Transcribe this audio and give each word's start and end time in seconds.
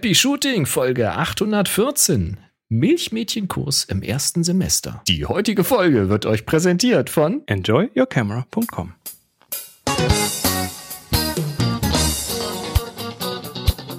Happy 0.00 0.14
Shooting 0.14 0.64
Folge 0.64 1.12
814. 1.12 2.38
Milchmädchenkurs 2.70 3.84
im 3.84 4.00
ersten 4.00 4.42
Semester. 4.42 5.02
Die 5.06 5.26
heutige 5.26 5.62
Folge 5.62 6.08
wird 6.08 6.24
euch 6.24 6.46
präsentiert 6.46 7.10
von 7.10 7.42
enjoyyourcamera.com. 7.44 8.94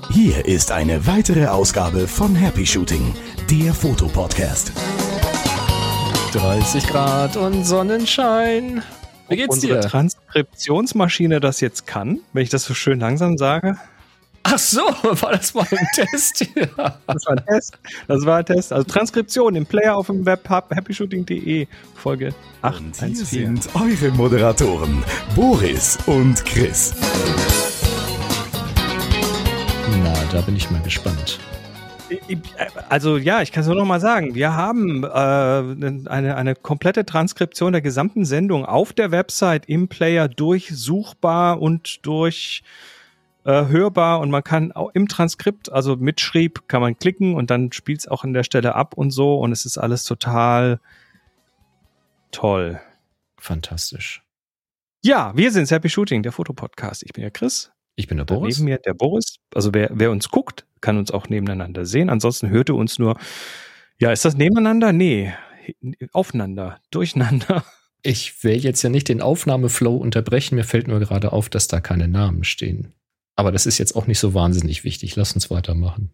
Hier 0.09 0.43
ist 0.47 0.71
eine 0.71 1.05
weitere 1.05 1.45
Ausgabe 1.45 2.07
von 2.07 2.33
Happy 2.33 2.65
Shooting, 2.65 3.13
der 3.51 3.71
Fotopodcast. 3.71 4.71
30 6.33 6.87
Grad 6.87 7.37
und 7.37 7.63
Sonnenschein. 7.63 8.81
Wie 9.29 9.35
geht's 9.35 9.49
Ob 9.49 9.53
unsere 9.53 9.81
dir? 9.81 9.87
Transkriptionsmaschine 9.87 11.39
das 11.39 11.61
jetzt 11.61 11.85
kann, 11.85 12.21
wenn 12.33 12.41
ich 12.41 12.49
das 12.49 12.63
so 12.63 12.73
schön 12.73 12.99
langsam 12.99 13.37
sage? 13.37 13.77
Ach 14.43 14.57
so, 14.57 14.81
war 15.03 15.31
das 15.31 15.53
mal 15.53 15.65
ein 15.69 15.87
Test? 15.95 16.45
Ja. 16.55 16.97
Das 17.07 17.25
war 17.25 17.37
ein 17.37 17.45
Test. 17.45 17.77
Das 18.07 18.25
war 18.25 18.37
ein 18.37 18.45
Test. 18.45 18.73
Also 18.73 18.83
Transkription 18.83 19.55
im 19.55 19.65
Player 19.65 19.95
auf 19.95 20.07
dem 20.07 20.25
Webhub 20.25 20.69
happyshooting.de 20.75 21.67
Folge 21.95 22.33
8. 22.61 22.81
Und 22.81 22.95
hier 22.97 23.15
sind 23.15 23.69
eure 23.75 24.11
Moderatoren 24.11 25.03
Boris 25.35 25.97
und 26.05 26.43
Chris. 26.45 26.93
Na, 30.03 30.13
da 30.31 30.41
bin 30.41 30.55
ich 30.55 30.69
mal 30.69 30.81
gespannt. 30.81 31.39
Also 32.89 33.17
ja, 33.17 33.41
ich 33.41 33.51
kann 33.51 33.61
es 33.61 33.67
nur 33.67 33.77
noch 33.77 33.85
mal 33.85 34.01
sagen. 34.01 34.35
Wir 34.35 34.53
haben 34.53 35.03
äh, 35.03 35.07
eine, 35.07 36.35
eine 36.35 36.55
komplette 36.55 37.05
Transkription 37.05 37.71
der 37.71 37.81
gesamten 37.81 38.25
Sendung 38.25 38.65
auf 38.65 38.93
der 38.93 39.11
Website 39.11 39.67
im 39.67 39.87
Player 39.87 40.27
durchsuchbar 40.27 41.61
und 41.61 42.05
durch 42.05 42.63
äh, 43.43 43.65
hörbar 43.67 44.19
und 44.19 44.29
man 44.29 44.43
kann 44.43 44.71
auch 44.71 44.91
im 44.93 45.07
Transkript, 45.07 45.71
also 45.71 45.95
mitschrieb, 45.95 46.67
kann 46.67 46.81
man 46.81 46.97
klicken 46.97 47.35
und 47.35 47.49
dann 47.49 47.71
spielt 47.71 47.99
es 47.99 48.07
auch 48.07 48.23
an 48.23 48.33
der 48.33 48.43
Stelle 48.43 48.75
ab 48.75 48.93
und 48.95 49.11
so 49.11 49.39
und 49.39 49.51
es 49.51 49.65
ist 49.65 49.77
alles 49.77 50.03
total 50.03 50.79
toll. 52.31 52.79
Fantastisch. 53.37 54.23
Ja, 55.03 55.35
wir 55.35 55.51
sind 55.51 55.69
Happy 55.71 55.89
Shooting, 55.89 56.21
der 56.21 56.31
Fotopodcast. 56.31 57.03
Ich 57.03 57.13
bin 57.13 57.23
der 57.23 57.31
Chris. 57.31 57.71
Ich 57.95 58.07
bin 58.07 58.17
der 58.17 58.25
Boris. 58.25 58.59
Neben 58.59 58.69
mir 58.69 58.77
der 58.77 58.93
Boris. 58.93 59.37
Also 59.53 59.73
wer, 59.73 59.89
wer 59.93 60.11
uns 60.11 60.29
guckt, 60.29 60.65
kann 60.79 60.97
uns 60.97 61.11
auch 61.11 61.27
nebeneinander 61.27 61.85
sehen. 61.85 62.09
Ansonsten 62.09 62.49
hört 62.49 62.69
ihr 62.69 62.75
uns 62.75 62.99
nur. 62.99 63.17
Ja, 63.97 64.11
ist 64.11 64.25
das 64.25 64.35
nebeneinander? 64.35 64.93
Nee, 64.93 65.33
aufeinander, 66.11 66.79
durcheinander. 66.91 67.63
Ich 68.03 68.43
will 68.43 68.57
jetzt 68.57 68.81
ja 68.81 68.89
nicht 68.89 69.09
den 69.09 69.21
Aufnahmeflow 69.21 69.95
unterbrechen. 69.95 70.55
Mir 70.55 70.63
fällt 70.63 70.87
nur 70.87 70.99
gerade 70.99 71.31
auf, 71.33 71.49
dass 71.49 71.67
da 71.67 71.81
keine 71.81 72.07
Namen 72.07 72.43
stehen. 72.43 72.93
Aber 73.41 73.51
das 73.51 73.65
ist 73.65 73.79
jetzt 73.79 73.95
auch 73.95 74.05
nicht 74.05 74.19
so 74.19 74.35
wahnsinnig 74.35 74.83
wichtig. 74.83 75.15
Lass 75.15 75.33
uns 75.33 75.49
weitermachen. 75.49 76.11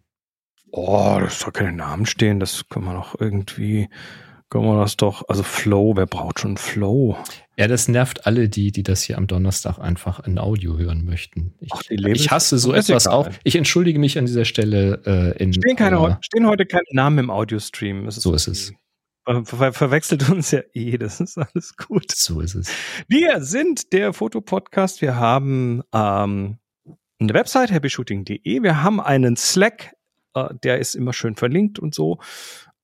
Oh, 0.71 1.17
das 1.19 1.41
soll 1.41 1.51
keine 1.51 1.73
Namen 1.73 2.05
stehen. 2.05 2.39
Das 2.39 2.69
kann 2.69 2.85
man 2.85 2.95
doch 2.95 3.19
irgendwie, 3.19 3.89
kann 4.49 4.63
man 4.63 4.79
das 4.79 4.95
doch, 4.95 5.27
also 5.27 5.43
Flow, 5.43 5.97
wer 5.97 6.05
braucht 6.05 6.39
schon 6.39 6.55
Flow? 6.55 7.17
Ja, 7.57 7.67
das 7.67 7.89
nervt 7.89 8.25
alle, 8.25 8.47
die, 8.47 8.71
die 8.71 8.83
das 8.83 9.01
hier 9.01 9.17
am 9.17 9.27
Donnerstag 9.27 9.77
einfach 9.77 10.21
in 10.25 10.39
Audio 10.39 10.77
hören 10.77 11.03
möchten. 11.03 11.53
Ich, 11.59 11.69
Ach, 11.73 11.81
ich 11.89 12.31
hasse 12.31 12.57
so 12.59 12.71
etwas 12.73 13.07
auch. 13.07 13.27
Ich 13.43 13.57
entschuldige 13.57 13.99
mich 13.99 14.17
an 14.17 14.25
dieser 14.25 14.45
Stelle. 14.45 15.01
Äh, 15.05 15.43
in, 15.43 15.51
stehen, 15.51 15.75
keine, 15.75 15.97
äh, 15.97 16.15
stehen 16.21 16.47
heute 16.47 16.65
keine 16.65 16.85
Namen 16.93 17.17
im 17.19 17.29
Audiostream. 17.29 18.09
So 18.09 18.33
ist 18.35 18.47
es. 18.47 18.73
Ver 19.43 19.73
verwechselt 19.73 20.29
uns 20.29 20.51
ja 20.51 20.61
eh, 20.71 20.97
das 20.97 21.19
ist 21.19 21.37
alles 21.37 21.75
gut. 21.75 22.09
So 22.13 22.39
ist 22.39 22.55
es. 22.55 22.71
Wir 23.09 23.41
sind 23.41 23.91
der 23.91 24.13
Fotopodcast. 24.13 25.01
Wir 25.01 25.17
haben 25.17 25.83
ähm, 25.93 26.59
eine 27.19 27.33
Website, 27.33 27.71
happyshooting.de. 27.71 28.63
Wir 28.63 28.83
haben 28.83 28.99
einen 28.99 29.35
Slack, 29.37 29.95
äh, 30.33 30.49
der 30.63 30.79
ist 30.79 30.95
immer 30.95 31.13
schön 31.13 31.35
verlinkt 31.35 31.79
und 31.79 31.95
so. 31.95 32.19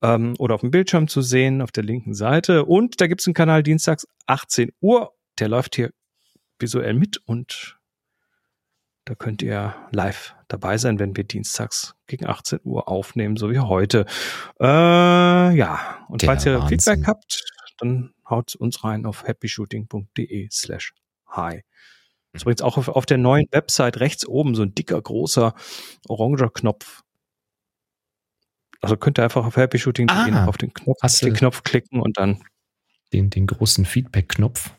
Ähm, 0.02 0.34
oder 0.38 0.54
auf 0.54 0.60
dem 0.60 0.70
Bildschirm 0.70 1.08
zu 1.08 1.22
sehen, 1.22 1.62
auf 1.62 1.72
der 1.72 1.84
linken 1.84 2.14
Seite. 2.14 2.64
Und 2.64 3.00
da 3.00 3.06
gibt 3.06 3.20
es 3.20 3.26
einen 3.26 3.34
Kanal 3.34 3.62
dienstags 3.62 4.06
18 4.26 4.72
Uhr. 4.80 5.12
Der 5.38 5.48
läuft 5.48 5.76
hier 5.76 5.90
visuell 6.58 6.94
mit 6.94 7.20
und 7.26 7.78
da 9.04 9.14
könnt 9.14 9.42
ihr 9.42 9.74
live 9.90 10.34
dabei 10.48 10.78
sein, 10.78 10.98
wenn 10.98 11.14
wir 11.14 11.24
dienstags 11.24 11.94
gegen 12.06 12.26
18 12.26 12.60
Uhr 12.64 12.88
aufnehmen, 12.88 13.36
so 13.36 13.50
wie 13.50 13.58
heute. 13.58 14.06
Äh, 14.60 14.64
ja, 14.64 16.06
und 16.08 16.22
der 16.22 16.28
falls 16.28 16.46
ihr 16.46 16.58
Wahnsinn. 16.58 16.80
Feedback 16.80 17.06
habt, 17.06 17.44
dann 17.78 18.14
haut 18.28 18.54
uns 18.54 18.82
rein 18.82 19.04
auf 19.04 19.24
happyshooting.de 19.26 20.48
slash 20.50 20.94
hi. 21.26 21.64
Das 22.34 22.40
ist 22.40 22.42
übrigens 22.46 22.62
auch 22.62 22.76
auf, 22.78 22.88
auf 22.88 23.06
der 23.06 23.16
neuen 23.16 23.46
Website 23.52 24.00
rechts 24.00 24.26
oben 24.26 24.56
so 24.56 24.62
ein 24.62 24.74
dicker, 24.74 25.00
großer, 25.00 25.54
oranger 26.08 26.50
Knopf. 26.50 27.04
Also 28.80 28.96
könnt 28.96 29.20
ihr 29.20 29.22
einfach 29.22 29.46
auf 29.46 29.56
Happy 29.56 29.78
Shooting 29.78 30.10
ah, 30.10 30.46
auf 30.46 30.56
den 30.56 30.74
Knopf, 30.74 30.98
den 31.20 31.32
Knopf 31.32 31.62
klicken 31.62 32.00
und 32.00 32.18
dann 32.18 32.42
den, 33.12 33.30
den 33.30 33.46
großen 33.46 33.84
Feedback-Knopf. 33.84 34.70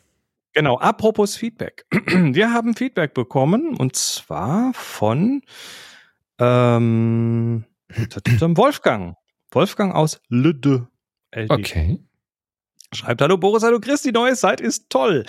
Genau, 0.52 0.78
apropos 0.78 1.34
Feedback. 1.34 1.86
Wir 1.90 2.52
haben 2.52 2.76
Feedback 2.76 3.14
bekommen 3.14 3.74
und 3.74 3.96
zwar 3.96 4.74
von 4.74 5.40
ähm, 6.38 7.64
Wolfgang. 7.88 9.16
Wolfgang 9.50 9.94
aus 9.94 10.20
Lüde. 10.28 10.88
Okay. 11.34 12.00
Schreibt 12.92 13.22
Hallo 13.22 13.38
Boris, 13.38 13.62
hallo 13.62 13.80
Chris, 13.80 14.02
die 14.02 14.12
neue 14.12 14.36
Site 14.36 14.62
ist 14.62 14.90
toll 14.90 15.24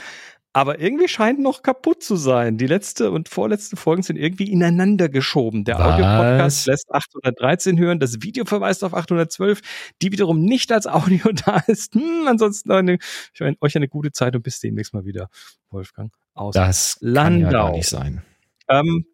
aber 0.58 0.80
irgendwie 0.80 1.08
scheint 1.08 1.40
noch 1.40 1.62
kaputt 1.62 2.02
zu 2.02 2.16
sein. 2.16 2.58
Die 2.58 2.66
letzte 2.66 3.12
und 3.12 3.30
vorletzte 3.30 3.76
Folgen 3.76 4.02
sind 4.02 4.18
irgendwie 4.18 4.52
ineinander 4.52 5.08
geschoben. 5.08 5.66
Der 5.66 5.80
Audio-Podcast 5.80 6.66
lässt 6.66 6.92
813 6.92 7.78
hören, 7.78 8.00
das 8.00 8.24
Video 8.24 8.44
verweist 8.44 8.84
auf 8.84 8.96
812, 8.96 9.62
die 10.02 10.12
wiederum 10.12 10.40
nicht 10.40 10.72
als 10.72 10.88
Audio 10.88 11.32
da 11.46 11.58
ist. 11.68 11.94
Hm, 11.94 12.26
ansonsten 12.28 12.72
eine, 12.72 12.98
ich 13.36 13.40
meine, 13.40 13.56
euch 13.62 13.76
eine 13.76 13.88
gute 13.88 14.12
Zeit 14.12 14.36
und 14.36 14.42
bis 14.42 14.60
demnächst 14.60 14.96
mal 14.96 15.06
wieder, 15.06 15.30
Wolfgang 15.70 16.12
aus 16.34 16.56
das 16.56 16.98
Landau. 17.02 17.50
Kann 17.52 17.52
ja 17.52 17.72
nicht 17.74 17.90
sein. 17.90 18.24
Ähm, 18.68 19.06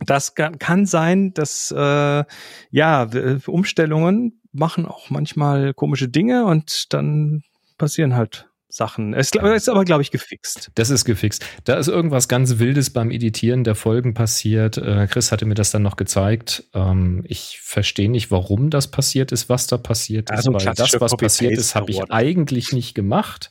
das 0.00 0.34
kann, 0.34 0.58
kann 0.58 0.84
sein, 0.84 1.32
dass 1.32 1.70
äh, 1.74 2.24
ja 2.70 3.08
Umstellungen 3.46 4.42
machen 4.52 4.84
auch 4.84 5.08
manchmal 5.08 5.72
komische 5.72 6.10
Dinge 6.10 6.44
und 6.44 6.92
dann 6.92 7.44
passieren 7.78 8.14
halt 8.14 8.49
Sachen. 8.70 9.14
Es 9.14 9.32
ist 9.32 9.68
aber, 9.68 9.84
glaube 9.84 10.02
ich, 10.02 10.10
gefixt. 10.10 10.70
Das 10.74 10.90
ist 10.90 11.04
gefixt. 11.04 11.44
Da 11.64 11.74
ist 11.74 11.88
irgendwas 11.88 12.28
ganz 12.28 12.58
Wildes 12.58 12.90
beim 12.90 13.10
Editieren 13.10 13.64
der 13.64 13.74
Folgen 13.74 14.14
passiert. 14.14 14.78
Äh, 14.78 15.06
Chris 15.10 15.32
hatte 15.32 15.44
mir 15.44 15.54
das 15.54 15.70
dann 15.70 15.82
noch 15.82 15.96
gezeigt. 15.96 16.64
Ähm, 16.72 17.24
ich 17.26 17.58
verstehe 17.60 18.10
nicht, 18.10 18.30
warum 18.30 18.70
das 18.70 18.90
passiert 18.90 19.32
ist, 19.32 19.48
was 19.48 19.66
da 19.66 19.76
passiert 19.76 20.30
also 20.30 20.56
ist, 20.56 20.66
weil 20.66 20.74
das, 20.74 21.00
was 21.00 21.16
passiert 21.16 21.52
ist, 21.52 21.74
habe 21.74 21.90
ich 21.90 22.00
eigentlich 22.10 22.72
nicht 22.72 22.94
gemacht. 22.94 23.50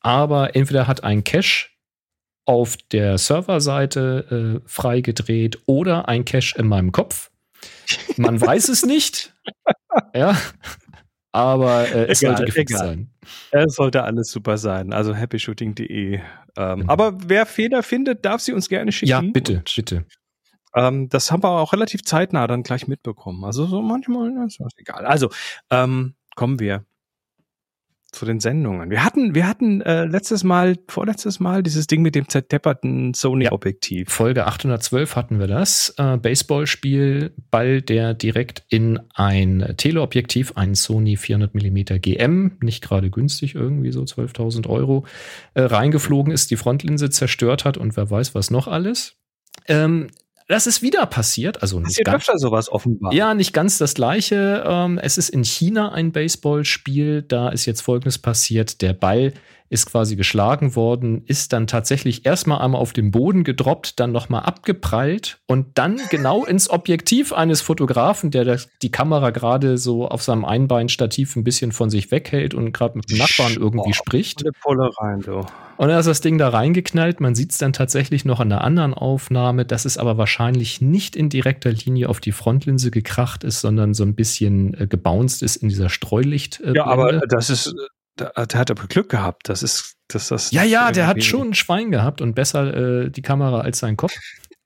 Aber 0.00 0.54
entweder 0.56 0.86
hat 0.86 1.04
ein 1.04 1.24
Cache 1.24 1.68
auf 2.44 2.76
der 2.92 3.18
Serverseite 3.18 4.60
äh, 4.64 4.68
freigedreht 4.68 5.58
oder 5.66 6.08
ein 6.08 6.24
Cache 6.24 6.58
in 6.58 6.66
meinem 6.66 6.92
Kopf. 6.92 7.30
Man 8.16 8.40
weiß 8.40 8.68
es 8.68 8.84
nicht. 8.84 9.34
Ja 10.14 10.36
aber 11.32 11.88
äh, 11.88 12.06
es 12.06 12.22
egal, 12.22 12.36
sollte 12.36 12.44
gefixt 12.46 12.74
egal. 12.74 12.86
sein. 12.86 13.10
Es 13.50 13.74
sollte 13.74 14.02
alles 14.04 14.30
super 14.30 14.56
sein. 14.58 14.92
Also 14.92 15.14
happyshooting.de. 15.14 16.20
Ähm, 16.56 16.78
mhm. 16.78 16.90
Aber 16.90 17.18
wer 17.26 17.46
Fehler 17.46 17.82
findet, 17.82 18.24
darf 18.24 18.40
sie 18.40 18.52
uns 18.52 18.68
gerne 18.68 18.92
schicken. 18.92 19.10
Ja, 19.10 19.20
bitte, 19.20 19.58
und, 19.58 19.72
bitte. 19.76 20.04
Ähm, 20.74 21.08
das 21.08 21.30
haben 21.30 21.42
wir 21.42 21.50
auch 21.50 21.72
relativ 21.72 22.02
zeitnah 22.02 22.46
dann 22.46 22.62
gleich 22.62 22.88
mitbekommen. 22.88 23.44
Also 23.44 23.66
so 23.66 23.82
manchmal 23.82 24.30
ist 24.46 24.60
das 24.60 24.72
egal. 24.76 25.06
Also 25.06 25.30
ähm, 25.70 26.14
kommen 26.34 26.60
wir 26.60 26.84
zu 28.10 28.24
den 28.24 28.40
Sendungen. 28.40 28.90
Wir 28.90 29.04
hatten, 29.04 29.34
wir 29.34 29.46
hatten 29.46 29.82
äh, 29.82 30.06
letztes 30.06 30.42
Mal, 30.42 30.76
vorletztes 30.88 31.40
Mal 31.40 31.62
dieses 31.62 31.86
Ding 31.86 32.00
mit 32.00 32.14
dem 32.14 32.28
zertepperten 32.28 33.12
Sony-Objektiv. 33.12 34.08
Ja, 34.08 34.14
Folge 34.14 34.46
812 34.46 35.14
hatten 35.14 35.38
wir 35.38 35.46
das. 35.46 35.94
Äh, 35.98 36.16
Baseballspiel, 36.16 37.34
Ball, 37.50 37.82
der 37.82 38.14
direkt 38.14 38.64
in 38.70 38.98
ein 39.14 39.74
Teleobjektiv, 39.76 40.52
ein 40.56 40.74
Sony 40.74 41.16
400 41.16 41.54
mm 41.54 42.00
GM, 42.00 42.52
nicht 42.62 42.82
gerade 42.82 43.10
günstig, 43.10 43.54
irgendwie 43.54 43.92
so 43.92 44.02
12.000 44.02 44.68
Euro, 44.68 45.04
äh, 45.54 45.62
reingeflogen 45.62 46.32
ist, 46.32 46.50
die 46.50 46.56
Frontlinse 46.56 47.10
zerstört 47.10 47.66
hat 47.66 47.76
und 47.76 47.96
wer 47.96 48.10
weiß 48.10 48.34
was 48.34 48.50
noch 48.50 48.68
alles. 48.68 49.16
Ähm, 49.66 50.08
das 50.48 50.66
ist 50.66 50.82
wieder 50.82 51.04
passiert. 51.06 51.62
Also 51.62 51.78
nicht 51.78 52.02
ganz, 52.04 52.16
öfter 52.28 52.38
sowas 52.38 52.72
offenbar. 52.72 53.12
Ja, 53.12 53.34
nicht 53.34 53.52
ganz 53.52 53.78
das 53.78 53.94
gleiche. 53.94 54.64
Ähm, 54.66 54.98
es 54.98 55.18
ist 55.18 55.28
in 55.28 55.44
China 55.44 55.92
ein 55.92 56.10
Baseballspiel. 56.10 57.22
Da 57.22 57.50
ist 57.50 57.66
jetzt 57.66 57.82
Folgendes 57.82 58.18
passiert. 58.18 58.80
Der 58.80 58.94
Ball 58.94 59.34
ist 59.70 59.84
quasi 59.84 60.16
geschlagen 60.16 60.74
worden, 60.74 61.24
ist 61.26 61.52
dann 61.52 61.66
tatsächlich 61.66 62.24
erstmal 62.24 62.60
einmal 62.62 62.80
auf 62.80 62.94
den 62.94 63.10
Boden 63.10 63.44
gedroppt, 63.44 64.00
dann 64.00 64.12
nochmal 64.12 64.44
abgeprallt 64.44 65.40
und 65.46 65.76
dann 65.76 66.00
genau 66.08 66.46
ins 66.46 66.70
Objektiv 66.70 67.34
eines 67.34 67.60
Fotografen, 67.60 68.30
der 68.30 68.44
das, 68.44 68.68
die 68.80 68.90
Kamera 68.90 69.28
gerade 69.28 69.76
so 69.76 70.08
auf 70.08 70.22
seinem 70.22 70.46
Einbeinstativ 70.46 71.36
ein 71.36 71.44
bisschen 71.44 71.72
von 71.72 71.90
sich 71.90 72.10
weghält 72.10 72.54
und 72.54 72.72
gerade 72.72 72.96
mit 72.96 73.10
dem 73.10 73.18
Nachbarn 73.18 73.54
irgendwie 73.54 73.92
spricht. 73.92 74.42
Pulle 74.62 74.90
rein, 74.98 75.20
du. 75.20 75.44
Und 75.78 75.88
dann 75.88 76.00
ist 76.00 76.06
das 76.06 76.20
Ding 76.20 76.38
da 76.38 76.48
reingeknallt. 76.48 77.20
Man 77.20 77.36
sieht 77.36 77.52
es 77.52 77.58
dann 77.58 77.72
tatsächlich 77.72 78.24
noch 78.24 78.40
in 78.40 78.52
einer 78.52 78.64
anderen 78.64 78.94
Aufnahme, 78.94 79.64
dass 79.64 79.84
es 79.84 79.96
aber 79.96 80.18
wahrscheinlich 80.18 80.80
nicht 80.80 81.14
in 81.14 81.28
direkter 81.28 81.70
Linie 81.70 82.08
auf 82.08 82.18
die 82.18 82.32
Frontlinse 82.32 82.90
gekracht 82.90 83.44
ist, 83.44 83.60
sondern 83.60 83.94
so 83.94 84.02
ein 84.02 84.16
bisschen 84.16 84.74
äh, 84.74 84.88
gebounced 84.88 85.40
ist 85.40 85.56
in 85.56 85.68
dieser 85.68 85.88
Streulicht. 85.88 86.60
Äh, 86.60 86.74
ja, 86.74 86.84
aber 86.84 87.20
das 87.28 87.48
ist, 87.48 87.76
der, 88.18 88.32
der 88.34 88.58
hat 88.58 88.72
aber 88.72 88.88
Glück 88.88 89.08
gehabt. 89.08 89.48
Das 89.48 89.62
ist, 89.62 89.94
dass 90.08 90.28
das. 90.28 90.50
Ja, 90.50 90.64
ja, 90.64 90.90
der 90.90 91.06
hat 91.06 91.22
schon 91.22 91.50
ein 91.50 91.54
Schwein 91.54 91.92
gehabt 91.92 92.20
und 92.20 92.34
besser 92.34 93.04
äh, 93.04 93.10
die 93.10 93.22
Kamera 93.22 93.60
als 93.60 93.78
sein 93.78 93.96
Kopf. 93.96 94.14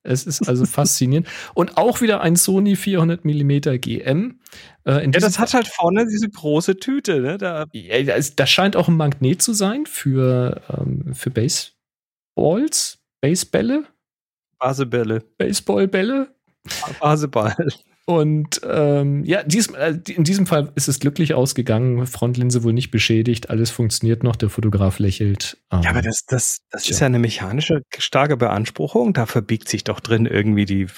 Es 0.05 0.27
ist 0.27 0.49
also 0.49 0.65
faszinierend. 0.67 1.29
Und 1.55 1.77
auch 1.77 2.01
wieder 2.01 2.21
ein 2.21 2.37
Sony 2.37 2.77
400 2.77 3.25
mm 3.25 3.79
GM. 3.81 4.41
Äh, 4.85 5.05
ja, 5.05 5.11
das 5.11 5.39
hat 5.39 5.55
halt 5.55 5.69
vorne 5.69 6.07
diese 6.07 6.29
große 6.29 6.77
Tüte. 6.77 7.21
Ne? 7.21 7.39
Da 7.39 7.67
ja, 7.73 8.03
das, 8.03 8.35
das 8.35 8.51
scheint 8.51 8.75
auch 8.77 8.89
ein 8.89 8.97
Magnet 8.97 9.43
zu 9.43 9.53
sein 9.53 9.87
für, 9.87 10.61
ähm, 10.69 11.15
für 11.15 11.31
Baseballs, 11.31 12.99
Basebälle. 13.21 13.85
Basebälle. 14.59 15.23
Baseballbälle. 15.39 16.35
Baseball. 17.01 17.55
Und 18.05 18.61
ähm, 18.69 19.25
ja, 19.25 19.45
dies, 19.45 19.69
äh, 19.69 19.99
in 20.09 20.25
diesem 20.25 20.47
Fall 20.47 20.73
ist 20.75 20.89
es 20.89 20.99
glücklich 20.99 21.35
ausgegangen. 21.35 22.07
Frontlinse 22.07 22.65
wohl 22.65 22.73
nicht 22.73 22.91
beschädigt, 22.91 23.51
alles 23.51 23.71
funktioniert 23.71 24.25
noch, 24.25 24.35
der 24.35 24.49
Fotograf 24.49 24.99
lächelt. 24.99 25.59
Ähm, 25.71 25.83
ja, 25.83 25.91
aber 25.91 26.03
das, 26.03 26.25
das, 26.27 26.59
das 26.71 26.89
ist 26.89 27.01
ja 27.01 27.07
eine 27.07 27.21
mechanische 27.21 27.83
starke 27.97 28.37
Beanspruchung. 28.37 29.13
Da 29.13 29.27
verbiegt 29.27 29.69
sich 29.69 29.85
doch 29.85 30.01
drin 30.01 30.27
irgendwie 30.27 30.65
die, 30.65 30.89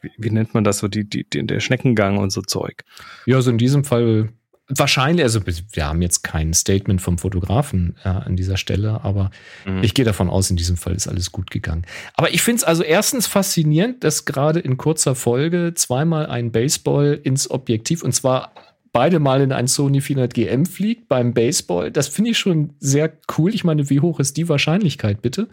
wie, 0.00 0.10
wie 0.16 0.30
nennt 0.30 0.54
man 0.54 0.62
das 0.62 0.78
so, 0.78 0.86
die, 0.86 1.08
die, 1.08 1.28
die, 1.28 1.44
der 1.44 1.58
Schneckengang 1.58 2.18
und 2.18 2.30
so 2.30 2.40
Zeug. 2.40 2.84
Ja, 3.26 3.40
so 3.42 3.50
in 3.50 3.58
diesem 3.58 3.82
Fall 3.82 4.28
Wahrscheinlich, 4.68 5.22
also 5.22 5.40
wir 5.72 5.86
haben 5.86 6.00
jetzt 6.00 6.22
kein 6.22 6.54
Statement 6.54 7.02
vom 7.02 7.18
Fotografen 7.18 7.96
äh, 8.02 8.08
an 8.08 8.34
dieser 8.34 8.56
Stelle, 8.56 9.04
aber 9.04 9.30
mhm. 9.66 9.82
ich 9.82 9.92
gehe 9.92 10.06
davon 10.06 10.30
aus, 10.30 10.48
in 10.48 10.56
diesem 10.56 10.78
Fall 10.78 10.94
ist 10.94 11.06
alles 11.06 11.32
gut 11.32 11.50
gegangen. 11.50 11.84
Aber 12.14 12.32
ich 12.32 12.40
finde 12.40 12.58
es 12.58 12.64
also 12.64 12.82
erstens 12.82 13.26
faszinierend, 13.26 14.02
dass 14.04 14.24
gerade 14.24 14.60
in 14.60 14.78
kurzer 14.78 15.14
Folge 15.14 15.72
zweimal 15.74 16.26
ein 16.26 16.50
Baseball 16.50 17.20
ins 17.22 17.50
Objektiv 17.50 18.02
und 18.02 18.12
zwar 18.12 18.52
beide 18.94 19.18
mal 19.18 19.42
in 19.42 19.52
ein 19.52 19.66
Sony 19.66 20.00
400 20.00 20.32
GM 20.32 20.64
fliegt 20.64 21.08
beim 21.08 21.34
Baseball. 21.34 21.90
Das 21.90 22.08
finde 22.08 22.30
ich 22.30 22.38
schon 22.38 22.74
sehr 22.80 23.12
cool. 23.36 23.52
Ich 23.52 23.64
meine, 23.64 23.90
wie 23.90 24.00
hoch 24.00 24.18
ist 24.18 24.38
die 24.38 24.48
Wahrscheinlichkeit 24.48 25.20
bitte? 25.20 25.48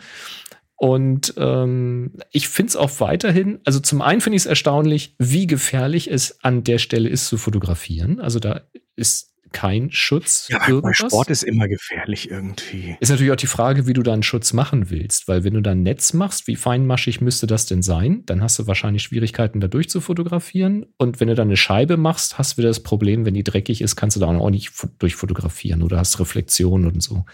Und 0.82 1.36
ähm, 1.38 2.14
ich 2.32 2.50
finde 2.50 2.72
es 2.72 2.76
auch 2.76 3.00
weiterhin, 3.00 3.60
also 3.66 3.80
zum 3.80 4.02
einen 4.02 4.20
finde 4.20 4.38
ich 4.38 4.42
es 4.42 4.46
erstaunlich, 4.48 5.14
wie 5.20 5.46
gefährlich 5.46 6.10
es 6.10 6.44
an 6.44 6.64
der 6.64 6.80
Stelle 6.80 7.08
ist 7.08 7.28
zu 7.28 7.38
fotografieren. 7.38 8.20
Also 8.20 8.40
da 8.40 8.62
ist 8.96 9.32
kein 9.52 9.92
Schutz. 9.92 10.48
Ja, 10.50 10.68
irgendwas. 10.68 10.98
Sport 10.98 11.30
ist 11.30 11.44
immer 11.44 11.68
gefährlich 11.68 12.32
irgendwie. 12.32 12.96
Ist 13.00 13.10
natürlich 13.10 13.32
auch 13.32 13.38
die 13.38 13.48
Frage, 13.48 13.86
wie 13.86 13.94
du 13.94 14.02
da 14.02 14.14
einen 14.14 14.24
Schutz 14.24 14.54
machen 14.54 14.90
willst, 14.90 15.28
weil 15.28 15.44
wenn 15.44 15.54
du 15.54 15.62
da 15.62 15.72
ein 15.72 15.84
Netz 15.84 16.14
machst, 16.14 16.48
wie 16.48 16.56
feinmaschig 16.56 17.22
müsste 17.22 17.46
das 17.46 17.66
denn 17.66 17.84
sein? 17.84 18.24
Dann 18.26 18.42
hast 18.42 18.58
du 18.58 18.66
wahrscheinlich 18.68 19.04
Schwierigkeiten, 19.04 19.60
da 19.60 19.68
durchzufotografieren. 19.68 20.88
Und 20.98 21.20
wenn 21.20 21.28
du 21.28 21.36
da 21.36 21.44
eine 21.44 21.58
Scheibe 21.58 21.98
machst, 21.98 22.38
hast 22.38 22.54
du 22.54 22.58
wieder 22.58 22.70
das 22.70 22.82
Problem, 22.82 23.26
wenn 23.26 23.34
die 23.34 23.44
dreckig 23.44 23.82
ist, 23.82 23.96
kannst 23.96 24.16
du 24.16 24.22
da 24.22 24.28
auch 24.28 24.50
nicht 24.50 24.72
durchfotografieren 24.98 25.84
oder 25.84 25.98
hast 25.98 26.20
Reflexionen 26.20 26.88
und 26.88 27.04
so. 27.04 27.26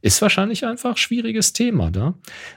Ist 0.00 0.22
wahrscheinlich 0.22 0.64
einfach 0.64 0.90
ein 0.90 0.96
schwieriges 0.96 1.52
Thema 1.52 1.90
da. 1.90 2.14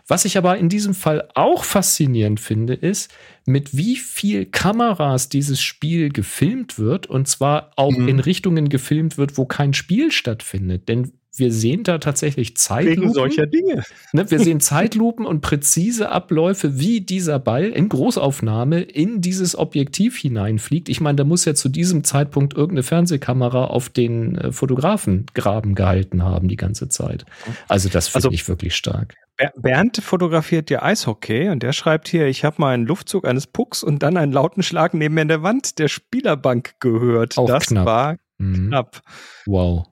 Was 0.08 0.26
ich 0.26 0.38
aber 0.38 0.58
in 0.58 0.70
diesem 0.70 0.94
Fall 0.94 1.28
auch 1.34 1.64
faszinierend 1.64 2.40
finde, 2.40 2.74
ist, 2.74 3.12
mit 3.46 3.76
wie 3.76 3.96
viel 3.96 4.46
Kameras 4.46 5.30
dieses 5.30 5.62
Spiel 5.62 6.10
gefilmt 6.10 6.78
wird 6.78 7.08
und 7.08 7.28
zwar 7.28 7.72
auch 7.78 7.98
mhm. 7.98 8.08
in 8.08 8.20
Richtungen 8.20 8.70
gefilmt 8.70 9.18
wird, 9.18 9.38
wo 9.38 9.46
kein 9.46 9.74
Spiel 9.74 10.12
stattfindet. 10.12 10.88
Denn 10.88 11.14
wir 11.36 11.52
sehen 11.52 11.84
da 11.84 11.98
tatsächlich 11.98 12.58
Zeitlupen. 12.58 13.04
Wegen 13.04 13.14
solcher 13.14 13.46
Dinge. 13.46 13.84
Ne, 14.12 14.30
wir 14.30 14.40
sehen 14.40 14.60
Zeitlupen 14.62 15.26
und 15.26 15.42
präzise 15.42 16.10
Abläufe, 16.10 16.78
wie 16.78 17.02
dieser 17.02 17.40
Ball 17.40 17.66
in 17.66 17.88
Großaufnahme 17.88 18.82
in 18.82 19.22
dieses 19.22 19.58
Objektiv 19.58 20.18
hineinfliegt. 20.18 20.90
Ich 20.90 21.00
meine, 21.00 21.16
da 21.16 21.24
muss 21.24 21.46
ja 21.46 21.56
zu 21.56 21.70
diesem 21.70 22.04
Zeitpunkt 22.04 22.54
irgendeine 22.54 22.84
Fernsehkamera 22.84 23.66
auf 23.66 23.90
den 23.90 24.36
äh, 24.36 24.52
Fotografengraben 24.52 25.76
gehalten 25.76 26.24
haben 26.24 26.48
die 26.48 26.58
ganze 26.58 26.90
Zeit. 26.90 27.26
Also 27.68 27.88
das 27.88 28.10
finde 28.10 28.28
also, 28.28 28.32
ich 28.32 28.48
wirklich 28.48 28.76
stark. 28.76 29.16
Bernd 29.56 29.98
fotografiert 29.98 30.70
ja 30.70 30.84
Eishockey 30.84 31.50
und 31.50 31.64
der 31.64 31.74
schreibt 31.74 32.08
hier, 32.08 32.28
ich 32.28 32.44
habe 32.44 32.58
mal 32.60 32.74
einen 32.74 32.86
Luftzug 32.86 33.26
eines 33.28 33.48
Pucks 33.48 33.82
und 33.84 34.04
dann 34.04 34.18
einen 34.18 34.32
lauten 34.32 34.62
Schlag 34.62 34.94
neben 34.94 35.16
mir 35.16 35.22
in 35.22 35.28
der 35.30 35.42
Wand 35.42 35.80
der 35.80 35.88
Spielerbank 35.88 36.76
gehört. 36.80 37.38
Auch 37.38 37.48
das 37.48 37.68
knapp. 37.68 37.86
war 37.86 38.18
mhm. 38.38 38.68
knapp. 38.68 39.02
Wow. 39.46 39.91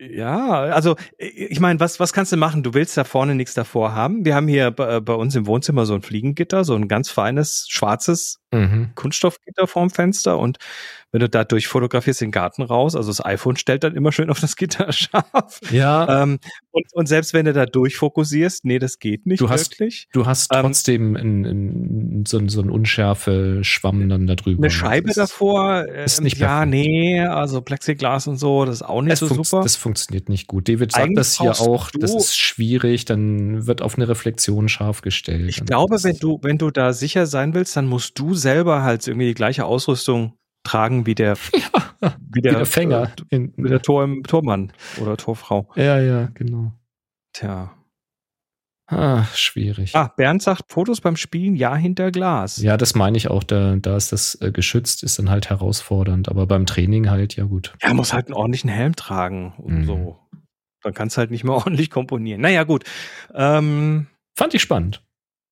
Ja, 0.00 0.60
also 0.60 0.94
ich 1.16 1.58
meine, 1.58 1.80
was, 1.80 1.98
was 1.98 2.12
kannst 2.12 2.30
du 2.30 2.36
machen? 2.36 2.62
Du 2.62 2.72
willst 2.72 2.96
da 2.96 3.02
vorne 3.02 3.34
nichts 3.34 3.54
davor 3.54 3.94
haben. 3.94 4.24
Wir 4.24 4.36
haben 4.36 4.46
hier 4.46 4.70
bei, 4.70 5.00
bei 5.00 5.14
uns 5.14 5.34
im 5.34 5.46
Wohnzimmer 5.46 5.86
so 5.86 5.94
ein 5.94 6.02
Fliegengitter, 6.02 6.64
so 6.64 6.76
ein 6.76 6.86
ganz 6.86 7.10
feines, 7.10 7.66
schwarzes 7.68 8.38
mhm. 8.52 8.92
Kunststoffgitter 8.94 9.66
vorm 9.66 9.90
Fenster 9.90 10.38
und 10.38 10.58
wenn 11.10 11.20
du 11.20 11.28
dadurch 11.28 11.68
fotografierst 11.68 12.20
den 12.20 12.30
Garten 12.30 12.62
raus, 12.62 12.94
also 12.94 13.08
das 13.08 13.24
iPhone 13.24 13.56
stellt 13.56 13.82
dann 13.82 13.96
immer 13.96 14.12
schön 14.12 14.28
auf 14.28 14.40
das 14.40 14.56
Gitter 14.56 14.92
scharf. 14.92 15.60
Ja. 15.70 16.22
Ähm, 16.22 16.38
und, 16.70 16.84
und 16.92 17.06
selbst 17.06 17.32
wenn 17.32 17.46
du 17.46 17.54
da 17.54 17.64
durchfokussierst, 17.64 18.66
nee, 18.66 18.78
das 18.78 18.98
geht 18.98 19.24
nicht 19.24 19.40
du 19.40 19.48
hast, 19.48 19.72
wirklich. 19.80 20.08
Du 20.12 20.26
hast 20.26 20.52
ähm, 20.52 20.60
trotzdem 20.62 21.16
in, 21.16 21.44
in, 21.44 22.24
so, 22.26 22.46
so 22.48 22.60
ein 22.60 22.68
unschärfe 22.68 23.64
Schwamm 23.64 24.08
dann 24.10 24.26
da 24.26 24.34
drüber. 24.34 24.62
Eine 24.62 24.70
Scheibe 24.70 25.12
davor, 25.14 25.86
äh, 25.88 26.04
ist 26.04 26.20
nicht 26.20 26.36
ja, 26.36 26.64
perfekt. 26.64 26.70
nee, 26.70 27.20
also 27.22 27.62
Plexiglas 27.62 28.26
und 28.26 28.36
so, 28.36 28.66
das 28.66 28.76
ist 28.76 28.82
auch 28.82 29.00
nicht 29.00 29.14
es 29.14 29.20
so 29.20 29.28
super. 29.28 29.62
Das 29.62 29.76
funktioniert 29.76 30.28
nicht 30.28 30.46
gut. 30.46 30.68
David 30.68 30.92
sagt 30.92 31.04
Eigentlich 31.04 31.16
das 31.16 31.38
hier 31.38 31.58
auch, 31.58 31.90
das 31.90 32.14
ist 32.14 32.38
schwierig, 32.38 33.06
dann 33.06 33.66
wird 33.66 33.80
auf 33.80 33.96
eine 33.96 34.08
Reflexion 34.08 34.68
scharf 34.68 35.00
gestellt. 35.00 35.48
Ich 35.48 35.64
glaube, 35.64 36.02
wenn 36.04 36.16
du, 36.18 36.38
wenn 36.42 36.58
du 36.58 36.70
da 36.70 36.92
sicher 36.92 37.26
sein 37.26 37.54
willst, 37.54 37.76
dann 37.76 37.86
musst 37.86 38.18
du 38.18 38.34
selber 38.38 38.82
halt 38.82 39.06
irgendwie 39.06 39.26
die 39.26 39.34
gleiche 39.34 39.64
Ausrüstung 39.64 40.34
tragen 40.64 41.06
wie 41.06 41.14
der, 41.14 41.36
ja, 41.54 42.14
wie 42.20 42.40
der, 42.40 42.52
wie 42.52 42.56
der 42.56 42.66
Fänger. 42.66 43.12
Äh, 43.30 43.48
wie 43.56 43.68
der 43.68 43.82
Tor, 43.82 44.08
Tormann 44.26 44.72
oder 45.00 45.16
Torfrau. 45.16 45.68
Ja, 45.76 45.98
ja, 46.00 46.28
genau. 46.34 46.72
Tja. 47.32 47.74
Ah, 48.90 49.24
schwierig. 49.34 49.94
Ah, 49.94 50.10
Bernd 50.16 50.42
sagt, 50.42 50.72
Fotos 50.72 51.02
beim 51.02 51.16
Spielen 51.16 51.56
ja 51.56 51.76
hinter 51.76 52.10
Glas. 52.10 52.56
Ja, 52.62 52.78
das 52.78 52.94
meine 52.94 53.18
ich 53.18 53.28
auch. 53.28 53.44
Da, 53.44 53.76
da 53.76 53.96
ist 53.96 54.12
das 54.12 54.40
äh, 54.40 54.50
geschützt, 54.50 55.02
ist 55.02 55.18
dann 55.18 55.28
halt 55.28 55.50
herausfordernd. 55.50 56.30
Aber 56.30 56.46
beim 56.46 56.64
Training 56.64 57.10
halt, 57.10 57.36
ja 57.36 57.44
gut. 57.44 57.74
Ja, 57.82 57.92
muss 57.92 58.14
halt 58.14 58.28
einen 58.28 58.34
ordentlichen 58.34 58.70
Helm 58.70 58.96
tragen 58.96 59.52
und 59.58 59.80
mhm. 59.80 59.84
so. 59.84 60.18
Dann 60.82 60.94
kannst 60.94 61.16
du 61.16 61.18
halt 61.18 61.30
nicht 61.30 61.44
mehr 61.44 61.54
ordentlich 61.66 61.90
komponieren. 61.90 62.40
Naja, 62.40 62.64
gut. 62.64 62.84
Ähm, 63.34 64.06
Fand 64.34 64.54
ich 64.54 64.62
spannend. 64.62 65.04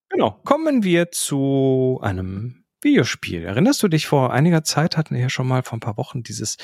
Genau. 0.08 0.40
Kommen 0.44 0.82
wir 0.82 1.10
zu 1.10 1.98
einem 2.02 2.64
Videospiel. 2.82 3.44
Erinnerst 3.44 3.82
du 3.82 3.88
dich, 3.88 4.06
vor 4.06 4.32
einiger 4.32 4.64
Zeit 4.64 4.96
hatten 4.96 5.14
wir 5.14 5.22
ja 5.22 5.30
schon 5.30 5.48
mal 5.48 5.62
vor 5.62 5.76
ein 5.76 5.80
paar 5.80 5.96
Wochen 5.96 6.22
dieses 6.22 6.56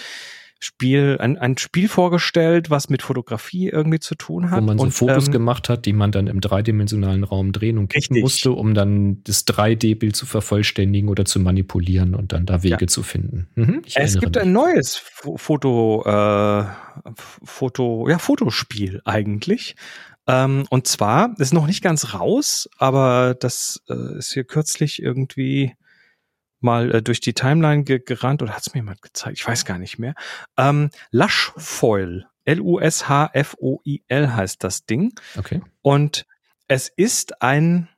Spiel, 0.64 1.16
ein, 1.18 1.38
ein 1.38 1.58
Spiel 1.58 1.88
vorgestellt, 1.88 2.70
was 2.70 2.88
mit 2.88 3.02
Fotografie 3.02 3.68
irgendwie 3.68 3.98
zu 3.98 4.14
tun 4.14 4.52
hat. 4.52 4.62
Wo 4.62 4.66
man 4.66 4.78
so 4.78 4.84
und, 4.84 4.92
Fotos 4.92 5.26
ähm, 5.26 5.32
gemacht 5.32 5.68
hat, 5.68 5.86
die 5.86 5.92
man 5.92 6.12
dann 6.12 6.28
im 6.28 6.40
dreidimensionalen 6.40 7.24
Raum 7.24 7.50
drehen 7.50 7.78
und 7.78 7.88
kicken 7.88 8.20
musste, 8.20 8.52
um 8.52 8.72
dann 8.72 9.24
das 9.24 9.44
3D-Bild 9.44 10.14
zu 10.14 10.24
vervollständigen 10.24 11.08
oder 11.08 11.24
zu 11.24 11.40
manipulieren 11.40 12.14
und 12.14 12.32
dann 12.32 12.46
da 12.46 12.62
Wege 12.62 12.76
ja. 12.82 12.86
zu 12.86 13.02
finden. 13.02 13.48
Mhm, 13.56 13.82
es 13.92 14.20
gibt 14.20 14.36
mich. 14.36 14.44
ein 14.44 14.52
neues 14.52 14.96
Foto, 14.96 16.04
äh, 16.06 16.64
Foto, 17.16 18.08
ja, 18.08 18.18
Fotospiel 18.18 19.02
eigentlich. 19.04 19.74
Ähm, 20.28 20.66
und 20.70 20.86
zwar, 20.86 21.34
ist 21.40 21.52
noch 21.52 21.66
nicht 21.66 21.82
ganz 21.82 22.14
raus, 22.14 22.68
aber 22.78 23.34
das 23.34 23.82
äh, 23.88 24.18
ist 24.18 24.32
hier 24.32 24.44
kürzlich 24.44 25.02
irgendwie 25.02 25.72
mal 26.62 26.94
äh, 26.94 27.02
durch 27.02 27.20
die 27.20 27.34
Timeline 27.34 27.84
ge 27.84 27.98
gerannt 27.98 28.42
oder 28.42 28.52
hat 28.52 28.66
es 28.66 28.74
mir 28.74 28.80
jemand 28.80 29.02
gezeigt? 29.02 29.38
Ich 29.38 29.46
weiß 29.46 29.64
gar 29.64 29.78
nicht 29.78 29.98
mehr. 29.98 30.14
Ähm, 30.56 30.90
Lush 31.10 31.52
Foil. 31.56 32.26
L-U-S-H-F-O-I-L 32.44 34.34
heißt 34.34 34.64
das 34.64 34.84
Ding. 34.84 35.12
Okay. 35.36 35.62
Und 35.80 36.26
es 36.66 36.88
ist 36.88 37.40
ein, 37.40 37.88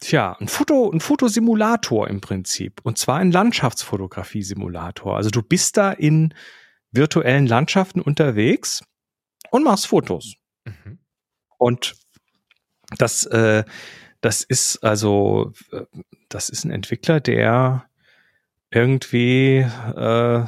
tja, 0.00 0.36
ein 0.38 0.48
Foto, 0.48 0.90
ein 0.90 1.00
Fotosimulator 1.00 2.08
im 2.08 2.20
Prinzip. 2.20 2.80
Und 2.82 2.98
zwar 2.98 3.16
ein 3.16 3.32
Landschaftsfotografie-Simulator. 3.32 5.16
Also 5.16 5.30
du 5.30 5.42
bist 5.42 5.76
da 5.76 5.92
in 5.92 6.34
virtuellen 6.92 7.46
Landschaften 7.46 8.00
unterwegs 8.00 8.84
und 9.50 9.64
machst 9.64 9.86
Fotos. 9.86 10.34
Mhm. 10.64 10.98
Und 11.58 11.96
das, 12.98 13.24
äh, 13.26 13.64
das 14.20 14.42
ist 14.42 14.78
also, 14.84 15.52
das 16.28 16.48
ist 16.48 16.64
ein 16.64 16.70
Entwickler, 16.70 17.20
der 17.20 17.84
irgendwie, 18.70 19.58
äh, 19.96 20.44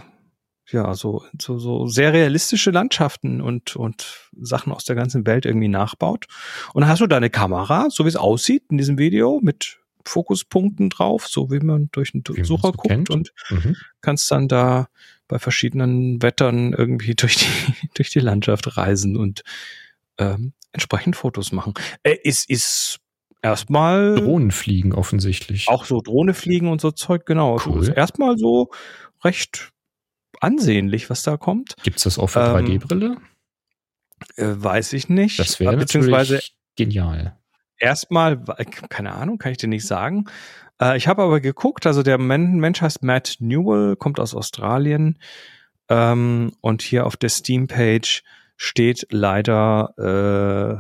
ja, 0.71 0.95
so, 0.95 1.25
so, 1.41 1.59
so 1.59 1.87
sehr 1.87 2.13
realistische 2.13 2.71
Landschaften 2.71 3.41
und, 3.41 3.77
und 3.77 4.29
Sachen 4.39 4.73
aus 4.73 4.85
der 4.85 4.97
ganzen 4.97 5.27
Welt 5.27 5.47
irgendwie 5.47 5.69
nachbaut. 5.69 6.27
Und 6.75 6.83
dann 6.83 6.91
hast 6.91 7.01
du 7.01 7.07
deine 7.07 7.31
Kamera, 7.31 7.89
so 7.91 8.05
wie 8.05 8.09
es 8.09 8.17
aussieht 8.17 8.65
in 8.71 8.77
diesem 8.79 8.99
Video, 8.99 9.41
mit 9.43 9.79
Fokuspunkten 10.05 10.91
drauf, 10.91 11.27
so 11.27 11.51
wie 11.51 11.61
man 11.61 11.89
durch 11.93 12.13
einen 12.15 12.23
Wie 12.29 12.45
Sucher 12.45 12.69
so 12.69 12.73
guckt 12.73 12.89
kennt. 12.89 13.11
und 13.11 13.33
Mhm. 13.51 13.77
kannst 14.01 14.31
dann 14.31 14.49
da 14.49 14.89
bei 15.27 15.39
verschiedenen 15.39 16.23
Wettern 16.23 16.73
irgendwie 16.73 17.15
durch 17.17 17.37
die, 17.37 17.89
durch 17.95 18.11
die 18.11 18.21
Landschaft 18.21 18.77
reisen 18.77 19.17
und 19.17 19.43
ähm, 20.19 20.53
entsprechend 20.73 21.17
Fotos 21.17 21.53
machen. 21.53 21.75
Äh, 22.03 22.17
ist, 22.23 22.49
ist 22.51 22.99
erstmal 23.43 24.17
Drohnen 24.17 24.51
fliegen 24.51 24.93
offensichtlich. 24.93 25.69
auch 25.69 25.85
so 25.85 26.01
Drohne 26.01 26.35
fliegen 26.35 26.69
und 26.69 26.81
so 26.81 26.91
Zeug, 26.91 27.27
genau. 27.27 27.61
Cool. 27.65 27.83
Ist 27.83 27.89
erstmal 27.89 28.37
so 28.39 28.71
recht 29.25 29.71
ansehnlich, 30.41 31.11
was 31.11 31.23
da 31.23 31.37
kommt. 31.37 31.75
Gibt's 31.83 32.05
das 32.05 32.19
auch 32.19 32.29
für 32.29 32.41
Ähm, 32.41 32.67
3D-Brille? 32.67 33.17
Äh, 34.37 34.45
weiß 34.57 34.93
ich 34.95 35.09
nicht. 35.09 35.39
Das 35.39 35.61
wäre 35.61 35.77
Beziehungsweise 35.77 36.35
natürlich 36.35 36.57
genial. 36.77 37.37
erstmal, 37.79 38.43
keine 38.89 39.13
Ahnung, 39.13 39.39
kann 39.39 39.53
ich 39.53 39.59
dir 39.59 39.69
nicht 39.69 39.87
sagen. 39.87 40.27
Äh, 40.81 40.97
ich 40.97 41.09
habe 41.09 41.23
aber 41.23 41.41
geguckt, 41.41 41.87
also 41.87 42.03
der 42.03 42.19
Men 42.19 42.59
Mensch 42.59 42.81
heißt 42.81 43.03
Matt 43.03 43.37
Newell, 43.41 43.97
kommt 43.97 44.21
aus 44.21 44.35
Australien. 44.35 45.19
Ähm, 45.89 46.53
und 46.61 46.83
hier 46.83 47.07
auf 47.07 47.17
der 47.17 47.31
Steam-Page 47.31 48.23
steht 48.61 49.07
leider 49.11 49.95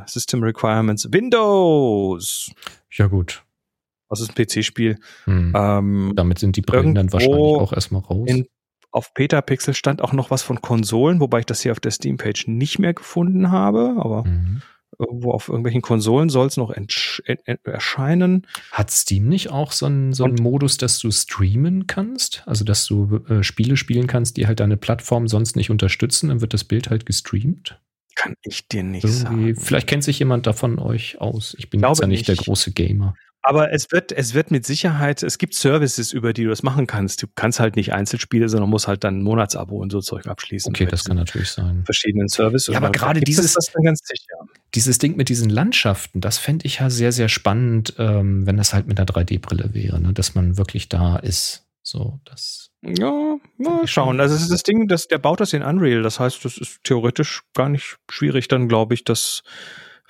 äh, 0.04 0.10
System 0.10 0.42
Requirements 0.42 1.10
Windows. 1.12 2.50
Ja, 2.92 3.06
gut. 3.06 3.44
Das 4.10 4.20
ist 4.20 4.30
ein 4.30 4.34
PC-Spiel. 4.34 4.98
Hm. 5.24 5.52
Ähm, 5.56 6.12
Damit 6.16 6.38
sind 6.38 6.56
die 6.56 6.62
Brillen 6.62 6.94
dann 6.94 7.12
wahrscheinlich 7.12 7.38
auch 7.38 7.72
erstmal 7.72 8.02
raus. 8.02 8.26
in, 8.28 8.46
auf 8.90 9.14
Petapixel 9.14 9.74
stand 9.74 10.02
auch 10.02 10.12
noch 10.12 10.30
was 10.30 10.42
von 10.42 10.60
Konsolen, 10.60 11.20
wobei 11.20 11.40
ich 11.40 11.46
das 11.46 11.60
hier 11.60 11.72
auf 11.72 11.80
der 11.80 11.90
Steam-Page 11.92 12.48
nicht 12.48 12.78
mehr 12.78 12.94
gefunden 12.94 13.50
habe, 13.50 13.96
aber 13.98 14.24
Mhm. 14.24 14.62
Irgendwo 14.98 15.30
auf 15.32 15.48
irgendwelchen 15.48 15.82
Konsolen 15.82 16.28
soll 16.28 16.46
es 16.46 16.56
noch 16.56 16.74
erscheinen. 17.64 18.46
Hat 18.72 18.90
Steam 18.90 19.28
nicht 19.28 19.50
auch 19.50 19.72
so 19.72 19.86
einen, 19.86 20.12
so 20.12 20.24
einen 20.24 20.42
Modus, 20.42 20.76
dass 20.76 20.98
du 20.98 21.10
streamen 21.10 21.86
kannst? 21.86 22.42
Also, 22.46 22.64
dass 22.64 22.86
du 22.86 23.20
äh, 23.28 23.42
Spiele 23.42 23.76
spielen 23.76 24.06
kannst, 24.06 24.36
die 24.36 24.46
halt 24.46 24.60
deine 24.60 24.76
Plattform 24.76 25.28
sonst 25.28 25.56
nicht 25.56 25.70
unterstützen, 25.70 26.28
dann 26.28 26.40
wird 26.40 26.54
das 26.54 26.64
Bild 26.64 26.90
halt 26.90 27.06
gestreamt? 27.06 27.80
Kann 28.16 28.34
ich 28.42 28.66
dir 28.66 28.82
nicht 28.82 29.04
Irgendwie, 29.04 29.54
sagen. 29.54 29.56
vielleicht 29.56 29.86
kennt 29.86 30.02
sich 30.02 30.18
jemand 30.18 30.48
davon 30.48 30.80
euch 30.80 31.20
aus. 31.20 31.54
Ich 31.56 31.70
bin 31.70 31.78
Glaube 31.80 31.92
jetzt 31.92 32.00
ja 32.00 32.06
nicht, 32.08 32.26
der 32.26 32.34
nicht. 32.34 32.46
große 32.46 32.72
Gamer. 32.72 33.14
Aber 33.42 33.72
es 33.72 33.86
wird, 33.92 34.10
es 34.12 34.34
wird 34.34 34.50
mit 34.50 34.66
Sicherheit, 34.66 35.22
es 35.22 35.38
gibt 35.38 35.54
Services, 35.54 36.12
über 36.12 36.32
die 36.32 36.42
du 36.44 36.50
das 36.50 36.62
machen 36.62 36.86
kannst. 36.86 37.22
Du 37.22 37.26
kannst 37.34 37.60
halt 37.60 37.76
nicht 37.76 37.92
Einzelspiele, 37.92 38.48
sondern 38.48 38.68
musst 38.68 38.88
halt 38.88 39.04
dann 39.04 39.18
ein 39.18 39.22
Monatsabo 39.22 39.76
und 39.76 39.90
so 39.90 40.00
Zeug 40.00 40.26
abschließen. 40.26 40.70
Okay, 40.70 40.86
das 40.86 41.04
kann 41.04 41.16
natürlich 41.16 41.50
sein. 41.50 41.82
verschiedenen 41.84 42.28
Services. 42.28 42.72
Ja, 42.72 42.78
aber 42.78 42.90
gerade 42.90 43.20
dieses- 43.20 43.54
das 43.54 43.66
dann 43.72 43.84
ganz 43.84 44.00
sicher. 44.04 44.36
Dieses 44.74 44.98
Ding 44.98 45.16
mit 45.16 45.28
diesen 45.28 45.48
Landschaften, 45.50 46.20
das 46.20 46.36
fände 46.38 46.66
ich 46.66 46.80
ja 46.80 46.90
sehr, 46.90 47.12
sehr 47.12 47.28
spannend, 47.28 47.94
ähm, 47.98 48.44
wenn 48.46 48.56
das 48.56 48.74
halt 48.74 48.86
mit 48.86 48.98
einer 48.98 49.06
3D-Brille 49.06 49.72
wäre, 49.72 50.00
ne? 50.00 50.12
dass 50.12 50.34
man 50.34 50.58
wirklich 50.58 50.88
da 50.88 51.16
ist. 51.16 51.64
So, 51.82 52.20
das. 52.26 52.70
Ja, 52.82 53.38
mal 53.56 53.86
schauen. 53.86 54.20
Also 54.20 54.34
es 54.34 54.42
ist 54.42 54.50
das 54.52 54.62
Ding, 54.62 54.88
dass 54.88 55.08
der 55.08 55.16
baut 55.18 55.40
das 55.40 55.52
in 55.54 55.62
Unreal. 55.62 56.02
Das 56.02 56.20
heißt, 56.20 56.44
das 56.44 56.58
ist 56.58 56.80
theoretisch 56.84 57.42
gar 57.54 57.68
nicht 57.70 57.96
schwierig, 58.10 58.48
dann 58.48 58.68
glaube 58.68 58.92
ich, 58.94 59.04
das 59.04 59.42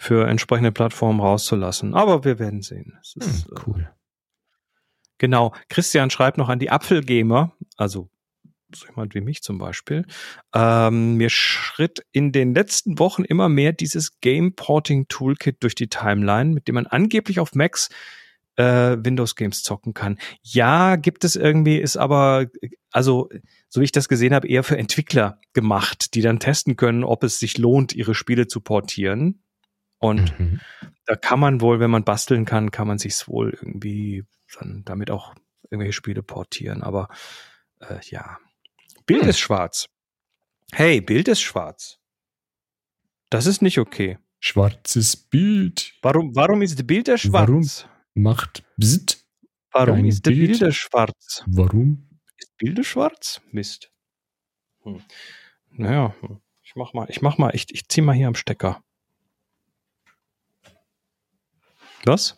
für 0.01 0.29
entsprechende 0.29 0.71
Plattformen 0.71 1.19
rauszulassen. 1.21 1.93
Aber 1.93 2.25
wir 2.25 2.39
werden 2.39 2.63
sehen. 2.63 2.97
Es 3.03 3.15
Hm, 3.21 3.29
ist, 3.29 3.47
äh, 3.49 3.55
cool. 3.67 3.91
Genau. 5.19 5.53
Christian 5.69 6.09
schreibt 6.09 6.39
noch 6.39 6.49
an 6.49 6.61
die 6.61 6.71
Apfelgamer, 6.71 7.53
also 7.77 8.09
so 8.73 8.87
jemand 8.87 9.15
wie 9.17 9.21
mich 9.21 9.43
zum 9.43 9.59
Beispiel. 9.59 10.05
Ähm, 10.55 11.15
mir 11.15 11.31
schritt 11.31 12.05
in 12.13 12.31
den 12.31 12.55
letzten 12.55 13.01
Wochen 13.01 13.25
immer 13.25 13.49
mehr 13.49 13.73
dieses 13.73 14.21
Game 14.21 14.55
Porting 14.55 15.09
Toolkit 15.09 15.63
durch 15.65 15.75
die 15.75 15.89
Timeline, 15.89 16.55
mit 16.55 16.69
dem 16.69 16.77
man 16.77 16.87
angeblich 16.87 17.41
auf 17.41 17.57
Macs 17.57 17.89
äh, 18.55 18.97
Windows 19.01 19.35
Games 19.35 19.63
zocken 19.65 19.95
kann. 19.95 20.19
Ja, 20.43 20.95
gibt 20.95 21.25
es 21.25 21.35
irgendwie, 21.35 21.79
ist 21.79 21.97
aber, 21.97 22.47
also 22.93 23.29
so 23.69 23.81
wie 23.81 23.85
ich 23.85 23.93
das 23.93 24.09
gesehen 24.09 24.33
habe, 24.35 24.47
eher 24.47 24.63
für 24.63 24.79
Entwickler 24.79 25.41
gemacht, 25.55 26.15
die 26.15 26.21
dann 26.21 26.39
testen 26.39 26.77
können, 26.77 27.03
ob 27.03 27.25
es 27.25 27.41
sich 27.41 27.59
lohnt, 27.59 27.95
ihre 27.95 28.15
Spiele 28.15 28.47
zu 28.47 28.61
portieren. 28.61 29.43
Und 29.99 30.39
Mhm. 30.39 30.61
da 31.07 31.17
kann 31.17 31.41
man 31.41 31.61
wohl, 31.61 31.81
wenn 31.81 31.91
man 31.91 32.05
basteln 32.05 32.45
kann, 32.45 32.71
kann 32.71 32.87
man 32.87 32.99
sich's 32.99 33.29
wohl 33.29 33.51
irgendwie 33.51 34.25
dann 34.59 34.83
damit 34.85 35.11
auch 35.11 35.35
irgendwelche 35.71 35.93
Spiele 35.93 36.23
portieren. 36.23 36.83
Aber 36.83 37.09
äh, 37.81 37.99
ja, 38.05 38.39
Bild 39.07 39.23
Hm. 39.23 39.29
ist 39.31 39.39
schwarz. 39.41 39.89
Hey, 40.73 41.01
Bild 41.01 41.29
ist 41.29 41.41
schwarz. 41.41 41.99
Das 43.31 43.47
ist 43.47 43.63
nicht 43.63 43.79
okay. 43.79 44.19
Schwarzes 44.41 45.17
Bild 45.17 45.95
Warum, 46.03 46.35
warum 46.37 46.63
ist 46.63 46.87
Bilder 46.87 47.19
schwarz? 47.19 47.49
Warum? 47.49 47.69
macht 48.15 48.63
Bzzt. 48.77 49.25
Warum 49.73 50.05
ist 50.05 50.25
der 50.27 50.31
Bild. 50.31 50.51
Bilder 50.51 50.73
schwarz? 50.73 51.43
Warum? 51.47 52.09
Ist 52.37 52.57
Bilder 52.57 52.85
schwarz? 52.85 53.41
Mist. 53.51 53.91
Hm. 54.85 55.03
Naja, 55.71 56.15
hm. 56.21 56.41
ich 56.63 56.75
mach 56.77 56.93
mal, 56.95 57.07
ich 57.11 57.21
mach 57.21 57.37
mal, 57.39 57.55
ich, 57.55 57.67
ich 57.73 57.89
zieh 57.89 58.01
mal 58.01 58.15
hier 58.15 58.29
am 58.29 58.35
Stecker. 58.35 58.83
Was? 62.05 62.35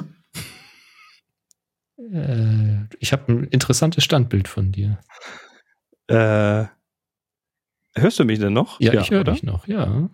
Äh, 1.98 2.84
ich 2.98 3.12
habe 3.12 3.32
ein 3.32 3.44
interessantes 3.44 4.04
Standbild 4.04 4.48
von 4.48 4.72
dir. 4.72 4.98
Äh, 6.06 6.66
hörst 7.94 8.18
du 8.18 8.24
mich 8.24 8.38
denn 8.38 8.52
noch? 8.52 8.80
Ja, 8.80 9.00
ich 9.00 9.10
höre 9.10 9.24
dich 9.24 9.42
noch, 9.42 9.66
ja. 9.66 10.08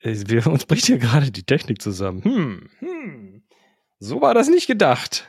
Äh, 0.00 0.14
Wir, 0.26 0.46
uns 0.46 0.66
bricht 0.66 0.86
hier 0.86 0.98
gerade 0.98 1.30
die 1.30 1.44
Technik 1.44 1.80
zusammen. 1.82 2.22
Hm, 2.22 2.70
hm. 2.78 3.42
So 3.98 4.20
war 4.20 4.34
das 4.34 4.48
nicht 4.48 4.66
gedacht. 4.66 5.28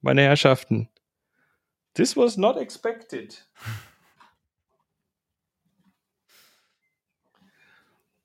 Meine 0.00 0.22
Herrschaften. 0.22 0.88
This 1.94 2.16
was 2.16 2.36
not 2.36 2.56
expected. 2.56 3.48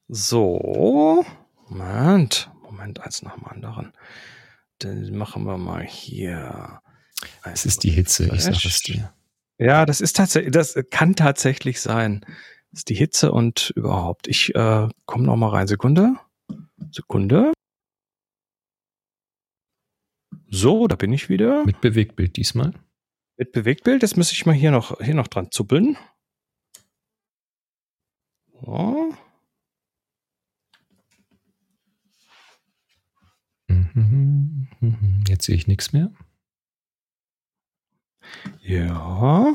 So. 0.07 1.25
Moment. 1.69 2.52
Moment, 2.73 2.99
eins 3.01 3.21
nach 3.21 3.35
dem 3.35 3.45
anderen. 3.45 3.93
Dann 4.79 5.15
machen 5.15 5.45
wir 5.45 5.57
mal 5.57 5.83
hier. 5.83 6.81
Es 7.43 7.65
ist 7.65 7.83
die 7.83 7.91
Hitze, 7.91 8.25
ich 8.33 8.41
sage 8.43 8.55
es 8.55 8.61
Flash. 8.61 8.81
dir. 8.81 9.13
Ja, 9.59 9.85
das 9.85 10.01
ist 10.01 10.15
tatsächlich, 10.15 10.51
das 10.51 10.75
kann 10.89 11.15
tatsächlich 11.15 11.79
sein. 11.79 12.25
Das 12.71 12.79
ist 12.79 12.89
die 12.89 12.95
Hitze 12.95 13.31
und 13.31 13.71
überhaupt. 13.75 14.27
Ich 14.27 14.55
äh, 14.55 14.89
komme 15.05 15.23
noch 15.23 15.35
mal 15.35 15.49
rein. 15.49 15.67
Sekunde. 15.67 16.15
Sekunde. 16.91 17.53
So, 20.47 20.87
da 20.87 20.95
bin 20.95 21.13
ich 21.13 21.29
wieder. 21.29 21.63
Mit 21.65 21.79
Bewegtbild 21.79 22.35
diesmal. 22.35 22.73
Mit 23.37 23.51
Bewegtbild. 23.51 24.01
Jetzt 24.01 24.17
muss 24.17 24.31
ich 24.31 24.45
mal 24.45 24.53
hier 24.53 24.71
noch, 24.71 24.99
hier 24.99 25.15
noch 25.15 25.27
dran 25.27 25.51
zuppeln. 25.51 25.97
So. 28.65 29.13
Mhm, 33.67 33.75
mhm. 33.75 33.82
Jetzt 35.27 35.45
sehe 35.45 35.55
ich 35.55 35.67
nichts 35.67 35.93
mehr. 35.93 36.11
Ja. 38.61 39.53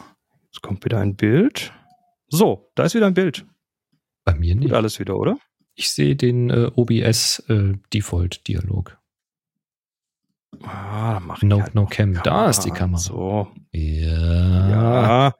Jetzt 0.50 0.62
kommt 0.62 0.84
wieder 0.84 0.98
ein 1.00 1.16
Bild. 1.16 1.72
So, 2.28 2.70
da 2.74 2.84
ist 2.84 2.94
wieder 2.94 3.06
ein 3.06 3.14
Bild. 3.14 3.46
Bei 4.24 4.34
mir 4.34 4.54
nicht. 4.54 4.72
alles 4.72 4.98
wieder, 5.00 5.16
oder? 5.16 5.38
Ich 5.74 5.90
sehe 5.90 6.16
den 6.16 6.50
äh, 6.50 6.70
OBS 6.74 7.38
äh, 7.48 7.74
Default-Dialog. 7.94 8.98
Ah, 10.62 11.14
dann 11.14 11.26
mach 11.26 11.42
No- 11.42 11.56
ich 11.56 11.62
halt 11.62 11.74
no 11.74 11.82
noch 11.82 11.90
die 11.90 11.96
cam. 11.96 12.20
Da 12.22 12.50
ist 12.50 12.60
die. 12.60 12.70
Kamera. 12.70 12.98
So. 12.98 13.48
Ja. 13.72 14.70
Ja. 14.70 15.34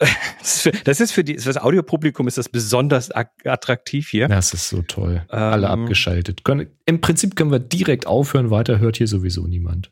Das 0.84 1.00
ist 1.00 1.12
für, 1.12 1.24
die, 1.24 1.38
für 1.38 1.48
das 1.52 1.56
Audiopublikum 1.58 2.26
ist 2.28 2.38
das 2.38 2.48
besonders 2.48 3.10
ak- 3.10 3.44
attraktiv 3.44 4.08
hier. 4.08 4.28
Das 4.28 4.54
ist 4.54 4.68
so 4.68 4.82
toll. 4.82 5.24
Alle 5.28 5.66
Ähm. 5.66 5.82
abgeschaltet. 5.82 6.44
Können, 6.44 6.70
Im 6.86 7.00
Prinzip 7.00 7.36
können 7.36 7.50
wir 7.50 7.58
direkt 7.58 8.06
aufhören. 8.06 8.50
Weiter 8.50 8.78
hört 8.78 8.96
hier 8.96 9.08
sowieso 9.08 9.46
niemand. 9.46 9.90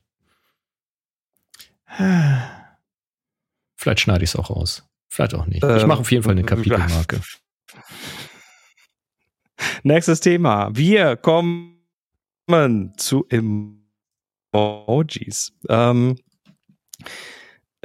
Vielleicht 3.76 4.00
schneide 4.00 4.24
ich 4.24 4.30
es 4.30 4.36
auch 4.36 4.50
raus. 4.50 4.84
Vielleicht 5.08 5.34
auch 5.34 5.46
nicht. 5.46 5.62
ich 5.64 5.82
Ähm, 5.82 5.88
mache 5.88 6.00
auf 6.00 6.10
jeden 6.10 6.22
Fall 6.22 6.32
eine 6.32 6.44
Kapitelmarke. 6.44 7.20
Nächstes 9.82 10.20
Thema. 10.20 10.70
Wir 10.74 11.16
kommen 11.16 11.82
zu 12.96 13.26
Emojis. 13.28 13.82
Ähm, 15.68 16.16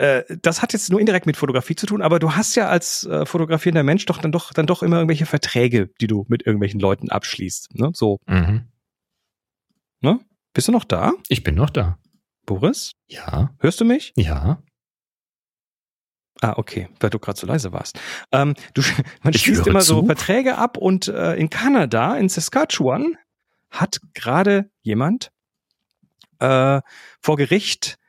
äh, 0.01 0.23
das 0.41 0.61
hat 0.61 0.73
jetzt 0.73 0.89
nur 0.89 0.99
indirekt 0.99 1.25
mit 1.25 1.37
Fotografie 1.37 1.75
zu 1.75 1.85
tun, 1.85 2.01
aber 2.01 2.19
du 2.19 2.33
hast 2.35 2.55
ja 2.55 2.67
als 2.67 3.05
äh, 3.05 3.25
fotografierender 3.25 3.83
Mensch 3.83 4.05
doch 4.05 4.17
dann 4.19 4.31
doch 4.31 4.51
dann 4.53 4.65
doch 4.67 4.83
immer 4.83 4.97
irgendwelche 4.97 5.25
Verträge, 5.25 5.89
die 6.01 6.07
du 6.07 6.25
mit 6.27 6.45
irgendwelchen 6.45 6.79
Leuten 6.79 7.09
abschließt. 7.09 7.75
Ne? 7.75 7.91
So, 7.93 8.17
Mhm. 8.27 8.67
bist 10.53 10.67
du 10.67 10.71
noch 10.73 10.83
da, 10.83 11.13
Ich 11.29 11.43
bin 11.43 11.55
noch 11.55 11.69
da. 11.69 11.97
Boris? 12.45 12.91
Ja, 13.07 13.51
Hörst 13.59 13.79
du 13.79 13.85
mich? 13.85 14.11
ja. 14.17 14.61
Ah, 16.43 16.53
okay, 16.57 16.89
weil 16.99 17.11
du 17.11 17.19
gerade 17.19 17.39
so 17.39 17.45
leise 17.45 17.71
warst. 17.71 17.99
Ähm, 18.31 18.55
du, 18.73 18.81
man 19.21 19.33
Ich 19.33 19.41
schließt 19.43 19.67
immer 19.67 19.81
so 19.81 19.99
zu. 20.01 20.05
Verträge 20.07 20.57
ab 20.57 20.75
und 20.77 21.07
äh, 21.07 21.35
in 21.35 21.51
Kanada, 21.51 22.15
in 22.17 22.29
Saskatchewan, 22.29 23.15
hat 23.69 23.99
gerade 24.15 24.71
jemand 24.81 25.31
äh, 26.39 26.81
vor 27.21 27.37
Gericht 27.37 27.99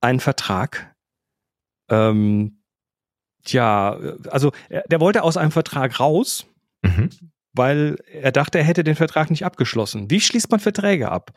einen 0.00 0.20
Vertrag. 0.20 0.93
Ähm, 1.88 2.62
tja, 3.44 3.92
also 4.30 4.52
er, 4.68 4.82
der 4.88 5.00
wollte 5.00 5.22
aus 5.22 5.36
einem 5.36 5.50
Vertrag 5.52 5.98
raus, 6.00 6.46
Mhm. 6.82 7.10
weil 7.52 7.96
er 8.10 8.32
dachte, 8.32 8.58
er 8.58 8.64
hätte 8.64 8.84
den 8.84 8.96
Vertrag 8.96 9.30
nicht 9.30 9.44
abgeschlossen. 9.44 10.10
Wie 10.10 10.20
schließt 10.20 10.50
man 10.50 10.60
Verträge 10.60 11.10
ab? 11.10 11.32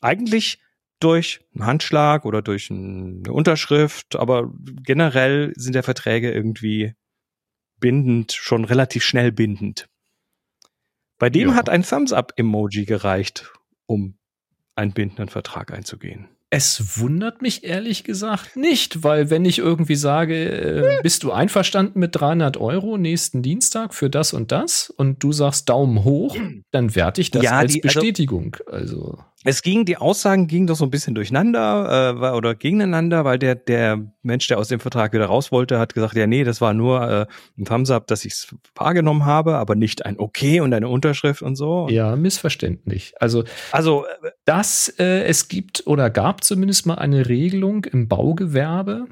Eigentlich 0.00 0.60
durch 1.00 1.40
einen 1.54 1.66
Handschlag 1.66 2.24
oder 2.24 2.42
durch 2.42 2.70
ein- 2.70 3.22
eine 3.24 3.32
Unterschrift, 3.32 4.16
aber 4.16 4.52
generell 4.84 5.52
sind 5.56 5.74
ja 5.74 5.82
Verträge 5.82 6.30
irgendwie 6.32 6.94
bindend, 7.80 8.32
schon 8.32 8.64
relativ 8.64 9.04
schnell 9.04 9.32
bindend. 9.32 9.88
Bei 11.18 11.30
dem 11.30 11.50
Ja. 11.50 11.54
hat 11.54 11.68
ein 11.68 11.82
Thumbs-up-Emoji 11.82 12.84
gereicht, 12.86 13.52
um 13.86 14.16
einen 14.76 14.92
bindenden 14.92 15.28
Vertrag 15.28 15.72
einzugehen. 15.72 16.28
Es 16.56 17.00
wundert 17.00 17.42
mich 17.42 17.64
ehrlich 17.64 18.04
gesagt 18.04 18.54
nicht, 18.56 19.02
weil 19.02 19.28
wenn 19.28 19.44
ich 19.44 19.58
irgendwie 19.58 19.96
sage, 19.96 20.34
äh, 20.50 21.02
bist 21.02 21.24
du 21.24 21.32
einverstanden 21.32 21.98
mit 21.98 22.14
300 22.14 22.56
Euro 22.58 22.96
nächsten 22.96 23.42
Dienstag 23.42 23.92
für 23.92 24.08
das 24.08 24.32
und 24.32 24.52
das 24.52 24.88
und 24.90 25.22
du 25.24 25.32
sagst 25.32 25.68
Daumen 25.68 26.04
hoch, 26.04 26.36
dann 26.70 26.94
werte 26.94 27.20
ich 27.20 27.32
das 27.32 27.42
Ja, 27.42 27.58
als 27.58 27.72
die- 27.72 27.82
also- 27.82 27.98
Bestätigung. 28.00 28.56
Also, 28.70 29.18
Es 29.44 29.62
ging, 29.62 29.84
die 29.84 29.98
Aussagen 29.98 30.46
gingen 30.46 30.66
doch 30.66 30.74
so 30.74 30.84
ein 30.84 30.90
bisschen 30.90 31.14
durcheinander 31.14 32.14
äh, 32.16 32.36
oder 32.36 32.54
gegeneinander, 32.54 33.24
weil 33.24 33.38
der, 33.38 33.54
der 33.54 34.00
Mensch, 34.22 34.48
der 34.48 34.58
aus 34.58 34.68
dem 34.68 34.80
Vertrag 34.80 35.12
wieder 35.12 35.26
raus 35.26 35.52
wollte, 35.52 35.78
hat 35.78 35.94
gesagt, 35.94 36.16
ja, 36.16 36.26
nee, 36.26 36.44
das 36.44 36.62
war 36.62 36.72
nur 36.72 37.02
äh, 37.08 37.26
ein 37.58 37.66
Thumbs-up, 37.66 38.06
dass 38.06 38.24
ich 38.24 38.32
es 38.32 38.54
wahrgenommen 38.74 39.26
habe, 39.26 39.56
aber 39.56 39.74
nicht 39.74 40.06
ein 40.06 40.18
Okay 40.18 40.60
und 40.60 40.72
eine 40.72 40.88
Unterschrift 40.88 41.42
und 41.42 41.56
so. 41.56 41.88
Ja, 41.90 42.16
missverständlich. 42.16 43.12
Also, 43.20 43.44
Also, 43.70 44.06
äh, 44.22 44.30
dass 44.46 44.88
äh, 44.98 45.24
es 45.24 45.48
gibt 45.48 45.86
oder 45.86 46.08
gab 46.08 46.42
zumindest 46.42 46.86
mal 46.86 46.94
eine 46.94 47.28
Regelung 47.28 47.84
im 47.84 48.08
Baugewerbe, 48.08 49.06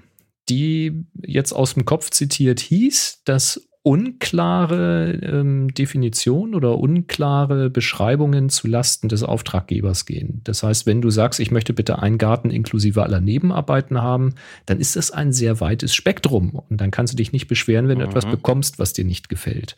die 0.49 1.05
jetzt 1.23 1.53
aus 1.53 1.75
dem 1.75 1.85
Kopf 1.85 2.11
zitiert 2.11 2.61
hieß, 2.61 3.23
dass 3.25 3.69
unklare 3.85 5.13
ähm, 5.23 5.75
Definitionen 5.75 6.55
oder 6.55 6.79
unklare 6.79 7.69
Beschreibungen 7.71 8.49
zu 8.49 8.69
Lasten 8.69 9.09
des 9.09 9.23
Auftraggebers 9.23 10.07
gehen. 10.07 10.41
Das 10.45 10.63
heißt, 10.63 10.87
wenn 10.87 11.03
du 11.03 11.11
sagst, 11.11 11.41
ich 11.41 11.51
möchte 11.51 11.73
bitte 11.73 12.01
einen 12.01 12.19
Garten 12.19 12.51
inklusive 12.51 13.03
aller 13.03 13.21
Nebenarbeiten 13.21 14.01
haben, 14.01 14.35
dann 14.67 14.79
ist 14.81 14.97
das 14.97 15.11
ein 15.11 15.33
sehr 15.33 15.61
weites 15.61 15.95
Spektrum 15.95 16.51
und 16.69 16.81
dann 16.81 16.91
kannst 16.91 17.13
du 17.13 17.17
dich 17.17 17.33
nicht 17.33 17.49
beschweren, 17.49 17.89
wenn 17.89 17.99
du 17.99 18.05
Mhm. 18.05 18.11
etwas 18.11 18.27
bekommst, 18.27 18.79
was 18.79 18.93
dir 18.93 19.05
nicht 19.05 19.29
gefällt. 19.29 19.77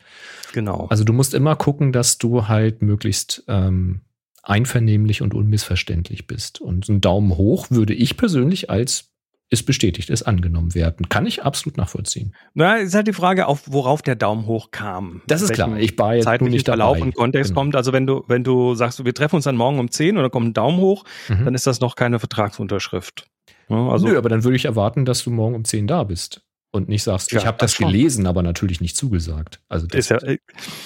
genau. 0.53 0.87
Also 0.89 1.03
du 1.03 1.11
musst 1.13 1.33
immer 1.33 1.55
gucken, 1.55 1.91
dass 1.91 2.17
du 2.17 2.47
halt 2.47 2.81
möglichst 2.81 3.43
ähm, 3.47 4.01
einvernehmlich 4.43 5.21
und 5.21 5.33
unmissverständlich 5.33 6.27
bist. 6.27 6.61
Und 6.61 6.87
ein 6.87 7.01
Daumen 7.01 7.35
hoch 7.35 7.67
würde 7.71 7.93
ich 7.93 8.15
persönlich 8.15 8.69
als 8.69 9.11
ist 9.51 9.63
bestätigt, 9.67 10.09
ist 10.09 10.23
angenommen 10.23 10.73
werden. 10.73 11.07
Kann 11.07 11.25
ich 11.27 11.43
absolut 11.43 11.77
nachvollziehen. 11.77 12.33
Na, 12.55 12.77
ist 12.77 12.95
halt 12.95 13.07
die 13.07 13.13
Frage, 13.13 13.47
auf 13.47 13.63
worauf 13.71 14.01
der 14.01 14.15
Daumen 14.15 14.47
hoch 14.47 14.71
kam. 14.71 15.21
Das 15.27 15.41
ist 15.41 15.53
klar. 15.53 15.77
Ich 15.77 15.97
war 15.99 16.15
jetzt 16.15 16.25
nur 16.41 16.49
nicht 16.49 16.65
Verlauf 16.65 16.95
dabei. 16.97 17.05
und 17.05 17.15
Kontext 17.15 17.51
Genau. 17.51 17.61
kommt. 17.61 17.75
Also 17.75 17.93
wenn 17.93 18.07
du, 18.07 18.23
wenn 18.27 18.43
du 18.43 18.73
sagst, 18.73 19.05
wir 19.05 19.13
treffen 19.13 19.35
uns 19.35 19.45
dann 19.45 19.55
morgen 19.55 19.77
um 19.79 19.91
10 19.91 20.17
und 20.17 20.23
dann 20.23 20.31
kommt 20.31 20.47
ein 20.47 20.53
Daumen 20.53 20.77
hoch, 20.79 21.03
Mhm. 21.29 21.45
dann 21.45 21.55
ist 21.55 21.67
das 21.67 21.79
noch 21.79 21.95
keine 21.95 22.17
Vertragsunterschrift. 22.19 23.27
Ja, 23.69 23.87
also, 23.89 24.07
Nö, 24.07 24.17
aber 24.17 24.29
dann 24.29 24.43
würde 24.43 24.55
ich 24.55 24.65
erwarten, 24.65 25.05
dass 25.05 25.23
du 25.23 25.29
morgen 25.31 25.55
um 25.55 25.63
10 25.63 25.87
da 25.87 26.03
bist. 26.03 26.41
Und 26.71 26.89
nicht 26.89 27.03
sagst, 27.03 27.31
Ja, 27.31 27.39
ich 27.39 27.45
habe 27.45 27.57
das 27.57 27.71
das 27.71 27.77
gelesen, 27.77 28.27
aber 28.27 28.43
natürlich 28.43 28.81
nicht 28.81 28.97
zugesagt. 28.97 29.61
Also 29.69 29.87
das, 29.87 29.99
ist 29.99 30.09
ja, 30.09 30.17
äh, 30.27 30.39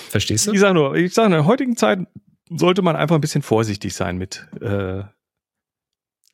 verstehst 0.09 0.45
du? 0.47 0.51
ich 0.53 0.59
sage 0.59 0.73
nur, 0.75 0.95
ich 0.95 1.13
sage, 1.13 1.27
in 1.27 1.31
der 1.31 1.45
heutigen 1.45 1.75
Zeit 1.77 1.99
sollte 2.49 2.81
man 2.83 2.95
einfach 2.95 3.15
ein 3.15 3.21
bisschen 3.21 3.41
vorsichtig 3.41 3.93
sein 3.95 4.17
mit, 4.17 4.47
äh, 4.61 5.01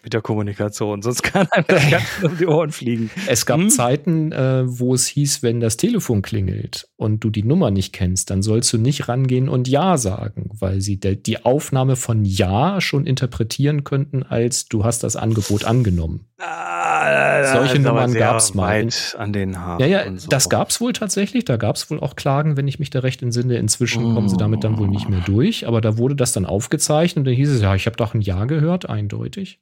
mit 0.06 0.14
der 0.14 0.22
Kommunikation, 0.22 1.02
sonst 1.02 1.24
kann 1.24 1.48
einem 1.52 1.66
das 1.68 1.90
ganz 1.90 2.04
um 2.24 2.38
die 2.38 2.46
Ohren 2.46 2.72
fliegen. 2.72 3.10
Es 3.28 3.46
gab 3.46 3.60
Hm. 3.60 3.70
Zeiten, 3.70 4.32
äh, 4.32 4.64
wo 4.66 4.94
es 4.94 5.08
hieß, 5.08 5.44
wenn 5.44 5.60
das 5.60 5.76
Telefon 5.78 6.22
klingelt 6.22 6.88
und 6.96 7.24
du 7.24 7.30
die 7.30 7.44
Nummer 7.44 7.72
nicht 7.72 7.92
kennst, 7.92 8.30
dann 8.30 8.42
sollst 8.44 8.72
du 8.72 8.78
nicht 8.78 9.10
rangehen 9.10 9.50
und 9.50 9.68
Ja 9.68 9.98
sagen, 9.98 10.52
weil 10.60 10.80
sie 10.80 10.98
de- 11.00 11.16
die 11.16 11.44
Aufnahme 11.44 11.96
von 11.96 12.24
Ja 12.24 12.80
schon 12.82 13.06
interpretieren 13.08 13.84
könnten, 13.84 14.24
als 14.24 14.68
du 14.68 14.86
hast 14.86 15.04
das 15.04 15.16
Angebot 15.16 15.66
angenommen. 15.66 16.28
Ah, 16.40 17.54
Solche 17.54 17.80
Nummern 17.80 18.12
sehr 18.12 18.20
gab's 18.20 18.54
mal. 18.54 18.84
Weit 18.86 19.16
an 19.18 19.34
den 19.34 19.58
Haaren. 19.60 19.80
Ja, 19.80 19.88
ja, 19.88 20.18
so. 20.18 20.28
das 20.30 20.50
gab's 20.50 20.80
wohl 20.82 20.94
tatsächlich. 20.94 21.46
Da 21.46 21.58
gab's 21.58 21.90
wohl 21.90 22.00
auch 22.00 22.16
Klagen, 22.16 22.58
wenn 22.58 22.68
ich 22.68 22.78
mich 22.78 22.90
da 22.90 23.00
recht 23.00 23.22
entsinne. 23.24 23.58
Inzwischen 23.58 24.14
kommen 24.14 24.30
sie 24.30 24.38
damit 24.38 24.64
dann 24.64 24.78
wohl 24.78 24.88
nicht 24.90 25.10
mehr 25.10 25.22
durch. 25.22 25.66
Aber 25.68 25.82
da 25.82 25.98
wurde 25.98 26.16
das 26.16 26.34
dann 26.34 26.46
aufgezeichnet 26.46 27.22
und 27.22 27.26
dann 27.26 27.34
hieß 27.34 27.50
es, 27.50 27.62
ja, 27.62 27.74
ich 27.74 27.86
habe 27.86 27.96
doch 27.98 28.14
ein 28.14 28.22
Ja 28.22 28.46
gehört, 28.46 28.90
eindeutig. 28.90 29.60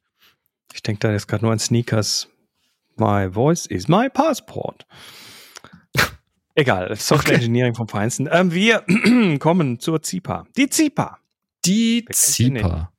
Ich 0.72 0.82
denke 0.82 1.00
da 1.00 1.12
jetzt 1.12 1.28
gerade 1.28 1.44
nur 1.44 1.52
an 1.52 1.58
Sneakers. 1.58 2.28
My 2.96 3.28
voice 3.32 3.66
is 3.66 3.88
my 3.88 4.08
passport. 4.08 4.86
Egal, 6.54 6.94
Software. 6.96 7.34
Engineering 7.34 7.74
vom 7.74 7.88
Feinsten. 7.88 8.28
Ähm, 8.30 8.52
wir 8.52 8.84
kommen 9.40 9.80
zur 9.80 10.02
ZIPA. 10.02 10.46
Die 10.56 10.68
ZIPA. 10.68 11.18
Die 11.64 12.04
ZIPA. 12.10 12.90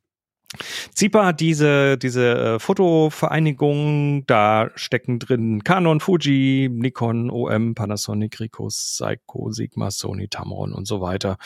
ZIPA, 0.93 1.33
diese, 1.33 1.97
diese 1.97 2.55
äh, 2.55 2.59
Fotovereinigung, 2.59 4.25
da 4.25 4.69
stecken 4.75 5.19
drin 5.19 5.63
Canon, 5.63 5.99
Fuji, 5.99 6.69
Nikon, 6.71 7.29
OM, 7.29 7.75
Panasonic, 7.75 8.39
Ricoh, 8.39 8.69
Seiko, 8.69 9.51
Sigma, 9.51 9.91
Sony, 9.91 10.27
Tamron 10.27 10.73
und 10.73 10.87
so 10.87 11.01
weiter. 11.01 11.37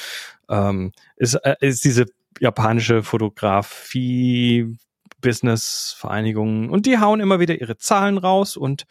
Ähm, 0.49 0.91
ist, 1.15 1.36
äh, 1.36 1.55
ist 1.62 1.84
diese 1.86 2.05
japanische 2.39 3.03
Fotografie, 3.03 4.77
Business-Vereinigung 5.21 6.69
und 6.69 6.86
die 6.86 6.99
hauen 6.99 7.19
immer 7.19 7.39
wieder 7.39 7.60
ihre 7.60 7.77
Zahlen 7.77 8.17
raus 8.17 8.58
und 8.58 8.86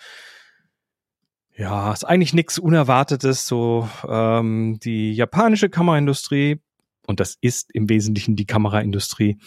ja, 1.57 1.93
ist 1.93 2.05
eigentlich 2.05 2.35
nichts 2.35 2.59
Unerwartetes. 2.59 3.49
So 3.49 3.89
ähm, 4.09 4.79
die 4.81 5.13
japanische 5.13 5.69
Kameraindustrie 5.69 6.61
und 7.09 7.21
das 7.21 7.37
ist 7.41 7.75
im 7.75 7.89
Wesentlichen 7.89 8.37
die 8.37 8.45
Kameraindustrie, 8.45 9.39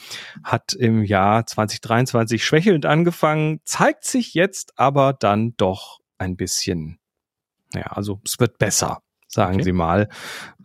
hat 0.43 0.73
im 0.73 1.03
Jahr 1.03 1.45
2023 1.45 2.43
schwächelnd 2.43 2.87
angefangen, 2.87 3.61
zeigt 3.65 4.03
sich 4.03 4.33
jetzt 4.33 4.77
aber 4.79 5.13
dann 5.13 5.53
doch 5.57 5.99
ein 6.17 6.35
bisschen, 6.35 6.97
naja, 7.71 7.87
also 7.91 8.19
es 8.25 8.39
wird 8.39 8.57
besser, 8.57 9.03
sagen 9.27 9.55
Okay. 9.55 9.63
Sie 9.63 9.71
mal. 9.73 10.09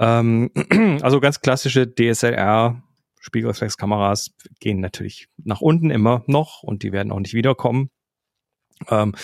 Ähm, 0.00 0.50
also 1.02 1.20
ganz 1.20 1.40
klassische 1.42 1.86
DSLR, 1.86 2.82
Spiegelreflexkameras 3.26 4.30
gehen 4.60 4.80
natürlich 4.80 5.28
nach 5.36 5.60
unten 5.60 5.90
immer 5.90 6.22
noch 6.26 6.62
und 6.62 6.84
die 6.84 6.92
werden 6.92 7.10
auch 7.10 7.18
nicht 7.18 7.34
wiederkommen. 7.34 7.90
Ähm, 8.88 9.14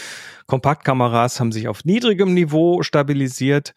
Kompaktkameras 0.47 1.39
haben 1.39 1.53
sich 1.53 1.69
auf 1.69 1.85
niedrigem 1.85 2.35
Niveau 2.35 2.83
stabilisiert, 2.83 3.75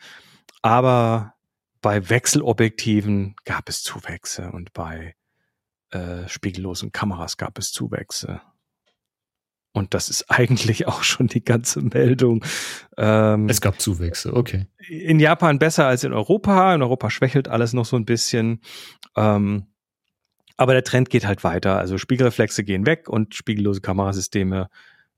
aber 0.61 1.35
bei 1.81 2.09
Wechselobjektiven 2.09 3.35
gab 3.45 3.69
es 3.69 3.83
Zuwächse 3.83 4.51
und 4.51 4.73
bei 4.73 5.15
äh, 5.91 6.27
spiegellosen 6.27 6.91
Kameras 6.91 7.37
gab 7.37 7.59
es 7.59 7.71
Zuwächse. 7.71 8.41
Und 9.73 9.93
das 9.93 10.09
ist 10.09 10.25
eigentlich 10.31 10.87
auch 10.87 11.03
schon 11.03 11.27
die 11.27 11.43
ganze 11.43 11.81
Meldung. 11.81 12.43
Ähm, 12.97 13.47
Es 13.47 13.61
gab 13.61 13.79
Zuwächse, 13.79 14.33
okay. 14.33 14.65
in 14.87 15.19
Japan 15.19 15.59
besser 15.59 15.85
als 15.85 16.03
in 16.03 16.13
Europa. 16.13 16.73
In 16.73 16.81
Europa 16.81 17.11
schwächelt 17.11 17.47
alles 17.47 17.73
noch 17.73 17.85
so 17.85 17.97
ein 17.97 18.05
bisschen. 18.05 18.61
Ähm, 19.15 19.67
aber 20.57 20.73
der 20.73 20.83
Trend 20.83 21.09
geht 21.09 21.25
halt 21.25 21.43
weiter. 21.43 21.77
Also 21.77 21.97
Spiegelreflexe 21.97 22.63
gehen 22.63 22.85
weg 22.85 23.09
und 23.09 23.35
spiegellose 23.35 23.81
Kamerasysteme 23.81 24.69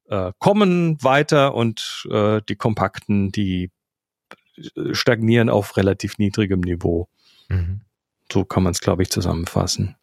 äh, 0.09 0.31
kommen 0.39 1.01
weiter 1.03 1.53
und 1.53 2.07
äh, 2.09 2.41
die 2.47 2.55
kompakten, 2.55 3.31
die 3.31 3.71
äh, 4.57 4.93
stagnieren 4.93 5.49
auf 5.49 5.77
relativ 5.77 6.17
niedrigem 6.17 6.61
Niveau. 6.61 7.07
Mhm. 7.49 7.81
So 8.31 8.45
kann 8.45 8.63
man 8.63 8.71
es, 8.71 8.81
glaube 8.81 9.03
ich, 9.03 9.09
zusammenfassen. 9.09 9.95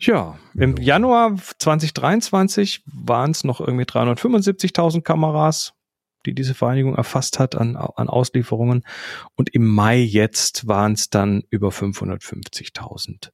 Ja, 0.00 0.38
im 0.54 0.76
Ja. 0.76 0.82
Januar 0.94 1.36
2023 1.58 2.82
waren 2.86 3.32
es 3.32 3.42
noch 3.44 3.60
irgendwie 3.60 3.84
375.000 3.84 5.02
Kameras, 5.02 5.72
die 6.24 6.34
diese 6.34 6.54
Vereinigung 6.54 6.94
erfasst 6.94 7.38
hat 7.40 7.56
an, 7.56 7.76
an 7.76 8.08
Auslieferungen. 8.08 8.84
Und 9.34 9.50
im 9.50 9.66
Mai 9.66 9.98
jetzt 9.98 10.68
waren 10.68 10.92
es 10.92 11.10
dann 11.10 11.42
über 11.50 11.70
550.000. 11.70 13.30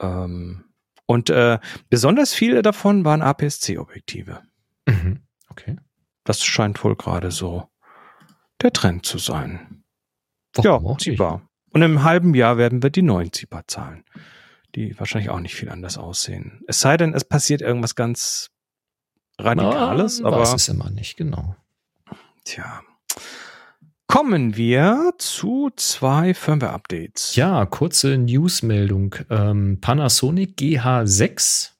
Ähm, 0.00 0.64
und 1.06 1.30
äh, 1.30 1.58
besonders 1.88 2.34
viele 2.34 2.62
davon 2.62 3.04
waren 3.04 3.22
APS-C-Objektive. 3.22 4.42
Mhm. 4.86 5.20
Okay. 5.48 5.76
Das 6.24 6.44
scheint 6.44 6.82
wohl 6.84 6.96
gerade 6.96 7.30
so 7.30 7.68
der 8.60 8.72
Trend 8.72 9.06
zu 9.06 9.18
sein. 9.18 9.84
Warum 10.54 10.84
ja? 10.92 10.98
Zipa. 10.98 11.42
Und 11.70 11.82
im 11.82 12.02
halben 12.02 12.34
Jahr 12.34 12.56
werden 12.58 12.82
wir 12.82 12.90
die 12.90 13.02
neuen 13.02 13.32
Zipa 13.32 13.62
zahlen, 13.66 14.04
die 14.74 14.98
wahrscheinlich 14.98 15.30
auch 15.30 15.40
nicht 15.40 15.54
viel 15.54 15.68
anders 15.70 15.96
aussehen. 15.98 16.62
Es 16.66 16.80
sei 16.80 16.96
denn, 16.96 17.14
es 17.14 17.24
passiert 17.24 17.60
irgendwas 17.60 17.94
ganz 17.94 18.50
Radikales, 19.38 20.20
Ah, 20.22 20.28
aber 20.28 20.40
weiß 20.40 20.54
es 20.54 20.68
immer 20.68 20.90
nicht, 20.90 21.16
genau. 21.16 21.54
tja. 22.44 22.82
Kommen 24.08 24.56
wir 24.56 25.12
zu 25.18 25.70
zwei 25.76 26.34
Firmware-Updates. 26.34 27.36
Ja, 27.36 27.64
kurze 27.66 28.18
Newsmeldung. 28.18 29.14
Ähm, 29.30 29.78
Panasonic 29.80 30.58
GH6 30.58 31.78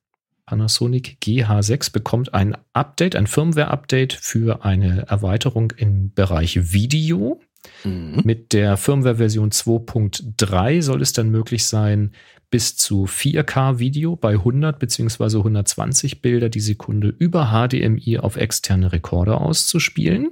Panasonic 0.49 1.19
GH6 1.23 1.93
bekommt 1.93 2.33
ein 2.33 2.57
Update, 2.73 3.17
ein 3.17 3.27
Firmware-Update 3.27 4.15
für 4.15 4.65
eine 4.65 5.07
Erweiterung 5.07 5.75
im 5.77 6.15
Bereich 6.15 6.73
Video. 6.73 7.39
Mhm. 7.85 8.23
Mit 8.25 8.55
der 8.55 8.79
Firmware-Version 8.79 9.51
2.3 9.51 10.81
soll 10.81 11.03
es 11.03 11.13
dann 11.13 11.29
möglich 11.29 11.67
sein, 11.67 12.13
bis 12.51 12.79
zu 12.79 13.05
4K-Video 13.05 14.17
bei 14.17 14.33
100 14.33 14.79
bzw. 14.79 15.37
120 15.37 16.23
Bilder 16.23 16.49
die 16.49 16.61
Sekunde 16.61 17.09
über 17.09 17.51
HDMI 17.53 18.17
auf 18.19 18.37
externe 18.37 18.91
Rekorder 18.91 19.43
auszuspielen. 19.43 20.31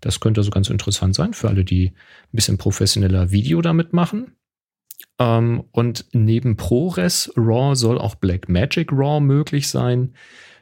Das 0.00 0.20
könnte 0.20 0.40
also 0.40 0.50
ganz 0.50 0.70
interessant 0.70 1.14
sein 1.14 1.34
für 1.34 1.48
alle, 1.48 1.64
die 1.64 1.88
ein 1.88 1.92
bisschen 2.32 2.58
professioneller 2.58 3.30
Video 3.30 3.60
damit 3.62 3.92
machen. 3.92 4.36
Ähm, 5.18 5.64
und 5.72 6.06
neben 6.12 6.56
ProRes 6.56 7.32
RAW 7.36 7.74
soll 7.74 7.98
auch 7.98 8.14
Blackmagic 8.14 8.92
RAW 8.92 9.20
möglich 9.20 9.68
sein. 9.68 10.14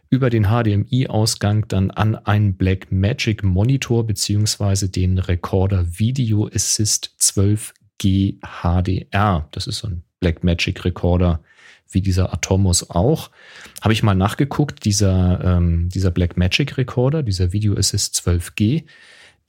Über 0.08 0.30
den 0.30 0.44
HDMI-Ausgang 0.44 1.66
dann 1.66 1.90
an 1.90 2.14
einen 2.14 2.56
Blackmagic 2.56 3.42
Monitor 3.42 4.06
beziehungsweise 4.06 4.88
den 4.88 5.18
Recorder 5.18 5.98
Video 5.98 6.46
Assist 6.46 7.16
12G 7.18 8.38
HDR. 8.40 9.48
Das 9.50 9.66
ist 9.66 9.78
so 9.78 9.88
ein 9.88 10.04
Blackmagic 10.20 10.84
Recorder 10.84 11.42
wie 11.90 12.00
dieser 12.00 12.32
Atomos 12.32 12.88
auch. 12.90 13.30
Habe 13.82 13.92
ich 13.92 14.02
mal 14.02 14.14
nachgeguckt, 14.14 14.84
dieser, 14.84 15.40
ähm, 15.44 15.88
dieser 15.88 16.10
Blackmagic 16.10 16.76
Recorder, 16.76 17.22
dieser 17.22 17.52
Video 17.52 17.76
Assist 17.76 18.14
12G, 18.16 18.84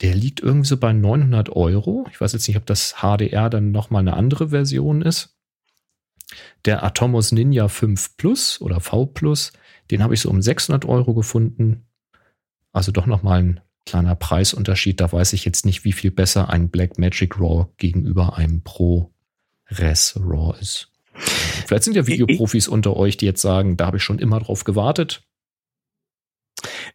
der 0.00 0.14
liegt 0.14 0.40
irgendwie 0.40 0.68
so 0.68 0.76
bei 0.76 0.92
900 0.92 1.50
Euro. 1.50 2.06
Ich 2.10 2.20
weiß 2.20 2.32
jetzt 2.32 2.46
nicht, 2.46 2.56
ob 2.56 2.66
das 2.66 2.96
HDR 3.00 3.50
dann 3.50 3.72
nochmal 3.72 4.00
eine 4.00 4.14
andere 4.14 4.50
Version 4.50 5.02
ist. 5.02 5.36
Der 6.64 6.82
Atomos 6.84 7.32
Ninja 7.32 7.68
5 7.68 8.16
Plus 8.16 8.60
oder 8.60 8.80
V 8.80 9.06
Plus, 9.06 9.52
den 9.90 10.02
habe 10.02 10.14
ich 10.14 10.20
so 10.20 10.30
um 10.30 10.42
600 10.42 10.84
Euro 10.84 11.14
gefunden. 11.14 11.86
Also 12.72 12.92
doch 12.92 13.06
nochmal 13.06 13.42
ein 13.42 13.60
kleiner 13.86 14.14
Preisunterschied. 14.14 15.00
Da 15.00 15.10
weiß 15.10 15.32
ich 15.32 15.44
jetzt 15.44 15.64
nicht, 15.64 15.84
wie 15.84 15.92
viel 15.92 16.10
besser 16.10 16.50
ein 16.50 16.68
Blackmagic 16.68 17.40
RAW 17.40 17.68
gegenüber 17.78 18.36
einem 18.36 18.62
Pro 18.62 19.12
Res 19.70 20.18
RAW 20.20 20.58
ist. 20.60 20.92
Vielleicht 21.14 21.84
sind 21.84 21.96
ja 21.96 22.06
Videoprofis 22.06 22.68
unter 22.68 22.96
euch, 22.96 23.16
die 23.16 23.26
jetzt 23.26 23.42
sagen, 23.42 23.76
da 23.76 23.86
habe 23.86 23.96
ich 23.96 24.02
schon 24.02 24.18
immer 24.18 24.38
drauf 24.38 24.64
gewartet. 24.64 25.22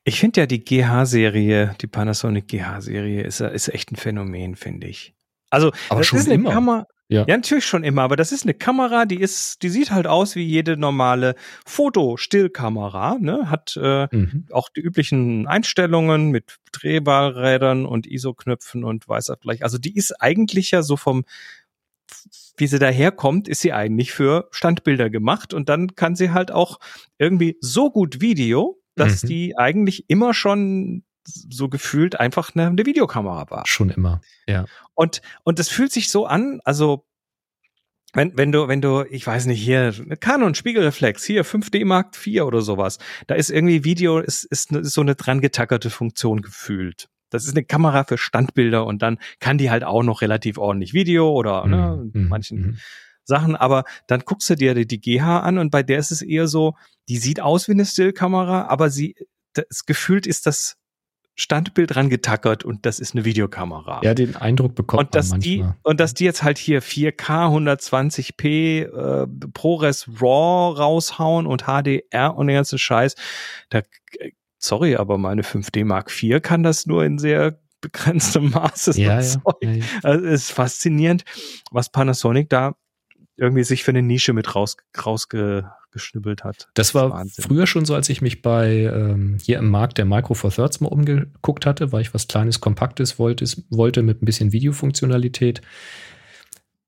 Ich 0.05 0.19
finde 0.19 0.41
ja 0.41 0.45
die 0.45 0.63
GH-Serie, 0.63 1.75
die 1.81 1.87
Panasonic 1.87 2.47
GH-Serie 2.47 3.23
ist, 3.23 3.39
ist 3.39 3.69
echt 3.69 3.91
ein 3.91 3.95
Phänomen, 3.95 4.55
finde 4.55 4.87
ich. 4.87 5.13
Also, 5.49 5.71
aber 5.89 6.01
das 6.01 6.07
schon 6.07 6.19
ist 6.19 6.25
eine 6.25 6.35
immer. 6.35 6.51
Kamera. 6.51 6.87
Ja. 7.09 7.25
ja, 7.27 7.35
natürlich 7.35 7.65
schon 7.65 7.83
immer, 7.83 8.01
aber 8.01 8.15
das 8.15 8.31
ist 8.31 8.43
eine 8.43 8.53
Kamera, 8.53 9.05
die 9.05 9.19
ist, 9.19 9.61
die 9.61 9.69
sieht 9.69 9.91
halt 9.91 10.07
aus 10.07 10.35
wie 10.35 10.43
jede 10.43 10.77
normale 10.77 11.35
Fotostillkamera, 11.65 13.17
ne? 13.19 13.51
Hat 13.51 13.77
äh, 13.79 14.07
mhm. 14.09 14.47
auch 14.51 14.69
die 14.69 14.79
üblichen 14.79 15.45
Einstellungen 15.45 16.31
mit 16.31 16.57
Drehballrädern 16.71 17.85
und 17.85 18.07
ISO-Knöpfen 18.07 18.83
und 18.83 19.07
weiß 19.07 19.29
auch 19.29 19.39
gleich. 19.39 19.63
Also 19.63 19.77
die 19.77 19.95
ist 19.95 20.21
eigentlich 20.21 20.71
ja 20.71 20.81
so 20.81 20.97
vom, 20.97 21.25
wie 22.57 22.67
sie 22.67 22.79
daherkommt, 22.79 23.47
ist 23.47 23.61
sie 23.61 23.73
eigentlich 23.73 24.11
für 24.11 24.47
Standbilder 24.51 25.09
gemacht 25.09 25.53
und 25.53 25.69
dann 25.69 25.95
kann 25.95 26.15
sie 26.15 26.31
halt 26.31 26.51
auch 26.51 26.79
irgendwie 27.19 27.57
so 27.59 27.91
gut 27.91 28.21
Video, 28.21 28.79
dass 28.95 29.23
mhm. 29.23 29.27
die 29.27 29.57
eigentlich 29.57 30.09
immer 30.09 30.33
schon 30.33 31.03
so 31.25 31.69
gefühlt 31.69 32.19
einfach 32.19 32.53
eine, 32.53 32.67
eine, 32.67 32.85
Videokamera 32.85 33.49
war. 33.49 33.63
Schon 33.65 33.89
immer, 33.89 34.21
ja. 34.47 34.65
Und, 34.93 35.21
und 35.43 35.59
das 35.59 35.69
fühlt 35.69 35.91
sich 35.91 36.09
so 36.09 36.25
an, 36.25 36.59
also 36.65 37.05
wenn, 38.13 38.37
wenn 38.37 38.51
du, 38.51 38.67
wenn 38.67 38.81
du, 38.81 39.05
ich 39.09 39.25
weiß 39.25 39.47
nicht, 39.47 39.61
hier, 39.61 39.93
Canon 40.19 40.53
Spiegelreflex, 40.53 41.23
hier 41.23 41.45
5D 41.45 41.85
Mark 41.85 42.15
IV 42.15 42.43
oder 42.43 42.61
sowas, 42.61 42.99
da 43.27 43.35
ist 43.35 43.49
irgendwie 43.49 43.83
Video, 43.83 44.19
ist, 44.19 44.43
ist, 44.43 44.71
ist 44.71 44.93
so 44.93 45.01
eine 45.01 45.15
dran 45.15 45.41
getackerte 45.41 45.89
Funktion 45.89 46.41
gefühlt. 46.41 47.09
Das 47.31 47.45
ist 47.45 47.55
eine 47.55 47.65
Kamera 47.65 48.03
für 48.03 48.19
Standbilder 48.19 48.85
und 48.85 49.01
dann 49.01 49.17
kann 49.39 49.57
die 49.57 49.71
halt 49.71 49.83
auch 49.83 50.03
noch 50.03 50.21
relativ 50.21 50.59
ordentlich 50.59 50.93
Video 50.93 51.31
oder 51.31 51.65
ne, 51.65 52.03
mhm. 52.03 52.21
ne, 52.21 52.27
manchen 52.29 52.59
mhm. 52.59 52.77
Sachen, 53.25 53.55
aber 53.55 53.83
dann 54.07 54.21
guckst 54.21 54.49
du 54.49 54.55
dir 54.55 54.73
die, 54.73 54.85
die 54.87 54.99
GH 54.99 55.39
an 55.39 55.57
und 55.57 55.71
bei 55.71 55.83
der 55.83 55.99
ist 55.99 56.11
es 56.11 56.21
eher 56.21 56.47
so, 56.47 56.75
die 57.09 57.17
sieht 57.17 57.39
aus 57.39 57.67
wie 57.67 57.73
eine 57.73 57.85
Stillkamera, 57.85 58.67
aber 58.67 58.89
sie, 58.89 59.15
das 59.53 59.85
gefühlt 59.85 60.27
ist 60.27 60.45
das 60.47 60.77
Standbild 61.35 61.95
dran 61.95 62.09
getackert 62.09 62.63
und 62.63 62.85
das 62.85 62.99
ist 62.99 63.15
eine 63.15 63.25
Videokamera. 63.25 64.01
Ja, 64.03 64.13
den 64.13 64.35
Eindruck 64.35 64.75
bekommt 64.75 65.03
und 65.03 65.15
dass 65.15 65.29
man 65.29 65.39
manchmal. 65.39 65.71
Die, 65.71 65.89
und 65.89 65.99
dass 65.99 66.13
die 66.13 66.25
jetzt 66.25 66.43
halt 66.43 66.59
hier 66.59 66.83
4K 66.83 67.17
120p 67.17 68.83
äh, 68.83 69.27
ProRes 69.51 70.07
RAW 70.21 70.77
raushauen 70.77 71.47
und 71.47 71.63
HDR 71.63 72.35
und 72.35 72.47
den 72.47 72.55
ganzen 72.55 72.77
Scheiß, 72.77 73.15
da 73.69 73.81
sorry, 74.59 74.95
aber 74.95 75.17
meine 75.17 75.41
5D 75.41 75.85
Mark 75.85 76.11
IV 76.11 76.41
kann 76.41 76.61
das 76.61 76.85
nur 76.85 77.03
in 77.03 77.17
sehr 77.17 77.59
begrenztem 77.81 78.51
Maße. 78.51 78.99
Ja, 78.99 79.19
ja, 79.21 79.41
ja, 79.61 79.71
ja. 79.71 79.85
Also 80.03 80.25
es 80.25 80.43
ist 80.43 80.51
faszinierend, 80.51 81.25
was 81.71 81.89
Panasonic 81.89 82.49
da 82.49 82.75
irgendwie 83.37 83.63
sich 83.63 83.83
für 83.83 83.91
eine 83.91 84.01
Nische 84.01 84.33
mit 84.33 84.55
raus, 84.55 84.77
rausgeschnibbelt 85.05 86.43
hat. 86.43 86.67
Das 86.73 86.93
war 86.93 87.23
das 87.23 87.43
früher 87.45 87.67
schon 87.67 87.85
so, 87.85 87.95
als 87.95 88.09
ich 88.09 88.21
mich 88.21 88.41
bei 88.41 88.83
ähm, 88.83 89.37
hier 89.41 89.57
im 89.57 89.69
Markt 89.69 89.97
der 89.97 90.05
Micro 90.05 90.33
Four 90.33 90.51
Thirds 90.51 90.81
mal 90.81 90.89
umgeguckt 90.89 91.65
hatte, 91.65 91.91
weil 91.91 92.01
ich 92.01 92.13
was 92.13 92.27
Kleines, 92.27 92.61
Kompaktes 92.61 93.17
wollte, 93.19 93.45
wollte 93.69 94.03
mit 94.03 94.21
ein 94.21 94.25
bisschen 94.25 94.51
Videofunktionalität. 94.51 95.61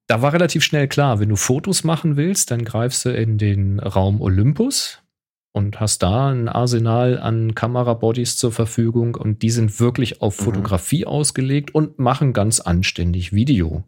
Da 0.08 0.22
war 0.22 0.34
relativ 0.34 0.64
schnell 0.64 0.88
klar, 0.88 1.20
wenn 1.20 1.30
du 1.30 1.36
Fotos 1.36 1.84
machen 1.84 2.16
willst, 2.16 2.52
dann 2.52 2.64
greifst 2.64 3.06
du 3.06 3.10
in 3.10 3.40
den 3.40 3.80
Raum 3.80 4.22
Olympus 4.22 5.02
und 5.52 5.80
hast 5.80 6.04
da 6.04 6.30
ein 6.32 6.48
Arsenal 6.48 7.18
an 7.18 7.56
Kamerabodies 7.56 8.38
zur 8.38 8.52
Verfügung 8.52 9.16
und 9.16 9.42
die 9.42 9.50
sind 9.50 9.80
wirklich 9.80 10.22
auf 10.22 10.40
mhm. 10.40 10.44
Fotografie 10.44 11.06
mhm. 11.06 11.08
ausgelegt 11.08 11.74
und 11.74 11.98
machen 11.98 12.34
ganz 12.34 12.60
anständig 12.60 13.34
Video. 13.34 13.84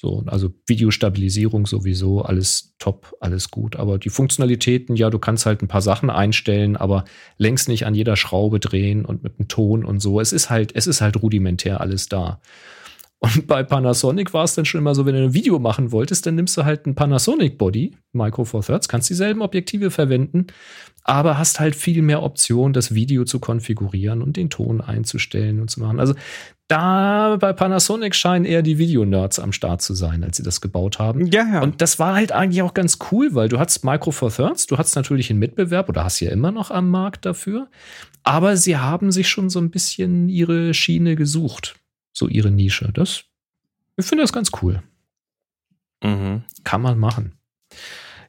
So, 0.00 0.22
also 0.26 0.50
Videostabilisierung 0.66 1.66
sowieso, 1.66 2.22
alles 2.22 2.76
top, 2.78 3.16
alles 3.18 3.50
gut. 3.50 3.74
Aber 3.74 3.98
die 3.98 4.10
Funktionalitäten, 4.10 4.94
ja, 4.94 5.10
du 5.10 5.18
kannst 5.18 5.44
halt 5.44 5.60
ein 5.60 5.66
paar 5.66 5.82
Sachen 5.82 6.08
einstellen, 6.08 6.76
aber 6.76 7.04
längst 7.36 7.68
nicht 7.68 7.84
an 7.84 7.96
jeder 7.96 8.14
Schraube 8.14 8.60
drehen 8.60 9.04
und 9.04 9.24
mit 9.24 9.38
dem 9.38 9.48
Ton 9.48 9.84
und 9.84 10.00
so. 10.00 10.20
Es 10.20 10.32
ist 10.32 10.50
halt, 10.50 10.70
es 10.76 10.86
ist 10.86 11.00
halt 11.00 11.20
rudimentär 11.20 11.80
alles 11.80 12.08
da. 12.08 12.40
Und 13.20 13.48
bei 13.48 13.64
Panasonic 13.64 14.32
war 14.32 14.44
es 14.44 14.54
dann 14.54 14.64
schon 14.64 14.78
immer 14.78 14.94
so, 14.94 15.04
wenn 15.04 15.16
du 15.16 15.24
ein 15.24 15.34
Video 15.34 15.58
machen 15.58 15.90
wolltest, 15.90 16.24
dann 16.24 16.36
nimmst 16.36 16.56
du 16.56 16.64
halt 16.64 16.86
ein 16.86 16.94
Panasonic 16.94 17.58
Body, 17.58 17.96
Micro 18.12 18.44
Four 18.44 18.62
Thirds, 18.62 18.88
kannst 18.88 19.10
dieselben 19.10 19.42
Objektive 19.42 19.90
verwenden, 19.90 20.46
aber 21.02 21.36
hast 21.36 21.58
halt 21.58 21.74
viel 21.74 22.02
mehr 22.02 22.22
Optionen, 22.22 22.72
das 22.72 22.94
Video 22.94 23.24
zu 23.24 23.40
konfigurieren 23.40 24.22
und 24.22 24.36
den 24.36 24.50
Ton 24.50 24.80
einzustellen 24.80 25.60
und 25.60 25.68
zu 25.68 25.80
machen. 25.80 25.98
Also 25.98 26.14
da 26.68 27.36
bei 27.40 27.52
Panasonic 27.52 28.14
scheinen 28.14 28.44
eher 28.44 28.62
die 28.62 28.78
Videonerds 28.78 29.38
am 29.38 29.52
Start 29.52 29.82
zu 29.82 29.94
sein, 29.94 30.22
als 30.22 30.36
sie 30.36 30.42
das 30.42 30.60
gebaut 30.60 30.98
haben. 30.98 31.26
Ja, 31.26 31.44
ja. 31.50 31.62
Und 31.62 31.80
das 31.80 31.98
war 31.98 32.14
halt 32.14 32.32
eigentlich 32.32 32.62
auch 32.62 32.74
ganz 32.74 32.98
cool, 33.10 33.34
weil 33.34 33.48
du 33.48 33.58
hast 33.58 33.84
Micro 33.84 34.10
Four 34.10 34.30
Thirds, 34.30 34.66
du 34.66 34.78
hast 34.78 34.94
natürlich 34.94 35.30
einen 35.30 35.38
Mitbewerb 35.38 35.88
oder 35.88 36.04
hast 36.04 36.20
ja 36.20 36.30
immer 36.30 36.52
noch 36.52 36.70
am 36.70 36.90
Markt 36.90 37.26
dafür, 37.26 37.68
aber 38.22 38.56
sie 38.56 38.76
haben 38.76 39.10
sich 39.10 39.28
schon 39.28 39.50
so 39.50 39.58
ein 39.58 39.70
bisschen 39.70 40.28
ihre 40.28 40.74
Schiene 40.74 41.16
gesucht 41.16 41.74
so 42.18 42.28
ihre 42.28 42.50
Nische. 42.50 42.90
Das, 42.92 43.24
ich 43.96 44.06
finde 44.06 44.24
das 44.24 44.32
ganz 44.32 44.50
cool. 44.60 44.82
Mhm. 46.02 46.42
Kann 46.64 46.82
man 46.82 46.98
machen. 46.98 47.38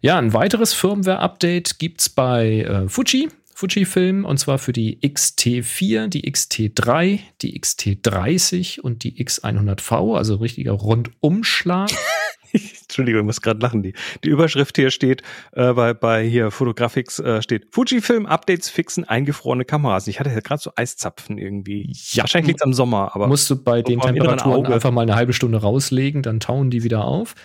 Ja, 0.01 0.17
ein 0.17 0.33
weiteres 0.33 0.73
Firmware-Update 0.73 1.79
gibt 1.79 2.01
es 2.01 2.09
bei 2.09 2.61
äh, 2.61 2.87
Fuji, 2.87 3.29
Fujifilm, 3.59 4.23
und 4.23 4.37
zwar 4.37 4.57
für 4.57 4.71
die 4.71 5.01
XT4, 5.01 6.07
die 6.07 6.31
XT3, 6.31 7.19
die 7.41 7.59
XT30 7.59 8.79
und 8.79 9.03
die 9.03 9.21
X100V, 9.21 10.15
also 10.15 10.35
richtiger 10.35 10.71
Rundumschlag. 10.71 11.89
Entschuldigung, 12.53 13.19
ich 13.19 13.25
muss 13.25 13.41
gerade 13.41 13.59
lachen. 13.59 13.83
Die, 13.83 13.95
die 14.23 14.29
Überschrift 14.29 14.77
hier 14.77 14.91
steht, 14.91 15.23
äh, 15.51 15.73
bei, 15.73 15.93
bei 15.93 16.25
hier 16.25 16.51
Photographics 16.51 17.19
äh, 17.19 17.41
steht, 17.41 17.67
Fujifilm 17.71 18.27
Updates 18.27 18.69
fixen 18.69 19.03
eingefrorene 19.03 19.65
Kameras. 19.65 20.07
Ich 20.07 20.21
hatte 20.21 20.29
ja 20.29 20.39
gerade 20.39 20.61
so 20.61 20.71
Eiszapfen 20.77 21.37
irgendwie. 21.37 21.91
Ja, 22.13 22.23
Wahrscheinlich 22.23 22.47
liegt 22.47 22.63
am 22.63 22.71
Sommer, 22.71 23.13
aber. 23.13 23.27
Musst 23.27 23.49
du 23.49 23.61
bei 23.61 23.81
den 23.81 23.99
Temperaturen 23.99 24.67
einfach 24.67 24.91
mal 24.91 25.01
eine 25.01 25.15
halbe 25.15 25.33
Stunde 25.33 25.57
rauslegen, 25.57 26.23
dann 26.23 26.39
tauen 26.39 26.71
die 26.71 26.83
wieder 26.83 27.03
auf. 27.03 27.35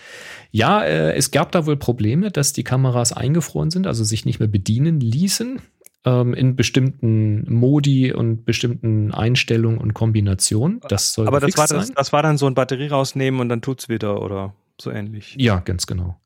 Ja, 0.51 0.81
äh, 0.81 1.13
es 1.13 1.31
gab 1.31 1.51
da 1.51 1.65
wohl 1.65 1.75
Probleme, 1.75 2.31
dass 2.31 2.53
die 2.53 2.63
Kameras 2.63 3.11
eingefroren 3.11 3.69
sind, 3.69 3.85
also 3.85 4.05
sich 4.05 4.23
nicht 4.23 4.39
mehr 4.39 4.47
bedienen 4.47 5.01
ließen 5.01 5.59
in 6.05 6.55
bestimmten 6.55 7.51
Modi 7.51 8.13
und 8.13 8.45
bestimmten 8.45 9.11
Einstellungen 9.11 9.79
und 9.79 9.95
Kombinationen. 9.95 10.79
Das 10.87 11.13
soll 11.13 11.27
Aber 11.27 11.39
das 11.39 11.57
war, 11.57 11.67
das, 11.67 11.91
das 11.91 12.13
war 12.13 12.21
dann 12.21 12.37
so 12.37 12.45
ein 12.45 12.53
Batterie 12.53 12.89
rausnehmen 12.89 13.39
und 13.39 13.49
dann 13.49 13.61
tut's 13.61 13.89
wieder, 13.89 14.21
oder? 14.21 14.53
so 14.81 14.91
ähnlich. 14.91 15.35
Ja, 15.37 15.59
ganz 15.59 15.87
genau. 15.87 16.19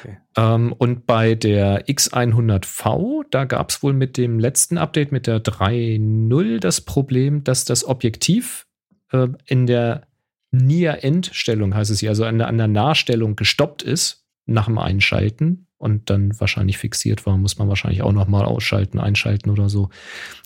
Okay. 0.00 0.18
Ähm, 0.36 0.72
und 0.72 1.06
bei 1.06 1.34
der 1.34 1.86
X100V, 1.86 3.24
da 3.30 3.44
gab 3.44 3.70
es 3.70 3.82
wohl 3.82 3.92
mit 3.92 4.16
dem 4.16 4.38
letzten 4.38 4.78
Update 4.78 5.10
mit 5.10 5.26
der 5.26 5.42
3.0 5.42 6.60
das 6.60 6.80
Problem, 6.80 7.44
dass 7.44 7.64
das 7.64 7.84
Objektiv 7.84 8.66
äh, 9.10 9.28
in 9.46 9.66
der 9.66 10.06
Near-End-Stellung, 10.52 11.74
heißt 11.74 11.90
es 11.90 12.00
hier, 12.00 12.10
also 12.10 12.24
an 12.24 12.38
der, 12.38 12.46
an 12.46 12.58
der 12.58 12.68
Nahstellung 12.68 13.34
gestoppt 13.34 13.82
ist 13.82 14.23
nach 14.46 14.66
dem 14.66 14.78
Einschalten 14.78 15.66
und 15.78 16.10
dann 16.10 16.38
wahrscheinlich 16.40 16.78
fixiert 16.78 17.26
war, 17.26 17.36
muss 17.36 17.58
man 17.58 17.68
wahrscheinlich 17.68 18.02
auch 18.02 18.12
nochmal 18.12 18.44
ausschalten, 18.44 18.98
einschalten 18.98 19.50
oder 19.50 19.68
so. 19.68 19.90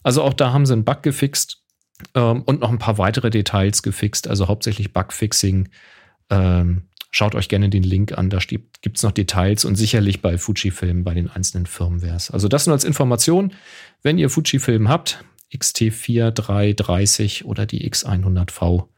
Also 0.02 0.22
auch 0.22 0.34
da 0.34 0.52
haben 0.52 0.66
sie 0.66 0.72
einen 0.72 0.84
Bug 0.84 1.02
gefixt 1.02 1.62
ähm, 2.14 2.42
und 2.42 2.60
noch 2.60 2.70
ein 2.70 2.78
paar 2.78 2.98
weitere 2.98 3.30
Details 3.30 3.82
gefixt, 3.82 4.28
also 4.28 4.48
hauptsächlich 4.48 4.92
Bugfixing. 4.92 5.68
Ähm, 6.30 6.88
schaut 7.10 7.34
euch 7.34 7.48
gerne 7.48 7.68
den 7.70 7.82
Link 7.82 8.16
an, 8.16 8.30
da 8.30 8.38
gibt 8.38 8.96
es 8.96 9.02
noch 9.02 9.12
Details 9.12 9.64
und 9.64 9.76
sicherlich 9.76 10.22
bei 10.22 10.38
Fujifilm 10.38 11.04
bei 11.04 11.14
den 11.14 11.28
einzelnen 11.28 11.66
Firmwares. 11.66 12.30
Also 12.30 12.48
das 12.48 12.66
nur 12.66 12.74
als 12.74 12.84
Information. 12.84 13.54
Wenn 14.02 14.18
ihr 14.18 14.30
Fujifilm 14.30 14.88
habt, 14.88 15.24
XT4330 15.52 17.44
oder 17.44 17.64
die 17.66 17.88
X100V, 17.90 18.88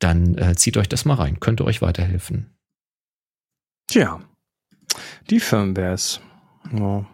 dann 0.00 0.36
äh, 0.36 0.54
zieht 0.56 0.76
euch 0.76 0.88
das 0.88 1.04
mal 1.04 1.14
rein, 1.14 1.40
könnte 1.40 1.64
euch 1.64 1.80
weiterhelfen. 1.80 2.50
Tja, 3.86 4.20
die 5.30 5.40
Firmwares. 5.40 6.20
Ja. 6.72 7.06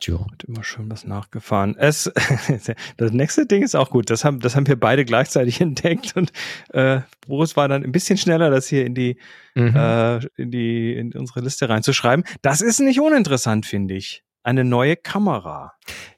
Tja. 0.00 0.18
Wird 0.30 0.44
immer 0.44 0.62
schön 0.62 0.90
was 0.90 1.04
nachgefahren. 1.04 1.76
Es, 1.76 2.10
das 2.96 3.12
nächste 3.12 3.46
Ding 3.46 3.62
ist 3.62 3.74
auch 3.74 3.90
gut. 3.90 4.10
Das 4.10 4.24
haben, 4.24 4.40
das 4.40 4.54
haben 4.54 4.66
wir 4.66 4.78
beide 4.78 5.04
gleichzeitig 5.04 5.60
entdeckt 5.60 6.16
und 6.16 6.32
äh, 6.70 7.00
Boris 7.26 7.56
war 7.56 7.68
dann 7.68 7.84
ein 7.84 7.92
bisschen 7.92 8.16
schneller, 8.16 8.50
das 8.50 8.68
hier 8.68 8.86
in 8.86 8.94
die, 8.94 9.18
mhm. 9.54 9.74
äh, 9.74 10.18
in 10.36 10.50
die, 10.50 10.94
in 10.94 11.12
unsere 11.12 11.40
Liste 11.40 11.68
reinzuschreiben. 11.68 12.24
Das 12.42 12.60
ist 12.60 12.80
nicht 12.80 13.00
uninteressant, 13.00 13.66
finde 13.66 13.94
ich. 13.94 14.22
Eine 14.44 14.64
neue 14.64 14.96
Kamera. 14.96 15.72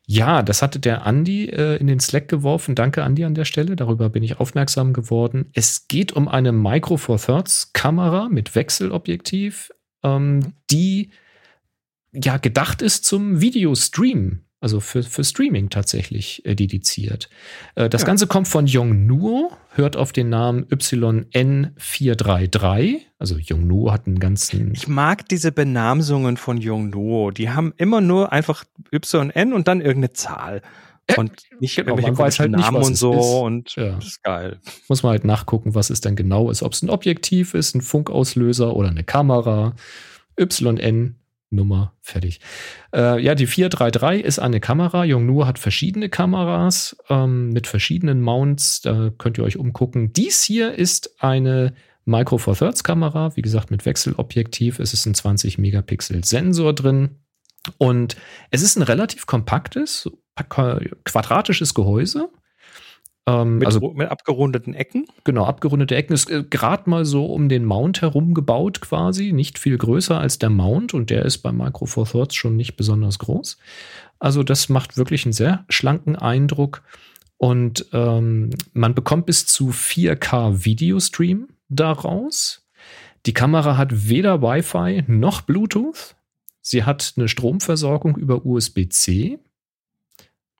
Ja, 0.06 0.42
das 0.42 0.62
hatte 0.62 0.78
der 0.78 1.06
Andi 1.06 1.46
äh, 1.46 1.76
in 1.76 1.86
den 1.86 2.00
Slack 2.00 2.28
geworfen. 2.28 2.74
Danke, 2.74 3.02
Andi, 3.02 3.24
an 3.24 3.34
der 3.34 3.44
Stelle. 3.44 3.76
Darüber 3.76 4.08
bin 4.10 4.22
ich 4.22 4.38
aufmerksam 4.38 4.92
geworden. 4.92 5.50
Es 5.54 5.88
geht 5.88 6.12
um 6.12 6.28
eine 6.28 6.52
Micro 6.52 6.96
Four 6.96 7.18
Thirds 7.18 7.72
Kamera 7.72 8.28
mit 8.28 8.54
Wechselobjektiv, 8.54 9.70
ähm, 10.02 10.54
die 10.70 11.10
ja 12.12 12.38
gedacht 12.38 12.82
ist 12.82 13.04
zum 13.04 13.40
Videostream, 13.40 14.40
also 14.60 14.80
für, 14.80 15.02
für 15.02 15.24
Streaming 15.24 15.70
tatsächlich 15.70 16.44
äh, 16.44 16.54
dediziert. 16.54 17.30
Äh, 17.76 17.88
das 17.88 18.02
ja. 18.02 18.06
Ganze 18.06 18.26
kommt 18.26 18.48
von 18.48 18.66
Yongnuo, 18.66 19.52
hört 19.70 19.96
auf 19.96 20.12
den 20.12 20.28
Namen 20.28 20.66
YN433. 20.66 22.98
Also 23.18 23.38
Yongnuo 23.38 23.90
hat 23.92 24.06
einen 24.06 24.18
ganzen. 24.18 24.74
Ich 24.74 24.86
mag 24.88 25.26
diese 25.28 25.52
Benamsungen 25.52 26.36
von 26.36 26.58
Yongnuo. 26.58 27.30
Die 27.30 27.48
haben 27.50 27.72
immer 27.76 28.00
nur 28.00 28.32
einfach 28.32 28.64
YN 28.92 29.52
und 29.52 29.68
dann 29.68 29.80
irgendeine 29.80 30.12
Zahl. 30.12 30.62
Und 31.16 31.32
nicht 31.58 31.76
genau, 31.76 31.96
man 31.96 32.16
weiß 32.16 32.40
halt 32.40 32.52
Namen 32.52 32.78
nicht, 32.78 32.86
und 32.86 32.94
so 32.94 33.12
ist. 33.12 33.42
und 33.42 33.76
ja. 33.76 33.96
das 33.96 34.06
ist 34.06 34.22
geil. 34.22 34.60
Muss 34.88 35.02
man 35.02 35.10
halt 35.10 35.24
nachgucken, 35.24 35.74
was 35.74 35.90
es 35.90 36.00
denn 36.00 36.14
genau 36.14 36.50
ist. 36.50 36.62
Ob 36.62 36.72
es 36.72 36.82
ein 36.82 36.90
Objektiv 36.90 37.54
ist, 37.54 37.74
ein 37.74 37.80
Funkauslöser 37.80 38.76
oder 38.76 38.90
eine 38.90 39.04
Kamera. 39.04 39.74
YN 40.38 41.16
Nummer, 41.52 41.94
fertig. 42.00 42.40
Äh, 42.94 43.20
ja, 43.20 43.34
die 43.34 43.48
433 43.48 44.24
ist 44.24 44.38
eine 44.38 44.60
Kamera. 44.60 45.04
Yongnuo 45.04 45.46
hat 45.46 45.58
verschiedene 45.58 46.08
Kameras 46.08 46.96
ähm, 47.08 47.50
mit 47.50 47.66
verschiedenen 47.66 48.20
Mounts. 48.20 48.82
Da 48.82 49.10
könnt 49.18 49.36
ihr 49.36 49.44
euch 49.44 49.56
umgucken. 49.56 50.12
Dies 50.12 50.44
hier 50.44 50.72
ist 50.74 51.20
eine 51.20 51.74
Micro 52.04 52.38
Four 52.38 52.54
Thirds 52.54 52.84
Kamera. 52.84 53.36
Wie 53.36 53.42
gesagt, 53.42 53.72
mit 53.72 53.84
Wechselobjektiv. 53.84 54.78
Es 54.78 54.92
ist 54.92 55.06
ein 55.06 55.14
20 55.14 55.58
Megapixel 55.58 56.22
Sensor 56.24 56.72
drin. 56.72 57.16
Und 57.78 58.16
es 58.50 58.62
ist 58.62 58.76
ein 58.76 58.82
relativ 58.82 59.26
kompaktes, 59.26 60.08
quadratisches 60.42 61.74
Gehäuse. 61.74 62.30
Ähm, 63.26 63.58
mit, 63.58 63.66
also, 63.66 63.92
mit 63.92 64.10
abgerundeten 64.10 64.74
Ecken? 64.74 65.06
Genau, 65.24 65.44
abgerundete 65.44 65.94
Ecken 65.94 66.14
ist 66.14 66.30
äh, 66.30 66.44
gerade 66.48 66.88
mal 66.88 67.04
so 67.04 67.26
um 67.26 67.48
den 67.48 67.64
Mount 67.64 68.00
herum 68.00 68.34
gebaut 68.34 68.80
quasi, 68.80 69.32
nicht 69.32 69.58
viel 69.58 69.76
größer 69.76 70.18
als 70.18 70.38
der 70.38 70.50
Mount 70.50 70.94
und 70.94 71.10
der 71.10 71.24
ist 71.24 71.38
bei 71.38 71.52
Micro 71.52 71.86
Four 71.86 72.06
Thirds 72.06 72.34
schon 72.34 72.56
nicht 72.56 72.76
besonders 72.76 73.18
groß. 73.18 73.58
Also 74.18 74.42
das 74.42 74.68
macht 74.68 74.96
wirklich 74.96 75.24
einen 75.24 75.32
sehr 75.32 75.64
schlanken 75.68 76.16
Eindruck 76.16 76.82
und 77.36 77.86
ähm, 77.92 78.50
man 78.72 78.94
bekommt 78.94 79.26
bis 79.26 79.46
zu 79.46 79.70
4K 79.70 80.64
Videostream 80.64 81.48
daraus. 81.68 82.66
Die 83.26 83.34
Kamera 83.34 83.76
hat 83.76 84.08
weder 84.08 84.42
Wi-Fi 84.42 85.04
noch 85.06 85.42
Bluetooth. 85.42 86.16
Sie 86.60 86.84
hat 86.84 87.14
eine 87.16 87.28
Stromversorgung 87.28 88.16
über 88.16 88.44
USB-C. 88.44 89.38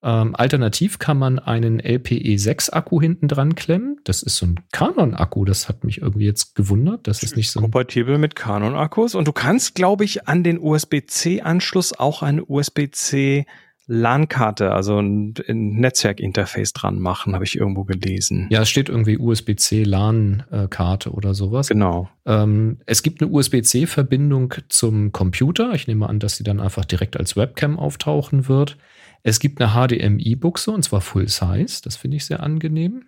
Ähm, 0.02 0.34
alternativ 0.34 0.98
kann 0.98 1.18
man 1.18 1.38
einen 1.38 1.80
LPE6-Akku 1.80 3.00
hinten 3.00 3.28
dran 3.28 3.54
klemmen. 3.54 4.00
Das 4.04 4.22
ist 4.22 4.36
so 4.36 4.46
ein 4.46 4.60
Canon-Akku. 4.72 5.44
Das 5.44 5.68
hat 5.68 5.84
mich 5.84 6.00
irgendwie 6.00 6.24
jetzt 6.24 6.54
gewundert. 6.54 7.06
Das 7.06 7.22
ist 7.22 7.36
nicht 7.36 7.50
so. 7.50 7.60
Kompatibel 7.60 8.16
mit 8.16 8.34
Canon-Akkus. 8.34 9.14
Und 9.14 9.28
du 9.28 9.32
kannst, 9.32 9.74
glaube 9.74 10.04
ich, 10.04 10.26
an 10.26 10.42
den 10.42 10.58
USB-C-Anschluss 10.58 11.98
auch 11.98 12.22
eine 12.22 12.44
USB-C 12.44 13.44
LAN-Karte, 13.92 14.70
also 14.72 15.00
ein, 15.00 15.34
ein 15.48 15.80
Netzwerkinterface 15.80 16.72
dran 16.74 17.00
machen, 17.00 17.34
habe 17.34 17.42
ich 17.42 17.56
irgendwo 17.56 17.82
gelesen. 17.82 18.46
Ja, 18.48 18.62
es 18.62 18.70
steht 18.70 18.88
irgendwie 18.88 19.18
USB-C 19.18 19.82
LAN-Karte 19.82 21.10
oder 21.10 21.34
sowas. 21.34 21.66
Genau. 21.66 22.08
Ähm, 22.24 22.78
es 22.86 23.02
gibt 23.02 23.20
eine 23.20 23.32
USB-C-Verbindung 23.32 24.54
zum 24.68 25.10
Computer. 25.10 25.72
Ich 25.74 25.88
nehme 25.88 26.08
an, 26.08 26.20
dass 26.20 26.36
sie 26.36 26.44
dann 26.44 26.60
einfach 26.60 26.84
direkt 26.84 27.16
als 27.16 27.36
Webcam 27.36 27.80
auftauchen 27.80 28.46
wird. 28.46 28.76
Es 29.22 29.40
gibt 29.40 29.60
eine 29.60 29.72
HDMI-Buchse 29.72 30.70
und 30.70 30.82
zwar 30.82 31.00
Full 31.00 31.28
Size. 31.28 31.82
Das 31.82 31.96
finde 31.96 32.16
ich 32.16 32.24
sehr 32.24 32.42
angenehm. 32.42 33.04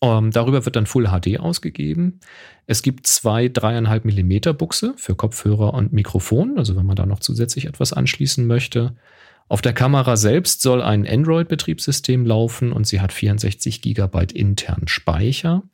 Ähm, 0.00 0.30
darüber 0.30 0.64
wird 0.64 0.76
dann 0.76 0.86
Full 0.86 1.08
HD 1.08 1.38
ausgegeben. 1.38 2.20
Es 2.66 2.82
gibt 2.82 3.06
zwei 3.06 3.48
dreieinhalb 3.48 4.04
Millimeter 4.04 4.54
Buchse 4.54 4.94
für 4.96 5.14
Kopfhörer 5.14 5.74
und 5.74 5.92
Mikrofon, 5.92 6.58
also 6.58 6.76
wenn 6.76 6.86
man 6.86 6.96
da 6.96 7.06
noch 7.06 7.20
zusätzlich 7.20 7.66
etwas 7.66 7.92
anschließen 7.92 8.46
möchte. 8.46 8.96
Auf 9.48 9.60
der 9.60 9.74
Kamera 9.74 10.16
selbst 10.16 10.62
soll 10.62 10.80
ein 10.80 11.06
Android-Betriebssystem 11.06 12.24
laufen 12.24 12.72
und 12.72 12.86
sie 12.86 13.00
hat 13.00 13.12
64 13.12 13.82
Gigabyte 13.82 14.32
internen 14.32 14.88
Speicher. 14.88 15.64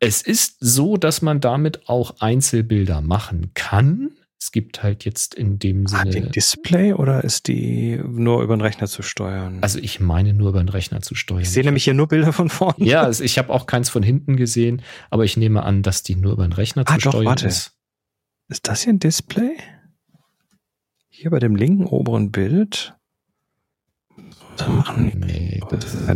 Es 0.00 0.22
ist 0.22 0.56
so, 0.60 0.96
dass 0.96 1.22
man 1.22 1.40
damit 1.40 1.88
auch 1.88 2.16
Einzelbilder 2.20 3.00
machen 3.00 3.50
kann. 3.54 4.12
Es 4.44 4.52
gibt 4.52 4.82
halt 4.82 5.06
jetzt 5.06 5.34
in 5.34 5.58
dem 5.58 5.86
Sinne. 5.86 6.00
Hat 6.00 6.12
die 6.12 6.20
Display 6.20 6.92
oder 6.92 7.24
ist 7.24 7.48
die 7.48 7.98
nur 8.04 8.42
über 8.42 8.54
den 8.54 8.60
Rechner 8.60 8.86
zu 8.86 9.00
steuern? 9.00 9.60
Also 9.62 9.78
ich 9.78 10.00
meine 10.00 10.34
nur 10.34 10.50
über 10.50 10.62
den 10.62 10.68
Rechner 10.68 11.00
zu 11.00 11.14
steuern. 11.14 11.40
Ich 11.40 11.50
sehe 11.50 11.64
nämlich 11.64 11.84
hier 11.84 11.94
nur 11.94 12.08
Bilder 12.08 12.30
von 12.34 12.50
vorne. 12.50 12.84
Ja, 12.84 13.04
also 13.04 13.24
ich 13.24 13.38
habe 13.38 13.50
auch 13.50 13.64
keins 13.64 13.88
von 13.88 14.02
hinten 14.02 14.36
gesehen, 14.36 14.82
aber 15.08 15.24
ich 15.24 15.38
nehme 15.38 15.62
an, 15.62 15.82
dass 15.82 16.02
die 16.02 16.14
nur 16.14 16.32
über 16.32 16.46
den 16.46 16.52
Rechner 16.52 16.82
ah, 16.84 16.98
zu 16.98 17.04
doch, 17.04 17.12
steuern 17.12 17.24
warte. 17.24 17.46
ist. 17.46 17.72
Ist 18.48 18.68
das 18.68 18.82
hier 18.82 18.92
ein 18.92 18.98
Display? 18.98 19.56
Hier 21.08 21.30
bei 21.30 21.38
dem 21.38 21.56
linken 21.56 21.86
oberen 21.86 22.30
Bild? 22.30 22.94
Was 24.58 24.68
machen? 24.68 25.24
Nee, 25.24 25.62
das 25.70 25.94
ist, 25.94 26.06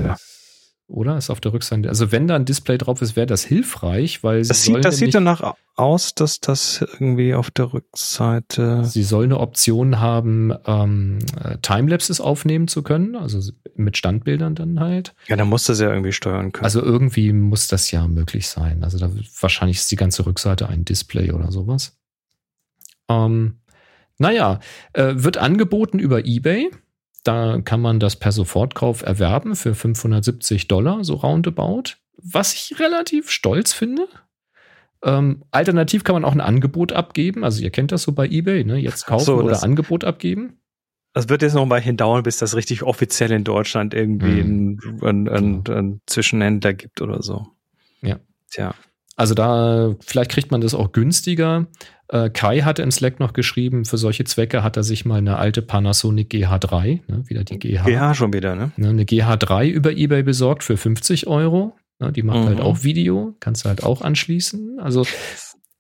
oder? 0.88 1.16
Ist 1.18 1.31
auf 1.31 1.40
der 1.40 1.53
Rückseite. 1.53 1.88
Also 1.88 2.11
wenn 2.12 2.27
da 2.27 2.35
ein 2.35 2.44
Display 2.44 2.79
drauf 2.79 3.03
ist, 3.03 3.14
wäre 3.14 3.27
das 3.27 3.44
hilfreich, 3.44 4.24
weil 4.24 4.42
das 4.42 4.62
sieht, 4.62 4.85
das 4.85 4.96
sieht 4.96 5.14
danach 5.14 5.55
aus, 5.77 6.14
dass 6.14 6.40
das 6.40 6.81
irgendwie 6.81 7.35
auf 7.35 7.51
der 7.51 7.72
Rückseite. 7.72 8.85
Sie 8.85 9.03
soll 9.03 9.24
eine 9.24 9.38
Option 9.38 10.01
haben, 10.01 10.53
ähm, 10.66 11.18
Timelapses 11.62 12.20
aufnehmen 12.20 12.68
zu 12.68 12.83
können, 12.83 13.14
also 13.14 13.53
mit 13.77 13.96
Standbildern 13.96 14.55
dann 14.55 14.81
halt. 14.81 15.14
Ja, 15.27 15.37
dann 15.37 15.48
muss 15.48 15.64
das 15.64 15.79
ja 15.79 15.90
irgendwie 15.90 16.12
steuern 16.12 16.53
können. 16.53 16.64
Also 16.64 16.83
irgendwie 16.83 17.33
muss 17.33 17.68
das 17.68 17.90
ja 17.90 18.07
möglich 18.09 18.48
sein. 18.48 18.83
Also 18.83 18.98
da 18.98 19.11
wahrscheinlich 19.40 19.77
ist 19.77 19.90
die 19.90 19.96
ganze 19.96 20.27
Rückseite 20.27 20.68
ein 20.68 20.85
Display 20.85 21.33
oder 21.33 21.53
sowas. 21.53 21.98
Ähm, 23.09 23.59
naja, 24.18 24.59
äh, 24.94 25.14
wird 25.16 25.37
angeboten 25.37 25.98
über 25.98 26.24
eBay. 26.24 26.70
Da 27.29 27.61
kann 27.62 27.83
man 27.83 28.01
das 28.01 28.17
per 28.17 28.33
Sofortkauf 28.33 29.03
erwerben 29.03 29.55
für 29.55 29.75
570 29.75 30.67
Dollar, 30.67 31.05
so 31.05 31.12
roundabout. 31.12 31.97
Was 32.17 32.55
ich 32.55 32.81
relativ 32.81 33.31
stolz 33.31 33.75
finde. 33.75 34.09
Ähm, 35.05 35.45
alternativ 35.51 36.05
kann 36.05 36.14
man 36.14 36.25
auch 36.25 36.33
ein 36.33 36.41
Angebot 36.41 36.93
abgeben. 36.93 37.45
Also 37.45 37.62
ihr 37.62 37.69
kennt 37.69 37.93
das 37.93 38.05
so 38.05 38.12
bei 38.12 38.27
eBay, 38.27 38.64
ne? 38.64 38.79
Jetzt 38.79 39.05
kaufen 39.05 39.27
so, 39.27 39.43
oder 39.43 39.62
Angebot 39.62 40.05
abgeben. 40.05 40.55
Das 41.12 41.29
wird 41.29 41.43
jetzt 41.43 41.53
noch 41.53 41.67
mal 41.67 41.83
hindauern, 41.83 42.23
bis 42.23 42.38
das 42.38 42.57
richtig 42.57 42.83
offiziell 42.83 43.31
in 43.33 43.45
Deutschland 43.45 43.93
irgendwie 43.93 44.43
mhm. 44.43 44.79
einen, 45.03 45.29
einen, 45.29 45.64
einen 45.69 46.01
Zwischenhändler 46.07 46.73
gibt 46.73 47.03
oder 47.03 47.23
so. 47.23 47.47
Ja. 48.01 48.21
Tja. 48.51 48.75
Also 49.17 49.35
da, 49.35 49.97
vielleicht 50.01 50.31
kriegt 50.31 50.51
man 50.51 50.62
das 50.62 50.73
auch 50.73 50.93
günstiger. 50.93 51.67
Äh, 52.09 52.31
Kai 52.31 52.62
hatte 52.62 52.83
im 52.83 52.90
Slack 52.90 53.21
noch 53.21 53.33
geschrieben, 53.33 53.85
für 53.85 53.99
solche 53.99 54.25
Zwecke 54.25 54.62
hat 54.62 54.77
er 54.77 54.83
sich 54.83 55.05
mal 55.05 55.18
eine 55.18 55.37
alte 55.37 55.61
Panasonic 55.61 56.33
GH3, 56.33 57.01
ne, 57.07 57.29
wieder 57.29 57.44
die 57.44 57.59
GH. 57.59 57.85
GH 57.85 58.14
schon 58.14 58.33
wieder, 58.33 58.55
ne? 58.55 58.73
ne 58.77 58.88
eine 58.88 59.05
GH3 59.05 59.68
über 59.68 59.92
Ebay 59.92 60.23
besorgt 60.23 60.64
für 60.64 60.77
50 60.77 61.27
Euro. 61.27 61.77
Ne, 61.99 62.12
die 62.12 62.23
macht 62.23 62.38
halt 62.38 62.47
mhm. 62.47 62.55
halt 62.57 62.61
auch 62.61 62.83
Video, 62.83 63.35
kannst 63.40 63.64
du 63.64 63.68
halt 63.68 63.83
auch 63.83 64.03
anschließen. 64.03 64.79
Also 64.81 65.05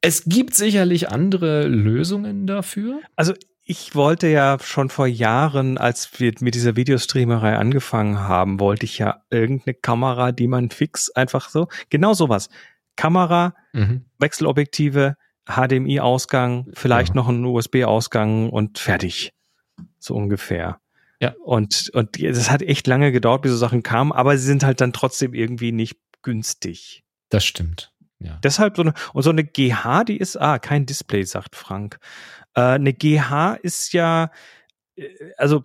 es 0.00 0.24
gibt 0.26 0.54
sicherlich 0.54 1.10
andere 1.10 1.66
Lösungen 1.66 2.46
dafür. 2.46 3.00
Also 3.16 3.34
ich 3.62 3.94
wollte 3.94 4.28
ja 4.28 4.58
schon 4.60 4.88
vor 4.88 5.06
Jahren, 5.06 5.78
als 5.78 6.18
wir 6.18 6.32
mit 6.40 6.54
dieser 6.54 6.76
Videostreamerei 6.76 7.56
angefangen 7.56 8.18
haben, 8.18 8.60
wollte 8.60 8.84
ich 8.86 8.98
ja 8.98 9.22
irgendeine 9.30 9.74
Kamera, 9.74 10.32
die 10.32 10.48
man 10.48 10.70
fix 10.70 11.10
einfach 11.10 11.50
so, 11.50 11.68
genau 11.90 12.14
sowas 12.14 12.48
Kamera, 12.96 13.54
mhm. 13.72 14.06
Wechselobjektive, 14.18 15.16
HDMI-Ausgang, 15.48 16.70
vielleicht 16.74 17.10
ja. 17.10 17.14
noch 17.16 17.28
ein 17.28 17.44
USB-Ausgang 17.44 18.50
und 18.50 18.78
fertig. 18.78 19.32
So 19.98 20.14
ungefähr. 20.14 20.80
Ja. 21.20 21.34
Und, 21.44 21.90
und 21.94 22.20
es 22.20 22.50
hat 22.50 22.62
echt 22.62 22.86
lange 22.86 23.10
gedauert, 23.10 23.42
bis 23.42 23.52
so 23.52 23.56
Sachen 23.56 23.82
kamen, 23.82 24.12
aber 24.12 24.36
sie 24.36 24.46
sind 24.46 24.64
halt 24.64 24.80
dann 24.80 24.92
trotzdem 24.92 25.34
irgendwie 25.34 25.72
nicht 25.72 25.98
günstig. 26.22 27.02
Das 27.30 27.44
stimmt. 27.44 27.92
Ja. 28.20 28.38
Deshalb 28.42 28.76
so 28.76 28.82
eine, 28.82 28.94
und 29.12 29.22
so 29.22 29.30
eine 29.30 29.44
GH, 29.44 30.04
die 30.04 30.16
ist, 30.16 30.36
ah, 30.36 30.58
kein 30.58 30.86
Display, 30.86 31.24
sagt 31.24 31.56
Frank. 31.56 31.98
Äh, 32.54 32.60
eine 32.60 32.92
GH 32.92 33.54
ist 33.62 33.92
ja, 33.92 34.30
äh, 34.96 35.08
also 35.36 35.62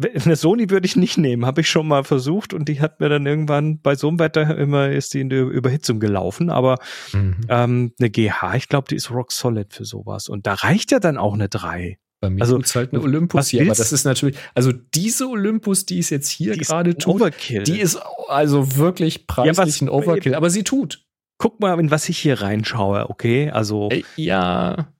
eine 0.00 0.36
Sony 0.36 0.70
würde 0.70 0.86
ich 0.86 0.96
nicht 0.96 1.18
nehmen, 1.18 1.46
habe 1.46 1.60
ich 1.60 1.68
schon 1.68 1.88
mal 1.88 2.04
versucht 2.04 2.54
und 2.54 2.68
die 2.68 2.80
hat 2.80 3.00
mir 3.00 3.08
dann 3.08 3.26
irgendwann 3.26 3.80
bei 3.80 3.94
so 3.94 4.08
einem 4.08 4.18
Wetter 4.18 4.56
immer 4.56 4.90
ist 4.90 5.14
die 5.14 5.20
in 5.20 5.30
der 5.30 5.42
Überhitzung 5.42 6.00
gelaufen. 6.00 6.50
Aber 6.50 6.78
mhm. 7.12 7.36
ähm, 7.48 7.92
eine 7.98 8.10
GH, 8.10 8.54
ich 8.56 8.68
glaube, 8.68 8.88
die 8.88 8.96
ist 8.96 9.10
rock 9.10 9.32
solid 9.32 9.72
für 9.72 9.84
sowas 9.84 10.28
und 10.28 10.46
da 10.46 10.54
reicht 10.54 10.92
ja 10.92 11.00
dann 11.00 11.16
auch 11.16 11.34
eine 11.34 11.48
3. 11.48 11.98
Bei 12.20 12.28
mir 12.28 12.42
also, 12.42 12.58
ist 12.58 12.76
halt 12.76 12.92
eine 12.92 13.02
Olympus 13.02 13.48
hier, 13.48 13.62
aber 13.62 13.70
das 13.70 13.92
ist 13.92 14.04
natürlich, 14.04 14.36
also 14.54 14.72
diese 14.72 15.26
Olympus, 15.26 15.86
die 15.86 15.98
es 15.98 16.10
jetzt 16.10 16.28
hier 16.28 16.54
gerade 16.56 16.94
tut, 16.98 17.22
Overkill. 17.22 17.62
die 17.62 17.80
ist 17.80 17.98
also 18.28 18.76
wirklich 18.76 19.26
preislich 19.26 19.56
ja, 19.56 19.62
was, 19.62 19.80
ein 19.80 19.88
Overkill, 19.88 20.34
aber 20.34 20.50
sie 20.50 20.62
tut. 20.62 21.02
Guck 21.38 21.60
mal, 21.60 21.80
in 21.80 21.90
was 21.90 22.10
ich 22.10 22.18
hier 22.18 22.42
reinschaue, 22.42 23.08
okay? 23.08 23.50
Also. 23.50 23.88
Äh, 23.88 24.02
ja. 24.16 24.92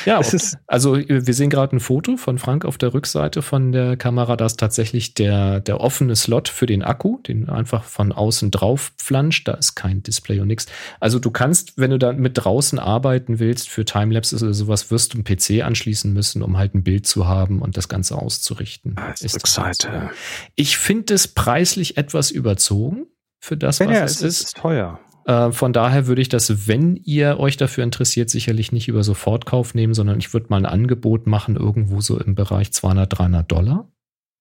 Ja, 0.06 0.22
also 0.68 0.98
wir 0.98 1.34
sehen 1.34 1.50
gerade 1.50 1.76
ein 1.76 1.80
Foto 1.80 2.18
von 2.18 2.38
Frank 2.38 2.66
auf 2.66 2.78
der 2.78 2.94
Rückseite 2.94 3.42
von 3.42 3.72
der 3.72 3.98
Kamera. 3.98 4.36
Da 4.36 4.46
ist 4.46 4.60
tatsächlich 4.60 5.14
der, 5.14 5.60
der 5.60 5.82
offene 5.82 6.16
Slot 6.16 6.50
für 6.50 6.66
den 6.66 6.84
Akku, 6.84 7.20
den 7.20 7.50
einfach 7.50 7.84
von 7.84 8.12
außen 8.12 8.52
drauf 8.52 8.92
flanscht. 8.98 9.48
Da 9.48 9.54
ist 9.54 9.76
kein 9.76 10.04
Display 10.04 10.40
und 10.40 10.48
nichts. 10.48 10.68
Also 11.00 11.20
du 11.20 11.32
kannst, 11.32 11.78
wenn 11.78 11.92
du 11.92 12.00
da 12.00 12.14
mit 12.14 12.38
draußen 12.38 12.80
arbeiten 12.80 13.40
willst 13.40 13.70
für 13.70 13.86
Timelapses 13.86 14.44
oder 14.44 14.54
sowas, 14.54 14.92
wirst 14.92 15.14
du 15.14 15.18
einen 15.18 15.24
PC 15.24 15.66
anschließen 15.66 16.12
müssen, 16.14 16.42
um 16.42 16.58
halt 16.58 16.76
ein 16.76 16.84
Bild 16.84 17.08
zu 17.08 17.28
haben 17.28 17.62
und 17.62 17.78
das 17.78 17.88
Ganze 17.88 18.16
auszurichten. 18.16 18.98
Als 18.98 19.22
ist 19.22 19.36
Rückseite. 19.36 20.12
Ich 20.56 20.78
finde 20.78 21.14
es 21.14 21.28
preislich 21.28 21.98
etwas 21.98 22.32
überzogen 22.32 23.08
für 23.40 23.58
das, 23.58 23.80
was 23.80 23.88
ja, 23.88 24.04
es, 24.04 24.12
es 24.18 24.22
ist. 24.22 24.42
ist 24.42 24.58
teuer. 24.58 25.00
Äh, 25.30 25.52
von 25.52 25.74
daher 25.74 26.08
würde 26.08 26.24
ich 26.24 26.30
das, 26.30 26.68
wenn 26.68 26.96
ihr 26.96 27.39
euch 27.39 27.56
dafür 27.56 27.84
interessiert, 27.84 28.32
sicherlich 28.32 28.72
nicht 28.72 28.88
über 28.88 29.04
Sofortkauf 29.04 29.76
nehmen, 29.76 29.94
sondern 29.94 30.18
ich 30.18 30.34
würde 30.34 30.48
mal 30.50 30.58
ein 30.58 30.65
Angebot 30.65 31.28
machen, 31.28 31.56
irgendwo 31.56 32.02
so 32.02 32.20
im 32.20 32.34
Bereich 32.34 32.74
200, 32.74 33.20
300 33.20 33.52
Dollar. 33.52 33.92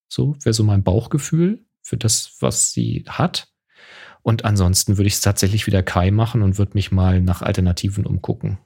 So 0.09 0.35
wäre 0.43 0.55
so 0.55 0.65
mein 0.65 0.83
Bauchgefühl 0.83 1.67
für 1.83 1.99
das, 1.99 2.39
was 2.41 2.73
sie 2.73 3.05
hat. 3.07 3.53
Und 4.23 4.47
ansonsten 4.47 4.97
würde 4.97 5.09
ich 5.09 5.15
es 5.15 5.21
tatsächlich 5.21 5.67
wieder 5.67 5.83
Kai 5.83 6.11
machen 6.11 6.41
und 6.41 6.57
würde 6.57 6.73
mich 6.73 6.91
mal 6.91 7.21
nach 7.21 7.43
Alternativen 7.43 8.07
umgucken. 8.07 8.59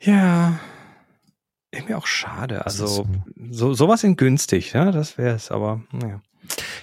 Ja, 0.00 0.60
irgendwie 1.72 1.94
auch 1.94 2.06
schade. 2.06 2.64
Also 2.64 2.86
so. 2.86 3.08
so, 3.50 3.74
sowas 3.74 4.04
in 4.04 4.16
günstig, 4.16 4.72
ja, 4.72 4.92
das 4.92 5.18
wäre 5.18 5.34
es, 5.34 5.50
aber 5.50 5.82
naja. 5.90 6.22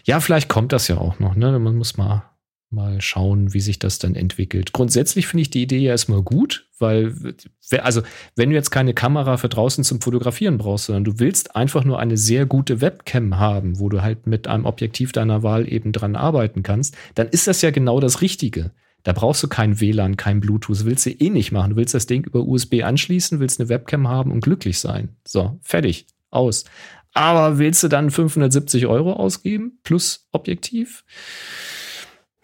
Ja, 0.04 0.20
vielleicht 0.20 0.50
kommt 0.50 0.74
das 0.74 0.90
ja 0.90 0.98
auch 0.98 1.20
noch, 1.20 1.36
ne? 1.36 1.58
Man 1.58 1.78
muss 1.78 1.96
mal 1.96 2.35
mal 2.70 3.02
schauen, 3.02 3.54
wie 3.54 3.62
sich 3.62 3.80
das 3.80 4.00
dann 4.00 4.16
entwickelt. 4.16 4.74
Grundsätzlich 4.74 5.28
finde 5.28 5.44
ich 5.44 5.50
die 5.50 5.64
Idee 5.64 5.78
ja 5.78 5.92
erstmal 5.92 6.22
gut, 6.22 6.68
weil, 6.78 7.36
also, 7.80 8.02
wenn 8.36 8.50
du 8.50 8.56
jetzt 8.56 8.72
keine 8.72 8.94
Kamera 8.94 9.38
für 9.38 9.50
draußen 9.50 9.84
zum 9.84 10.02
Fotografieren 10.02 10.58
brauchst, 10.58 10.86
sondern 10.86 11.06
du 11.06 11.20
willst 11.20 11.56
einfach 11.56 11.86
nur 11.86 12.00
eine 12.00 12.18
sehr 12.18 12.46
gute 12.46 12.82
Webcam 12.82 13.38
haben, 13.38 13.80
wo 13.80 13.90
du 13.90 14.02
halt 14.02 14.28
mit 14.28 14.48
einem 14.48 14.66
Objektiv 14.66 15.12
deiner 15.12 15.44
Wahl 15.44 15.72
eben 15.72 15.92
dran 15.92 16.16
arbeiten 16.16 16.64
kannst, 16.64 16.96
dann 17.16 17.28
ist 17.28 17.48
das 17.48 17.62
ja 17.62 17.72
genau 17.72 18.00
das 18.00 18.22
Richtige. 18.22 18.72
Da 19.04 19.14
brauchst 19.14 19.44
du 19.44 19.48
kein 19.48 19.80
WLAN, 19.80 20.18
kein 20.18 20.40
Bluetooth, 20.40 20.84
willst 20.84 21.06
du 21.06 21.12
eh 21.12 21.30
nicht 21.30 21.52
machen. 21.52 21.72
Du 21.72 21.76
willst 21.76 21.94
das 21.94 22.08
Ding 22.08 22.24
über 22.24 22.42
USB 22.42 22.82
anschließen, 22.84 23.40
willst 23.40 23.60
eine 23.60 23.70
Webcam 23.70 24.08
haben 24.08 24.32
und 24.32 24.42
glücklich 24.42 24.80
sein. 24.80 25.10
So, 25.28 25.60
fertig, 25.62 26.08
aus. 26.32 26.66
Aber 27.14 27.60
willst 27.60 27.82
du 27.84 27.88
dann 27.88 28.12
570 28.12 28.88
Euro 28.88 29.14
ausgeben 29.14 29.80
plus 29.84 30.28
Objektiv? 30.32 31.06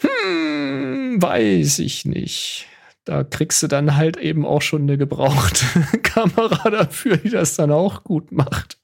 Hm, 0.01 1.21
weiß 1.21 1.79
ich 1.79 2.05
nicht. 2.05 2.67
Da 3.05 3.23
kriegst 3.23 3.63
du 3.63 3.67
dann 3.67 3.95
halt 3.95 4.17
eben 4.17 4.45
auch 4.45 4.61
schon 4.61 4.83
eine 4.83 4.97
gebrauchte 4.97 5.65
Kamera 6.03 6.69
dafür, 6.69 7.17
die 7.17 7.29
das 7.29 7.55
dann 7.55 7.71
auch 7.71 8.03
gut 8.03 8.31
macht. 8.31 8.77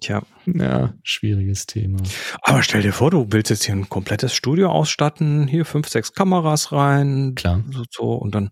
Tja. 0.00 0.22
Ja, 0.46 0.94
schwieriges 1.02 1.66
Thema. 1.66 1.98
Aber 2.42 2.62
stell 2.62 2.82
dir 2.82 2.92
vor, 2.92 3.10
du 3.10 3.26
willst 3.30 3.50
jetzt 3.50 3.64
hier 3.64 3.74
ein 3.74 3.88
komplettes 3.88 4.34
Studio 4.34 4.70
ausstatten, 4.70 5.46
hier 5.48 5.64
fünf, 5.64 5.88
sechs 5.88 6.12
Kameras 6.12 6.72
rein. 6.72 7.34
Klar. 7.34 7.64
So, 7.70 7.84
so 7.90 8.12
und 8.12 8.34
dann 8.34 8.50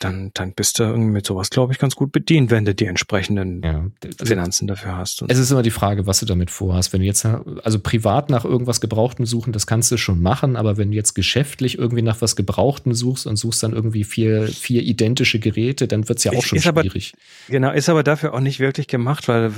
dann, 0.00 0.30
dann 0.34 0.52
bist 0.52 0.78
du 0.78 0.84
irgendwie 0.84 1.10
mit 1.10 1.26
sowas, 1.26 1.50
glaube 1.50 1.72
ich, 1.72 1.78
ganz 1.78 1.94
gut 1.94 2.10
bedient, 2.10 2.50
wenn 2.50 2.64
du 2.64 2.74
die 2.74 2.86
entsprechenden 2.86 3.62
ja. 3.62 3.84
Finanzen 4.22 4.66
dafür 4.66 4.96
hast. 4.96 5.22
es 5.28 5.38
ist 5.38 5.50
immer 5.50 5.62
die 5.62 5.70
Frage, 5.70 6.06
was 6.06 6.20
du 6.20 6.26
damit 6.26 6.50
vorhast. 6.50 6.92
Wenn 6.92 7.00
du 7.00 7.06
jetzt, 7.06 7.24
also 7.24 7.78
privat 7.78 8.30
nach 8.30 8.44
irgendwas 8.44 8.80
Gebrauchten 8.80 9.26
suchen, 9.26 9.52
das 9.52 9.66
kannst 9.66 9.92
du 9.92 9.98
schon 9.98 10.20
machen, 10.22 10.56
aber 10.56 10.78
wenn 10.78 10.90
du 10.90 10.96
jetzt 10.96 11.14
geschäftlich 11.14 11.78
irgendwie 11.78 12.02
nach 12.02 12.20
was 12.22 12.34
Gebrauchten 12.34 12.94
suchst 12.94 13.26
und 13.26 13.36
suchst 13.36 13.62
dann 13.62 13.72
irgendwie 13.72 14.04
vier, 14.04 14.48
vier 14.48 14.82
identische 14.82 15.38
Geräte, 15.38 15.86
dann 15.86 16.08
wird 16.08 16.18
es 16.18 16.24
ja 16.24 16.32
auch 16.32 16.42
schon 16.42 16.56
ist 16.56 16.64
schwierig. 16.64 17.12
Aber, 17.14 17.52
genau, 17.52 17.70
ist 17.70 17.88
aber 17.90 18.02
dafür 18.02 18.32
auch 18.32 18.40
nicht 18.40 18.58
wirklich 18.58 18.88
gemacht, 18.88 19.28
weil 19.28 19.52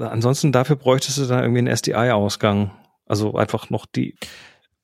ansonsten 0.00 0.50
dafür 0.50 0.76
bräuchtest 0.76 1.18
du 1.18 1.26
dann 1.26 1.42
irgendwie 1.42 1.58
einen 1.58 1.76
SDI-Ausgang. 1.76 2.70
Also 3.06 3.34
einfach 3.34 3.68
noch 3.68 3.84
die 3.84 4.16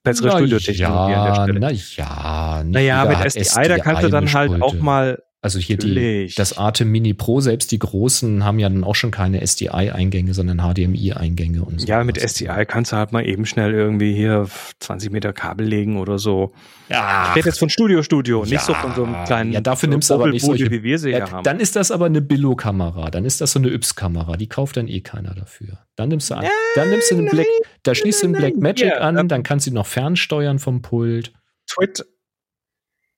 bessere 0.02 0.30
Studiotechnologie 0.30 1.12
ja, 1.12 1.22
an 1.22 1.26
der 1.26 1.42
Stelle. 1.42 1.60
Na 1.60 1.70
ja, 1.70 2.64
naja, 2.64 3.04
mit 3.04 3.32
SDI, 3.32 3.44
SDI, 3.44 3.68
da 3.68 3.78
kannst 3.78 4.02
du 4.02 4.08
dann 4.08 4.32
halt 4.32 4.62
auch 4.62 4.74
mal 4.74 5.22
also 5.42 5.58
hier 5.58 5.78
die, 5.78 6.30
das 6.36 6.58
Atem 6.58 6.90
Mini 6.90 7.14
Pro, 7.14 7.40
selbst 7.40 7.72
die 7.72 7.78
großen 7.78 8.44
haben 8.44 8.58
ja 8.58 8.68
dann 8.68 8.84
auch 8.84 8.94
schon 8.94 9.10
keine 9.10 9.40
SDI-Eingänge, 9.40 10.34
sondern 10.34 10.58
HDMI-Eingänge 10.58 11.64
und 11.64 11.80
so. 11.80 11.86
Ja, 11.86 12.04
mit 12.04 12.18
SDI 12.18 12.66
kannst 12.66 12.92
du 12.92 12.96
halt 12.96 13.12
mal 13.12 13.26
eben 13.26 13.46
schnell 13.46 13.72
irgendwie 13.72 14.14
hier 14.14 14.48
20 14.80 15.10
Meter 15.10 15.32
Kabel 15.32 15.66
legen 15.66 15.96
oder 15.96 16.18
so. 16.18 16.52
Ja. 16.90 17.28
Ich 17.30 17.36
rede 17.36 17.48
jetzt 17.48 17.58
von 17.58 17.70
Studio 17.70 18.02
Studio, 18.02 18.44
ja, 18.44 18.50
nicht 18.50 18.60
so 18.60 18.74
von 18.74 18.94
so 18.94 19.04
einem 19.04 19.24
kleinen. 19.24 19.52
Ja, 19.52 19.62
dafür 19.62 19.88
nimmst 19.88 20.10
du 20.10 20.14
aber 20.14 20.28
nicht 20.28 20.44
solche, 20.44 20.70
wie 20.70 20.82
wir 20.82 20.98
sie 20.98 21.10
ja, 21.10 21.30
haben. 21.30 21.42
Dann 21.42 21.58
ist 21.58 21.74
das 21.74 21.90
aber 21.90 22.04
eine 22.04 22.20
Billo-Kamera, 22.20 23.10
dann 23.10 23.24
ist 23.24 23.40
das 23.40 23.52
so 23.52 23.60
eine 23.60 23.70
Yps-Kamera, 23.70 24.36
die 24.36 24.48
kauft 24.48 24.76
dann 24.76 24.88
eh 24.88 25.00
keiner 25.00 25.34
dafür. 25.34 25.78
Dann 25.96 26.10
nimmst 26.10 26.28
du 26.28 26.34
an, 26.34 26.44
dann 26.74 26.90
nimmst 26.90 27.10
du 27.10 27.16
einen 27.16 27.28
Black, 27.30 27.46
da 27.82 27.94
schließt 27.94 28.24
du 28.24 28.26
einen 28.26 28.36
Black 28.36 28.56
Magic 28.58 28.92
an, 28.92 29.26
dann 29.26 29.42
kannst 29.42 29.66
du 29.66 29.72
noch 29.72 29.86
fernsteuern 29.86 30.58
vom 30.58 30.82
Pult. 30.82 31.32
Twit 31.66 32.04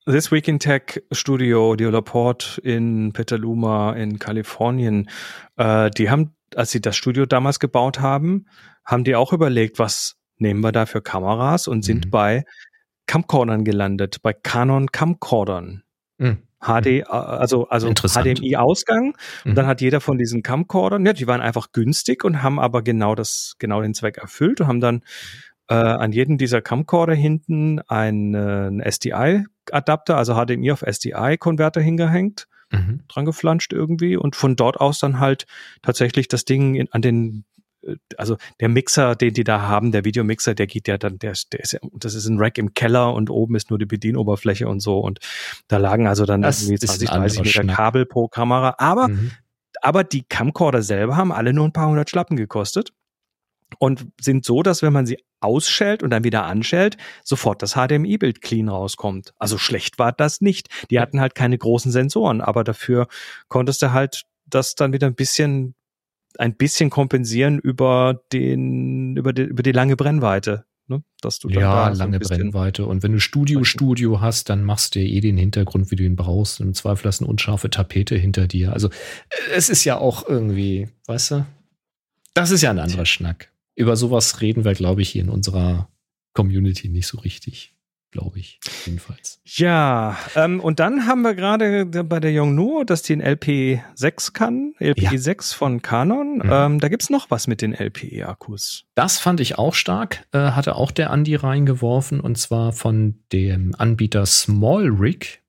This 0.05 0.33
Week 0.33 0.49
in 0.49 0.59
Tech 0.59 1.01
Studio, 1.13 1.77
die 1.77 1.85
Laporte 1.85 2.61
in 2.63 3.13
Petaluma 3.13 3.93
in 3.93 4.19
Kalifornien, 4.19 5.09
äh, 5.57 5.91
die 5.91 6.11
haben, 6.11 6.35
als 6.57 6.73
sie 6.73 6.81
das 6.81 6.97
Studio 6.97 7.25
damals 7.25 7.61
gebaut 7.61 8.01
haben, 8.01 8.47
haben 8.85 9.05
die 9.05 9.15
auch 9.15 9.33
überlegt, 9.33 9.79
was 9.79 10.17
nehmen 10.39 10.61
wir 10.61 10.73
da 10.73 10.87
für 10.87 11.03
Kameras 11.03 11.69
und 11.69 11.85
sind 11.85 12.07
mhm. 12.07 12.11
bei 12.11 12.45
Camcordern 13.07 13.63
gelandet, 13.65 14.23
bei 14.23 14.33
Canon 14.33 14.91
Camcordern. 14.91 15.85
Mhm. 16.19 16.39
HD, 16.61 16.87
äh, 16.87 17.03
also, 17.05 17.69
also 17.69 17.93
HDMI-Ausgang. 17.93 19.15
Mhm. 19.45 19.51
Und 19.51 19.55
dann 19.55 19.67
hat 19.67 19.81
jeder 19.81 20.01
von 20.01 20.19
diesen 20.19 20.43
Camcordern, 20.43 21.07
ja, 21.07 21.13
die 21.13 21.29
waren 21.29 21.41
einfach 21.41 21.71
günstig 21.71 22.25
und 22.25 22.43
haben 22.43 22.59
aber 22.59 22.83
genau 22.83 23.15
das, 23.15 23.55
genau 23.61 23.81
den 23.81 23.95
Zweck 23.95 24.19
erfüllt 24.19 24.61
und 24.61 24.67
haben 24.67 24.81
dann 24.81 25.03
äh, 25.69 25.75
an 25.75 26.11
jedem 26.11 26.39
dieser 26.39 26.61
Camcorder 26.61 27.15
hinten 27.15 27.81
einen 27.87 28.81
äh, 28.81 28.91
SDI 28.91 29.45
Adapter, 29.71 30.17
also 30.17 30.35
HDMI 30.35 30.73
auf 30.73 30.83
SDI-Konverter 30.83 31.81
hingehängt, 31.81 32.49
mhm. 32.71 33.01
dran 33.09 33.25
geflanscht 33.25 33.73
irgendwie 33.73 34.17
und 34.17 34.37
von 34.37 34.57
dort 34.57 34.81
aus 34.81 34.99
dann 34.99 35.21
halt 35.21 35.47
tatsächlich 35.83 36.29
das 36.29 36.45
Ding 36.45 36.75
in, 36.75 36.89
an 36.93 37.03
den 37.03 37.45
äh, 37.87 37.97
also 38.17 38.37
der 38.61 38.69
Mixer, 38.69 39.15
den 39.15 39.35
die 39.35 39.45
da 39.45 39.63
haben, 39.63 39.93
der 39.93 40.05
Videomixer, 40.05 40.55
der 40.55 40.67
geht 40.67 40.89
ja 40.89 40.99
dann, 40.99 41.19
der, 41.19 41.35
der 41.53 41.61
ist 41.61 41.73
ja, 41.73 41.81
das 41.93 42.15
ist 42.15 42.27
ein 42.27 42.39
Rack 42.39 42.59
im 42.59 42.75
Keller 42.75 43.15
und 43.15 43.31
oben 43.31 43.55
ist 43.55 43.71
nur 43.71 43.79
die 43.79 43.87
Bedienoberfläche 43.87 44.69
und 44.69 44.81
so 44.81 44.99
und 44.99 45.21
da 45.69 45.77
lagen 45.77 46.07
also 46.07 46.25
dann 46.25 46.43
das 46.43 46.63
irgendwie 46.63 46.79
20, 46.79 47.09
30 47.09 47.59
Meter. 47.59 47.75
Kabel 47.75 48.07
pro 48.07 48.29
Kamera, 48.29 48.75
aber 48.79 49.09
mhm. 49.09 49.33
aber 49.81 50.05
die 50.05 50.23
Camcorder 50.23 50.83
selber 50.83 51.17
haben 51.17 51.33
alle 51.33 51.53
nur 51.53 51.67
ein 51.67 51.73
paar 51.73 51.89
hundert 51.89 52.11
Schlappen 52.11 52.37
gekostet 52.37 52.93
und 53.79 54.07
sind 54.21 54.45
so, 54.45 54.63
dass 54.63 54.83
wenn 54.83 54.93
man 54.93 55.07
sie 55.07 55.19
ausschält 55.41 56.03
und 56.03 56.11
dann 56.11 56.25
wieder 56.25 56.45
anschält, 56.45 56.97
sofort 57.25 57.63
das 57.63 57.75
HDMI-Bild 57.75 58.41
clean 58.41 58.69
rauskommt. 58.69 59.35
Also 59.39 59.59
schlecht 59.59 59.99
war 59.99 60.13
das 60.13 60.41
nicht. 60.41 60.69
Die 60.91 61.01
hatten 61.01 61.21
halt 61.21 61.35
keine 61.35 61.59
großen 61.59 61.91
Sensoren, 61.91 62.41
aber 62.41 62.65
dafür 62.65 63.09
konntest 63.49 63.83
du 63.83 63.93
halt 63.93 64.23
das 64.47 64.75
dann 64.75 64.93
wieder 64.93 65.07
ein 65.07 65.15
bisschen 65.15 65.75
ein 66.39 66.57
bisschen 66.57 66.89
kompensieren 66.89 67.59
über 67.59 68.23
den 68.33 69.17
über 69.17 69.33
die, 69.33 69.43
über 69.43 69.63
die 69.63 69.73
lange 69.73 69.97
Brennweite. 69.97 70.65
Ne? 70.89 71.03
Dass 71.21 71.39
du 71.39 71.49
ja, 71.49 71.89
da 71.91 71.97
lange 71.97 72.19
so 72.23 72.29
Brennweite. 72.29 72.87
Und 72.87 73.03
wenn 73.03 73.13
du 73.13 73.21
Studio, 73.21 73.65
Studio 73.65 74.21
hast, 74.21 74.49
dann 74.49 74.65
machst 74.65 74.95
du 74.95 75.01
ja 75.01 75.07
eh 75.07 75.21
den 75.21 75.37
Hintergrund, 75.37 75.91
wie 75.91 75.97
du 75.97 76.05
ihn 76.05 76.17
brauchst. 76.17 76.61
Und 76.61 76.69
im 76.69 76.75
Zweifel 76.75 77.07
hast 77.07 77.21
du 77.21 77.25
eine 77.25 77.31
unscharfe 77.31 77.71
Tapete 77.71 78.17
hinter 78.17 78.47
dir. 78.47 78.73
Also 78.73 78.89
es 79.55 79.69
ist 79.69 79.85
ja 79.85 79.99
auch 79.99 80.27
irgendwie, 80.29 80.89
weißt 81.07 81.31
du, 81.33 81.47
das 82.35 82.51
ist 82.51 82.63
ja 82.63 82.71
ein 82.71 82.79
anderer 82.79 83.07
Schnack 83.07 83.52
über 83.83 83.97
sowas 83.97 84.41
reden 84.41 84.65
wir, 84.65 84.75
glaube 84.75 85.03
ich, 85.03 85.11
hier 85.11 85.23
in 85.23 85.29
unserer 85.29 85.89
Community 86.35 86.89
nicht 86.89 87.07
so 87.07 87.19
richtig, 87.19 87.75
glaube 88.11 88.39
ich, 88.39 88.61
jedenfalls. 88.87 89.41
Ja, 89.45 90.17
ähm, 90.37 90.61
und 90.61 90.81
dann 90.81 91.07
haben 91.07 91.23
wir 91.23 91.35
gerade 91.35 91.85
bei 91.85 92.21
der 92.21 92.33
Yongnuo, 92.33 92.85
dass 92.85 93.03
die 93.03 93.15
ein 93.15 93.23
LP6 93.23 94.33
kann, 94.33 94.75
LPE6 94.79 95.55
von 95.55 95.83
Canon. 95.83 96.37
Mhm. 96.37 96.51
Ähm, 96.51 96.81
da 96.81 96.89
gibt's 96.89 97.11
noch 97.11 97.31
was 97.31 97.49
mit 97.49 97.61
den 97.61 97.75
LPE-Akkus. 97.75 98.85
Das 98.95 99.19
fand 99.19 99.41
ich 99.41 99.59
auch 99.59 99.75
stark, 99.75 100.27
äh, 100.33 100.39
hatte 100.39 100.77
auch 100.77 100.93
der 100.93 101.11
Andi 101.11 101.35
reingeworfen 101.35 102.21
und 102.21 102.39
zwar 102.39 102.73
von 102.73 103.19
dem 103.33 103.75
Anbieter 103.77 104.25
SmallRig 104.25 105.41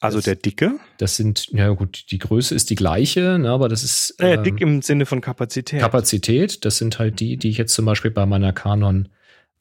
Also 0.00 0.18
das- 0.18 0.24
der 0.26 0.36
dicke. 0.36 0.78
Das 0.98 1.16
sind, 1.16 1.48
ja 1.48 1.68
gut, 1.70 2.04
die 2.12 2.18
Größe 2.18 2.54
ist 2.54 2.70
die 2.70 2.76
gleiche, 2.76 3.36
ne, 3.38 3.50
aber 3.50 3.68
das 3.68 3.82
ist 3.82 4.14
Äh, 4.20 4.34
ähm, 4.34 4.44
dick 4.44 4.60
im 4.60 4.80
Sinne 4.82 5.06
von 5.06 5.20
Kapazität. 5.20 5.80
Kapazität. 5.80 6.64
Das 6.64 6.78
sind 6.78 6.98
halt 7.00 7.18
die, 7.18 7.36
die 7.36 7.48
ich 7.50 7.58
jetzt 7.58 7.74
zum 7.74 7.84
Beispiel 7.84 8.12
bei 8.12 8.24
meiner 8.26 8.52
Canon 8.52 9.08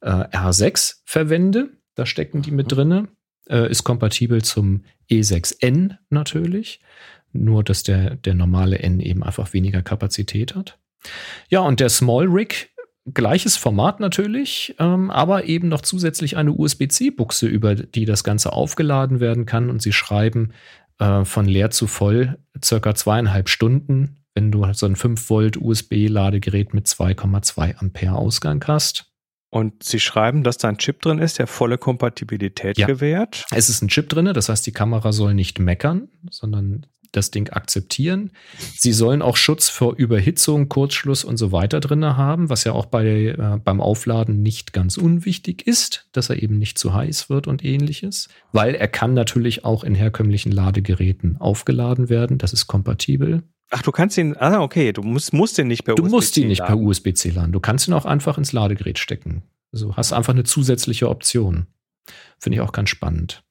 äh, 0.01 0.09
R6 0.09 0.97
verwende. 1.05 1.69
Da 1.95 2.05
stecken 2.05 2.43
die 2.43 2.51
mit 2.51 2.71
drinne. 2.71 3.07
Äh, 3.49 3.71
ist 3.71 3.83
kompatibel 3.83 4.43
zum 4.43 4.83
E6N 5.09 5.95
natürlich. 6.11 6.81
Nur, 7.33 7.63
dass 7.63 7.83
der, 7.83 8.15
der 8.15 8.33
normale 8.33 8.79
N 8.79 8.99
eben 8.99 9.23
einfach 9.23 9.53
weniger 9.53 9.81
Kapazität 9.81 10.55
hat. 10.55 10.77
Ja, 11.49 11.59
und 11.61 11.79
der 11.79 11.89
Small 11.89 12.25
Rig, 12.25 12.69
gleiches 13.13 13.55
Format 13.57 13.99
natürlich, 13.99 14.75
ähm, 14.79 15.11
aber 15.11 15.45
eben 15.45 15.67
noch 15.69 15.81
zusätzlich 15.81 16.35
eine 16.37 16.51
USB-C-Buchse, 16.51 17.47
über 17.47 17.75
die 17.75 18.05
das 18.05 18.23
Ganze 18.23 18.53
aufgeladen 18.53 19.19
werden 19.19 19.45
kann. 19.45 19.69
Und 19.69 19.81
sie 19.81 19.93
schreiben 19.93 20.53
äh, 20.99 21.23
von 21.25 21.45
leer 21.45 21.69
zu 21.69 21.87
voll 21.87 22.37
circa 22.63 22.95
zweieinhalb 22.95 23.49
Stunden, 23.49 24.23
wenn 24.35 24.51
du 24.51 24.65
so 24.73 24.85
ein 24.85 24.95
5 24.95 25.29
Volt 25.29 25.57
USB-Ladegerät 25.57 26.73
mit 26.73 26.87
2,2 26.87 27.77
Ampere 27.77 28.15
Ausgang 28.15 28.63
hast. 28.67 29.05
Und 29.49 29.81
sie 29.81 29.99
schreiben, 30.01 30.43
dass 30.43 30.57
da 30.57 30.67
ein 30.67 30.77
Chip 30.77 31.01
drin 31.01 31.19
ist, 31.19 31.39
der 31.39 31.47
volle 31.47 31.77
Kompatibilität 31.77 32.77
Ja. 32.77 32.85
gewährt. 32.85 33.45
Es 33.51 33.69
ist 33.69 33.81
ein 33.81 33.87
Chip 33.87 34.09
drin, 34.09 34.25
das 34.33 34.49
heißt, 34.49 34.67
die 34.67 34.73
Kamera 34.73 35.13
soll 35.13 35.33
nicht 35.33 35.57
meckern, 35.59 36.09
sondern 36.29 36.85
das 37.11 37.31
Ding 37.31 37.49
akzeptieren. 37.49 38.31
Sie 38.75 38.93
sollen 38.93 39.21
auch 39.21 39.37
Schutz 39.37 39.69
vor 39.69 39.95
Überhitzung, 39.95 40.69
Kurzschluss 40.69 41.23
und 41.23 41.37
so 41.37 41.51
weiter 41.51 41.79
drin 41.79 42.05
haben, 42.05 42.49
was 42.49 42.63
ja 42.63 42.73
auch 42.73 42.85
bei, 42.85 43.05
äh, 43.05 43.59
beim 43.63 43.81
Aufladen 43.81 44.41
nicht 44.41 44.73
ganz 44.73 44.97
unwichtig 44.97 45.65
ist, 45.65 46.07
dass 46.11 46.29
er 46.29 46.41
eben 46.41 46.57
nicht 46.57 46.77
zu 46.77 46.93
heiß 46.93 47.29
wird 47.29 47.47
und 47.47 47.63
ähnliches, 47.63 48.29
weil 48.51 48.75
er 48.75 48.87
kann 48.87 49.13
natürlich 49.13 49.65
auch 49.65 49.83
in 49.83 49.95
herkömmlichen 49.95 50.51
Ladegeräten 50.51 51.37
aufgeladen 51.37 52.09
werden. 52.09 52.37
Das 52.37 52.53
ist 52.53 52.67
kompatibel. 52.67 53.43
Ach, 53.69 53.81
du 53.81 53.91
kannst 53.91 54.17
ihn, 54.17 54.35
ah, 54.37 54.61
okay, 54.61 54.93
du 54.93 55.01
musst, 55.01 55.33
musst 55.33 55.57
den 55.57 55.67
nicht 55.67 55.83
per 55.83 55.95
Du 55.95 56.03
USB-C 56.03 56.15
musst 56.15 56.37
ihn 56.37 56.47
nicht 56.47 56.61
per 56.61 56.75
laden. 56.75 56.87
USB-C 56.87 57.29
laden. 57.31 57.51
Du 57.51 57.59
kannst 57.59 57.87
ihn 57.87 57.93
auch 57.93 58.05
einfach 58.05 58.37
ins 58.37 58.53
Ladegerät 58.53 58.97
stecken. 58.97 59.43
Also 59.73 59.97
hast 59.97 60.13
einfach 60.13 60.33
eine 60.33 60.45
zusätzliche 60.45 61.09
Option. 61.09 61.67
Finde 62.39 62.57
ich 62.57 62.61
auch 62.61 62.71
ganz 62.71 62.89
spannend. 62.89 63.43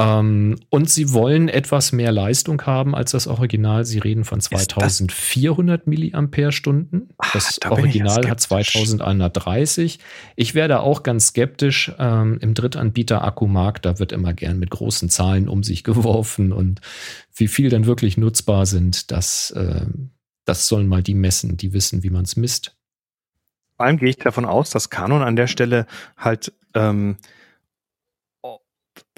Ähm, 0.00 0.56
und 0.70 0.88
sie 0.88 1.12
wollen 1.12 1.48
etwas 1.48 1.90
mehr 1.90 2.12
Leistung 2.12 2.62
haben 2.62 2.94
als 2.94 3.10
das 3.10 3.26
Original. 3.26 3.84
Sie 3.84 3.98
reden 3.98 4.24
von 4.24 4.38
das- 4.38 4.44
2400 4.48 5.88
Milliampere-Stunden. 5.88 7.08
Ah, 7.18 7.26
Das 7.32 7.56
da 7.60 7.70
ich 7.70 7.76
ja 7.76 7.82
Original 7.82 8.28
hat 8.28 8.40
skeptisch. 8.40 8.72
2130. 8.74 9.98
Ich 10.36 10.54
wäre 10.54 10.68
da 10.68 10.78
auch 10.80 11.02
ganz 11.02 11.26
skeptisch. 11.28 11.92
Ähm, 11.98 12.38
Im 12.40 12.54
Drittanbieter-Akkumarkt, 12.54 13.84
da 13.84 13.98
wird 13.98 14.12
immer 14.12 14.34
gern 14.34 14.60
mit 14.60 14.70
großen 14.70 15.08
Zahlen 15.10 15.48
um 15.48 15.64
sich 15.64 15.82
geworfen 15.84 16.52
und 16.52 16.80
wie 17.34 17.48
viel 17.48 17.68
dann 17.68 17.86
wirklich 17.86 18.16
nutzbar 18.16 18.66
sind, 18.66 19.10
das, 19.10 19.50
äh, 19.52 19.86
das 20.44 20.68
sollen 20.68 20.86
mal 20.86 21.02
die 21.02 21.14
messen, 21.14 21.56
die 21.56 21.72
wissen, 21.72 22.02
wie 22.04 22.10
man 22.10 22.24
es 22.24 22.36
misst. 22.36 22.76
Vor 23.76 23.86
allem 23.86 23.96
gehe 23.98 24.10
ich 24.10 24.16
davon 24.16 24.44
aus, 24.44 24.70
dass 24.70 24.90
Canon 24.90 25.22
an 25.22 25.36
der 25.36 25.46
Stelle 25.48 25.86
halt 26.16 26.52
ähm, 26.74 27.16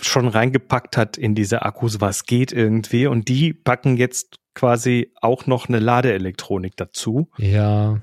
schon 0.02 0.28
reingepackt 0.28 0.96
hat 0.96 1.16
in 1.16 1.34
diese 1.34 1.62
Akkus, 1.62 2.00
was 2.00 2.26
geht 2.26 2.52
irgendwie. 2.52 3.06
Und 3.06 3.28
die 3.28 3.52
packen 3.52 3.96
jetzt 3.96 4.38
quasi 4.54 5.12
auch 5.20 5.46
noch 5.46 5.68
eine 5.68 5.78
Ladeelektronik 5.78 6.76
dazu. 6.76 7.30
Ja, 7.38 8.00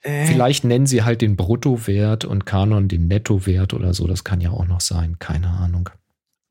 Äh, 0.00 0.26
vielleicht 0.26 0.62
nennen 0.64 0.86
sie 0.86 1.02
halt 1.02 1.22
den 1.22 1.34
Bruttowert 1.36 2.24
und 2.24 2.46
Canon 2.46 2.86
den 2.88 3.08
Nettowert 3.08 3.74
oder 3.74 3.94
so. 3.94 4.06
Das 4.06 4.22
kann 4.22 4.40
ja 4.40 4.50
auch 4.50 4.66
noch 4.66 4.80
sein. 4.80 5.18
Keine 5.18 5.48
Ahnung. 5.48 5.90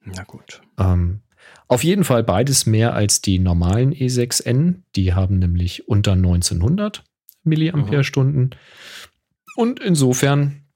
Na 0.04 0.24
gut. 0.24 0.62
Ähm, 0.78 1.22
auf 1.70 1.84
jeden 1.84 2.04
Fall 2.04 2.24
beides 2.24 2.66
mehr 2.66 2.94
als 2.94 3.22
die 3.22 3.40
normalen 3.40 3.94
E6N. 3.94 4.84
Die 4.96 5.14
haben 5.14 5.40
nämlich 5.40 5.88
unter 5.88 6.14
1900 6.14 7.04
Milliampere-Stunden. 7.44 8.50
Und 9.56 9.80
insofern 9.80 10.67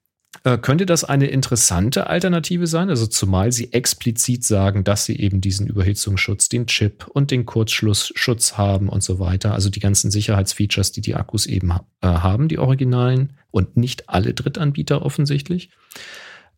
könnte 0.60 0.86
das 0.86 1.04
eine 1.04 1.26
interessante 1.26 2.08
Alternative 2.08 2.66
sein. 2.66 2.88
Also 2.90 3.06
zumal 3.06 3.52
sie 3.52 3.72
explizit 3.72 4.44
sagen, 4.44 4.82
dass 4.82 5.04
sie 5.04 5.18
eben 5.20 5.40
diesen 5.40 5.66
Überhitzungsschutz, 5.66 6.48
den 6.48 6.66
Chip 6.66 7.06
und 7.06 7.30
den 7.30 7.46
Kurzschlussschutz 7.46 8.56
haben 8.56 8.88
und 8.88 9.02
so 9.04 9.18
weiter. 9.18 9.52
Also 9.52 9.70
die 9.70 9.80
ganzen 9.80 10.10
Sicherheitsfeatures, 10.10 10.90
die 10.90 11.00
die 11.00 11.14
Akkus 11.14 11.46
eben 11.46 11.70
äh, 12.00 12.06
haben, 12.06 12.48
die 12.48 12.58
originalen 12.58 13.34
und 13.50 13.76
nicht 13.76 14.08
alle 14.08 14.34
Drittanbieter 14.34 15.02
offensichtlich. 15.02 15.70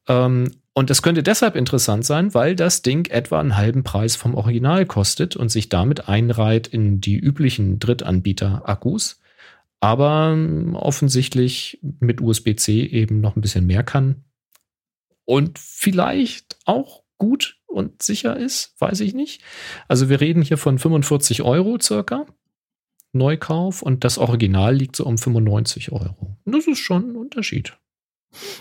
Ähm, 0.08 0.50
und 0.72 0.90
das 0.90 1.02
könnte 1.02 1.22
deshalb 1.22 1.54
interessant 1.54 2.04
sein, 2.04 2.34
weil 2.34 2.56
das 2.56 2.82
Ding 2.82 3.06
etwa 3.10 3.38
einen 3.38 3.56
halben 3.56 3.84
Preis 3.84 4.16
vom 4.16 4.34
Original 4.34 4.86
kostet 4.86 5.36
und 5.36 5.50
sich 5.50 5.68
damit 5.68 6.08
einreiht 6.08 6.66
in 6.66 7.00
die 7.00 7.16
üblichen 7.16 7.78
Drittanbieter-Akkus, 7.78 9.20
aber 9.84 10.32
ähm, 10.32 10.76
offensichtlich 10.76 11.78
mit 12.00 12.22
USB-C 12.22 12.86
eben 12.86 13.20
noch 13.20 13.36
ein 13.36 13.42
bisschen 13.42 13.66
mehr 13.66 13.82
kann 13.82 14.24
und 15.26 15.58
vielleicht 15.58 16.56
auch 16.64 17.02
gut 17.18 17.60
und 17.66 18.02
sicher 18.02 18.34
ist, 18.34 18.74
weiß 18.78 19.00
ich 19.00 19.12
nicht. 19.12 19.42
Also 19.86 20.08
wir 20.08 20.22
reden 20.22 20.40
hier 20.40 20.56
von 20.56 20.78
45 20.78 21.42
Euro 21.42 21.78
circa. 21.78 22.24
Neukauf 23.12 23.82
und 23.82 24.04
das 24.04 24.16
Original 24.16 24.74
liegt 24.74 24.96
so 24.96 25.04
um 25.04 25.18
95 25.18 25.92
Euro. 25.92 26.38
Das 26.46 26.66
ist 26.66 26.78
schon 26.78 27.10
ein 27.10 27.16
Unterschied. 27.16 27.76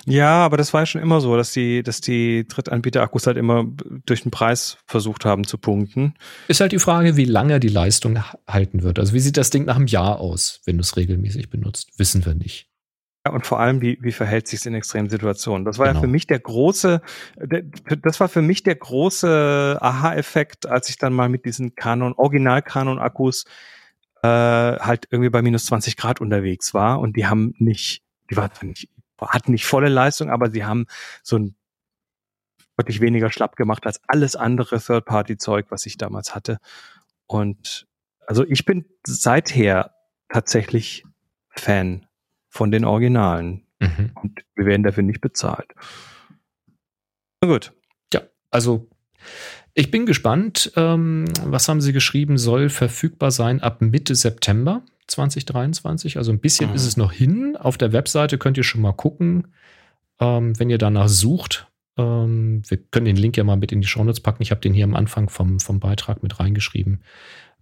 Ja, 0.05 0.45
aber 0.45 0.57
das 0.57 0.73
war 0.73 0.81
ja 0.81 0.85
schon 0.85 1.01
immer 1.01 1.21
so, 1.21 1.35
dass 1.37 1.51
die, 1.51 1.83
dass 1.83 2.01
die 2.01 2.47
Drittanbieter-Akkus 2.47 3.27
halt 3.27 3.37
immer 3.37 3.65
durch 4.05 4.23
den 4.23 4.31
Preis 4.31 4.77
versucht 4.87 5.25
haben 5.25 5.45
zu 5.45 5.57
punkten. 5.57 6.13
Ist 6.47 6.61
halt 6.61 6.71
die 6.71 6.79
Frage, 6.79 7.17
wie 7.17 7.25
lange 7.25 7.59
die 7.59 7.69
Leistung 7.69 8.19
halten 8.47 8.83
wird. 8.83 8.99
Also 8.99 9.13
wie 9.13 9.19
sieht 9.19 9.37
das 9.37 9.49
Ding 9.49 9.65
nach 9.65 9.75
einem 9.75 9.87
Jahr 9.87 10.19
aus, 10.19 10.61
wenn 10.65 10.77
du 10.77 10.81
es 10.81 10.97
regelmäßig 10.97 11.49
benutzt? 11.49 11.91
Wissen 11.97 12.25
wir 12.25 12.35
nicht. 12.35 12.69
Ja, 13.25 13.31
und 13.31 13.45
vor 13.45 13.59
allem, 13.61 13.81
wie, 13.81 13.97
wie 14.01 14.11
verhält 14.11 14.49
sich 14.49 14.65
in 14.65 14.73
extremen 14.75 15.09
Situationen? 15.09 15.63
Das 15.63 15.77
war 15.79 15.87
Genau. 15.87 15.99
ja 15.99 16.01
für 16.01 16.11
mich 16.11 16.27
der 16.27 16.39
große, 16.39 17.01
der, 17.37 17.63
das 18.01 18.19
war 18.19 18.27
für 18.27 18.41
mich 18.41 18.63
der 18.63 18.75
große 18.75 19.77
Aha-Effekt, 19.79 20.65
als 20.65 20.89
ich 20.89 20.97
dann 20.97 21.13
mal 21.13 21.29
mit 21.29 21.45
diesen 21.45 21.73
Canon, 21.75 22.13
Original-Canon-Akkus 22.17 23.45
äh, 24.23 24.27
halt 24.27 25.07
irgendwie 25.09 25.29
bei 25.29 25.41
minus 25.41 25.65
20 25.67 25.95
Grad 25.95 26.19
unterwegs 26.19 26.73
war 26.73 26.99
und 26.99 27.15
die 27.15 27.25
haben 27.25 27.53
nicht, 27.59 28.03
die 28.29 28.35
waren 28.35 28.51
nicht, 28.61 28.89
hatten 29.29 29.51
nicht 29.51 29.65
volle 29.65 29.89
Leistung, 29.89 30.29
aber 30.29 30.51
sie 30.51 30.65
haben 30.65 30.85
so 31.21 31.37
ein 31.37 31.55
wirklich 32.75 33.01
weniger 33.01 33.31
schlapp 33.31 33.55
gemacht 33.55 33.85
als 33.85 34.01
alles 34.07 34.35
andere 34.35 34.79
Third-Party-Zeug, 34.79 35.67
was 35.69 35.85
ich 35.85 35.97
damals 35.97 36.33
hatte. 36.33 36.57
Und 37.27 37.87
also 38.25 38.45
ich 38.45 38.65
bin 38.65 38.85
seither 39.05 39.93
tatsächlich 40.29 41.03
Fan 41.49 42.07
von 42.49 42.71
den 42.71 42.85
Originalen. 42.85 43.67
Mhm. 43.79 44.11
Und 44.15 44.45
wir 44.55 44.65
werden 44.65 44.83
dafür 44.83 45.03
nicht 45.03 45.21
bezahlt. 45.21 45.73
Na 47.41 47.47
gut. 47.47 47.73
Ja, 48.13 48.21
also 48.49 48.89
ich 49.73 49.91
bin 49.91 50.05
gespannt. 50.05 50.71
Ähm, 50.75 51.25
was 51.45 51.67
haben 51.67 51.81
Sie 51.81 51.93
geschrieben? 51.93 52.37
Soll 52.37 52.69
verfügbar 52.69 53.31
sein 53.31 53.61
ab 53.61 53.81
Mitte 53.81 54.15
September 54.15 54.81
2023. 55.07 56.17
Also 56.17 56.31
ein 56.31 56.39
bisschen 56.39 56.69
Mhm. 56.69 56.75
ist 56.75 56.85
es 56.85 56.97
noch 56.97 57.11
hin. 57.11 57.55
Auf 57.57 57.77
der 57.77 57.93
Webseite 57.93 58.37
könnt 58.37 58.57
ihr 58.57 58.63
schon 58.63 58.81
mal 58.81 58.93
gucken, 58.93 59.47
ähm, 60.19 60.57
wenn 60.59 60.69
ihr 60.69 60.77
danach 60.77 61.07
sucht. 61.07 61.67
Ähm, 61.97 62.63
wir 62.67 62.77
können 62.77 63.05
den 63.05 63.15
Link 63.15 63.37
ja 63.37 63.43
mal 63.43 63.55
mit 63.57 63.71
in 63.71 63.81
die 63.81 63.87
Shownotes 63.87 64.19
packen. 64.21 64.41
Ich 64.43 64.51
habe 64.51 64.61
den 64.61 64.73
hier 64.73 64.85
am 64.85 64.95
Anfang 64.95 65.29
vom, 65.29 65.59
vom 65.59 65.79
Beitrag 65.79 66.23
mit 66.23 66.39
reingeschrieben. 66.39 67.01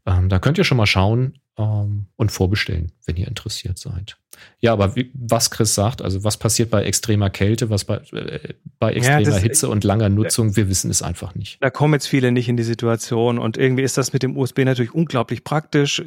Ähm, 0.06 0.30
da 0.30 0.40
könnt 0.40 0.58
ihr 0.58 0.64
schon 0.64 0.78
mal 0.78 0.86
schauen 0.88 1.38
ähm, 1.58 2.08
und 2.16 2.32
vorbestellen, 2.32 2.92
wenn 3.06 3.18
ihr 3.18 3.28
interessiert 3.28 3.78
seid. 3.78 4.18
Ja, 4.60 4.74
aber 4.74 4.96
wie, 4.96 5.12
was 5.14 5.52
Chris 5.52 5.76
sagt, 5.76 6.02
also 6.02 6.24
was 6.24 6.38
passiert 6.38 6.72
bei 6.72 6.84
extremer 6.84 7.30
Kälte, 7.30 7.70
was 7.70 7.86
bei, 7.86 7.98
äh, 7.98 8.56
bei 8.80 8.94
extremer 8.94 9.22
das- 9.22 9.38
Hitze 9.44 9.70
und 9.70 9.84
langer 9.84 10.10
Nutzung, 10.10 10.56
wir 10.56 10.68
wissen 10.70 10.90
es 10.90 11.04
einfach 11.04 11.36
nicht. 11.36 11.58
Da 11.62 11.70
kommen 11.70 11.94
jetzt 11.94 12.08
viele 12.08 12.32
nicht 12.32 12.50
in 12.50 12.58
die 12.58 12.64
Situation 12.64 13.38
und 13.38 13.58
irgendwie 13.58 13.84
ist 13.84 13.98
das 14.00 14.14
mit 14.14 14.24
dem 14.24 14.36
USB 14.36 14.60
natürlich 14.66 14.96
unglaublich 14.96 15.44
praktisch. 15.44 16.02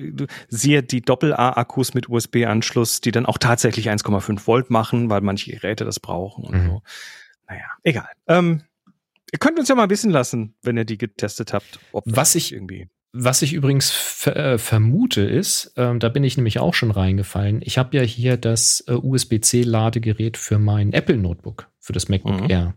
Siehe 0.49 0.83
die 0.83 1.03
Doppel-A-Akkus 1.03 1.95
mit 1.95 2.09
USB-Anschluss, 2.09 3.01
die 3.01 3.13
dann 3.13 3.27
auch 3.27 3.39
tatsächlich 3.39 3.91
1,5 3.91 4.47
Volt 4.49 4.71
machen, 4.71 5.11
weil 5.11 5.21
manche 5.21 5.53
Geräte 5.53 5.85
das 5.85 6.01
brauchen 6.01 6.45
und 6.45 6.55
Mhm. 6.57 6.67
so. 6.67 6.83
naja, 7.49 7.67
egal. 7.85 8.09
Ähm, 8.27 8.63
ihr 9.33 9.39
könnt 9.39 9.59
uns 9.61 9.69
ja 9.69 9.75
mal 9.77 9.91
wissen 9.91 10.11
lassen, 10.11 10.55
wenn 10.63 10.77
ihr 10.77 10.85
die 10.87 10.99
getestet 10.99 11.53
habt. 11.53 11.79
was 11.93 12.35
ich 12.35 12.53
irgendwie. 12.53 12.89
Was 13.17 13.43
ich 13.43 13.53
übrigens 13.53 13.93
ver 13.93 14.35
äh, 14.35 14.59
vermute 14.59 15.21
ist, 15.21 15.73
äh, 15.77 15.97
da 15.97 16.09
bin 16.09 16.25
ich 16.25 16.37
nämlich 16.37 16.59
auch 16.59 16.75
schon 16.75 16.91
reingefallen. 16.91 17.61
Ich 17.63 17.79
habe 17.79 17.97
ja 17.97 18.03
hier 18.03 18.37
das 18.37 18.83
äh, 18.89 18.95
USB-C-Ladegerät 18.95 20.37
für 20.37 20.59
mein 20.59 20.93
Apple 20.93 21.17
Notebook, 21.17 21.69
für 21.79 21.93
das 21.93 22.09
MacBook 22.09 22.43
mhm. 22.43 22.51
Air. 22.51 22.75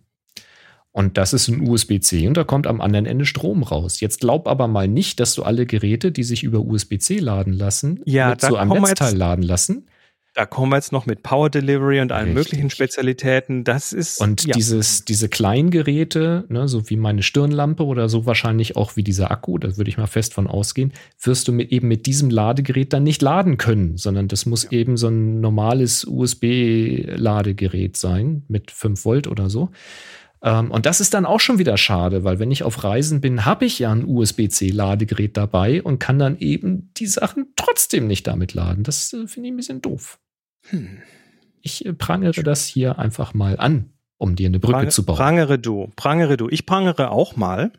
Und 0.91 1.17
das 1.17 1.33
ist 1.33 1.47
ein 1.47 1.67
USB-C 1.67 2.27
und 2.27 2.38
da 2.38 2.43
kommt 2.43 2.67
am 2.67 2.81
anderen 2.81 3.07
Ende 3.07 3.25
Strom 3.25 3.63
raus. 3.63 3.99
Jetzt 3.99 4.19
glaub 4.19 4.47
aber 4.47 4.67
mal 4.67 4.88
nicht, 4.88 5.19
dass 5.19 5.33
du 5.33 5.41
alle 5.41 5.65
Geräte, 5.65 6.11
die 6.11 6.23
sich 6.23 6.43
über 6.43 6.59
USB-C 6.59 7.17
laden 7.17 7.53
lassen, 7.53 8.01
ja, 8.05 8.29
mit 8.29 8.41
so 8.41 8.57
einem 8.57 8.81
Netzteil 8.81 9.15
laden 9.15 9.43
lassen, 9.43 9.88
da 10.38 10.45
kommen 10.45 10.71
wir 10.71 10.75
jetzt 10.75 10.91
noch 10.91 11.07
mit 11.07 11.23
Power 11.23 11.49
Delivery 11.49 11.99
und 11.99 12.11
allen 12.11 12.38
Richtig. 12.38 12.53
möglichen 12.59 12.69
Spezialitäten. 12.69 13.63
Das 13.63 13.91
ist. 13.91 14.21
Und 14.21 14.45
ja. 14.45 14.53
dieses, 14.53 15.03
diese 15.03 15.29
kleinen 15.29 15.71
Geräte, 15.71 16.45
ne, 16.49 16.67
so 16.67 16.91
wie 16.91 16.95
meine 16.95 17.23
Stirnlampe 17.23 17.83
oder 17.83 18.07
so 18.07 18.27
wahrscheinlich 18.27 18.75
auch 18.75 18.95
wie 18.95 19.03
dieser 19.03 19.31
Akku, 19.31 19.57
da 19.57 19.77
würde 19.77 19.89
ich 19.89 19.97
mal 19.97 20.05
fest 20.05 20.35
von 20.35 20.45
ausgehen, 20.45 20.93
wirst 21.19 21.47
du 21.47 21.53
mit, 21.53 21.71
eben 21.71 21.88
mit 21.88 22.05
diesem 22.05 22.29
Ladegerät 22.29 22.93
dann 22.93 23.01
nicht 23.01 23.23
laden 23.23 23.57
können, 23.57 23.97
sondern 23.97 24.27
das 24.27 24.45
muss 24.45 24.65
ja. 24.65 24.73
eben 24.73 24.95
so 24.95 25.07
ein 25.07 25.41
normales 25.41 26.05
USB-Ladegerät 26.05 27.97
sein 27.97 28.43
mit 28.47 28.69
5 28.69 29.05
Volt 29.05 29.25
oder 29.25 29.49
so. 29.49 29.71
Ähm, 30.43 30.69
und 30.69 30.85
das 30.85 30.99
ist 30.99 31.15
dann 31.15 31.25
auch 31.25 31.39
schon 31.39 31.57
wieder 31.57 31.77
schade, 31.77 32.23
weil 32.23 32.38
wenn 32.38 32.51
ich 32.51 32.61
auf 32.61 32.83
Reisen 32.83 33.21
bin, 33.21 33.43
habe 33.45 33.65
ich 33.65 33.79
ja 33.79 33.91
ein 33.91 34.05
USB-C-Ladegerät 34.05 35.35
dabei 35.35 35.81
und 35.81 35.97
kann 35.97 36.19
dann 36.19 36.38
eben 36.38 36.91
die 36.95 37.07
Sachen 37.07 37.53
trotzdem 37.55 38.05
nicht 38.05 38.27
damit 38.27 38.53
laden. 38.53 38.83
Das 38.83 39.11
äh, 39.13 39.25
finde 39.25 39.47
ich 39.47 39.53
ein 39.53 39.57
bisschen 39.57 39.81
doof. 39.81 40.19
Hm. 40.70 41.01
Ich 41.61 41.86
äh, 41.86 41.93
prangere 41.93 42.43
das 42.43 42.65
hier 42.65 42.99
einfach 42.99 43.34
mal 43.34 43.59
an, 43.59 43.93
um 44.18 44.36
dir 44.36 44.47
eine 44.47 44.59
Brücke 44.59 44.80
Prang, 44.80 44.89
zu 44.89 45.05
bauen. 45.05 45.18
Prangere 45.18 45.59
du, 45.59 45.91
prangere 45.95 46.38
du. 46.38 46.49
Ich 46.49 46.65
prangere 46.65 47.11
auch 47.11 47.36
mal. 47.36 47.72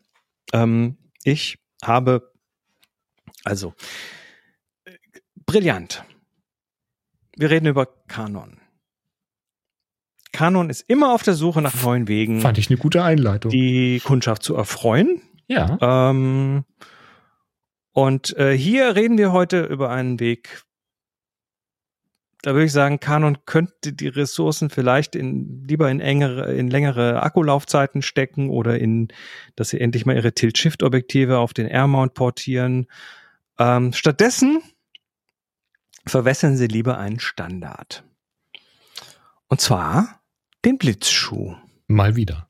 Ähm, 0.53 0.97
ich 1.24 1.59
habe, 1.82 2.32
also, 3.45 3.74
äh, 4.84 4.93
brillant. 5.47 6.05
Wir 7.36 7.51
reden 7.51 7.66
über 7.66 7.86
Canon. 8.09 8.61
Canon 10.32 10.70
ist 10.70 10.82
immer 10.89 11.14
auf 11.14 11.22
der 11.22 11.34
Suche 11.34 11.62
nach 11.62 11.82
neuen 11.82 12.09
Wegen. 12.09 12.41
Fand 12.41 12.59
ich 12.59 12.68
eine 12.68 12.78
gute 12.78 13.03
Einleitung. 13.03 13.51
Die 13.51 14.01
Kundschaft 14.05 14.43
zu 14.43 14.55
erfreuen. 14.55 15.22
Ja. 15.47 15.78
Ähm, 15.80 16.64
und 17.93 18.36
äh, 18.36 18.57
hier 18.57 18.95
reden 18.95 19.18
wir 19.18 19.32
heute 19.32 19.62
über 19.62 19.91
einen 19.91 20.20
Weg, 20.20 20.64
da 22.43 22.53
würde 22.53 22.66
ich 22.66 22.72
sagen, 22.72 23.01
Canon 23.01 23.39
könnte 23.47 23.93
die 23.93 24.09
Ressourcen 24.09 24.70
vielleicht 24.70 25.16
in, 25.16 25.64
lieber 25.64 25.91
in 25.91 26.01
engere, 26.01 26.55
in 26.55 26.70
längere 26.70 27.22
Akkulaufzeiten 27.22 28.01
stecken 28.03 28.49
oder 28.49 28.78
in, 28.78 29.09
dass 29.57 29.70
sie 29.70 29.80
endlich 29.80 30.07
mal 30.07 30.16
ihre 30.16 30.32
Tilt-Shift-Objektive 30.32 31.39
auf 31.39 31.53
den 31.53 31.66
Air-Mount 31.66 32.14
portieren. 32.14 32.86
Ähm, 33.59 33.93
stattdessen 33.93 34.62
verwässern 36.07 36.57
sie 36.57 36.68
lieber 36.68 36.99
einen 36.99 37.18
Standard. 37.18 38.05
Und 39.49 39.61
zwar 39.61 40.20
den 40.64 40.78
Blitzschuh. 40.78 41.57
Mal 41.89 42.16
wieder. 42.16 42.47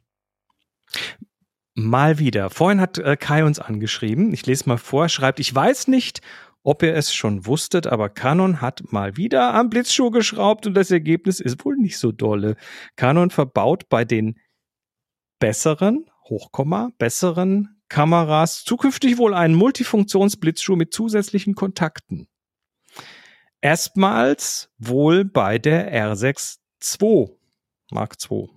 Mal 1.75 2.19
wieder. 2.19 2.51
Vorhin 2.51 2.81
hat 2.81 2.99
äh, 2.99 3.17
Kai 3.17 3.45
uns 3.45 3.61
angeschrieben. 3.61 4.33
Ich 4.35 4.45
lese 4.47 4.69
mal 4.69 4.79
vor. 4.79 5.09
Schreibt, 5.09 5.39
ich 5.39 5.55
weiß 5.55 5.87
nicht, 5.87 6.21
ob 6.63 6.83
ihr 6.83 6.95
es 6.95 7.15
schon 7.15 7.47
wusstet, 7.47 7.87
aber 7.87 8.09
Canon 8.09 8.61
hat 8.61 8.93
mal 8.93 9.17
wieder 9.17 9.55
am 9.55 9.71
Blitzschuh 9.71 10.11
geschraubt 10.11 10.67
und 10.67 10.75
das 10.75 10.91
Ergebnis 10.91 11.41
ist 11.41 11.65
wohl 11.65 11.77
nicht 11.77 11.99
so 11.99 12.13
dolle. 12.13 12.57
Canon 12.97 13.31
verbaut 13.31 13.89
bei 13.89 14.05
den 14.05 14.39
besseren, 15.39 16.11
Hochkomma, 16.29 16.91
besseren 16.99 17.81
Kameras 17.89 18.65
zukünftig 18.65 19.17
wohl 19.17 19.33
einen 19.33 19.55
Multifunktionsblitzschuh 19.55 20.77
mit 20.77 20.93
zusätzlichen 20.93 21.55
Kontakten. 21.55 22.29
Erstmals 23.61 24.71
wohl 24.79 25.25
bei 25.25 25.59
der 25.59 25.93
R6 25.93 26.59
II, 27.01 27.31
Mark 27.91 28.17
II. 28.31 28.49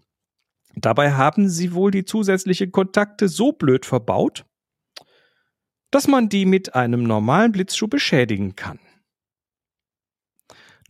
Dabei 0.76 1.14
haben 1.14 1.50
sie 1.50 1.74
wohl 1.74 1.92
die 1.92 2.06
zusätzlichen 2.06 2.72
Kontakte 2.72 3.28
so 3.28 3.52
blöd 3.52 3.86
verbaut, 3.86 4.46
dass 5.92 6.08
man 6.08 6.30
die 6.30 6.46
mit 6.46 6.74
einem 6.74 7.04
normalen 7.04 7.52
Blitzschuh 7.52 7.88
beschädigen 7.88 8.56
kann. 8.56 8.80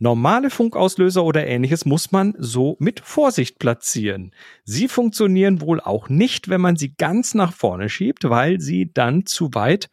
Normale 0.02 0.50
Funkauslöser 0.50 1.22
oder 1.22 1.46
ähnliches 1.46 1.84
muss 1.84 2.10
man 2.10 2.34
so 2.36 2.76
mit 2.80 2.98
Vorsicht 2.98 3.60
platzieren. 3.60 4.34
Sie 4.64 4.88
funktionieren 4.88 5.60
wohl 5.60 5.80
auch 5.80 6.08
nicht, 6.08 6.48
wenn 6.48 6.60
man 6.60 6.76
sie 6.76 6.94
ganz 6.96 7.34
nach 7.34 7.52
vorne 7.52 7.88
schiebt, 7.88 8.24
weil 8.24 8.60
sie 8.60 8.92
dann 8.92 9.26
zu 9.26 9.54
weit 9.54 9.90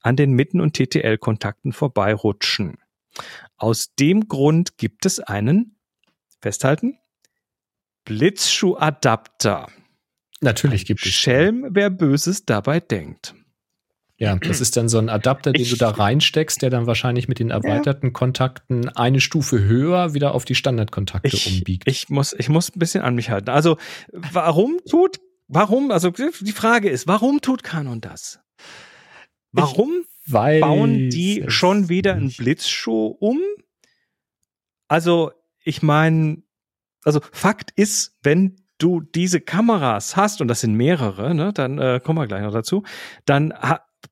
an 0.00 0.16
den 0.16 0.32
Mitten- 0.32 0.60
und 0.60 0.74
TTL-Kontakten 0.74 1.74
vorbeirutschen. 1.74 2.78
Aus 3.58 3.94
dem 3.94 4.26
Grund 4.26 4.78
gibt 4.78 5.04
es 5.04 5.20
einen, 5.20 5.76
festhalten, 6.40 6.98
Blitzschuhadapter. 8.04 9.68
Natürlich 10.40 10.86
gibt 10.86 11.04
es. 11.04 11.12
Schelm, 11.12 11.66
wer 11.70 11.90
Böses 11.90 12.46
dabei 12.46 12.80
denkt. 12.80 13.34
Ja, 14.22 14.36
das 14.36 14.60
ist 14.60 14.76
dann 14.76 14.88
so 14.88 14.98
ein 14.98 15.08
Adapter, 15.08 15.52
den 15.52 15.62
ich, 15.62 15.70
du 15.70 15.76
da 15.76 15.90
reinsteckst, 15.90 16.62
der 16.62 16.70
dann 16.70 16.86
wahrscheinlich 16.86 17.26
mit 17.26 17.40
den 17.40 17.50
erweiterten 17.50 18.06
ja. 18.06 18.12
Kontakten 18.12 18.88
eine 18.90 19.20
Stufe 19.20 19.64
höher 19.64 20.14
wieder 20.14 20.32
auf 20.32 20.44
die 20.44 20.54
Standardkontakte 20.54 21.36
ich, 21.36 21.58
umbiegt. 21.58 21.88
Ich 21.88 22.08
muss, 22.08 22.32
ich 22.32 22.48
muss 22.48 22.70
ein 22.70 22.78
bisschen 22.78 23.02
an 23.02 23.16
mich 23.16 23.30
halten. 23.30 23.50
Also, 23.50 23.78
warum 24.12 24.78
tut, 24.88 25.18
warum, 25.48 25.90
also 25.90 26.10
die 26.10 26.52
Frage 26.52 26.88
ist, 26.88 27.08
warum 27.08 27.40
tut 27.40 27.64
Canon 27.64 28.00
das? 28.00 28.38
Warum 29.50 30.04
bauen 30.28 31.10
die 31.10 31.42
schon 31.48 31.88
wieder 31.88 32.14
einen 32.14 32.30
Blitzschuh 32.30 33.16
um? 33.18 33.40
Also, 34.86 35.32
ich 35.64 35.82
meine, 35.82 36.44
also 37.02 37.20
Fakt 37.32 37.72
ist, 37.72 38.16
wenn 38.22 38.54
du 38.78 39.00
diese 39.00 39.40
Kameras 39.40 40.14
hast, 40.14 40.40
und 40.40 40.46
das 40.46 40.60
sind 40.60 40.74
mehrere, 40.74 41.34
ne, 41.34 41.52
dann 41.52 41.78
äh, 41.78 42.00
kommen 42.00 42.20
wir 42.20 42.28
gleich 42.28 42.42
noch 42.42 42.52
dazu, 42.52 42.84
dann 43.24 43.52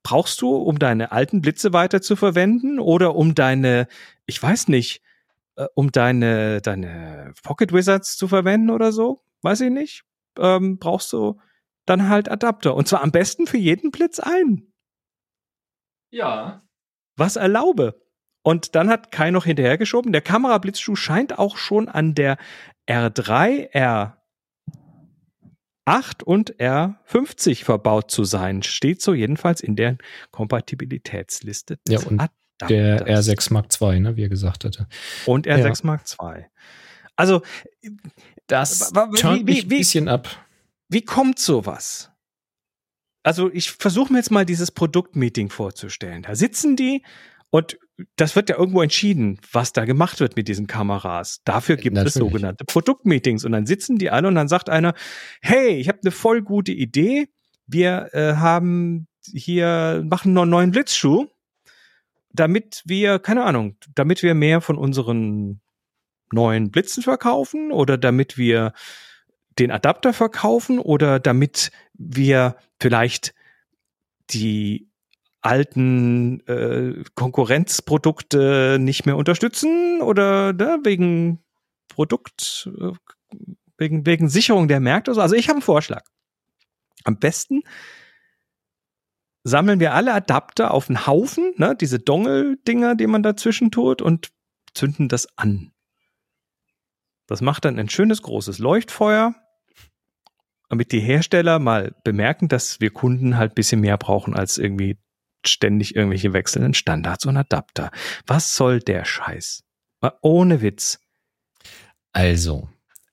brauchst 0.03 0.41
du, 0.41 0.55
um 0.55 0.79
deine 0.79 1.11
alten 1.11 1.41
Blitze 1.41 1.73
weiter 1.73 2.01
zu 2.01 2.15
verwenden 2.15 2.79
oder 2.79 3.15
um 3.15 3.35
deine, 3.35 3.87
ich 4.25 4.41
weiß 4.41 4.67
nicht, 4.67 5.01
äh, 5.55 5.67
um 5.75 5.91
deine, 5.91 6.61
deine 6.61 7.33
Pocket 7.43 7.73
Wizards 7.73 8.17
zu 8.17 8.27
verwenden 8.27 8.69
oder 8.69 8.91
so, 8.91 9.23
weiß 9.41 9.61
ich 9.61 9.71
nicht, 9.71 10.03
ähm, 10.37 10.79
brauchst 10.79 11.11
du 11.13 11.39
dann 11.85 12.09
halt 12.09 12.29
Adapter. 12.29 12.75
Und 12.75 12.87
zwar 12.87 13.03
am 13.03 13.11
besten 13.11 13.47
für 13.47 13.57
jeden 13.57 13.91
Blitz 13.91 14.19
ein. 14.19 14.71
Ja. 16.11 16.63
Was 17.17 17.35
erlaube. 17.35 18.01
Und 18.43 18.75
dann 18.75 18.89
hat 18.89 19.11
Kai 19.11 19.31
noch 19.31 19.45
hinterhergeschoben, 19.45 20.11
der 20.11 20.21
Kamerablitzschuh 20.21 20.95
scheint 20.95 21.37
auch 21.37 21.57
schon 21.57 21.87
an 21.87 22.15
der 22.15 22.37
R3, 22.87 23.69
R 23.71 24.20
8 25.85 26.23
und 26.23 26.55
R50 26.57 27.63
verbaut 27.63 28.11
zu 28.11 28.23
sein. 28.23 28.63
Steht 28.63 29.01
so 29.01 29.13
jedenfalls 29.13 29.61
in 29.61 29.75
der 29.75 29.97
Kompatibilitätsliste. 30.31 31.79
Ja, 31.87 31.99
und 31.99 32.19
Adapters. 32.19 32.67
der 32.67 33.07
R6 33.07 33.53
Mark 33.53 33.67
II, 33.81 33.99
ne, 33.99 34.15
wie 34.15 34.23
er 34.23 34.29
gesagt 34.29 34.65
hatte. 34.65 34.87
Und 35.25 35.47
R6 35.47 35.65
ja. 35.65 35.73
Mark 35.83 36.03
II. 36.21 36.45
Also, 37.15 37.41
das 38.47 38.91
turnt 39.15 39.45
mich 39.45 39.63
ein 39.63 39.67
bisschen 39.67 40.07
ab. 40.07 40.29
Wie 40.89 41.01
kommt 41.01 41.39
sowas? 41.39 42.11
Also, 43.23 43.51
ich 43.51 43.71
versuche 43.71 44.13
mir 44.13 44.19
jetzt 44.19 44.31
mal 44.31 44.45
dieses 44.45 44.71
Produktmeeting 44.71 45.49
vorzustellen. 45.49 46.23
Da 46.23 46.35
sitzen 46.35 46.75
die 46.75 47.03
und 47.49 47.77
das 48.15 48.35
wird 48.35 48.49
ja 48.49 48.57
irgendwo 48.57 48.81
entschieden, 48.81 49.39
was 49.51 49.73
da 49.73 49.85
gemacht 49.85 50.19
wird 50.19 50.35
mit 50.35 50.47
diesen 50.47 50.67
Kameras. 50.67 51.41
Dafür 51.45 51.75
gibt 51.77 51.95
Natürlich. 51.95 52.15
es 52.15 52.19
sogenannte 52.19 52.65
Produktmeetings. 52.65 53.45
Und 53.45 53.51
dann 53.51 53.65
sitzen 53.65 53.97
die 53.97 54.09
alle 54.09 54.27
und 54.27 54.35
dann 54.35 54.47
sagt 54.47 54.69
einer, 54.69 54.93
hey, 55.41 55.75
ich 55.75 55.87
habe 55.87 55.99
eine 56.03 56.11
voll 56.11 56.41
gute 56.41 56.71
Idee. 56.71 57.27
Wir 57.67 58.09
äh, 58.13 58.35
haben 58.35 59.07
hier, 59.25 60.03
machen 60.09 60.33
noch 60.33 60.43
einen 60.43 60.51
neuen 60.51 60.71
Blitzschuh, 60.71 61.27
damit 62.33 62.81
wir, 62.85 63.19
keine 63.19 63.43
Ahnung, 63.43 63.77
damit 63.95 64.23
wir 64.23 64.33
mehr 64.33 64.61
von 64.61 64.77
unseren 64.77 65.61
neuen 66.31 66.71
Blitzen 66.71 67.03
verkaufen 67.03 67.71
oder 67.71 67.97
damit 67.97 68.37
wir 68.37 68.73
den 69.59 69.71
Adapter 69.71 70.13
verkaufen 70.13 70.79
oder 70.79 71.19
damit 71.19 71.71
wir 71.93 72.55
vielleicht 72.79 73.33
die 74.29 74.90
alten 75.41 76.45
äh, 76.47 77.03
Konkurrenzprodukte 77.15 78.77
nicht 78.79 79.05
mehr 79.05 79.17
unterstützen 79.17 80.01
oder 80.01 80.53
ne, 80.53 80.79
wegen 80.83 81.43
Produkt, 81.87 82.69
äh, 82.79 82.91
wegen, 83.77 84.05
wegen 84.05 84.29
Sicherung 84.29 84.67
der 84.67 84.79
Märkte. 84.79 85.11
Also 85.19 85.35
ich 85.35 85.47
habe 85.47 85.57
einen 85.57 85.63
Vorschlag. 85.63 86.03
Am 87.03 87.17
besten 87.17 87.61
sammeln 89.43 89.79
wir 89.79 89.93
alle 89.93 90.13
Adapter 90.13 90.71
auf 90.71 90.89
einen 90.89 91.07
Haufen, 91.07 91.53
ne, 91.57 91.75
diese 91.75 91.99
Dongle-Dinger, 91.99 92.95
die 92.95 93.07
man 93.07 93.23
dazwischen 93.23 93.71
tut 93.71 94.01
und 94.01 94.31
zünden 94.75 95.09
das 95.09 95.37
an. 95.37 95.71
Das 97.25 97.41
macht 97.41 97.65
dann 97.65 97.79
ein 97.79 97.89
schönes 97.89 98.21
großes 98.21 98.59
Leuchtfeuer 98.59 99.35
damit 100.71 100.93
die 100.93 101.01
Hersteller 101.01 101.59
mal 101.59 101.93
bemerken, 102.05 102.47
dass 102.47 102.79
wir 102.79 102.91
Kunden 102.91 103.35
halt 103.35 103.55
bisschen 103.55 103.81
mehr 103.81 103.97
brauchen 103.97 104.33
als 104.33 104.57
irgendwie 104.57 104.97
ständig 105.47 105.95
irgendwelche 105.95 106.33
wechselnden 106.33 106.73
Standards 106.73 107.25
und 107.25 107.37
Adapter. 107.37 107.91
Was 108.27 108.55
soll 108.55 108.79
der 108.79 109.05
Scheiß? 109.05 109.63
Mal 110.01 110.13
ohne 110.21 110.61
Witz. 110.61 110.99
Also, 112.13 112.69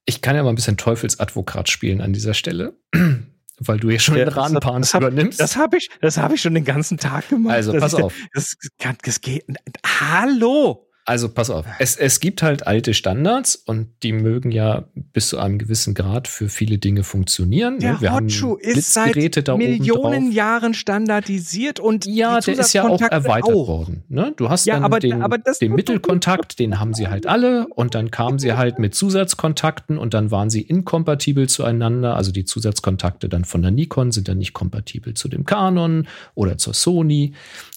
ich 0.06 0.22
kann 0.22 0.34
ja 0.36 0.42
mal 0.42 0.50
ein 0.50 0.54
bisschen 0.54 0.76
Teufelsadvokat 0.76 1.68
spielen 1.68 2.00
an 2.00 2.12
dieser 2.12 2.34
Stelle, 2.34 2.74
weil 3.58 3.78
du 3.78 3.90
ja 3.90 3.98
schon 3.98 4.16
ja, 4.16 4.24
den 4.24 4.32
Rahnpan 4.32 4.82
übernimmst. 4.82 5.38
Das 5.38 5.56
habe 5.56 5.76
ich, 5.76 5.90
das 6.00 6.16
habe 6.16 6.34
ich 6.34 6.40
schon 6.40 6.54
den 6.54 6.64
ganzen 6.64 6.98
Tag 6.98 7.28
gemacht. 7.28 7.54
Also, 7.54 7.72
pass 7.74 7.94
auf. 7.94 8.14
Das, 8.32 8.56
das, 8.78 8.96
das 9.02 9.20
geht. 9.20 9.44
Hallo! 9.84 10.87
Also 11.08 11.30
pass 11.30 11.48
auf, 11.48 11.64
es, 11.78 11.96
es 11.96 12.20
gibt 12.20 12.42
halt 12.42 12.66
alte 12.66 12.92
Standards 12.92 13.56
und 13.56 13.88
die 14.02 14.12
mögen 14.12 14.50
ja 14.50 14.84
bis 15.14 15.28
zu 15.28 15.38
einem 15.38 15.56
gewissen 15.56 15.94
Grad 15.94 16.28
für 16.28 16.50
viele 16.50 16.76
Dinge 16.76 17.02
funktionieren. 17.02 17.78
Der 17.78 17.98
Wir 18.02 18.12
Hotshoe 18.12 18.60
ist 18.60 18.92
seit 18.92 19.16
Millionen 19.16 20.30
Jahren 20.32 20.74
standardisiert 20.74 21.80
und 21.80 22.04
ja, 22.04 22.40
der 22.40 22.58
ist 22.58 22.74
ja 22.74 22.86
auch 22.86 23.00
erweitert 23.00 23.54
auch. 23.54 23.68
worden. 23.68 24.02
Ne? 24.10 24.34
Du 24.36 24.50
hast 24.50 24.66
ja, 24.66 24.74
dann 24.74 24.84
aber, 24.84 25.00
den, 25.00 25.22
aber 25.22 25.38
den 25.38 25.72
Mittelkontakt, 25.72 26.58
den 26.58 26.78
haben 26.78 26.92
sie 26.92 27.08
halt 27.08 27.26
alle 27.26 27.68
und 27.68 27.94
dann 27.94 28.10
kamen 28.10 28.38
sie 28.38 28.52
halt 28.52 28.78
mit 28.78 28.94
Zusatzkontakten 28.94 29.96
und 29.96 30.12
dann 30.12 30.30
waren 30.30 30.50
sie 30.50 30.60
inkompatibel 30.60 31.48
zueinander. 31.48 32.16
Also 32.16 32.32
die 32.32 32.44
Zusatzkontakte 32.44 33.30
dann 33.30 33.46
von 33.46 33.62
der 33.62 33.70
Nikon 33.70 34.12
sind 34.12 34.28
dann 34.28 34.36
nicht 34.36 34.52
kompatibel 34.52 35.14
zu 35.14 35.28
dem 35.28 35.46
Canon 35.46 36.06
oder 36.34 36.58
zur 36.58 36.74
Sony. 36.74 37.32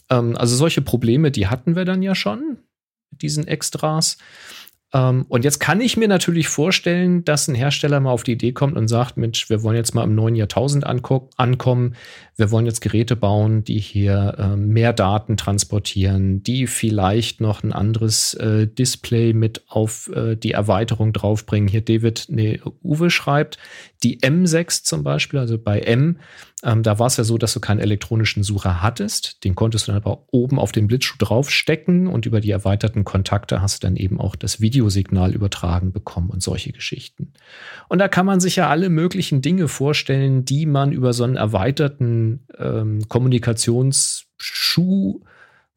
Ähm, 0.10 0.36
also 0.36 0.58
solche 0.58 0.82
Probleme, 0.82 1.32
die 1.32 1.48
hatten 1.48 1.78
wir 1.78 1.86
dann 1.86 2.04
ja 2.04 2.14
schon 2.14 2.58
diesen 3.22 3.48
Extras. 3.48 4.18
Ähm, 4.94 5.26
und 5.30 5.46
jetzt 5.46 5.60
kann 5.60 5.80
ich 5.80 5.96
mir 5.96 6.08
natürlich 6.08 6.48
vorstellen, 6.48 7.24
dass 7.24 7.48
ein 7.48 7.56
Hersteller 7.56 8.00
mal 8.00 8.12
auf 8.12 8.24
die 8.24 8.34
Idee 8.34 8.52
kommt 8.52 8.76
und 8.76 8.88
sagt, 8.88 9.18
Mensch, 9.18 9.50
wir 9.50 9.64
wollen 9.64 9.78
jetzt 9.78 9.96
mal 9.96 10.04
im 10.04 10.16
neuen 10.16 10.36
Jahrtausend 10.36 10.86
ankommen. 10.86 11.96
Wir 12.36 12.52
wollen 12.52 12.66
jetzt 12.66 12.82
Geräte 12.82 13.16
bauen, 13.16 13.64
die 13.64 13.80
hier 13.80 14.36
äh, 14.38 14.56
mehr 14.56 14.94
Daten 14.94 15.38
transportieren, 15.38 16.44
die 16.44 16.68
vielleicht 16.68 17.40
noch 17.40 17.64
ein 17.64 17.72
anderes 17.72 18.34
äh, 18.34 18.68
Display 18.68 19.34
mit 19.34 19.64
auf 19.68 20.10
äh, 20.14 20.36
die 20.36 20.52
Erweiterung 20.52 21.14
draufbringen. 21.14 21.70
Hier 21.70 21.82
David, 21.82 22.26
nee, 22.30 22.60
Uwe 22.84 23.10
schreibt, 23.10 23.58
die 24.04 24.20
M6 24.20 24.84
zum 24.84 25.04
Beispiel, 25.04 25.40
also 25.40 25.58
bei 25.58 25.80
M, 25.80 26.18
ähm, 26.64 26.84
da 26.84 27.00
war 27.00 27.08
es 27.08 27.18
ja 27.18 27.24
so, 27.24 27.38
dass 27.38 27.54
du 27.54 27.60
keinen 27.60 27.80
elektronischen 27.80 28.44
Sucher 28.44 28.82
hattest. 28.82 29.44
Den 29.44 29.56
konntest 29.56 29.88
du 29.88 29.92
dann 29.92 30.02
aber 30.02 30.24
oben 30.32 30.60
auf 30.60 30.72
den 30.72 30.88
Blitzschuh 30.88 31.18
draufstecken 31.18 32.08
und 32.08 32.26
über 32.26 32.40
die 32.40 32.52
erweiterten 32.52 33.04
Kontakte 33.04 33.62
hast 33.62 33.84
du 33.84 33.88
dann 33.88 33.96
eben 33.96 34.22
auch 34.22 34.36
das 34.36 34.62
Videosignal 34.62 35.34
übertragen 35.34 35.92
bekommen 35.92 36.30
und 36.30 36.44
solche 36.44 36.72
Geschichten. 36.72 37.34
Und 37.90 38.00
da 38.00 38.08
kann 38.08 38.26
man 38.26 38.40
sich 38.40 38.56
ja 38.56 38.70
alle 38.70 38.90
möglichen 38.90 39.42
Dinge 39.42 39.68
vorstellen, 39.68 40.46
die 40.46 40.68
man 40.68 40.92
über 40.92 41.14
so 41.14 41.24
einen 41.24 41.36
erweiterten 41.36 42.46
ähm, 42.58 43.08
Kommunikationsschuh 43.08 45.22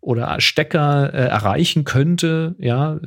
oder 0.04 0.38
Stecker 0.40 1.14
äh, 1.14 1.28
erreichen 1.28 1.84
könnte, 1.84 2.54
ja, 2.58 3.00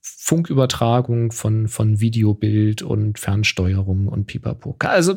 Funkübertragung 0.00 1.32
von, 1.32 1.66
von 1.66 2.00
Videobild 2.00 2.82
und 2.82 3.18
Fernsteuerung 3.18 4.06
und 4.06 4.26
Pipapo. 4.26 4.76
Also, 4.78 5.16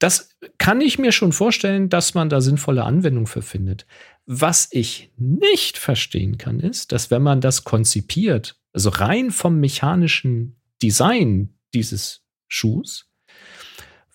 das 0.00 0.30
kann 0.58 0.80
ich 0.80 0.98
mir 0.98 1.12
schon 1.12 1.32
vorstellen, 1.32 1.88
dass 1.88 2.14
man 2.14 2.28
da 2.28 2.40
sinnvolle 2.40 2.82
Anwendungen 2.82 3.28
für 3.28 3.42
findet. 3.42 3.86
Was 4.26 4.68
ich 4.72 5.12
nicht 5.16 5.78
verstehen 5.78 6.36
kann, 6.36 6.58
ist, 6.58 6.90
dass 6.90 7.12
wenn 7.12 7.22
man 7.22 7.40
das 7.40 7.62
konzipiert, 7.62 8.56
also 8.72 8.90
rein 8.90 9.30
vom 9.30 9.60
mechanischen 9.60 10.56
Design 10.82 11.54
dieses 11.74 12.22
Schuhs, 12.48 13.06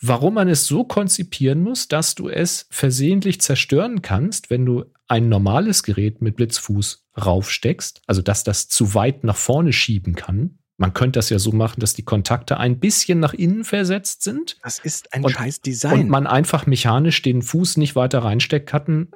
warum 0.02 0.34
man 0.34 0.50
es 0.50 0.66
so 0.66 0.84
konzipieren 0.84 1.62
muss, 1.62 1.88
dass 1.88 2.14
du 2.14 2.28
es 2.28 2.68
versehentlich 2.70 3.40
zerstören 3.40 4.02
kannst, 4.02 4.50
wenn 4.50 4.66
du 4.66 4.84
ein 5.08 5.30
normales 5.30 5.84
Gerät 5.84 6.22
mit 6.22 6.36
Blitzfuß 6.36 7.06
raufsteckst, 7.24 8.02
also 8.08 8.22
dass 8.22 8.44
das 8.44 8.68
zu 8.68 8.94
weit 8.94 9.24
nach 9.24 9.38
vorne 9.38 9.74
schieben 9.74 10.16
kann. 10.16 10.60
Man 10.80 10.94
könnte 10.94 11.18
das 11.18 11.32
ja 11.32 11.40
so 11.40 11.52
machen, 11.52 11.80
dass 11.80 11.96
die 11.96 12.04
Kontakte 12.04 12.58
ein 12.58 12.80
bisschen 12.80 13.20
nach 13.20 13.34
innen 13.34 13.64
versetzt 13.64 14.22
sind. 14.22 14.58
Das 14.62 14.78
ist 14.78 15.12
ein 15.12 15.24
und, 15.24 15.32
scheiß 15.32 15.62
Design. 15.62 16.02
Und 16.02 16.10
man 16.10 16.28
einfach 16.28 16.68
mechanisch 16.68 17.24
den 17.24 17.42
Fuß 17.42 17.78
nicht 17.78 17.96
weiter 17.96 18.20
reinstecken 18.20 19.10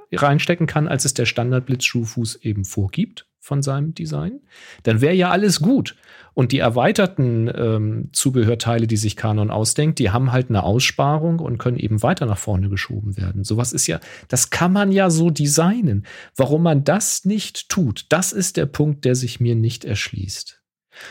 kann, 0.68 0.88
als 0.88 1.06
es 1.06 1.14
der 1.14 1.26
Standard-Blitzschuhfuß 1.28 2.38
eben 2.38 2.66
vorgibt 2.66 3.28
von 3.42 3.62
seinem 3.62 3.94
Design. 3.94 4.40
Dann 4.84 5.02
wäre 5.02 5.16
ja 5.16 5.32
alles 5.32 5.60
gut. 5.60 5.98
Und 6.34 6.54
die 6.54 6.60
erweiterten 6.60 7.52
ähm, 7.54 8.10
Zubehörteile, 8.14 8.88
die 8.88 8.96
sich 8.96 9.18
Canon 9.18 9.52
ausdenkt, 9.52 10.00
die 10.00 10.12
haben 10.12 10.32
halt 10.32 10.50
eine 10.50 10.64
Aussparung 10.64 11.40
und 11.40 11.58
können 11.58 11.78
eben 11.78 12.02
weiter 12.04 12.26
nach 12.26 12.38
vorne 12.38 12.70
geschoben 12.70 13.18
werden. 13.18 13.44
Sowas 13.44 13.74
ist 13.74 13.88
ja, 13.88 14.00
das 14.30 14.50
kann 14.50 14.72
man 14.72 14.94
ja 14.94 15.10
so 15.10 15.30
designen. 15.30 16.06
Warum 16.38 16.64
man 16.64 16.86
das 16.86 17.26
nicht 17.26 17.68
tut, 17.68 18.06
das 18.10 18.32
ist 18.32 18.56
der 18.56 18.68
Punkt, 18.68 19.04
der 19.04 19.16
sich 19.16 19.42
mir 19.42 19.56
nicht 19.56 19.84
erschließt. 19.84 20.61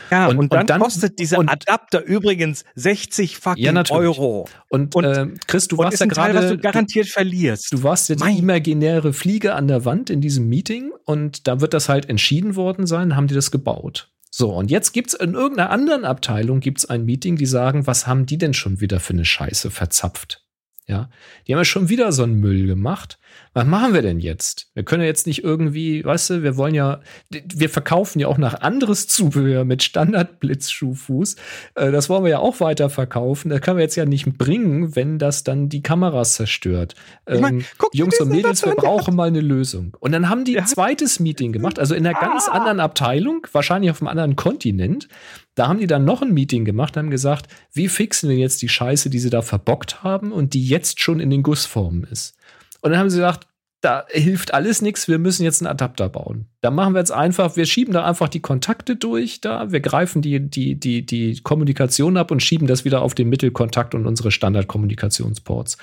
Ja, 0.09 0.27
und, 0.27 0.37
und, 0.37 0.53
dann, 0.53 0.61
und 0.61 0.69
dann, 0.69 0.81
kostet 0.81 1.19
dieser 1.19 1.39
und, 1.39 1.49
Adapter 1.49 2.03
übrigens 2.03 2.63
60 2.75 3.37
fucking 3.37 3.63
ja, 3.63 3.83
Euro. 3.89 4.47
Und, 4.69 4.95
und 4.95 5.03
äh, 5.03 5.27
Chris, 5.47 5.67
du 5.67 5.77
warst 5.77 5.99
ja 5.99 6.05
gerade, 6.05 6.33
was 6.35 6.49
du 6.49 6.57
garantiert 6.57 7.07
verlierst. 7.07 7.71
Du 7.71 7.83
warst 7.83 8.09
ja 8.09 8.15
die 8.15 8.37
imaginäre 8.37 9.13
Fliege 9.13 9.55
an 9.55 9.67
der 9.67 9.85
Wand 9.85 10.09
in 10.09 10.21
diesem 10.21 10.47
Meeting 10.47 10.91
und 11.05 11.47
da 11.47 11.61
wird 11.61 11.73
das 11.73 11.89
halt 11.89 12.09
entschieden 12.09 12.55
worden 12.55 12.85
sein, 12.85 13.15
haben 13.15 13.27
die 13.27 13.35
das 13.35 13.51
gebaut. 13.51 14.09
So, 14.29 14.53
und 14.53 14.71
jetzt 14.71 14.93
gibt's 14.93 15.13
in 15.13 15.33
irgendeiner 15.33 15.71
anderen 15.71 16.05
Abteilung 16.05 16.61
gibt's 16.61 16.85
ein 16.85 17.03
Meeting, 17.03 17.35
die 17.35 17.45
sagen, 17.45 17.85
was 17.85 18.07
haben 18.07 18.25
die 18.25 18.37
denn 18.37 18.53
schon 18.53 18.79
wieder 18.79 19.01
für 19.01 19.13
eine 19.13 19.25
Scheiße 19.25 19.71
verzapft? 19.71 20.45
Ja, 20.87 21.09
die 21.47 21.53
haben 21.53 21.59
ja 21.59 21.65
schon 21.65 21.89
wieder 21.89 22.11
so 22.11 22.23
einen 22.23 22.39
Müll 22.39 22.67
gemacht 22.67 23.17
was 23.53 23.65
machen 23.65 23.93
wir 23.93 24.01
denn 24.01 24.19
jetzt? 24.19 24.69
Wir 24.75 24.83
können 24.83 25.01
ja 25.01 25.07
jetzt 25.07 25.27
nicht 25.27 25.43
irgendwie, 25.43 26.05
weißt 26.05 26.29
du, 26.29 26.43
wir 26.43 26.55
wollen 26.55 26.73
ja, 26.73 27.01
wir 27.29 27.69
verkaufen 27.69 28.19
ja 28.19 28.27
auch 28.27 28.37
nach 28.37 28.61
anderes 28.61 29.07
Zubehör 29.07 29.65
mit 29.65 29.83
Standard-Blitzschuhfuß. 29.83 31.35
Äh, 31.75 31.91
das 31.91 32.07
wollen 32.07 32.23
wir 32.23 32.31
ja 32.31 32.39
auch 32.39 32.61
weiter 32.61 32.89
verkaufen. 32.89 33.49
Das 33.49 33.59
können 33.59 33.77
wir 33.77 33.83
jetzt 33.83 33.97
ja 33.97 34.05
nicht 34.05 34.37
bringen, 34.37 34.95
wenn 34.95 35.19
das 35.19 35.43
dann 35.43 35.67
die 35.67 35.81
Kameras 35.81 36.35
zerstört. 36.35 36.95
Ich 37.29 37.41
mein, 37.41 37.59
ähm, 37.59 37.65
Jungs 37.91 38.21
und 38.21 38.29
Mädels, 38.29 38.65
wir 38.65 38.75
brauchen 38.75 39.17
mal 39.17 39.27
eine 39.27 39.41
Lösung. 39.41 39.97
Und 39.99 40.13
dann 40.13 40.29
haben 40.29 40.45
die 40.45 40.57
ein 40.57 40.67
zweites 40.67 41.19
Meeting 41.19 41.51
gemacht, 41.51 41.77
also 41.77 41.93
in 41.93 42.07
einer 42.07 42.17
ganz 42.17 42.47
ah. 42.47 42.53
anderen 42.53 42.79
Abteilung, 42.79 43.45
wahrscheinlich 43.51 43.91
auf 43.91 44.01
einem 44.01 44.07
anderen 44.07 44.37
Kontinent. 44.37 45.09
Da 45.55 45.67
haben 45.67 45.79
die 45.79 45.87
dann 45.87 46.05
noch 46.05 46.21
ein 46.21 46.33
Meeting 46.33 46.65
gemacht, 46.65 46.95
haben 46.95 47.09
gesagt, 47.09 47.47
wie 47.73 47.89
fixen 47.89 48.29
wir 48.29 48.37
jetzt 48.37 48.61
die 48.61 48.69
Scheiße, 48.69 49.09
die 49.09 49.19
sie 49.19 49.29
da 49.29 49.41
verbockt 49.41 50.03
haben 50.03 50.31
und 50.31 50.53
die 50.53 50.65
jetzt 50.65 51.01
schon 51.01 51.19
in 51.19 51.29
den 51.29 51.43
Gussformen 51.43 52.03
ist. 52.03 52.35
Und 52.81 52.91
dann 52.91 52.99
haben 52.99 53.09
sie 53.09 53.17
gesagt, 53.17 53.47
da 53.81 54.05
hilft 54.09 54.53
alles 54.53 54.81
nichts, 54.81 55.07
wir 55.07 55.17
müssen 55.17 55.43
jetzt 55.43 55.61
einen 55.61 55.71
Adapter 55.71 56.07
bauen. 56.07 56.45
Da 56.61 56.69
machen 56.69 56.93
wir 56.93 56.99
jetzt 56.99 57.11
einfach, 57.11 57.55
wir 57.55 57.65
schieben 57.65 57.93
da 57.93 58.05
einfach 58.05 58.29
die 58.29 58.39
Kontakte 58.39 58.95
durch, 58.95 59.41
da, 59.41 59.71
wir 59.71 59.79
greifen 59.79 60.21
die, 60.21 60.39
die, 60.39 60.75
die, 60.75 61.03
die 61.03 61.41
Kommunikation 61.41 62.15
ab 62.15 62.29
und 62.29 62.43
schieben 62.43 62.67
das 62.67 62.85
wieder 62.85 63.01
auf 63.01 63.15
den 63.15 63.27
Mittelkontakt 63.29 63.95
und 63.95 64.05
unsere 64.05 64.31
Standardkommunikationsports. 64.31 65.77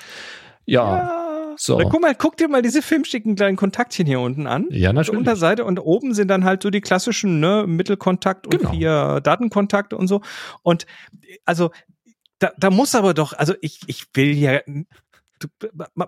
Ja. 0.65 0.97
ja. 0.97 1.28
So. 1.59 1.77
Guck 1.77 2.01
mal, 2.01 2.15
guck 2.15 2.37
dir 2.37 2.47
mal 2.47 2.61
diese 2.61 2.81
filmschicken 2.81 3.35
kleinen 3.35 3.57
Kontaktchen 3.57 4.07
hier 4.07 4.21
unten 4.21 4.47
an. 4.47 4.67
Ja, 4.69 4.93
natürlich. 4.93 5.07
Zur 5.07 5.17
Unterseite 5.17 5.65
und 5.65 5.77
oben 5.79 6.13
sind 6.13 6.29
dann 6.29 6.45
halt 6.45 6.63
so 6.63 6.69
die 6.69 6.79
klassischen, 6.79 7.41
ne, 7.41 7.65
Mittelkontakt 7.67 8.47
und 8.47 8.59
genau. 8.59 8.71
vier 8.71 9.19
Datenkontakte 9.21 9.97
und 9.97 10.07
so. 10.07 10.21
Und 10.63 10.85
also 11.43 11.71
da, 12.39 12.53
da 12.57 12.69
muss 12.69 12.95
aber 12.95 13.13
doch, 13.13 13.33
also 13.33 13.55
ich, 13.59 13.81
ich 13.87 14.05
will 14.13 14.33
ja 14.37 14.61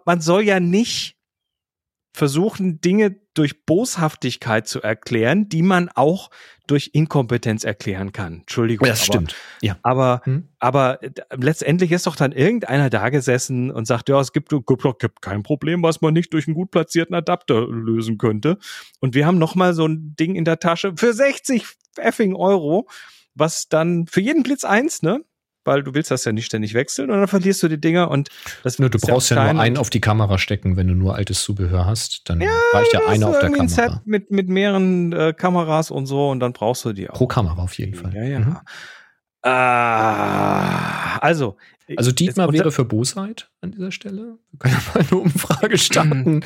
man 0.06 0.22
soll 0.22 0.44
ja 0.44 0.60
nicht 0.60 1.18
versuchen, 2.14 2.82
Dinge 2.82 3.16
durch 3.34 3.66
Boshaftigkeit 3.66 4.68
zu 4.68 4.82
erklären, 4.82 5.48
die 5.48 5.62
man 5.62 5.90
auch 5.90 6.30
durch 6.72 6.92
Inkompetenz 6.94 7.64
erklären 7.66 8.14
kann. 8.14 8.40
Entschuldigung. 8.42 8.88
Das 8.88 9.02
aber, 9.02 9.06
stimmt. 9.06 9.36
Ja. 9.62 9.78
Aber, 9.84 10.22
hm? 10.24 10.48
aber 10.60 11.04
äh, 11.04 11.12
letztendlich 11.36 11.92
ist 11.92 12.08
doch 12.08 12.16
dann 12.16 12.32
irgendeiner 12.32 12.90
da 12.90 13.10
gesessen 13.10 13.72
und 13.72 13.86
sagt, 13.86 14.08
ja, 14.10 14.20
es 14.20 14.32
gibt, 14.32 14.50
gibt, 14.50 15.00
gibt 15.00 15.22
kein 15.22 15.44
Problem, 15.44 15.84
was 15.84 16.02
man 16.02 16.14
nicht 16.14 16.34
durch 16.34 16.48
einen 16.48 16.56
gut 16.56 16.72
platzierten 16.72 17.14
Adapter 17.14 17.68
lösen 17.68 18.18
könnte. 18.18 18.58
Und 19.00 19.16
wir 19.16 19.26
haben 19.26 19.38
noch 19.38 19.56
mal 19.56 19.74
so 19.74 19.86
ein 19.86 20.16
Ding 20.18 20.36
in 20.36 20.46
der 20.46 20.60
Tasche 20.60 20.94
für 20.96 21.14
60 21.14 21.66
effing 21.98 22.36
Euro, 22.36 22.88
was 23.36 23.68
dann 23.68 24.08
für 24.08 24.22
jeden 24.22 24.44
Blitz 24.44 24.64
eins, 24.64 25.02
ne? 25.02 25.24
Weil 25.64 25.84
du 25.84 25.94
willst 25.94 26.12
das 26.12 26.26
ja 26.26 26.32
nicht 26.32 26.46
ständig 26.46 26.74
wechseln 26.74 27.10
und 27.10 27.20
dann 27.20 27.28
verlierst 27.28 27.62
du 27.64 27.68
die 27.68 27.80
Dinger 27.80 28.10
und 28.10 28.30
das 28.64 28.80
nur, 28.80 28.90
du 28.90 29.00
brauchst 29.00 29.30
ja, 29.30 29.46
ja 29.46 29.54
nur 29.54 29.62
einen 29.62 29.78
auf 29.78 29.90
die 29.90 30.02
Kamera 30.02 30.38
stecken, 30.38 30.78
wenn 30.78 30.88
du 30.88 30.96
nur 30.96 31.16
altes 31.16 31.44
Zubehör 31.44 31.86
hast, 31.86 32.30
dann 32.30 32.42
ja, 32.42 32.50
reicht 32.74 32.94
ja 32.94 33.02
einer 33.08 33.28
auf 33.28 33.40
der 33.40 33.50
Kamera. 33.50 33.62
Ein 33.62 33.70
Set 33.70 33.92
mit 34.06 34.32
mit 34.32 34.50
mehreren 34.50 35.14
äh, 35.14 35.34
Kameras 35.34 35.92
und 35.92 36.06
so 36.06 36.30
und 36.30 36.40
dann 36.40 36.54
brauchst 36.54 36.86
du 36.86 36.94
die 36.94 37.10
auch. 37.10 37.16
Pro 37.16 37.28
Kamera 37.28 37.62
auf 37.62 37.78
jeden 37.78 37.96
Fall. 37.96 38.14
Ja, 38.16 38.24
ja. 38.24 38.40
Mhm. 38.40 38.58
Ah, 39.44 41.18
also 41.18 41.58
also 41.98 42.12
Dietmar 42.12 42.52
wäre 42.54 42.72
für 42.72 42.86
Bosheit 42.86 43.50
an 43.62 43.72
dieser 43.72 43.92
Stelle. 43.92 44.38
Wir 44.52 44.60
können 44.60 44.76
ja 44.76 44.82
mal 44.94 45.06
eine 45.10 45.22
Umfrage 45.22 45.78
starten. 45.78 46.42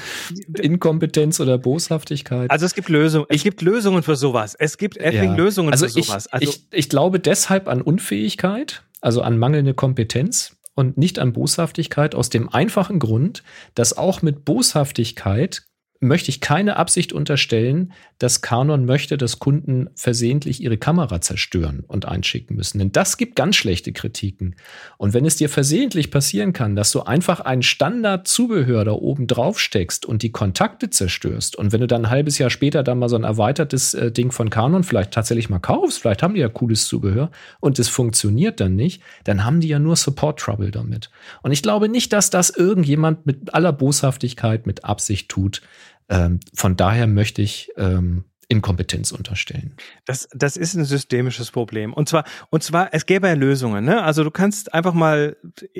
Inkompetenz 0.59 1.39
oder 1.39 1.57
Boshaftigkeit. 1.57 2.49
Also 2.51 2.65
es 2.65 2.73
gibt 2.73 2.89
Lösungen. 2.89 3.25
Es 3.29 3.43
gibt 3.43 3.61
Lösungen 3.61 4.03
für 4.03 4.15
sowas. 4.15 4.55
Es 4.55 4.77
gibt 4.77 4.97
effing 4.97 5.31
ja. 5.31 5.35
Lösungen 5.35 5.71
also 5.71 5.85
für 5.85 6.03
sowas. 6.03 6.27
Also 6.27 6.49
ich, 6.49 6.65
ich 6.71 6.89
glaube 6.89 7.19
deshalb 7.19 7.67
an 7.67 7.81
Unfähigkeit, 7.81 8.83
also 9.05 9.21
an 9.21 9.37
mangelnde 9.37 9.73
Kompetenz, 9.73 10.55
und 10.75 10.97
nicht 10.97 11.19
an 11.19 11.33
Boshaftigkeit 11.33 12.13
aus 12.13 12.29
dem 12.29 12.49
einfachen 12.49 12.99
Grund, 12.99 13.43
dass 13.73 13.97
auch 13.97 14.21
mit 14.21 14.45
Boshaftigkeit 14.45 15.63
möchte 15.99 16.29
ich 16.29 16.41
keine 16.41 16.77
Absicht 16.77 17.13
unterstellen, 17.13 17.93
dass 18.19 18.41
Canon 18.41 18.85
möchte, 18.85 19.17
dass 19.17 19.39
Kunden 19.39 19.89
versehentlich 19.95 20.61
ihre 20.61 20.77
Kamera 20.77 21.21
zerstören 21.21 21.83
und 21.87 22.05
einschicken 22.05 22.55
müssen. 22.55 22.79
Denn 22.79 22.91
das 22.91 23.17
gibt 23.17 23.35
ganz 23.35 23.55
schlechte 23.55 23.91
Kritiken. 23.91 24.55
Und 24.97 25.13
wenn 25.13 25.25
es 25.25 25.35
dir 25.35 25.49
versehentlich 25.49 26.11
passieren 26.11 26.53
kann, 26.53 26.75
dass 26.75 26.91
du 26.91 27.01
einfach 27.01 27.39
ein 27.41 27.61
Standardzubehör 27.61 28.85
da 28.85 28.91
oben 28.91 29.27
drauf 29.27 29.59
steckst 29.59 30.05
und 30.05 30.21
die 30.21 30.31
Kontakte 30.31 30.89
zerstörst 30.89 31.55
und 31.55 31.71
wenn 31.71 31.81
du 31.81 31.87
dann 31.87 32.05
ein 32.05 32.11
halbes 32.11 32.37
Jahr 32.37 32.49
später 32.49 32.83
dann 32.83 32.99
mal 32.99 33.09
so 33.09 33.15
ein 33.15 33.23
erweitertes 33.23 33.93
äh, 33.93 34.11
Ding 34.11 34.31
von 34.31 34.49
Canon 34.49 34.83
vielleicht 34.83 35.11
tatsächlich 35.11 35.49
mal 35.49 35.59
kaufst, 35.59 35.99
vielleicht 35.99 36.23
haben 36.23 36.35
die 36.35 36.41
ja 36.41 36.49
cooles 36.49 36.87
Zubehör 36.87 37.31
und 37.59 37.79
es 37.79 37.89
funktioniert 37.89 38.59
dann 38.59 38.75
nicht, 38.75 39.01
dann 39.23 39.43
haben 39.43 39.59
die 39.59 39.67
ja 39.67 39.79
nur 39.79 39.95
Support 39.95 40.39
Trouble 40.39 40.71
damit. 40.71 41.09
Und 41.41 41.51
ich 41.51 41.61
glaube 41.61 41.89
nicht, 41.89 42.13
dass 42.13 42.29
das 42.29 42.49
irgendjemand 42.49 43.25
mit 43.25 43.53
aller 43.53 43.73
Boshaftigkeit 43.73 44.67
mit 44.67 44.85
Absicht 44.85 45.29
tut. 45.29 45.61
Ähm, 46.09 46.39
von 46.53 46.75
daher 46.75 47.07
möchte 47.07 47.41
ich 47.41 47.71
ähm, 47.77 48.25
Inkompetenz 48.47 49.11
unterstellen. 49.11 49.75
Das, 50.05 50.27
das 50.33 50.57
ist 50.57 50.75
ein 50.75 50.85
systemisches 50.85 51.51
Problem. 51.51 51.93
Und 51.93 52.09
zwar, 52.09 52.25
und 52.49 52.63
zwar, 52.63 52.93
es 52.93 53.05
gäbe 53.05 53.27
ja 53.27 53.33
Lösungen. 53.33 53.85
Ne? 53.85 54.03
Also 54.03 54.23
du 54.23 54.31
kannst 54.31 54.73
einfach 54.73 54.93
mal 54.93 55.37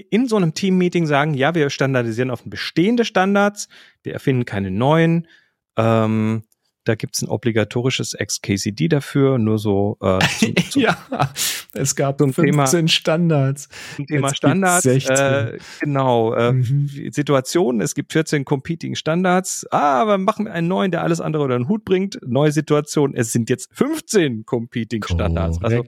in 0.10 0.28
so 0.28 0.36
einem 0.36 0.54
Team-Meeting 0.54 1.06
sagen, 1.06 1.34
ja, 1.34 1.54
wir 1.54 1.70
standardisieren 1.70 2.32
auf 2.32 2.44
bestehende 2.44 3.06
Standards, 3.06 3.68
wir 4.04 4.14
erfinden 4.14 4.46
keine 4.46 4.72
neuen. 4.72 5.28
Ähm, 5.78 6.44
da 6.86 6.96
gibt's 6.96 7.22
ein 7.22 7.30
obligatorisches 7.30 8.16
XKCD 8.18 8.88
dafür, 8.88 9.38
nur 9.38 9.58
so. 9.60 9.98
Äh, 10.02 10.20
zu, 10.40 10.54
zu 10.70 10.80
ja, 10.80 10.98
es 11.74 11.96
gab 11.96 12.20
zum 12.20 12.34
15 12.34 12.52
Thema, 12.52 12.88
Standards. 12.88 13.70
Zum 13.96 14.06
Thema 14.06 14.28
Jetzt 14.28 14.38
Standards. 14.38 14.86
Äh, 14.86 15.58
genau. 15.82 16.34
Äh, 16.34 16.54
mhm. 16.54 16.90
Situationen, 17.12 17.82
es 17.82 17.96
gibt 17.96 18.14
14 18.14 18.46
Competing 18.46 18.96
Standards. 18.96 19.66
Ah, 19.72 20.02
aber 20.02 20.18
machen 20.18 20.46
wir 20.46 20.54
einen 20.54 20.68
neuen, 20.68 20.92
der 20.92 21.04
alles 21.04 21.20
andere 21.20 21.44
unter 21.44 21.58
den 21.58 21.68
Hut 21.68 21.84
bringt. 21.86 22.20
Neue 22.26 22.52
Situation, 22.52 23.16
es 23.16 23.32
sind 23.32 23.50
jetzt 23.50 23.70
15 23.74 24.46
Competing 24.46 25.04
Standards. 25.04 25.62
Also 25.62 25.84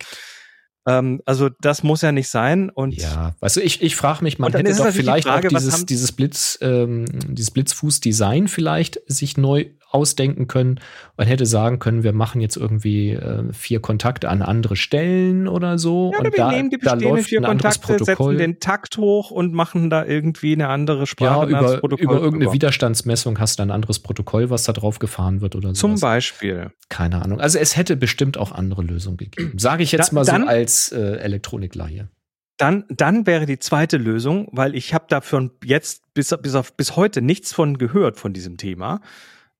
ähm, 0.87 1.21
also 1.25 1.49
das 1.49 1.83
muss 1.83 2.01
ja 2.01 2.11
nicht 2.11 2.29
sein. 2.29 2.69
Und 2.69 2.95
ja, 2.95 3.35
weißt 3.41 3.57
du, 3.57 3.61
ich, 3.61 3.81
ich 3.81 3.95
frage 3.95 4.23
mich, 4.23 4.39
man 4.39 4.53
hätte 4.53 4.73
doch 4.73 4.91
vielleicht 4.91 5.27
Frage, 5.27 5.49
auch 5.49 5.51
dieses, 5.51 5.85
dieses 5.85 6.13
Blitz, 6.13 6.57
ähm, 6.61 7.05
dieses 7.29 7.51
Blitzfuß-Design 7.51 8.47
vielleicht 8.47 8.99
sich 9.05 9.37
neu 9.37 9.65
ausdenken 9.89 10.47
können 10.47 10.79
und 11.15 11.25
hätte 11.25 11.45
sagen 11.45 11.79
können, 11.79 12.03
wir 12.03 12.13
machen 12.13 12.41
jetzt 12.41 12.57
irgendwie 12.57 13.11
äh, 13.11 13.51
vier 13.53 13.81
Kontakte 13.81 14.29
an 14.29 14.41
andere 14.41 14.75
Stellen 14.75 15.47
oder 15.47 15.77
so. 15.77 16.11
Ja, 16.13 16.19
und 16.19 16.25
wir 16.25 16.31
da, 16.31 16.51
nehmen 16.51 16.69
die 16.69 16.77
bestehenden 16.77 17.23
vier 17.23 17.41
Kontakte, 17.41 18.03
setzen 18.03 18.37
den 18.37 18.59
Takt 18.59 18.97
hoch 18.97 19.31
und 19.31 19.53
machen 19.53 19.89
da 19.89 20.05
irgendwie 20.05 20.53
eine 20.53 20.67
andere 20.67 21.07
Sprache. 21.07 21.51
Ja, 21.51 21.59
über, 21.59 21.97
über 21.97 22.15
irgendeine 22.15 22.45
über. 22.45 22.53
Widerstandsmessung 22.53 23.39
hast 23.39 23.59
du 23.59 23.63
ein 23.63 23.71
anderes 23.71 23.99
Protokoll, 23.99 24.49
was 24.49 24.63
da 24.63 24.73
drauf 24.73 24.99
gefahren 24.99 25.41
wird 25.41 25.55
oder 25.55 25.69
so. 25.69 25.75
Zum 25.87 25.99
Beispiel. 25.99 26.71
Keine 26.89 27.21
Ahnung. 27.21 27.39
Also 27.39 27.57
es 27.59 27.77
hätte 27.77 27.95
bestimmt 27.95 28.37
auch 28.37 28.51
andere 28.51 28.83
Lösungen 28.83 29.17
gegeben. 29.17 29.57
Sage 29.57 29.83
ich 29.83 29.91
jetzt 29.91 30.09
da, 30.09 30.15
mal 30.15 30.25
so 30.25 30.31
dann, 30.31 30.47
als 30.47 30.91
äh, 30.91 31.17
Elektronikleihe. 31.17 32.09
Dann, 32.57 32.85
dann 32.89 33.27
wäre 33.27 33.45
die 33.45 33.59
zweite 33.59 33.97
Lösung, 33.97 34.47
weil 34.51 34.75
ich 34.75 34.93
habe 34.93 35.05
davon 35.07 35.51
jetzt 35.63 36.13
bis, 36.13 36.35
bis, 36.41 36.55
auf, 36.55 36.75
bis 36.75 36.95
heute 36.95 37.21
nichts 37.21 37.53
von 37.53 37.77
gehört 37.77 38.17
von 38.17 38.33
diesem 38.33 38.57
Thema. 38.57 39.01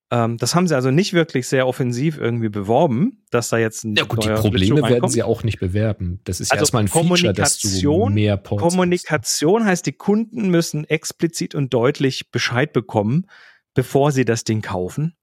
Ähm, 0.10 0.38
das 0.38 0.55
haben 0.55 0.68
sie 0.68 0.76
also 0.76 0.89
nicht 0.89 1.14
wirklich 1.14 1.47
sehr 1.47 1.68
offensiv 1.68 2.18
irgendwie 2.18 2.47
beworben, 2.47 3.24
dass 3.30 3.49
da 3.49 3.58
jetzt 3.58 3.84
ein 3.84 3.95
Ja 3.95 4.05
gut, 4.05 4.24
die 4.24 4.30
Probleme 4.30 4.82
werden 4.82 5.10
sie 5.10 5.24
auch 5.24 5.43
nicht 5.43 5.60
bewerben. 5.60 6.22
Das 6.24 6.39
ist 6.39 6.51
also 6.51 6.60
ja 6.60 6.62
erstmal 6.62 6.84
ein 6.84 6.88
Feature, 6.88 7.34
dass 7.34 7.60
du 7.60 8.08
mehr 8.08 8.38
Ports 8.38 8.64
Kommunikation 8.64 9.62
hast. 9.64 9.70
heißt, 9.70 9.86
die 9.86 9.93
Kunden 9.93 10.49
müssen 10.49 10.86
explizit 10.86 11.55
und 11.55 11.74
deutlich 11.74 12.32
Bescheid 12.32 12.72
bekommen, 12.72 13.28
bevor 13.74 14.14
sie 14.14 14.24
das 14.24 14.45
Ding 14.45 14.62
kaufen, 14.62 15.18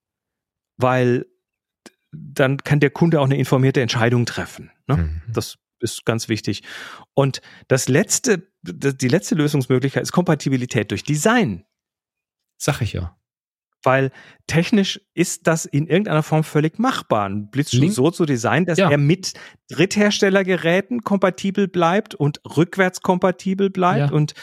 weil 0.77 1.27
dann 2.13 2.59
kann 2.59 2.79
der 2.79 2.91
Kunde 2.91 3.21
auch 3.21 3.25
eine 3.25 3.39
informierte 3.39 3.81
Entscheidung 3.81 4.27
treffen. 4.27 4.71
Ne? 4.87 4.97
Mhm. 4.97 5.23
Das 5.33 5.57
ist 5.81 6.05
ganz 6.05 6.29
wichtig. 6.29 6.63
Und 7.15 7.41
das 7.69 7.89
letzte, 7.89 8.53
die 8.63 9.09
letzte 9.09 9.35
Lösungsmöglichkeit 9.35 10.03
ist 10.03 10.13
Kompatibilität 10.13 10.91
durch 10.91 11.05
Design. 11.05 11.65
Sag 12.59 12.83
ich 12.83 12.93
ja 12.93 13.17
weil 13.85 14.11
technisch 14.47 15.01
ist 15.15 15.47
das 15.47 15.65
in 15.65 15.87
irgendeiner 15.87 16.23
Form 16.23 16.45
völlig 16.45 16.79
machbar, 16.79 17.29
ein 17.29 17.51
Blitzschuh 17.51 17.89
so 17.89 18.11
zu 18.11 18.27
designen, 18.27 18.67
dass 18.67 18.79
ja. 18.79 18.91
er 18.91 18.99
mit 18.99 19.35
Drittherstellergeräten 19.71 21.03
kompatibel 21.03 21.69
bleibt 21.69 22.15
und 22.15 22.41
rückwärts 22.57 23.01
kompatibel 23.01 23.71
bleibt 23.71 24.11
ja. 24.11 24.17
und 24.17 24.35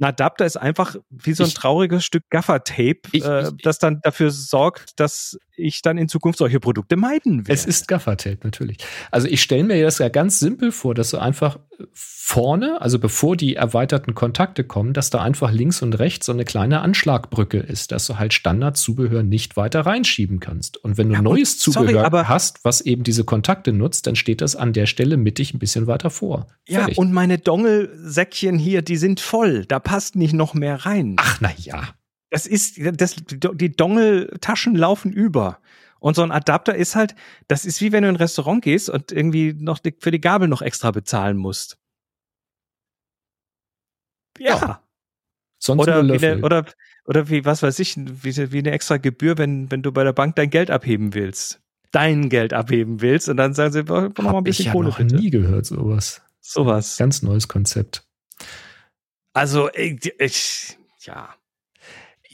ein 0.00 0.04
Adapter 0.04 0.46
ist 0.46 0.56
einfach 0.56 0.94
wie 1.10 1.32
so 1.32 1.42
ein 1.42 1.48
ich, 1.48 1.54
trauriges 1.54 2.04
Stück 2.04 2.22
Gaffer-Tape, 2.30 3.00
äh, 3.14 3.50
das 3.62 3.78
dann 3.78 4.00
dafür 4.02 4.30
sorgt, 4.30 5.00
dass 5.00 5.36
ich 5.56 5.82
dann 5.82 5.98
in 5.98 6.08
Zukunft 6.08 6.38
solche 6.38 6.60
Produkte 6.60 6.96
meiden 6.96 7.48
werde. 7.48 7.52
Es 7.52 7.66
ist 7.66 7.88
Gaffer-Tape, 7.88 8.38
natürlich. 8.44 8.78
Also 9.10 9.26
ich 9.26 9.42
stelle 9.42 9.64
mir 9.64 9.82
das 9.82 9.98
ja 9.98 10.08
ganz 10.08 10.38
simpel 10.38 10.70
vor, 10.70 10.94
dass 10.94 11.10
du 11.10 11.18
einfach 11.18 11.58
vorne, 11.92 12.80
also 12.80 12.98
bevor 12.98 13.36
die 13.36 13.54
erweiterten 13.54 14.14
Kontakte 14.14 14.64
kommen, 14.64 14.92
dass 14.92 15.10
da 15.10 15.22
einfach 15.22 15.52
links 15.52 15.80
und 15.82 15.98
rechts 15.98 16.26
so 16.26 16.32
eine 16.32 16.44
kleine 16.44 16.80
Anschlagbrücke 16.80 17.58
ist, 17.58 17.92
dass 17.92 18.06
du 18.06 18.18
halt 18.18 18.34
Standardzubehör 18.34 19.22
nicht 19.22 19.56
weiter 19.56 19.80
reinschieben 19.80 20.40
kannst. 20.40 20.76
Und 20.76 20.98
wenn 20.98 21.08
du 21.08 21.14
ja, 21.14 21.22
neues 21.22 21.58
Zubehör 21.58 22.10
sorry, 22.10 22.24
hast, 22.26 22.64
was 22.64 22.80
eben 22.80 23.04
diese 23.04 23.24
Kontakte 23.24 23.72
nutzt, 23.72 24.06
dann 24.06 24.16
steht 24.16 24.40
das 24.40 24.56
an 24.56 24.72
der 24.72 24.86
Stelle 24.86 25.16
mittig 25.16 25.54
ein 25.54 25.58
bisschen 25.58 25.86
weiter 25.86 26.10
vor. 26.10 26.48
Ja, 26.66 26.80
Fertig. 26.80 26.98
und 26.98 27.12
meine 27.12 27.38
Dongelsäckchen 27.38 28.58
hier, 28.58 28.82
die 28.82 28.96
sind 28.96 29.20
voll. 29.20 29.64
Da 29.64 29.78
passt 29.78 30.16
nicht 30.16 30.34
noch 30.34 30.54
mehr 30.54 30.84
rein. 30.86 31.16
Ach, 31.18 31.38
na 31.40 31.50
ja. 31.56 31.88
Das 32.30 32.46
ist, 32.46 32.78
das, 32.94 33.16
die 33.30 33.72
Dongle-Taschen 33.74 34.74
laufen 34.74 35.12
über. 35.12 35.60
Und 36.00 36.14
so 36.14 36.22
ein 36.22 36.30
Adapter 36.30 36.74
ist 36.74 36.94
halt, 36.94 37.14
das 37.48 37.64
ist 37.64 37.80
wie 37.80 37.92
wenn 37.92 38.02
du 38.02 38.08
in 38.08 38.14
ein 38.14 38.20
Restaurant 38.20 38.62
gehst 38.62 38.88
und 38.88 39.12
irgendwie 39.12 39.52
noch 39.52 39.80
für 40.00 40.10
die 40.10 40.20
Gabel 40.20 40.48
noch 40.48 40.62
extra 40.62 40.90
bezahlen 40.90 41.36
musst. 41.36 41.78
Ja. 44.38 44.56
ja. 44.56 44.82
Sonst 45.58 45.82
oder, 45.82 46.06
wie 46.06 46.24
eine, 46.24 46.42
oder, 46.42 46.66
oder 47.04 47.28
wie, 47.28 47.44
was 47.44 47.62
weiß 47.62 47.78
ich, 47.80 47.96
wie, 47.96 48.52
wie 48.52 48.58
eine 48.58 48.70
extra 48.70 48.96
Gebühr, 48.96 49.38
wenn, 49.38 49.70
wenn 49.70 49.82
du 49.82 49.90
bei 49.90 50.04
der 50.04 50.12
Bank 50.12 50.36
dein 50.36 50.50
Geld 50.50 50.70
abheben 50.70 51.14
willst. 51.14 51.60
Dein 51.90 52.28
Geld 52.28 52.52
abheben 52.52 53.00
willst 53.00 53.28
und 53.28 53.38
dann 53.38 53.54
sagen 53.54 53.72
sie, 53.72 53.82
noch 53.82 54.16
mal 54.18 54.36
ein 54.36 54.44
bisschen 54.44 54.66
ich 54.66 54.72
Kohle. 54.72 54.90
Ich 54.90 54.94
habe 54.94 55.04
noch 55.04 55.20
nie 55.20 55.30
gehört, 55.30 55.66
sowas. 55.66 56.22
Sowas. 56.40 56.96
Ganz 56.96 57.22
neues 57.22 57.48
Konzept. 57.48 58.04
Also, 59.32 59.70
ich, 59.72 60.12
ich 60.18 60.78
ja. 61.00 61.34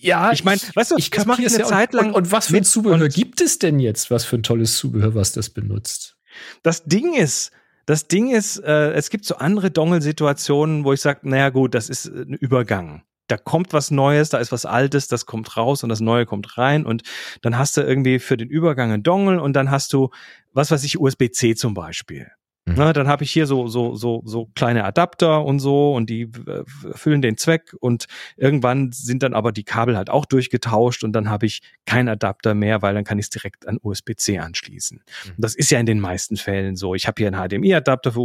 Ja, 0.05 0.33
ich 0.33 0.45
meine, 0.45 0.61
weißt 0.75 0.91
du, 0.91 0.97
ich 0.99 1.11
das 1.11 1.25
mache 1.25 1.41
ich 1.41 1.49
eine 1.49 1.59
ja 1.59 1.65
Zeit 1.65 1.95
lang. 1.95 2.09
Und, 2.09 2.15
und 2.15 2.33
was 2.33 2.49
für 2.49 2.59
ein 2.59 2.65
Zubehör 2.65 3.09
gibt 3.09 3.41
es 3.41 3.59
denn 3.59 3.79
jetzt? 3.79 4.11
Was 4.11 4.27
für 4.27 4.37
ein 4.37 4.43
tolles 4.43 4.77
Zubehör, 4.77 5.15
was 5.15 5.33
das 5.33 5.49
benutzt? 5.49 6.19
Das 6.63 6.85
Ding 6.85 7.15
ist, 7.15 7.53
das 7.87 8.07
Ding 8.07 8.31
ist, 8.31 8.59
äh, 8.59 8.93
es 8.93 9.09
gibt 9.09 9.25
so 9.25 9.37
andere 9.37 9.71
Dongle-Situationen, 9.71 10.85
wo 10.85 10.93
ich 10.93 11.01
sage, 11.01 11.21
naja 11.23 11.49
gut, 11.49 11.75
das 11.75 11.89
ist 11.89 12.07
ein 12.07 12.35
Übergang. 12.35 13.03
Da 13.29 13.39
kommt 13.39 13.73
was 13.73 13.91
Neues, 13.91 14.29
da 14.29 14.39
ist 14.39 14.53
was 14.53 14.67
Altes, 14.67 15.09
das 15.09 15.25
kommt 15.25 15.57
raus 15.57 15.83
und 15.83 15.89
das 15.89 16.01
Neue 16.01 16.27
kommt 16.27 16.59
rein 16.59 16.85
und 16.85 17.03
dann 17.41 17.57
hast 17.57 17.79
du 17.79 17.81
irgendwie 17.81 18.19
für 18.19 18.37
den 18.37 18.51
Übergang 18.51 18.93
einen 18.93 19.03
Dongle 19.03 19.41
und 19.41 19.55
dann 19.55 19.71
hast 19.71 19.95
du, 19.95 20.11
was 20.53 20.71
weiß 20.71 20.85
ich, 20.85 21.01
USB-C 21.01 21.55
zum 21.55 21.73
Beispiel. 21.73 22.31
Mhm. 22.67 22.75
Na, 22.79 22.93
dann 22.95 23.09
habe 23.09 23.25
ich 23.25 23.31
hier 23.31 23.47
so, 23.47 23.69
so, 23.69 23.95
so, 23.95 24.23
so 24.25 24.47
kleine 24.55 24.85
Adapter 24.85 25.45
und 25.45 25.59
so 25.59 25.95
und 25.95 26.09
die 26.09 26.23
äh, 26.23 26.65
füllen 26.95 27.21
den 27.21 27.37
Zweck 27.37 27.75
und 27.79 28.07
irgendwann 28.37 28.91
sind 28.91 29.23
dann 29.23 29.35
aber 29.35 29.53
die 29.53 29.65
Kabel 29.65 29.99
halt 29.99 30.09
auch 30.09 30.25
durchgetauscht 30.25 31.05
und 31.05 31.13
dann 31.13 31.29
habe 31.29 31.45
ich 31.45 31.61
keinen 31.85 32.09
Adapter 32.09 32.55
mehr, 32.55 32.81
weil 32.81 32.95
dann 32.95 33.05
kann 33.05 33.19
ich 33.19 33.27
es 33.27 33.31
direkt 33.31 33.69
an 33.69 33.79
USB-C 33.83 34.39
anschließen. 34.39 34.99
Mhm. 34.99 35.31
Und 35.31 35.45
das 35.45 35.55
ist 35.55 35.71
ja 35.71 35.79
in 35.79 35.85
den 35.85 36.01
meisten 36.01 36.39
Fällen 36.39 36.77
so. 36.77 36.95
Ich 36.95 37.07
habe 37.07 37.17
hier 37.19 37.29
einen 37.29 37.49
HDMI-Adapter 37.49 38.13
für 38.13 38.21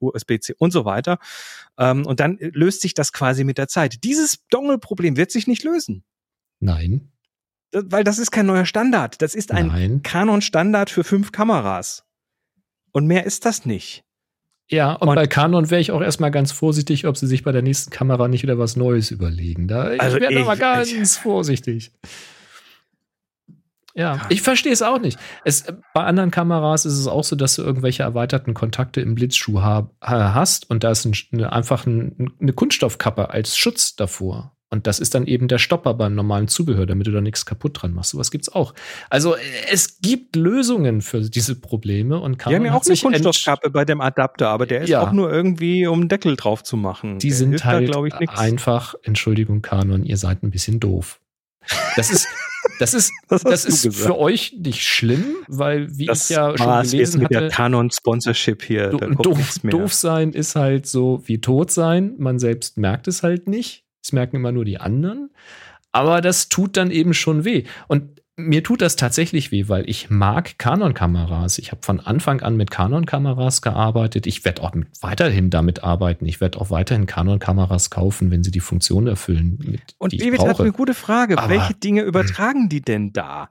USB-C 0.00 0.54
und 0.58 0.72
so 0.72 0.84
weiter. 0.84 1.18
Ähm, 1.78 2.04
und 2.06 2.18
dann 2.18 2.38
löst 2.40 2.80
sich 2.82 2.94
das 2.94 3.12
quasi 3.12 3.44
mit 3.44 3.56
der 3.56 3.68
Zeit. 3.68 4.02
Dieses 4.02 4.44
Dongle-Problem 4.48 5.16
wird 5.16 5.30
sich 5.30 5.46
nicht 5.46 5.62
lösen. 5.62 6.02
Nein. 6.58 7.12
weil 7.72 8.02
das 8.02 8.18
ist 8.18 8.30
kein 8.30 8.46
neuer 8.46 8.64
Standard. 8.64 9.20
Das 9.22 9.34
ist 9.34 9.52
ein 9.52 10.02
Canon-Standard 10.02 10.90
für 10.90 11.04
fünf 11.04 11.30
Kameras. 11.30 12.05
Und 12.96 13.06
mehr 13.06 13.26
ist 13.26 13.44
das 13.44 13.66
nicht. 13.66 14.04
Ja, 14.70 14.94
und, 14.94 15.08
und 15.08 15.16
bei 15.16 15.26
Canon 15.26 15.68
wäre 15.70 15.82
ich 15.82 15.92
auch 15.92 16.00
erstmal 16.00 16.30
ganz 16.30 16.50
vorsichtig, 16.50 17.06
ob 17.06 17.18
sie 17.18 17.26
sich 17.26 17.44
bei 17.44 17.52
der 17.52 17.60
nächsten 17.60 17.90
Kamera 17.90 18.26
nicht 18.26 18.42
wieder 18.42 18.58
was 18.58 18.74
Neues 18.74 19.10
überlegen. 19.10 19.68
Da, 19.68 19.82
also 19.98 20.16
ich 20.16 20.22
wäre 20.22 20.44
mal 20.46 20.56
ganz 20.56 20.90
ich, 20.90 21.06
vorsichtig. 21.06 21.92
Ja, 23.94 24.22
ich 24.30 24.40
verstehe 24.40 24.72
es 24.72 24.80
auch 24.80 24.98
nicht. 24.98 25.18
Es, 25.44 25.66
bei 25.92 26.04
anderen 26.04 26.30
Kameras 26.30 26.86
ist 26.86 26.96
es 26.98 27.06
auch 27.06 27.22
so, 27.22 27.36
dass 27.36 27.56
du 27.56 27.62
irgendwelche 27.64 28.02
erweiterten 28.02 28.54
Kontakte 28.54 29.02
im 29.02 29.14
Blitzschuh 29.14 29.60
hab, 29.60 29.94
hast 30.00 30.70
und 30.70 30.82
da 30.82 30.92
ist 30.92 31.04
ein, 31.04 31.12
eine, 31.32 31.52
einfach 31.52 31.84
ein, 31.84 32.32
eine 32.40 32.54
Kunststoffkappe 32.54 33.28
als 33.28 33.58
Schutz 33.58 33.94
davor. 33.94 34.55
Und 34.68 34.88
das 34.88 34.98
ist 34.98 35.14
dann 35.14 35.26
eben 35.26 35.46
der 35.46 35.58
Stopper 35.58 35.94
beim 35.94 36.16
normalen 36.16 36.48
Zubehör, 36.48 36.86
damit 36.86 37.06
du 37.06 37.12
da 37.12 37.20
nichts 37.20 37.46
kaputt 37.46 37.80
dran 37.80 37.94
machst. 37.94 38.10
Sowas 38.10 38.32
gibt's 38.32 38.48
auch. 38.48 38.74
Also 39.10 39.36
es 39.70 40.00
gibt 40.00 40.34
Lösungen 40.34 41.02
für 41.02 41.20
diese 41.20 41.54
Probleme 41.54 42.18
und 42.18 42.36
kann. 42.36 42.50
Wir 42.50 42.58
haben 42.58 42.66
ja 42.66 42.74
auch 42.74 42.84
eine 42.84 42.96
Kunststoffkappe 42.96 43.70
bei 43.70 43.84
dem 43.84 44.00
Adapter, 44.00 44.48
aber 44.48 44.66
der 44.66 44.82
ist 44.82 44.88
ja. 44.88 45.02
auch 45.02 45.12
nur 45.12 45.32
irgendwie, 45.32 45.86
um 45.86 46.00
einen 46.00 46.08
Deckel 46.08 46.34
drauf 46.34 46.64
zu 46.64 46.76
machen. 46.76 47.20
Die 47.20 47.28
der 47.28 47.36
sind 47.36 47.64
halt 47.64 47.94
da, 47.94 48.04
ich, 48.04 48.30
einfach, 48.30 48.96
Entschuldigung, 49.04 49.62
Kanon, 49.62 50.04
ihr 50.04 50.16
seid 50.16 50.42
ein 50.42 50.50
bisschen 50.50 50.80
doof. 50.80 51.20
Das 51.94 52.10
ist, 52.10 52.26
das 52.80 52.92
ist, 52.92 53.12
das, 53.28 53.44
das 53.44 53.64
ist 53.64 53.94
für 53.94 54.18
euch 54.18 54.56
nicht 54.58 54.82
schlimm, 54.82 55.36
weil 55.46 55.96
wie 55.96 56.06
das 56.06 56.28
ich 56.28 56.36
ja 56.36 56.58
schon 56.58 56.82
gelesen 56.82 57.20
mit 57.20 57.28
hatte, 57.30 57.40
der 57.40 57.50
Canon 57.50 57.90
Sponsorship 57.92 58.64
hier. 58.64 58.88
Do, 58.88 58.98
doof, 58.98 59.58
doof 59.62 59.94
sein 59.94 60.32
ist 60.32 60.56
halt 60.56 60.86
so 60.86 61.22
wie 61.26 61.40
tot 61.40 61.70
sein. 61.70 62.14
Man 62.18 62.40
selbst 62.40 62.78
merkt 62.78 63.06
es 63.06 63.22
halt 63.22 63.46
nicht. 63.46 63.85
Es 64.06 64.12
merken 64.12 64.36
immer 64.36 64.52
nur 64.52 64.64
die 64.64 64.78
anderen. 64.78 65.30
Aber 65.90 66.20
das 66.20 66.48
tut 66.48 66.76
dann 66.76 66.90
eben 66.92 67.12
schon 67.12 67.44
weh. 67.44 67.64
Und 67.88 68.20
mir 68.36 68.62
tut 68.62 68.82
das 68.82 68.96
tatsächlich 68.96 69.50
weh, 69.50 69.68
weil 69.68 69.88
ich 69.88 70.10
mag 70.10 70.58
Canon-Kameras. 70.58 71.58
Ich 71.58 71.72
habe 71.72 71.80
von 71.82 71.98
Anfang 71.98 72.40
an 72.42 72.56
mit 72.56 72.70
Canon-Kameras 72.70 73.62
gearbeitet. 73.62 74.26
Ich 74.26 74.44
werde 74.44 74.62
auch 74.62 74.72
weiterhin 75.00 75.50
damit 75.50 75.82
arbeiten. 75.82 76.26
Ich 76.26 76.40
werde 76.40 76.60
auch 76.60 76.70
weiterhin 76.70 77.06
Canon-Kameras 77.06 77.90
kaufen, 77.90 78.30
wenn 78.30 78.44
sie 78.44 78.52
die 78.52 78.60
Funktion 78.60 79.08
erfüllen. 79.08 79.58
Mit, 79.64 79.80
Und 79.98 80.12
David 80.12 80.40
hat 80.40 80.60
eine 80.60 80.72
gute 80.72 80.94
Frage. 80.94 81.36
Aber, 81.38 81.48
Welche 81.48 81.74
Dinge 81.74 82.02
übertragen 82.02 82.68
die 82.68 82.82
denn 82.82 83.12
da? 83.12 83.48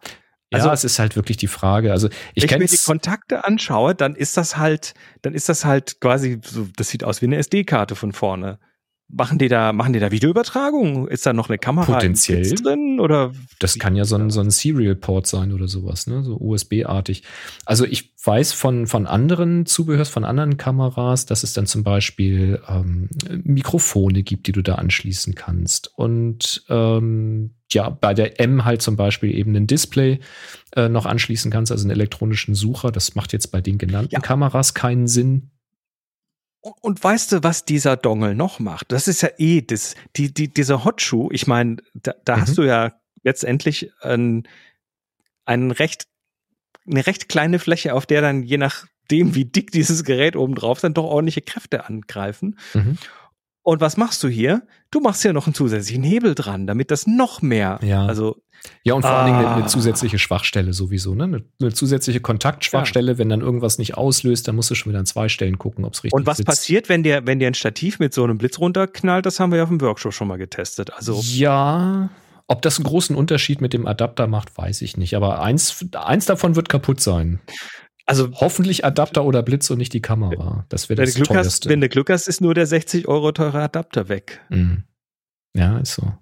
Also, 0.53 0.67
ja, 0.67 0.73
es 0.73 0.83
ist 0.85 0.99
halt 0.99 1.15
wirklich 1.15 1.37
die 1.37 1.47
Frage. 1.47 1.91
Also 1.91 2.07
ich 2.33 2.43
wenn 2.43 2.61
ich 2.61 2.71
mir 2.71 2.77
die 2.77 2.83
Kontakte 2.83 3.43
anschaue, 3.43 3.95
dann 3.95 4.15
ist 4.15 4.37
das 4.37 4.55
halt, 4.55 4.93
dann 5.23 5.33
ist 5.33 5.49
das 5.49 5.65
halt 5.65 5.99
quasi 5.99 6.39
so, 6.43 6.67
das 6.77 6.89
sieht 6.89 7.03
aus 7.03 7.21
wie 7.21 7.25
eine 7.25 7.37
SD-Karte 7.37 7.95
von 7.95 8.13
vorne. 8.13 8.59
Machen 9.07 9.37
die 9.37 9.49
da, 9.49 9.71
machen 9.71 9.93
die 9.93 9.99
da 9.99 10.11
Videoübertragung? 10.11 11.07
Ist 11.07 11.27
da 11.27 11.33
noch 11.33 11.47
eine 11.47 11.59
Kamera 11.59 11.93
Potenziell 11.93 12.49
drin? 12.55 12.99
Oder? 12.99 13.33
Das 13.59 13.77
kann 13.77 13.95
ja 13.95 14.03
so 14.03 14.15
ein, 14.15 14.31
so 14.31 14.41
ein 14.41 14.49
Serial-Port 14.49 15.27
sein 15.27 15.53
oder 15.53 15.67
sowas, 15.67 16.07
ne? 16.07 16.23
So 16.23 16.37
USB-artig. 16.37 17.21
Also 17.65 17.85
ich 17.85 18.13
weiß 18.25 18.53
von, 18.53 18.87
von 18.87 19.05
anderen 19.05 19.67
Zubehörs, 19.67 20.09
von 20.09 20.25
anderen 20.25 20.57
Kameras, 20.57 21.27
dass 21.27 21.43
es 21.43 21.53
dann 21.53 21.67
zum 21.67 21.83
Beispiel 21.83 22.61
ähm, 22.67 23.09
Mikrofone 23.43 24.23
gibt, 24.23 24.47
die 24.47 24.51
du 24.51 24.63
da 24.63 24.75
anschließen 24.75 25.35
kannst. 25.35 25.91
Und 25.95 26.63
ähm, 26.69 27.51
ja, 27.71 27.89
bei 27.89 28.15
der 28.15 28.39
M 28.39 28.65
halt 28.65 28.81
zum 28.81 28.95
Beispiel 28.95 29.35
eben 29.35 29.55
ein 29.55 29.67
Display 29.67 30.19
äh, 30.75 30.89
noch 30.89 31.05
anschließen 31.05 31.51
kannst, 31.51 31.71
also 31.71 31.83
einen 31.83 31.91
elektronischen 31.91 32.55
Sucher. 32.55 32.91
Das 32.91 33.13
macht 33.13 33.33
jetzt 33.33 33.51
bei 33.51 33.61
den 33.61 33.77
genannten 33.77 34.15
ja. 34.15 34.19
Kameras 34.19 34.73
keinen 34.73 35.07
Sinn. 35.07 35.51
Und 36.81 37.03
weißt 37.03 37.31
du, 37.31 37.43
was 37.43 37.65
dieser 37.65 37.95
Dongle 37.95 38.33
noch 38.33 38.59
macht? 38.59 38.91
Das 38.91 39.07
ist 39.07 39.21
ja 39.21 39.29
eh 39.37 39.61
das, 39.61 39.95
die, 40.15 40.33
die, 40.33 40.51
dieser 40.51 40.83
Hotshoe. 40.83 41.31
Ich 41.31 41.45
meine, 41.45 41.77
da, 41.93 42.15
da 42.25 42.37
mhm. 42.37 42.41
hast 42.41 42.57
du 42.57 42.63
ja 42.63 42.93
letztendlich 43.23 43.91
ein, 44.01 44.47
einen 45.45 45.69
recht, 45.71 46.07
eine 46.89 47.05
recht 47.05 47.29
kleine 47.29 47.59
Fläche, 47.59 47.93
auf 47.93 48.07
der 48.07 48.21
dann 48.21 48.41
je 48.41 48.57
nachdem, 48.57 49.35
wie 49.35 49.45
dick 49.45 49.71
dieses 49.71 50.03
Gerät 50.03 50.35
oben 50.35 50.55
drauf 50.55 50.79
ist, 50.79 50.83
dann 50.83 50.95
doch 50.95 51.03
ordentliche 51.03 51.41
Kräfte 51.41 51.85
angreifen. 51.85 52.57
Mhm. 52.73 52.97
Und 53.65 53.81
was 53.81 53.97
machst 53.97 54.21
du 54.21 54.27
hier? 54.27 54.61
Du 54.91 54.99
machst 54.99 55.23
hier 55.23 55.33
noch 55.33 55.47
einen 55.47 55.55
zusätzlichen 55.55 56.03
Hebel 56.03 56.35
dran, 56.35 56.67
damit 56.67 56.91
das 56.91 57.07
noch 57.07 57.41
mehr, 57.41 57.79
ja. 57.81 58.05
also 58.05 58.37
ja, 58.83 58.93
und 58.93 59.01
vor 59.01 59.09
ah. 59.09 59.17
allen 59.17 59.25
Dingen 59.25 59.39
eine, 59.39 59.55
eine, 59.55 59.63
ah. 59.63 59.67
zusätzliche 59.67 60.19
Schwachstelle 60.19 60.71
sowieso, 60.71 61.15
ne? 61.15 61.23
Eine, 61.23 61.43
eine 61.59 61.73
zusätzliche 61.73 62.19
Kontaktschwachstelle, 62.19 63.13
ja. 63.13 63.17
wenn 63.17 63.29
dann 63.29 63.41
irgendwas 63.41 63.79
nicht 63.79 63.97
auslöst, 63.97 64.47
dann 64.47 64.55
musst 64.55 64.69
du 64.69 64.75
schon 64.75 64.91
wieder 64.91 64.99
an 64.99 65.07
zwei 65.07 65.29
Stellen 65.29 65.57
gucken, 65.57 65.83
ob 65.83 65.93
es 65.93 66.03
richtig 66.03 66.13
ist. 66.13 66.19
Und 66.19 66.27
was 66.27 66.37
sitzt. 66.37 66.47
passiert, 66.47 66.89
wenn 66.89 67.01
dir, 67.01 67.25
wenn 67.25 67.39
dir 67.39 67.47
ein 67.47 67.55
Stativ 67.55 67.97
mit 67.97 68.13
so 68.13 68.23
einem 68.23 68.37
Blitz 68.37 68.59
runterknallt? 68.59 69.25
Das 69.25 69.39
haben 69.39 69.51
wir 69.51 69.57
ja 69.57 69.63
auf 69.63 69.69
dem 69.69 69.81
Workshop 69.81 70.13
schon 70.13 70.27
mal 70.27 70.37
getestet. 70.37 70.93
Also 70.93 71.19
ja, 71.23 72.09
ob 72.47 72.61
das 72.61 72.77
einen 72.77 72.85
großen 72.85 73.15
Unterschied 73.15 73.61
mit 73.61 73.73
dem 73.73 73.87
Adapter 73.87 74.27
macht, 74.27 74.55
weiß 74.55 74.83
ich 74.83 74.97
nicht. 74.97 75.15
Aber 75.15 75.41
eins, 75.41 75.83
eins 75.95 76.25
davon 76.25 76.55
wird 76.55 76.69
kaputt 76.69 77.01
sein. 77.01 77.39
Also 78.05 78.31
hoffentlich 78.33 78.85
Adapter 78.85 79.25
oder 79.25 79.41
Blitz 79.41 79.69
und 79.71 79.79
nicht 79.79 79.93
die 79.93 80.01
Kamera. 80.01 80.65
Das 80.69 80.89
wäre 80.89 81.03
das 81.03 81.15
Glück 81.15 81.27
teuerste. 81.27 81.47
Hast, 81.47 81.69
wenn 81.69 81.81
du 81.81 81.89
Glück 81.89 82.09
hast, 82.09 82.27
ist 82.27 82.39
nur 82.39 82.53
der 82.53 82.67
60 82.67 83.07
Euro 83.07 83.31
teure 83.31 83.61
Adapter 83.63 84.09
weg. 84.09 84.41
Mhm. 84.49 84.83
Ja, 85.55 85.79
ist 85.79 85.95
so. 85.95 86.13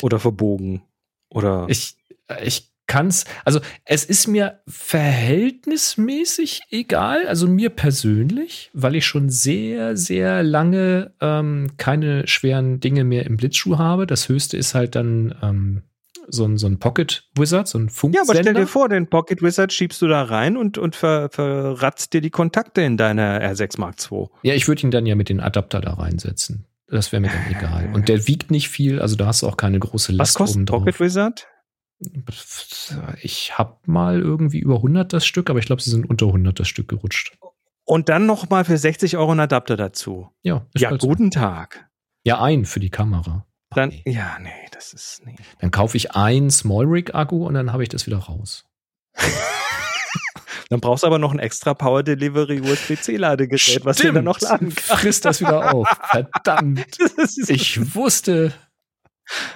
Oder 0.00 0.18
verbogen. 0.18 0.82
Oder. 1.28 1.66
Ich, 1.68 1.96
ich 2.42 2.72
kann's, 2.86 3.26
also 3.44 3.60
es 3.84 4.04
ist 4.04 4.26
mir 4.26 4.60
verhältnismäßig 4.66 6.62
egal, 6.70 7.28
also 7.28 7.46
mir 7.46 7.70
persönlich, 7.70 8.70
weil 8.72 8.96
ich 8.96 9.06
schon 9.06 9.28
sehr, 9.28 9.96
sehr 9.96 10.42
lange 10.42 11.12
ähm, 11.20 11.72
keine 11.76 12.26
schweren 12.26 12.80
Dinge 12.80 13.04
mehr 13.04 13.26
im 13.26 13.36
Blitzschuh 13.36 13.78
habe. 13.78 14.06
Das 14.06 14.28
höchste 14.28 14.56
ist 14.56 14.74
halt 14.74 14.96
dann 14.96 15.34
ähm, 15.42 15.82
so 16.30 16.44
ein, 16.44 16.58
so 16.58 16.66
ein 16.66 16.78
Pocket 16.78 17.28
Wizard, 17.36 17.68
so 17.68 17.78
ein 17.78 17.88
Funksender. 17.88 18.26
Ja, 18.26 18.30
aber 18.30 18.42
stell 18.42 18.54
dir 18.54 18.66
vor, 18.66 18.88
den 18.88 19.08
Pocket 19.08 19.42
Wizard 19.42 19.72
schiebst 19.72 20.00
du 20.02 20.06
da 20.06 20.22
rein 20.22 20.56
und, 20.56 20.78
und 20.78 20.96
ver, 20.96 21.28
verratzt 21.30 22.12
dir 22.12 22.20
die 22.20 22.30
Kontakte 22.30 22.82
in 22.82 22.96
deiner 22.96 23.40
R6 23.42 23.80
Mark 23.80 23.96
II. 24.10 24.26
Ja, 24.42 24.54
ich 24.54 24.68
würde 24.68 24.82
ihn 24.82 24.90
dann 24.90 25.06
ja 25.06 25.14
mit 25.14 25.28
den 25.28 25.40
Adapter 25.40 25.80
da 25.80 25.94
reinsetzen. 25.94 26.66
Das 26.86 27.12
wäre 27.12 27.20
mir 27.20 27.28
dann 27.28 27.50
egal. 27.50 27.90
Und 27.92 28.08
der 28.08 28.26
wiegt 28.26 28.50
nicht 28.50 28.68
viel, 28.68 29.00
also 29.00 29.16
da 29.16 29.26
hast 29.26 29.42
du 29.42 29.46
auch 29.46 29.56
keine 29.56 29.78
große 29.78 30.12
Last 30.12 30.34
Was 30.34 30.34
kostet. 30.34 30.66
Pocket 30.66 30.98
Wizard? 31.00 31.46
Ich 33.20 33.58
habe 33.58 33.76
mal 33.86 34.20
irgendwie 34.20 34.60
über 34.60 34.76
100 34.76 35.12
das 35.12 35.26
Stück, 35.26 35.50
aber 35.50 35.58
ich 35.58 35.66
glaube, 35.66 35.82
sie 35.82 35.90
sind 35.90 36.08
unter 36.08 36.26
100 36.26 36.58
das 36.58 36.68
Stück 36.68 36.88
gerutscht. 36.88 37.36
Und 37.84 38.08
dann 38.08 38.26
noch 38.26 38.48
mal 38.50 38.64
für 38.64 38.78
60 38.78 39.16
Euro 39.16 39.32
ein 39.32 39.40
Adapter 39.40 39.76
dazu. 39.76 40.28
Ja, 40.42 40.66
ja 40.76 40.94
guten. 40.96 41.30
Tag. 41.30 41.88
Ja, 42.24 42.40
ein 42.40 42.64
für 42.64 42.80
die 42.80 42.90
Kamera. 42.90 43.46
Dann, 43.70 43.90
nee. 43.90 44.02
ja, 44.06 44.38
nee, 44.40 44.50
das 44.72 44.92
ist 44.92 45.22
nee. 45.24 45.36
Dann 45.60 45.70
kaufe 45.70 45.96
ich 45.96 46.12
ein 46.12 46.50
Small 46.50 46.86
Rig 46.86 47.14
Akku 47.14 47.46
und 47.46 47.54
dann 47.54 47.72
habe 47.72 47.82
ich 47.82 47.88
das 47.88 48.06
wieder 48.06 48.18
raus. 48.18 48.64
dann 50.70 50.80
brauchst 50.80 51.02
du 51.02 51.06
aber 51.06 51.18
noch 51.18 51.32
ein 51.32 51.38
extra 51.38 51.74
Power 51.74 52.02
Delivery 52.02 52.60
USB-C 52.60 53.16
Ladegerät, 53.16 53.84
was 53.84 53.98
du 53.98 54.12
dann 54.12 54.24
noch 54.24 54.40
laden 54.40 54.74
kannst. 54.74 55.02
Frisst 55.02 55.24
das 55.24 55.40
wieder 55.40 55.74
auf. 55.74 55.88
Verdammt. 56.10 56.86
ich 57.48 57.94
wusste. 57.94 58.54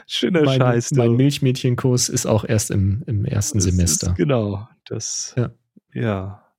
Schöner 0.06 0.42
mein, 0.42 0.60
Scheiß. 0.60 0.90
Du. 0.90 0.96
Mein 0.96 1.12
Milchmädchenkurs 1.12 2.10
ist 2.10 2.26
auch 2.26 2.44
erst 2.44 2.70
im, 2.70 3.02
im 3.06 3.24
ersten 3.24 3.58
das 3.58 3.64
Semester. 3.64 4.08
Ist, 4.08 4.16
genau. 4.16 4.68
Das, 4.84 5.34
ja. 5.36 5.50
ja. 5.94 6.52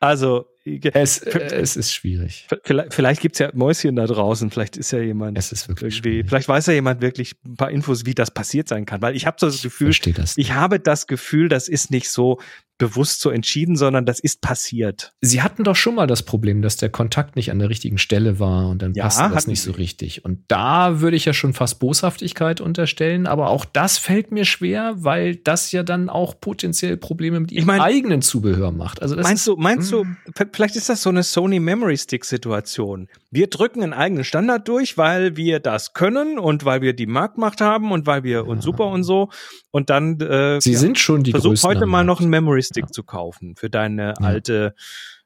Also, 0.00 0.46
es, 0.92 1.18
es 1.18 1.76
ist 1.76 1.92
schwierig. 1.92 2.46
Vielleicht, 2.64 2.94
vielleicht 2.94 3.20
gibt 3.20 3.34
es 3.36 3.38
ja 3.38 3.50
Mäuschen 3.54 3.96
da 3.96 4.06
draußen, 4.06 4.50
vielleicht 4.50 4.76
ist 4.76 4.90
ja 4.90 5.00
jemand 5.00 5.38
es 5.38 5.52
ist 5.52 5.68
wirklich 5.68 5.96
irgendwie, 5.96 6.24
vielleicht 6.26 6.48
weiß 6.48 6.66
ja 6.66 6.72
jemand 6.72 7.00
wirklich 7.00 7.34
ein 7.46 7.56
paar 7.56 7.70
Infos, 7.70 8.06
wie 8.06 8.14
das 8.14 8.30
passiert 8.30 8.68
sein 8.68 8.86
kann. 8.86 9.02
Weil 9.02 9.16
ich 9.16 9.26
habe 9.26 9.36
so 9.38 9.46
das 9.46 9.62
Gefühl, 9.62 9.90
ich, 9.90 10.00
das 10.00 10.36
ich 10.36 10.52
habe 10.52 10.80
das 10.80 11.06
Gefühl, 11.06 11.48
das 11.48 11.68
ist 11.68 11.90
nicht 11.90 12.10
so, 12.10 12.38
bewusst 12.78 13.20
so 13.20 13.30
entschieden, 13.30 13.76
sondern 13.76 14.06
das 14.06 14.20
ist 14.20 14.40
passiert. 14.40 15.12
Sie 15.20 15.42
hatten 15.42 15.64
doch 15.64 15.74
schon 15.74 15.96
mal 15.96 16.06
das 16.06 16.22
Problem, 16.22 16.62
dass 16.62 16.76
der 16.76 16.88
Kontakt 16.88 17.34
nicht 17.34 17.50
an 17.50 17.58
der 17.58 17.68
richtigen 17.68 17.98
Stelle 17.98 18.38
war 18.38 18.68
und 18.68 18.80
dann 18.80 18.94
ja, 18.94 19.04
passte 19.04 19.28
das 19.34 19.46
nicht 19.48 19.60
so 19.60 19.72
richtig. 19.72 20.24
Und 20.24 20.44
da 20.48 21.00
würde 21.00 21.16
ich 21.16 21.24
ja 21.24 21.32
schon 21.32 21.52
fast 21.52 21.80
Boshaftigkeit 21.80 22.60
unterstellen, 22.60 23.26
aber 23.26 23.50
auch 23.50 23.64
das 23.64 23.98
fällt 23.98 24.30
mir 24.30 24.44
schwer, 24.44 24.94
weil 24.96 25.36
das 25.36 25.72
ja 25.72 25.82
dann 25.82 26.08
auch 26.08 26.40
potenziell 26.40 26.96
Probleme 26.96 27.40
mit 27.40 27.50
ihrem 27.50 27.62
ich 27.62 27.66
mein, 27.66 27.80
eigenen 27.80 28.22
Zubehör 28.22 28.70
macht. 28.70 29.02
Also 29.02 29.16
meinst 29.16 29.46
du, 29.46 29.56
meinst 29.56 29.90
du, 29.90 30.04
hm. 30.04 30.16
Vielleicht 30.58 30.74
ist 30.74 30.88
das 30.88 31.04
so 31.04 31.10
eine 31.10 31.22
Sony 31.22 31.60
Memory 31.60 31.96
Stick 31.96 32.24
Situation. 32.24 33.06
Wir 33.30 33.46
drücken 33.46 33.80
einen 33.80 33.92
eigenen 33.92 34.24
Standard 34.24 34.66
durch, 34.66 34.98
weil 34.98 35.36
wir 35.36 35.60
das 35.60 35.92
können 35.92 36.36
und 36.36 36.64
weil 36.64 36.80
wir 36.80 36.94
die 36.94 37.06
Marktmacht 37.06 37.60
haben 37.60 37.92
und 37.92 38.08
weil 38.08 38.24
wir 38.24 38.38
ja. 38.38 38.40
uns 38.40 38.64
super 38.64 38.88
und 38.88 39.04
so. 39.04 39.28
Und 39.70 39.88
dann 39.88 40.20
äh, 40.20 40.60
Sie 40.60 40.72
ja, 40.72 40.78
sind 40.80 40.98
schon 40.98 41.22
die 41.22 41.30
versuch 41.30 41.62
heute 41.62 41.86
mal 41.86 42.02
noch 42.02 42.20
einen 42.20 42.30
Memory 42.30 42.64
Stick 42.64 42.86
ja. 42.86 42.90
zu 42.90 43.04
kaufen 43.04 43.54
für 43.54 43.70
deine 43.70 44.20
alte 44.20 44.74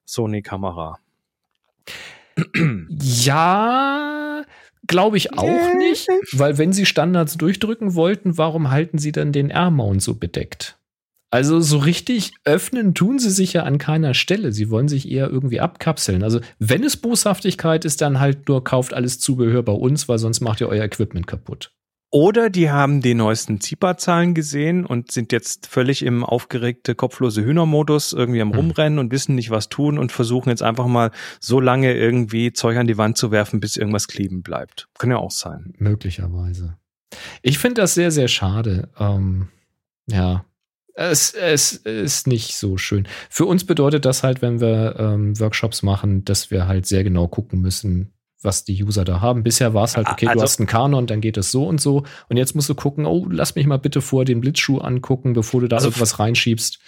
Sony-Kamera. 0.05 0.99
Ja, 3.01 4.43
glaube 4.87 5.17
ich 5.17 5.33
auch 5.39 5.75
nicht, 5.79 6.09
weil 6.33 6.59
wenn 6.59 6.75
sie 6.75 6.85
Standards 6.85 7.39
durchdrücken 7.39 7.95
wollten, 7.95 8.37
warum 8.37 8.71
halten 8.71 8.99
sie 8.99 9.13
dann 9.13 9.33
den 9.33 9.49
R-Mount 9.49 10.03
so 10.03 10.13
bedeckt? 10.15 10.79
Also 11.33 11.61
so 11.61 11.79
richtig 11.79 12.35
öffnen 12.45 12.93
tun 12.93 13.19
sie 13.19 13.31
sich 13.31 13.55
ja 13.55 13.63
an 13.63 13.79
keiner 13.79 14.13
Stelle. 14.13 14.53
Sie 14.53 14.69
wollen 14.69 14.89
sich 14.89 15.11
eher 15.11 15.31
irgendwie 15.31 15.61
abkapseln. 15.61 16.23
Also 16.23 16.41
wenn 16.59 16.85
es 16.85 16.99
Boshaftigkeit 16.99 17.87
ist, 17.87 18.03
dann 18.03 18.21
halt 18.21 18.49
nur 18.49 18.63
kauft 18.63 18.93
alles 18.93 19.19
Zubehör 19.19 19.63
bei 19.63 19.73
uns, 19.73 20.11
weil 20.11 20.19
sonst 20.19 20.43
macht 20.43 20.61
ihr 20.61 20.69
euer 20.69 20.85
Equipment 20.85 21.27
kaputt. 21.27 21.73
Oder 22.11 22.51
die 22.51 22.71
haben 22.71 23.01
die 23.01 23.15
neuesten 23.15 23.63
ZIPA-Zahlen 23.63 24.35
gesehen 24.35 24.85
und 24.85 25.11
sind 25.11 25.33
jetzt 25.33 25.69
völlig 25.69 26.03
im 26.03 26.23
aufgeregte, 26.23 26.95
kopflose 26.95 27.43
Hühnermodus 27.43 28.13
irgendwie 28.13 28.43
am 28.43 28.49
mhm. 28.49 28.55
Rumrennen 28.57 28.99
und 28.99 29.11
wissen 29.11 29.35
nicht, 29.35 29.49
was 29.49 29.71
tun 29.71 29.97
und 29.99 30.13
versuchen 30.13 30.51
jetzt 30.51 30.63
einfach 30.63 30.87
mal 30.87 31.13
so 31.41 31.61
lange 31.61 31.95
irgendwie 31.95 32.53
Zeug 32.53 32.77
an 32.77 32.87
die 32.87 32.99
Wand 32.99 33.17
zu 33.17 33.31
werfen, 33.31 33.59
bis 33.59 33.79
irgendwas 33.79 34.07
kleben 34.07 34.43
bleibt. 34.43 34.89
Kann 34.99 35.09
ja 35.09 35.17
auch 35.17 35.31
sein. 35.31 35.73
Möglicherweise. 35.79 36.77
Ich 37.41 37.57
finde 37.57 37.81
das 37.81 37.95
sehr, 37.95 38.11
sehr 38.11 38.29
schade. 38.29 38.91
Ähm, 38.99 39.49
ja, 40.11 40.45
es, 40.95 41.33
es 41.33 41.73
ist 41.73 42.27
nicht 42.27 42.55
so 42.57 42.77
schön. 42.77 43.07
Für 43.31 43.47
uns 43.47 43.65
bedeutet 43.65 44.05
das 44.05 44.23
halt, 44.23 44.43
wenn 44.43 44.61
wir 44.61 44.97
ähm, 44.99 45.39
Workshops 45.41 45.83
machen, 45.83 46.25
dass 46.25 46.51
wir 46.51 46.67
halt 46.67 46.87
sehr 46.87 47.05
genau 47.05 47.29
gucken 47.29 47.61
müssen, 47.61 48.13
was 48.43 48.65
die 48.65 48.83
User 48.83 49.05
da 49.05 49.21
haben. 49.21 49.43
Bisher 49.43 49.73
war 49.73 49.85
es 49.85 49.97
halt, 49.97 50.09
okay, 50.09 50.27
Also- 50.27 50.39
du 50.41 50.43
hast 50.43 50.59
einen 50.59 50.67
Kanon, 50.67 51.07
dann 51.07 51.21
geht 51.21 51.37
es 51.37 51.51
so 51.51 51.67
und 51.67 51.81
so. 51.81 52.05
Und 52.29 52.37
jetzt 52.37 52.55
musst 52.55 52.69
du 52.69 52.75
gucken, 52.75 53.07
oh, 53.07 53.27
lass 53.31 53.55
mich 53.55 53.67
mal 53.67 53.79
bitte 53.79 54.01
vor 54.01 54.25
den 54.25 54.41
Blitzschuh 54.41 54.79
angucken, 54.79 55.33
bevor 55.33 55.61
du 55.61 55.69
da 55.69 55.77
Also- 55.77 55.89
irgendwas 55.89 56.19
reinschiebst. 56.19 56.79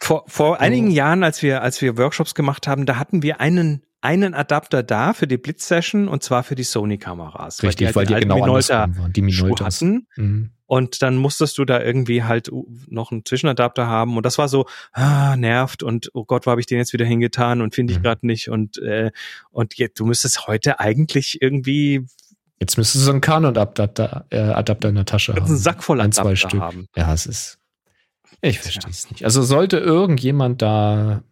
Vor, 0.00 0.24
vor 0.28 0.60
einigen 0.60 0.90
Jahren, 0.90 1.24
als 1.24 1.42
wir, 1.42 1.62
als 1.62 1.80
wir 1.82 1.96
Workshops 1.96 2.34
gemacht 2.34 2.68
haben, 2.68 2.86
da 2.86 2.96
hatten 2.98 3.22
wir 3.22 3.40
einen, 3.40 3.82
einen 4.00 4.34
Adapter 4.34 4.82
da 4.82 5.12
für 5.12 5.26
die 5.26 5.38
Blitz-Session 5.38 6.08
und 6.08 6.22
zwar 6.22 6.42
für 6.44 6.54
die 6.54 6.62
Sony-Kameras. 6.62 7.62
Richtig, 7.62 7.94
weil 7.96 8.06
die, 8.06 8.14
alten 8.14 8.28
genau 8.28 8.40
Minolta 8.40 8.88
waren. 8.96 9.12
Die 9.12 9.32
Schuh 9.32 9.44
Minoltas. 9.46 9.76
hatten. 9.76 10.06
Mhm. 10.16 10.50
Und 10.66 11.00
dann 11.02 11.16
musstest 11.16 11.56
du 11.58 11.64
da 11.64 11.80
irgendwie 11.82 12.22
halt 12.24 12.50
noch 12.88 13.10
einen 13.10 13.24
Zwischenadapter 13.24 13.86
haben. 13.86 14.16
Und 14.18 14.26
das 14.26 14.36
war 14.38 14.48
so, 14.48 14.66
ah, 14.92 15.34
nervt 15.36 15.82
und 15.82 16.10
oh 16.12 16.24
Gott, 16.24 16.46
wo 16.46 16.50
habe 16.50 16.60
ich 16.60 16.66
den 16.66 16.76
jetzt 16.78 16.92
wieder 16.92 17.06
hingetan 17.06 17.62
und 17.62 17.74
finde 17.74 17.92
ich 17.92 17.98
Mhm. 17.98 18.02
gerade 18.02 18.26
nicht. 18.26 18.48
Und, 18.50 18.76
äh, 18.82 19.10
und 19.50 19.74
jetzt, 19.78 19.98
du 19.98 20.04
müsstest 20.06 20.46
heute 20.46 20.78
eigentlich 20.78 21.40
irgendwie 21.40 22.04
Jetzt 22.60 22.76
müsstest 22.76 23.02
du 23.02 23.06
so 23.06 23.12
einen 23.12 23.20
Canon-Adapter 23.20 24.26
äh, 24.30 24.38
Adapter 24.40 24.88
in 24.90 24.96
der 24.96 25.04
Tasche 25.06 25.32
haben. 25.34 25.46
einen 25.46 25.56
Sack 25.56 25.82
voll 25.82 26.00
Ein, 26.00 26.12
zwei 26.12 26.22
Adapter 26.22 26.36
Stück. 26.48 26.60
haben. 26.60 26.86
Ja, 26.96 27.14
es 27.14 27.24
ist. 27.26 27.58
Ich 28.42 28.58
verstehe 28.58 28.90
es 28.90 29.10
nicht. 29.10 29.24
Also 29.24 29.42
sollte 29.42 29.78
irgendjemand 29.78 30.60
da 30.60 31.22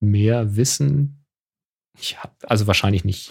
mehr 0.00 0.56
wissen, 0.56 1.17
ich 2.00 2.18
hab, 2.22 2.34
also 2.46 2.66
wahrscheinlich 2.66 3.04
nicht. 3.04 3.30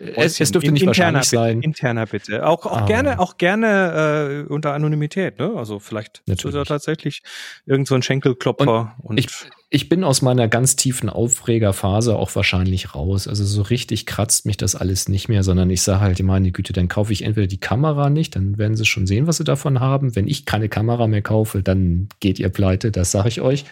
Es, 0.00 0.40
es 0.40 0.50
dürfte 0.50 0.66
In- 0.66 0.74
nicht 0.74 0.82
interner 0.82 1.18
wahrscheinlich 1.18 1.30
bitte, 1.30 1.42
sein. 1.42 1.62
Interner 1.62 2.06
bitte. 2.06 2.46
Auch, 2.46 2.66
auch 2.66 2.78
Ah. 2.82 2.86
gerne, 2.86 3.18
auch 3.20 3.36
gerne 3.38 4.44
äh, 4.48 4.52
unter 4.52 4.74
Anonymität, 4.74 5.38
ne? 5.38 5.52
Also 5.56 5.78
vielleicht 5.78 6.18
ist 6.18 6.28
Natürlich. 6.28 6.56
er 6.56 6.64
tatsächlich 6.64 7.22
irgend 7.66 7.86
so 7.86 7.94
ein 7.94 8.02
Schenkelklopfer 8.02 8.96
und, 9.02 9.18
Ich, 9.18 9.28
ich 9.76 9.90
bin 9.90 10.04
aus 10.04 10.22
meiner 10.22 10.48
ganz 10.48 10.74
tiefen 10.74 11.10
Aufregerphase 11.10 12.16
auch 12.16 12.34
wahrscheinlich 12.34 12.94
raus. 12.94 13.28
Also 13.28 13.44
so 13.44 13.60
richtig 13.60 14.06
kratzt 14.06 14.46
mich 14.46 14.56
das 14.56 14.74
alles 14.74 15.06
nicht 15.06 15.28
mehr, 15.28 15.42
sondern 15.42 15.68
ich 15.68 15.82
sage 15.82 16.00
halt, 16.00 16.22
meine 16.22 16.50
Güte, 16.50 16.72
dann 16.72 16.88
kaufe 16.88 17.12
ich 17.12 17.20
entweder 17.20 17.46
die 17.46 17.60
Kamera 17.60 18.08
nicht, 18.08 18.36
dann 18.36 18.56
werden 18.56 18.74
sie 18.74 18.86
schon 18.86 19.06
sehen, 19.06 19.26
was 19.26 19.36
sie 19.36 19.44
davon 19.44 19.78
haben. 19.78 20.16
Wenn 20.16 20.28
ich 20.28 20.46
keine 20.46 20.70
Kamera 20.70 21.06
mehr 21.08 21.20
kaufe, 21.20 21.62
dann 21.62 22.08
geht 22.20 22.38
ihr 22.38 22.48
pleite, 22.48 22.90
das 22.90 23.10
sage 23.10 23.28
ich 23.28 23.42
euch. 23.42 23.66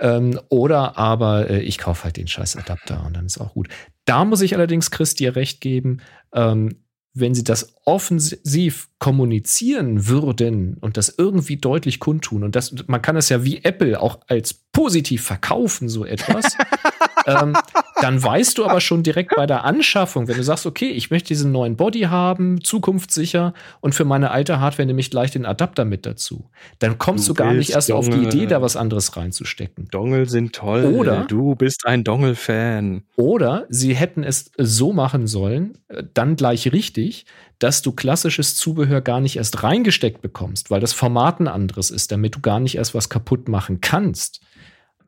Ähm, 0.00 0.38
oder 0.50 0.98
aber 0.98 1.48
äh, 1.48 1.60
ich 1.60 1.78
kaufe 1.78 2.04
halt 2.04 2.18
den 2.18 2.28
scheiß 2.28 2.56
Adapter 2.56 3.02
und 3.06 3.16
dann 3.16 3.24
ist 3.24 3.40
auch 3.40 3.54
gut. 3.54 3.68
Da 4.04 4.26
muss 4.26 4.42
ich 4.42 4.54
allerdings 4.54 4.90
Chris 4.90 5.14
dir 5.14 5.34
recht 5.34 5.62
geben, 5.62 6.02
ähm, 6.34 6.76
wenn 7.14 7.34
sie 7.34 7.44
das 7.44 7.74
offensiv 7.84 8.88
kommunizieren 8.98 10.06
würden 10.06 10.76
und 10.80 10.96
das 10.96 11.14
irgendwie 11.16 11.56
deutlich 11.56 12.00
kundtun 12.00 12.44
und 12.44 12.54
das, 12.54 12.74
man 12.86 13.02
kann 13.02 13.16
es 13.16 13.28
ja 13.28 13.44
wie 13.44 13.64
Apple 13.64 14.00
auch 14.00 14.20
als 14.26 14.54
positiv 14.54 15.24
verkaufen, 15.24 15.88
so 15.88 16.04
etwas, 16.04 16.56
ähm, 17.28 17.56
dann 18.00 18.22
weißt 18.22 18.58
du 18.58 18.64
aber 18.64 18.80
schon 18.80 19.02
direkt 19.02 19.34
bei 19.36 19.46
der 19.46 19.64
Anschaffung, 19.64 20.28
wenn 20.28 20.36
du 20.36 20.42
sagst, 20.42 20.66
okay, 20.66 20.88
ich 20.90 21.10
möchte 21.10 21.28
diesen 21.28 21.52
neuen 21.52 21.76
Body 21.76 22.02
haben, 22.02 22.62
zukunftssicher 22.62 23.54
und 23.80 23.94
für 23.94 24.04
meine 24.04 24.30
alte 24.30 24.60
Hardware 24.60 24.86
nehme 24.86 25.00
ich 25.00 25.10
gleich 25.10 25.30
den 25.30 25.46
Adapter 25.46 25.84
mit 25.84 26.06
dazu, 26.06 26.50
dann 26.78 26.98
kommst 26.98 27.28
du, 27.28 27.32
Du 27.34 27.42
gar 27.42 27.52
nicht 27.52 27.70
erst 27.70 27.92
auf 27.92 28.06
die 28.06 28.12
Dongle. 28.12 28.28
Idee, 28.28 28.46
da 28.46 28.62
was 28.62 28.76
anderes 28.76 29.16
reinzustecken. 29.16 29.88
Dongel 29.90 30.28
sind 30.28 30.54
toll. 30.54 30.84
Oder- 30.84 31.24
du 31.28 31.54
bist 31.54 31.86
ein 31.86 32.04
Dongel-Fan. 32.04 33.02
Oder 33.16 33.66
sie 33.68 33.94
hätten 33.94 34.24
es 34.24 34.50
so 34.56 34.92
machen 34.92 35.26
sollen, 35.26 35.78
äh, 35.88 36.04
dann 36.14 36.36
gleich 36.36 36.72
richtig, 36.72 37.26
dass 37.58 37.82
du 37.82 37.92
klassisches 37.92 38.56
Zubehör 38.56 39.00
gar 39.00 39.20
nicht 39.20 39.36
erst 39.36 39.62
reingesteckt 39.64 40.22
bekommst, 40.22 40.70
weil 40.70 40.80
das 40.80 40.92
Format 40.92 41.40
ein 41.40 41.48
anderes 41.48 41.90
ist, 41.90 42.12
damit 42.12 42.36
du 42.36 42.40
gar 42.40 42.60
nicht 42.60 42.76
erst 42.76 42.94
was 42.94 43.08
kaputt 43.08 43.48
machen 43.48 43.80
kannst. 43.80 44.40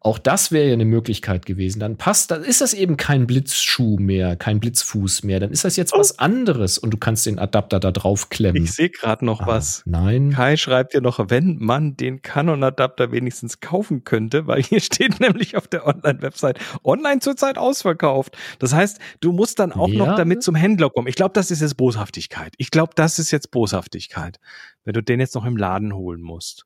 Auch 0.03 0.19
das 0.19 0.51
wäre 0.51 0.67
ja 0.69 0.73
eine 0.73 0.87
Möglichkeit 0.87 1.45
gewesen. 1.45 1.79
Dann 1.79 1.97
passt, 1.99 2.31
dann 2.31 2.43
ist 2.43 2.63
das 2.63 2.73
eben 2.73 2.97
kein 2.97 3.27
Blitzschuh 3.27 3.99
mehr, 3.99 4.35
kein 4.35 4.59
Blitzfuß 4.59 5.25
mehr. 5.25 5.41
Dann 5.41 5.51
ist 5.51 5.65
das 5.65 5.77
jetzt 5.77 5.93
was 5.93 6.19
anderes 6.19 6.79
und 6.79 6.91
du 6.93 6.97
kannst 6.97 7.27
den 7.27 7.39
Adapter 7.39 7.81
da 7.81 7.91
drauf 7.93 8.31
klemmen. 8.31 8.65
Ich 8.65 8.73
sehe 8.73 8.89
gerade 8.89 9.27
noch 9.27 9.43
Ah, 9.43 9.47
was. 9.47 9.83
Nein. 9.85 10.31
Kai 10.31 10.57
schreibt 10.57 10.95
dir 10.95 11.03
noch, 11.03 11.29
wenn 11.29 11.59
man 11.61 11.97
den 11.99 12.23
Canon-Adapter 12.23 13.13
wenigstens 13.13 13.61
kaufen 13.61 14.05
könnte, 14.05 14.47
weil 14.47 14.63
hier 14.63 14.81
steht 14.81 15.21
nämlich 15.21 15.57
auf 15.59 15.69
der 15.69 15.87
Online-Website, 15.87 16.59
online 16.83 17.21
zurzeit 17.21 17.59
ausverkauft. 17.59 18.39
Das 18.59 18.73
heißt, 18.73 18.99
du 19.21 19.33
musst 19.33 19.59
dann 19.59 19.73
auch 19.73 19.89
Ja. 19.89 20.07
noch 20.07 20.17
damit 20.17 20.43
zum 20.43 20.55
Händler 20.55 20.89
kommen. 20.89 21.09
Ich 21.09 21.15
glaube, 21.15 21.33
das 21.35 21.51
ist 21.51 21.61
jetzt 21.61 21.77
Boshaftigkeit. 21.77 22.55
Ich 22.57 22.71
glaube, 22.71 22.93
das 22.97 23.19
ist 23.19 23.31
jetzt 23.33 23.51
Boshaftigkeit, 23.51 24.39
wenn 24.85 24.95
du 24.95 25.03
den 25.03 25.21
jetzt 25.21 25.35
noch 25.35 25.45
im 25.45 25.59
Laden 25.59 25.95
holen 25.95 26.23
musst. 26.23 26.65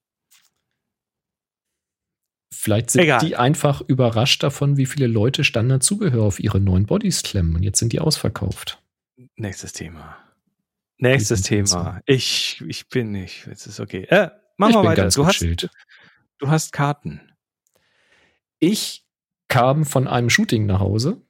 Vielleicht 2.54 2.90
sind 2.90 3.02
Egal. 3.02 3.20
die 3.20 3.36
einfach 3.36 3.80
überrascht 3.82 4.42
davon, 4.42 4.76
wie 4.76 4.86
viele 4.86 5.06
Leute 5.06 5.44
Standardzubehör 5.44 6.22
auf 6.22 6.40
ihre 6.40 6.60
neuen 6.60 6.86
Bodies 6.86 7.22
klemmen 7.22 7.54
und 7.56 7.62
jetzt 7.62 7.78
sind 7.78 7.92
die 7.92 8.00
ausverkauft. 8.00 8.80
Nächstes 9.36 9.72
Thema. 9.72 10.16
Nächstes 10.98 11.42
Thema. 11.42 12.00
Ich, 12.06 12.62
ich 12.66 12.88
bin 12.88 13.10
nicht. 13.10 13.46
Es 13.48 13.66
ist 13.66 13.80
okay. 13.80 14.04
Äh, 14.08 14.30
machen 14.56 14.70
Ich 14.70 14.76
wir 14.76 14.84
weiter. 14.84 15.08
Du 15.08 15.26
hast, 15.26 15.42
du 16.38 16.48
hast 16.48 16.72
Karten. 16.72 17.20
Ich 18.58 19.04
kam 19.48 19.84
von 19.84 20.08
einem 20.08 20.30
Shooting 20.30 20.66
nach 20.66 20.80
Hause 20.80 21.20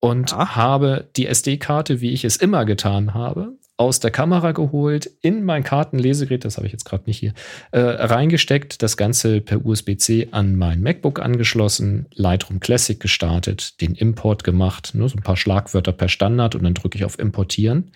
und 0.00 0.30
Ja. 0.32 0.54
habe 0.56 1.10
die 1.16 1.26
SD-Karte, 1.26 2.00
wie 2.00 2.10
ich 2.12 2.24
es 2.24 2.36
immer 2.36 2.64
getan 2.64 3.14
habe, 3.14 3.58
aus 3.78 4.00
der 4.00 4.10
Kamera 4.10 4.52
geholt, 4.52 5.10
in 5.20 5.44
mein 5.44 5.62
Kartenlesegerät, 5.62 6.44
das 6.44 6.56
habe 6.56 6.66
ich 6.66 6.72
jetzt 6.72 6.84
gerade 6.84 7.04
nicht 7.06 7.18
hier, 7.18 7.34
äh, 7.72 7.80
reingesteckt, 7.80 8.82
das 8.82 8.96
Ganze 8.96 9.40
per 9.40 9.66
USB-C 9.66 10.28
an 10.30 10.56
mein 10.56 10.80
MacBook 10.80 11.20
angeschlossen, 11.20 12.06
Lightroom 12.14 12.60
Classic 12.60 12.98
gestartet, 12.98 13.80
den 13.82 13.94
Import 13.94 14.44
gemacht, 14.44 14.94
ne, 14.94 15.08
so 15.08 15.16
ein 15.16 15.22
paar 15.22 15.36
Schlagwörter 15.36 15.92
per 15.92 16.08
Standard 16.08 16.54
und 16.54 16.64
dann 16.64 16.74
drücke 16.74 16.96
ich 16.96 17.04
auf 17.04 17.18
Importieren. 17.18 17.92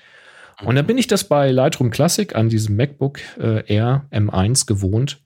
Und 0.62 0.74
dann 0.74 0.87
bin 0.87 0.99
ich 0.99 1.07
das 1.07 1.24
bei 1.24 1.51
Lightroom 1.51 1.91
Classic 1.91 2.35
an 2.35 2.51
diesem 2.51 2.76
MacBook 2.76 3.20
äh, 3.39 3.64
Air 3.66 4.07
M1 4.11 4.66
gewohnt, 4.66 5.22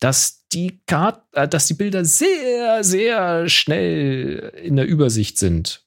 dass 0.00 0.46
die 0.52 0.80
Kart 0.86 1.22
äh, 1.32 1.46
dass 1.46 1.66
die 1.66 1.74
Bilder 1.74 2.04
sehr, 2.04 2.82
sehr 2.82 3.48
schnell 3.48 4.52
in 4.62 4.74
der 4.74 4.86
Übersicht 4.86 5.38
sind. 5.38 5.82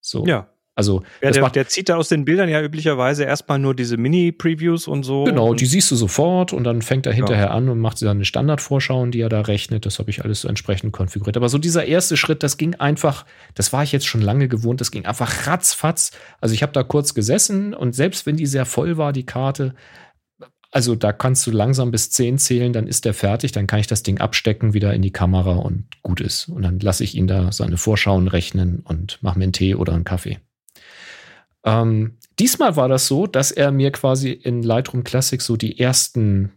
So. 0.00 0.24
Ja. 0.26 0.48
Also, 0.80 1.02
Ja, 1.20 1.28
das 1.28 1.34
der, 1.34 1.42
macht, 1.42 1.56
der 1.56 1.68
zieht 1.68 1.90
da 1.90 1.96
aus 1.96 2.08
den 2.08 2.24
Bildern 2.24 2.48
ja 2.48 2.62
üblicherweise 2.62 3.24
erstmal 3.24 3.58
nur 3.58 3.74
diese 3.74 3.98
Mini-Previews 3.98 4.88
und 4.88 5.02
so. 5.02 5.24
genau, 5.24 5.52
die 5.52 5.66
siehst 5.66 5.90
du 5.90 5.96
sofort 5.96 6.54
und 6.54 6.64
dann 6.64 6.80
fängt 6.80 7.04
er 7.04 7.12
hinterher 7.12 7.50
an 7.50 7.68
und 7.68 7.78
macht 7.80 7.98
seine 7.98 8.24
Standardvorschauen, 8.24 9.10
die 9.10 9.20
er 9.20 9.28
da 9.28 9.42
rechnet. 9.42 9.84
Das 9.84 9.98
habe 9.98 10.08
ich 10.08 10.24
alles 10.24 10.40
so 10.40 10.48
entsprechend 10.48 10.92
konfiguriert. 10.92 11.36
Aber 11.36 11.50
so 11.50 11.58
dieser 11.58 11.84
erste 11.84 12.16
Schritt, 12.16 12.42
das 12.42 12.56
ging 12.56 12.76
einfach, 12.76 13.26
das 13.54 13.74
war 13.74 13.82
ich 13.82 13.92
jetzt 13.92 14.06
schon 14.06 14.22
lange 14.22 14.48
gewohnt, 14.48 14.80
das 14.80 14.90
ging 14.90 15.04
einfach 15.04 15.46
ratzfatz. 15.46 16.12
Also 16.40 16.54
ich 16.54 16.62
habe 16.62 16.72
da 16.72 16.82
kurz 16.82 17.12
gesessen 17.12 17.74
und 17.74 17.94
selbst 17.94 18.24
wenn 18.24 18.36
die 18.36 18.46
sehr 18.46 18.64
voll 18.64 18.96
war, 18.96 19.12
die 19.12 19.26
Karte, 19.26 19.74
also 20.72 20.94
da 20.94 21.12
kannst 21.12 21.46
du 21.46 21.50
langsam 21.50 21.90
bis 21.90 22.10
10 22.10 22.38
zählen, 22.38 22.72
dann 22.72 22.86
ist 22.86 23.04
der 23.04 23.14
fertig, 23.14 23.52
dann 23.52 23.66
kann 23.66 23.80
ich 23.80 23.88
das 23.88 24.02
Ding 24.02 24.20
abstecken, 24.20 24.72
wieder 24.72 24.94
in 24.94 25.02
die 25.02 25.12
Kamera 25.12 25.56
und 25.56 25.86
gut 26.02 26.20
ist. 26.20 26.48
Und 26.48 26.62
dann 26.62 26.78
lasse 26.78 27.02
ich 27.02 27.16
ihn 27.16 27.26
da 27.26 27.50
seine 27.50 27.76
Vorschauen 27.76 28.28
rechnen 28.28 28.80
und 28.80 29.18
mache 29.20 29.38
mir 29.38 29.44
einen 29.44 29.52
Tee 29.52 29.74
oder 29.74 29.94
einen 29.94 30.04
Kaffee. 30.04 30.38
Ähm, 31.64 32.18
diesmal 32.38 32.76
war 32.76 32.88
das 32.88 33.06
so, 33.06 33.26
dass 33.26 33.50
er 33.50 33.70
mir 33.70 33.92
quasi 33.92 34.30
in 34.30 34.62
Lightroom 34.62 35.04
Classic 35.04 35.40
so 35.40 35.56
die 35.56 35.78
ersten, 35.78 36.52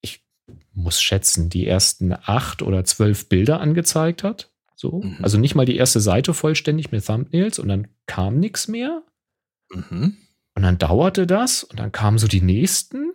ich 0.00 0.24
muss 0.72 1.00
schätzen, 1.00 1.50
die 1.50 1.66
ersten 1.66 2.12
acht 2.12 2.62
oder 2.62 2.84
zwölf 2.84 3.28
Bilder 3.28 3.60
angezeigt 3.60 4.22
hat. 4.22 4.50
So. 4.74 5.00
Mhm. 5.02 5.18
Also 5.22 5.38
nicht 5.38 5.54
mal 5.54 5.66
die 5.66 5.76
erste 5.76 6.00
Seite 6.00 6.34
vollständig 6.34 6.92
mit 6.92 7.04
Thumbnails 7.04 7.58
und 7.58 7.68
dann 7.68 7.88
kam 8.06 8.38
nichts 8.38 8.68
mehr. 8.68 9.02
Mhm. 9.70 10.16
Und 10.54 10.62
dann 10.62 10.78
dauerte 10.78 11.26
das 11.26 11.64
und 11.64 11.78
dann 11.78 11.92
kamen 11.92 12.18
so 12.18 12.28
die 12.28 12.40
nächsten. 12.40 13.12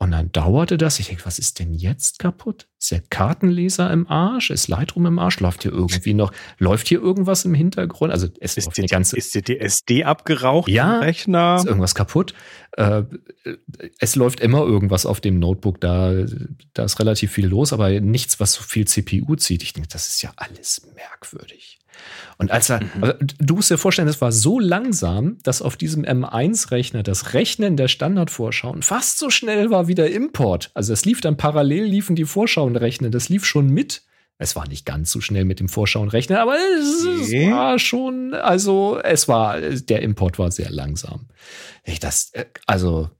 Und 0.00 0.12
dann 0.12 0.30
dauerte 0.30 0.78
das. 0.78 1.00
Ich 1.00 1.08
denke, 1.08 1.26
was 1.26 1.40
ist 1.40 1.58
denn 1.58 1.74
jetzt 1.74 2.20
kaputt? 2.20 2.68
Ist 2.80 2.92
der 2.92 3.00
Kartenleser 3.10 3.90
im 3.90 4.06
Arsch? 4.08 4.50
Ist 4.50 4.68
Lightroom 4.68 5.06
im 5.06 5.18
Arsch? 5.18 5.40
Läuft 5.40 5.64
hier 5.64 5.72
irgendwie 5.72 6.14
noch, 6.14 6.32
läuft 6.58 6.86
hier 6.86 7.00
irgendwas 7.00 7.44
im 7.44 7.52
Hintergrund? 7.52 8.12
Also 8.12 8.28
es 8.38 8.56
Ist 8.56 8.78
eine 8.78 8.86
ganze, 8.86 9.16
ist 9.16 9.34
dir 9.34 9.42
die 9.42 9.58
SD 9.58 10.04
abgeraucht 10.04 10.68
Ja. 10.68 10.98
im 10.98 11.02
Rechner? 11.02 11.56
ist 11.56 11.66
irgendwas 11.66 11.96
kaputt. 11.96 12.32
Äh, 12.76 13.02
es 13.98 14.14
läuft 14.14 14.38
immer 14.38 14.60
irgendwas 14.60 15.04
auf 15.04 15.20
dem 15.20 15.40
Notebook, 15.40 15.80
da, 15.80 16.12
da 16.74 16.84
ist 16.84 17.00
relativ 17.00 17.32
viel 17.32 17.46
los, 17.48 17.72
aber 17.72 17.90
nichts, 18.00 18.38
was 18.38 18.52
so 18.52 18.62
viel 18.62 18.86
CPU 18.86 19.34
zieht. 19.34 19.64
Ich 19.64 19.72
denke, 19.72 19.88
das 19.88 20.06
ist 20.06 20.22
ja 20.22 20.30
alles 20.36 20.86
merkwürdig. 20.94 21.80
Und 22.38 22.50
als 22.50 22.70
er, 22.70 22.80
Mhm. 22.82 22.90
aber 23.02 23.14
du 23.20 23.54
musst 23.56 23.70
dir 23.70 23.78
vorstellen, 23.78 24.06
das 24.08 24.20
war 24.20 24.32
so 24.32 24.58
langsam, 24.60 25.38
dass 25.42 25.62
auf 25.62 25.76
diesem 25.76 26.04
M1-Rechner 26.04 27.02
das 27.02 27.34
Rechnen 27.34 27.76
der 27.76 27.88
Standardvorschauen 27.88 28.82
fast 28.82 29.18
so 29.18 29.30
schnell 29.30 29.70
war 29.70 29.88
wie 29.88 29.94
der 29.94 30.12
Import. 30.12 30.70
Also 30.74 30.92
es 30.92 31.04
lief 31.04 31.20
dann 31.20 31.36
parallel, 31.36 31.84
liefen 31.84 32.16
die 32.16 32.24
Vorschauen 32.24 32.76
rechnen, 32.76 33.10
das 33.10 33.28
lief 33.28 33.44
schon 33.44 33.68
mit. 33.68 34.02
Es 34.40 34.54
war 34.54 34.68
nicht 34.68 34.86
ganz 34.86 35.10
so 35.10 35.20
schnell 35.20 35.44
mit 35.44 35.58
dem 35.58 35.68
Vorschauen 35.68 36.08
rechnen, 36.08 36.38
aber 36.38 36.54
es, 36.80 37.02
es 37.22 37.28
Nee. 37.30 37.50
war 37.50 37.78
schon, 37.80 38.34
also 38.34 39.00
es 39.02 39.26
war, 39.26 39.60
der 39.60 40.02
Import 40.02 40.38
war 40.38 40.52
sehr 40.52 40.70
langsam. 40.70 41.26
Ich 41.82 41.98
das, 41.98 42.30
äh, 42.34 42.44
also 42.66 43.10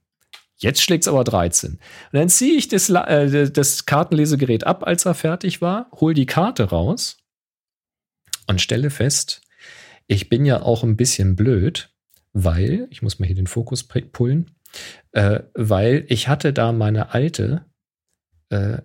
jetzt 0.59 0.81
schlägt's 0.81 1.09
aber 1.09 1.25
13. 1.25 1.73
Und 1.73 1.79
dann 2.13 2.29
ziehe 2.29 2.57
ich 2.57 2.69
das, 2.69 2.89
äh, 2.91 3.51
das 3.51 3.85
Kartenlesegerät 3.85 4.65
ab, 4.65 4.87
als 4.87 5.07
er 5.07 5.15
fertig 5.15 5.61
war, 5.61 5.89
hol 6.01 6.15
die 6.15 6.27
Karte 6.27 6.71
raus 6.71 7.17
und 8.49 8.61
stelle 8.61 8.91
fest, 8.91 9.43
ich 10.07 10.29
bin 10.29 10.45
ja 10.45 10.63
auch 10.63 10.83
ein 10.83 10.97
bisschen 10.97 11.37
blöd, 11.37 11.91
weil, 12.33 12.89
ich 12.91 13.03
muss 13.03 13.19
mal 13.19 13.27
hier 13.27 13.37
den 13.37 13.47
Fokus 13.47 13.85
pullen, 13.85 14.51
äh, 15.13 15.41
weil 15.55 16.05
ich 16.09 16.29
hatte 16.29 16.53
da 16.53 16.73
meine 16.73 17.13
alte 17.15 17.65
äh, 18.51 18.79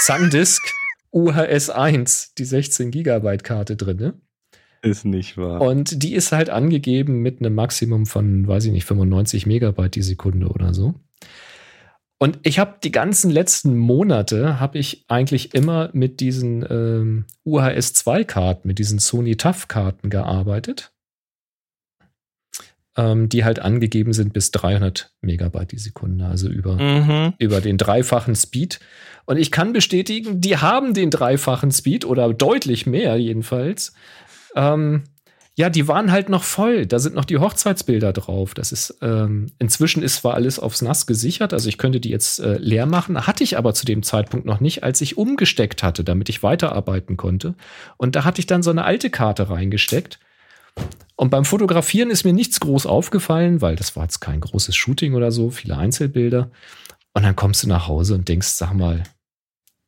SanDisk 0.00 0.62
UHS 1.12 1.70
1, 1.70 2.34
die 2.34 2.44
16 2.44 2.90
Gigabyte 2.90 3.44
Karte 3.44 3.76
drin. 3.76 4.14
Ist 4.82 5.04
nicht 5.04 5.36
wahr. 5.36 5.62
Und 5.62 6.02
die 6.02 6.14
ist 6.14 6.32
halt 6.32 6.50
angegeben 6.50 7.22
mit 7.22 7.40
einem 7.40 7.54
Maximum 7.54 8.06
von, 8.06 8.46
weiß 8.46 8.66
ich 8.66 8.72
nicht, 8.72 8.84
95 8.84 9.46
Megabyte 9.46 9.94
die 9.94 10.02
Sekunde 10.02 10.48
oder 10.48 10.74
so. 10.74 10.94
Und 12.18 12.38
ich 12.44 12.58
habe 12.58 12.76
die 12.82 12.92
ganzen 12.92 13.30
letzten 13.30 13.76
Monate 13.76 14.58
habe 14.58 14.78
ich 14.78 15.04
eigentlich 15.08 15.54
immer 15.54 15.90
mit 15.92 16.20
diesen 16.20 16.64
ähm, 16.68 17.26
UHS 17.44 17.92
2 17.92 18.24
Karten, 18.24 18.68
mit 18.68 18.78
diesen 18.78 18.98
Sony 18.98 19.36
TAF 19.36 19.68
Karten 19.68 20.08
gearbeitet, 20.08 20.92
ähm, 22.96 23.28
die 23.28 23.44
halt 23.44 23.58
angegeben 23.58 24.14
sind 24.14 24.32
bis 24.32 24.50
300 24.50 25.12
Megabyte 25.20 25.72
die 25.72 25.78
Sekunde, 25.78 26.24
also 26.24 26.48
über, 26.48 26.76
mhm. 26.76 27.34
über 27.38 27.60
den 27.60 27.76
dreifachen 27.76 28.34
Speed. 28.34 28.80
Und 29.26 29.36
ich 29.36 29.50
kann 29.50 29.74
bestätigen, 29.74 30.40
die 30.40 30.56
haben 30.56 30.94
den 30.94 31.10
dreifachen 31.10 31.70
Speed 31.70 32.06
oder 32.06 32.32
deutlich 32.32 32.86
mehr 32.86 33.16
jedenfalls. 33.16 33.92
Ähm, 34.54 35.04
ja, 35.58 35.70
die 35.70 35.88
waren 35.88 36.12
halt 36.12 36.28
noch 36.28 36.42
voll. 36.42 36.84
Da 36.84 36.98
sind 36.98 37.14
noch 37.14 37.24
die 37.24 37.38
Hochzeitsbilder 37.38 38.12
drauf. 38.12 38.52
Das 38.52 38.72
ist 38.72 38.98
ähm, 39.00 39.46
inzwischen 39.58 40.02
ist 40.02 40.16
zwar 40.16 40.34
alles 40.34 40.58
aufs 40.58 40.82
Nass 40.82 41.06
gesichert, 41.06 41.54
also 41.54 41.70
ich 41.70 41.78
könnte 41.78 41.98
die 41.98 42.10
jetzt 42.10 42.40
äh, 42.40 42.58
leer 42.58 42.84
machen, 42.84 43.26
hatte 43.26 43.42
ich 43.42 43.56
aber 43.56 43.72
zu 43.72 43.86
dem 43.86 44.02
Zeitpunkt 44.02 44.44
noch 44.44 44.60
nicht, 44.60 44.84
als 44.84 45.00
ich 45.00 45.16
umgesteckt 45.16 45.82
hatte, 45.82 46.04
damit 46.04 46.28
ich 46.28 46.42
weiterarbeiten 46.42 47.16
konnte. 47.16 47.54
Und 47.96 48.16
da 48.16 48.24
hatte 48.24 48.40
ich 48.40 48.46
dann 48.46 48.62
so 48.62 48.70
eine 48.70 48.84
alte 48.84 49.08
Karte 49.08 49.48
reingesteckt. 49.48 50.18
Und 51.16 51.30
beim 51.30 51.46
Fotografieren 51.46 52.10
ist 52.10 52.24
mir 52.24 52.34
nichts 52.34 52.60
groß 52.60 52.84
aufgefallen, 52.84 53.62
weil 53.62 53.76
das 53.76 53.96
war 53.96 54.02
jetzt 54.02 54.20
kein 54.20 54.40
großes 54.40 54.76
Shooting 54.76 55.14
oder 55.14 55.32
so, 55.32 55.48
viele 55.48 55.78
Einzelbilder. 55.78 56.50
Und 57.14 57.22
dann 57.22 57.34
kommst 57.34 57.62
du 57.62 57.68
nach 57.68 57.88
Hause 57.88 58.14
und 58.14 58.28
denkst, 58.28 58.48
sag 58.48 58.74
mal, 58.74 59.04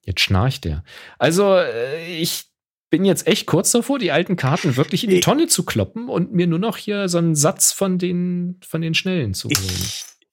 jetzt 0.00 0.22
schnarcht 0.22 0.64
der. 0.64 0.82
Also 1.18 1.56
äh, 1.56 2.16
ich 2.16 2.47
bin 2.90 3.04
jetzt 3.04 3.26
echt 3.26 3.46
kurz 3.46 3.70
davor, 3.72 3.98
die 3.98 4.12
alten 4.12 4.36
Karten 4.36 4.76
wirklich 4.76 5.04
in 5.04 5.10
die 5.10 5.20
Tonne 5.20 5.46
zu 5.46 5.64
kloppen 5.64 6.08
und 6.08 6.32
mir 6.32 6.46
nur 6.46 6.58
noch 6.58 6.76
hier 6.76 7.08
so 7.08 7.18
einen 7.18 7.34
Satz 7.34 7.72
von 7.72 7.98
den, 7.98 8.58
von 8.66 8.80
den 8.80 8.94
Schnellen 8.94 9.34
zu 9.34 9.48
holen. 9.48 9.82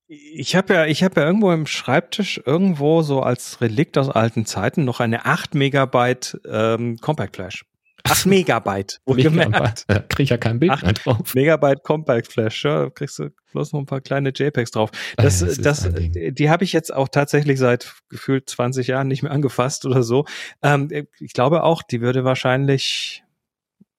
Ich, 0.08 0.22
ich 0.34 0.56
habe 0.56 0.74
ja, 0.74 0.86
ich 0.86 1.04
habe 1.04 1.20
ja 1.20 1.28
irgendwo 1.28 1.52
im 1.52 1.66
Schreibtisch 1.66 2.42
irgendwo 2.46 3.02
so 3.02 3.22
als 3.22 3.62
Relikt 3.62 3.98
aus 3.98 4.10
alten 4.10 4.46
Zeiten 4.46 4.86
noch 4.86 5.00
eine 5.00 5.26
8 5.26 5.56
Megabyte 5.56 6.40
ähm, 6.50 6.98
Compact 6.98 7.36
Flash. 7.36 7.66
8 8.06 8.26
Megabyte, 8.28 9.02
wohlgemerkt. 9.06 9.86
Da 9.88 10.00
krieg 10.00 10.26
ich 10.26 10.30
ja 10.30 10.38
kein 10.38 10.60
Bild 10.60 10.72
8 10.72 10.84
mehr 10.84 10.94
drauf. 10.94 11.36
Megabyte 11.36 11.84
Compact 11.84 12.32
Flash, 12.32 12.64
ja, 12.64 12.90
kriegst 12.90 13.20
du 13.20 13.30
bloß 13.52 13.74
noch 13.74 13.80
ein 13.80 13.86
paar 13.86 14.02
kleine 14.02 14.30
JPEGs 14.30 14.72
drauf. 14.72 14.92
Das, 15.18 15.40
das, 15.40 15.58
das 15.58 15.90
die 15.92 16.50
habe 16.50 16.64
ich 16.64 16.74
jetzt 16.74 16.94
auch 16.94 17.08
tatsächlich 17.08 17.60
seit 17.60 17.96
gefühlt 18.10 18.50
20 18.50 18.88
Jahren 18.88 19.08
nicht 19.08 19.24
mehr 19.24 19.32
angefasst 19.32 19.86
oder 19.86 20.04
so. 20.04 20.26
Ähm, 20.62 20.90
ich 21.20 21.34
glaube 21.34 21.64
auch, 21.64 21.82
die 21.82 22.02
würde 22.02 22.24
wahrscheinlich, 22.24 23.24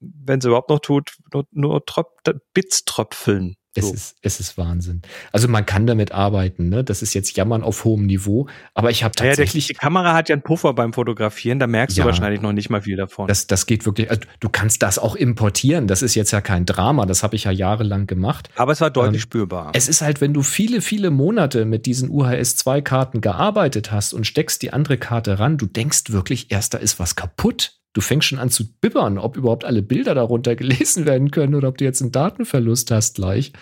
wenn 0.00 0.40
sie 0.40 0.48
überhaupt 0.48 0.70
noch 0.70 0.80
tut, 0.80 1.16
nur, 1.32 1.46
nur 1.52 1.84
Tröp 1.84 2.09
Bits 2.54 2.84
tröpfeln. 2.84 3.57
Es, 3.77 3.91
ist, 3.91 4.16
es 4.22 4.41
ist 4.41 4.59
Wahnsinn. 4.59 5.03
Also 5.33 5.49
man 5.49 5.66
kann 5.66 5.87
damit 5.87 6.12
arbeiten, 6.12 6.68
ne? 6.68 6.85
Das 6.85 7.03
ist 7.03 7.14
jetzt 7.14 7.37
Jammern 7.37 7.62
auf 7.62 7.85
hohem 7.85 8.07
Niveau, 8.07 8.49
aber 8.74 8.91
ich 8.91 9.05
habe 9.05 9.14
tatsächlich. 9.14 9.68
Ja, 9.68 9.74
die 9.74 9.79
Kamera 9.79 10.14
hat 10.14 10.29
ja 10.29 10.35
einen 10.35 10.43
Puffer 10.43 10.74
beim 10.74 10.93
Fotografieren, 10.93 11.59
da 11.59 11.66
merkst 11.66 11.97
ja, 11.97 12.05
du 12.05 12.09
wahrscheinlich 12.09 12.41
noch 12.41 12.53
nicht 12.53 12.70
mal 12.70 12.83
viel 12.83 12.97
davon. 12.97 13.29
Das, 13.29 13.47
das 13.47 13.66
geht 13.66 13.87
wirklich. 13.87 14.11
Also 14.11 14.22
du 14.41 14.49
kannst 14.49 14.83
das 14.83 14.99
auch 14.99 15.16
importieren. 15.16 15.87
Das 15.87 16.03
ist 16.03 16.14
jetzt 16.14 16.31
ja 16.31 16.41
kein 16.41 16.66
Drama. 16.66 17.07
Das 17.07 17.22
habe 17.22 17.37
ich 17.37 17.45
ja 17.45 17.51
jahrelang 17.51 18.07
gemacht. 18.07 18.49
Aber 18.57 18.72
es 18.72 18.81
war 18.81 18.91
deutlich 18.91 19.22
ähm, 19.22 19.22
spürbar. 19.22 19.72
Es 19.74 19.89
ist 19.89 20.03
halt, 20.03 20.20
wenn 20.20 20.35
du 20.35 20.43
viele, 20.43 20.81
viele 20.81 21.11
Monate 21.11 21.64
mit 21.64 21.87
diesen 21.87 22.11
UHS-2-Karten 22.11 23.20
gearbeitet 23.20 23.93
hast 23.93 24.12
und 24.12 24.27
steckst 24.27 24.62
die 24.62 24.72
andere 24.72 24.99
Karte 24.99 25.39
ran, 25.39 25.57
du 25.59 25.66
denkst 25.66 26.11
wirklich, 26.11 26.51
erst 26.51 26.74
da 26.74 26.79
ist 26.79 26.99
was 26.99 27.16
kaputt 27.16 27.77
du 27.97 28.03
fängst 28.03 28.28
schon 28.28 28.38
an 28.38 28.51
zu 28.51 28.70
bibbern, 28.80 29.16
ob 29.16 29.38
überhaupt 29.38 29.64
alle 29.64 29.82
Bilder 29.82 30.14
darunter 30.14 30.55
gelesen 30.55 31.07
werden 31.07 31.30
können 31.30 31.55
oder 31.55 31.68
ob 31.68 31.78
du 31.78 31.84
jetzt 31.84 32.03
einen 32.03 32.12
Datenverlust 32.12 32.90
hast 32.90 33.16
gleich. 33.16 33.53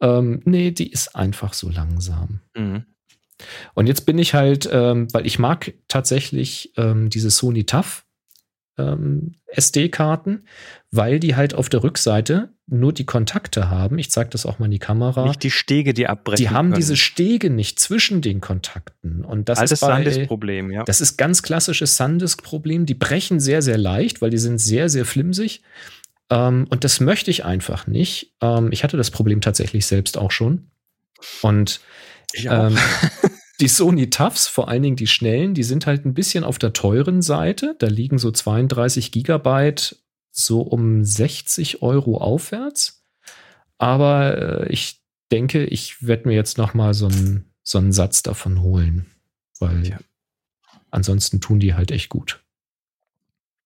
Ähm, 0.00 0.42
nee, 0.44 0.72
die 0.72 0.90
ist 0.90 1.16
einfach 1.16 1.54
so 1.54 1.70
langsam. 1.70 2.40
Mhm. 2.54 2.84
Und 3.74 3.86
jetzt 3.86 4.02
bin 4.02 4.18
ich 4.18 4.34
halt, 4.34 4.68
ähm, 4.70 5.08
weil 5.12 5.26
ich 5.26 5.38
mag 5.38 5.72
tatsächlich 5.88 6.72
ähm, 6.76 7.08
diese 7.08 7.30
Sony 7.30 7.64
TAF 7.64 8.04
ähm, 8.78 9.34
SD-Karten, 9.46 10.44
weil 10.90 11.20
die 11.20 11.36
halt 11.36 11.54
auf 11.54 11.68
der 11.68 11.82
Rückseite 11.82 12.50
nur 12.66 12.92
die 12.92 13.04
Kontakte 13.04 13.68
haben. 13.68 13.98
Ich 13.98 14.10
zeige 14.10 14.30
das 14.30 14.46
auch 14.46 14.58
mal 14.58 14.66
in 14.66 14.70
die 14.70 14.78
Kamera. 14.78 15.26
Nicht 15.26 15.42
die 15.42 15.50
Stege, 15.50 15.92
die 15.92 16.06
abbrechen. 16.06 16.42
Die 16.42 16.50
haben 16.50 16.68
können. 16.70 16.80
diese 16.80 16.96
Stege 16.96 17.50
nicht 17.50 17.78
zwischen 17.78 18.22
den 18.22 18.40
Kontakten. 18.40 19.24
Und 19.24 19.48
das 19.48 19.58
Altes 19.58 19.72
ist 19.72 19.80
Sandisk-Problem, 19.80 20.70
ja. 20.70 20.84
Das 20.84 21.00
ist 21.00 21.16
ganz 21.16 21.42
klassisches 21.42 21.96
Sandisk-Problem. 21.96 22.86
Die 22.86 22.94
brechen 22.94 23.40
sehr, 23.40 23.62
sehr 23.62 23.78
leicht, 23.78 24.22
weil 24.22 24.30
die 24.30 24.38
sind 24.38 24.58
sehr, 24.58 24.88
sehr 24.88 25.04
flimsig. 25.04 25.62
Ähm, 26.30 26.66
und 26.70 26.84
das 26.84 27.00
möchte 27.00 27.30
ich 27.30 27.44
einfach 27.44 27.86
nicht. 27.86 28.34
Ähm, 28.40 28.68
ich 28.72 28.84
hatte 28.84 28.96
das 28.96 29.10
Problem 29.10 29.40
tatsächlich 29.40 29.86
selbst 29.86 30.16
auch 30.16 30.30
schon. 30.30 30.70
Und 31.42 31.80
ich 32.32 32.48
auch. 32.48 32.70
Die 33.62 33.68
Sony 33.68 34.10
TAFs, 34.10 34.48
vor 34.48 34.66
allen 34.66 34.82
Dingen 34.82 34.96
die 34.96 35.06
schnellen, 35.06 35.54
die 35.54 35.62
sind 35.62 35.86
halt 35.86 36.04
ein 36.04 36.14
bisschen 36.14 36.42
auf 36.42 36.58
der 36.58 36.72
teuren 36.72 37.22
Seite. 37.22 37.76
Da 37.78 37.86
liegen 37.86 38.18
so 38.18 38.32
32 38.32 39.12
Gigabyte 39.12 40.02
so 40.32 40.62
um 40.62 41.04
60 41.04 41.80
Euro 41.80 42.16
aufwärts. 42.16 43.04
Aber 43.78 44.64
äh, 44.66 44.72
ich 44.72 45.00
denke, 45.30 45.64
ich 45.64 46.04
werde 46.04 46.26
mir 46.26 46.34
jetzt 46.34 46.58
noch 46.58 46.74
mal 46.74 46.92
so 46.92 47.06
einen, 47.06 47.52
so 47.62 47.78
einen 47.78 47.92
Satz 47.92 48.24
davon 48.24 48.62
holen. 48.62 49.06
Weil 49.60 49.86
ja. 49.86 49.98
ansonsten 50.90 51.40
tun 51.40 51.60
die 51.60 51.74
halt 51.74 51.92
echt 51.92 52.08
gut. 52.08 52.42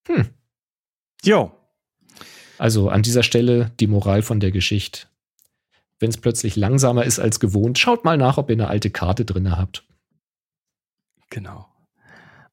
Hm. 0.09 0.29
Jo. 1.25 1.53
Also 2.59 2.91
an 2.91 3.01
dieser 3.01 3.23
Stelle 3.23 3.73
die 3.81 3.87
Moral 3.87 4.21
von 4.21 4.41
der 4.41 4.53
Geschichte 4.53 5.07
wenn 5.99 6.11
es 6.11 6.19
plötzlich 6.19 6.57
langsamer 6.57 7.05
ist 7.05 7.19
als 7.19 7.41
gewohnt, 7.41 7.79
schaut 7.79 8.05
mal 8.05 8.19
nach, 8.19 8.39
ob 8.39 8.51
ihr 8.51 8.55
eine 8.55 8.69
alte 8.69 8.91
Karte 8.91 9.25
drin 9.25 9.57
habt. 9.57 9.86
Genau. 11.37 11.67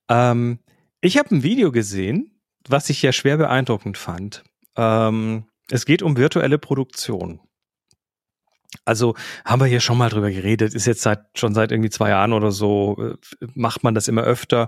Ähm, 0.10 0.60
ich 1.00 1.18
habe 1.18 1.34
ein 1.34 1.42
Video 1.42 1.72
gesehen, 1.72 2.38
was 2.68 2.90
ich 2.90 3.02
ja 3.02 3.14
schwer 3.14 3.38
beeindruckend 3.38 3.98
fand. 3.98 4.44
Ähm, 4.76 5.46
es 5.70 5.86
geht 5.86 6.02
um 6.02 6.18
virtuelle 6.18 6.60
Produktion. 6.60 7.40
Also 8.84 9.16
haben 9.46 9.62
wir 9.62 9.68
hier 9.68 9.80
schon 9.80 9.98
mal 9.98 10.10
drüber 10.10 10.30
geredet, 10.32 10.74
ist 10.74 10.86
jetzt 10.86 11.02
seit 11.02 11.22
schon 11.36 11.54
seit 11.54 11.72
irgendwie 11.72 11.92
zwei 11.92 12.10
Jahren 12.10 12.34
oder 12.34 12.52
so, 12.52 12.98
äh, 13.00 13.48
macht 13.54 13.86
man 13.86 13.96
das 13.96 14.10
immer 14.10 14.24
öfter. 14.24 14.68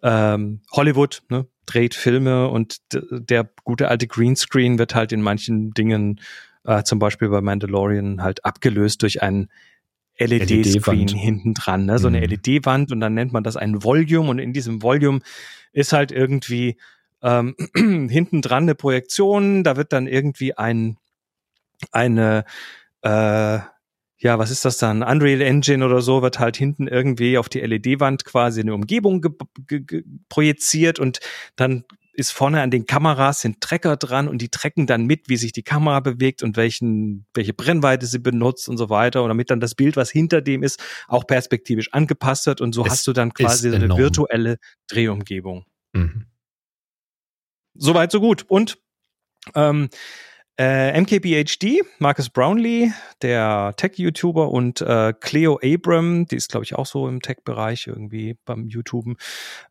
Ähm, 0.00 0.62
Hollywood 0.70 1.24
ne, 1.28 1.48
dreht 1.64 1.96
Filme 1.96 2.46
und 2.46 2.78
der 2.92 3.50
gute 3.64 3.88
alte 3.88 4.06
Greenscreen 4.06 4.78
wird 4.78 4.94
halt 4.94 5.10
in 5.10 5.22
manchen 5.22 5.72
Dingen 5.72 6.20
äh, 6.62 6.84
zum 6.84 7.00
Beispiel 7.00 7.30
bei 7.30 7.40
Mandalorian 7.40 8.22
halt 8.22 8.44
abgelöst 8.44 9.02
durch 9.02 9.22
ein 9.22 9.48
LED-Screen 10.18 11.08
LED 11.08 11.10
hinten 11.10 11.54
dran, 11.54 11.86
ne? 11.86 11.98
so 11.98 12.08
eine 12.08 12.20
mhm. 12.20 12.26
LED-Wand 12.26 12.92
und 12.92 13.00
dann 13.00 13.14
nennt 13.14 13.32
man 13.32 13.44
das 13.44 13.56
ein 13.56 13.82
Volume 13.82 14.30
und 14.30 14.38
in 14.38 14.52
diesem 14.52 14.82
Volume 14.82 15.20
ist 15.72 15.92
halt 15.92 16.12
irgendwie 16.12 16.76
ähm, 17.22 17.54
hinten 17.74 18.42
dran 18.42 18.64
eine 18.64 18.74
Projektion, 18.74 19.64
da 19.64 19.76
wird 19.76 19.92
dann 19.92 20.06
irgendwie 20.06 20.56
ein 20.56 20.96
eine 21.92 22.44
äh, 23.02 23.58
ja, 24.18 24.38
was 24.38 24.50
ist 24.50 24.64
das 24.64 24.78
dann? 24.78 25.02
Unreal 25.02 25.42
Engine 25.42 25.84
oder 25.84 26.00
so 26.00 26.22
wird 26.22 26.38
halt 26.38 26.56
hinten 26.56 26.88
irgendwie 26.88 27.36
auf 27.36 27.50
die 27.50 27.60
LED-Wand 27.60 28.24
quasi 28.24 28.62
eine 28.62 28.74
Umgebung 28.74 29.22
projiziert 30.30 30.98
und 30.98 31.20
dann 31.56 31.84
ist 32.16 32.30
vorne 32.30 32.62
an 32.62 32.70
den 32.70 32.86
Kameras 32.86 33.42
sind 33.42 33.60
Trecker 33.60 33.96
dran 33.96 34.26
und 34.26 34.38
die 34.38 34.48
trecken 34.48 34.86
dann 34.86 35.04
mit, 35.04 35.28
wie 35.28 35.36
sich 35.36 35.52
die 35.52 35.62
Kamera 35.62 36.00
bewegt 36.00 36.42
und 36.42 36.56
welchen, 36.56 37.26
welche 37.34 37.52
Brennweite 37.52 38.06
sie 38.06 38.18
benutzt 38.18 38.68
und 38.68 38.78
so 38.78 38.88
weiter. 38.88 39.22
Und 39.22 39.28
damit 39.28 39.50
dann 39.50 39.60
das 39.60 39.74
Bild, 39.74 39.96
was 39.96 40.10
hinter 40.10 40.40
dem 40.40 40.62
ist, 40.62 40.82
auch 41.08 41.26
perspektivisch 41.26 41.92
angepasst 41.92 42.46
wird. 42.46 42.62
Und 42.62 42.74
so 42.74 42.84
es 42.84 42.90
hast 42.90 43.06
du 43.06 43.12
dann 43.12 43.34
quasi 43.34 43.74
eine 43.74 43.96
virtuelle 43.96 44.58
Drehumgebung. 44.88 45.66
Mhm. 45.92 46.24
Soweit, 47.74 48.10
so 48.10 48.20
gut. 48.20 48.46
Und 48.48 48.78
ähm, 49.54 49.90
äh, 50.58 50.98
MKBHD, 51.00 51.82
Marcus 51.98 52.30
Brownlee, 52.30 52.92
der 53.22 53.74
Tech-YouTuber 53.76 54.50
und 54.50 54.80
äh, 54.80 55.12
Cleo 55.20 55.60
Abram, 55.62 56.26
die 56.26 56.36
ist 56.36 56.50
glaube 56.50 56.64
ich 56.64 56.74
auch 56.74 56.86
so 56.86 57.08
im 57.08 57.20
Tech-Bereich 57.20 57.86
irgendwie 57.86 58.36
beim 58.44 58.66
YouTuben, 58.66 59.16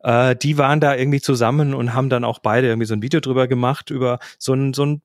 äh, 0.02 0.36
die 0.36 0.58
waren 0.58 0.80
da 0.80 0.94
irgendwie 0.94 1.20
zusammen 1.20 1.74
und 1.74 1.94
haben 1.94 2.08
dann 2.08 2.24
auch 2.24 2.38
beide 2.38 2.68
irgendwie 2.68 2.86
so 2.86 2.94
ein 2.94 3.02
Video 3.02 3.20
drüber 3.20 3.48
gemacht, 3.48 3.90
über 3.90 4.20
so 4.38 4.54
ein, 4.54 4.74
so 4.74 4.86
ein 4.86 5.02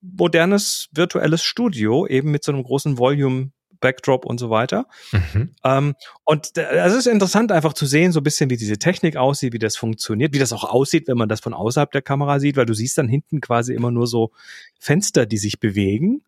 modernes 0.00 0.88
virtuelles 0.92 1.42
Studio, 1.42 2.06
eben 2.06 2.30
mit 2.30 2.44
so 2.44 2.52
einem 2.52 2.62
großen 2.62 2.98
Volume 2.98 3.50
Backdrop 3.80 4.24
und 4.24 4.38
so 4.38 4.50
weiter. 4.50 4.86
Mhm. 5.12 5.50
Ähm, 5.64 5.94
und 6.24 6.56
es 6.56 6.94
ist 6.94 7.06
interessant 7.06 7.52
einfach 7.52 7.72
zu 7.72 7.86
sehen, 7.86 8.12
so 8.12 8.20
ein 8.20 8.24
bisschen, 8.24 8.50
wie 8.50 8.56
diese 8.56 8.78
Technik 8.78 9.16
aussieht, 9.16 9.52
wie 9.52 9.58
das 9.58 9.76
funktioniert, 9.76 10.34
wie 10.34 10.38
das 10.38 10.52
auch 10.52 10.64
aussieht, 10.64 11.08
wenn 11.08 11.18
man 11.18 11.28
das 11.28 11.40
von 11.40 11.54
außerhalb 11.54 11.90
der 11.90 12.02
Kamera 12.02 12.40
sieht, 12.40 12.56
weil 12.56 12.66
du 12.66 12.74
siehst 12.74 12.98
dann 12.98 13.08
hinten 13.08 13.40
quasi 13.40 13.74
immer 13.74 13.90
nur 13.90 14.06
so 14.06 14.32
Fenster, 14.78 15.26
die 15.26 15.38
sich 15.38 15.60
bewegen. 15.60 16.22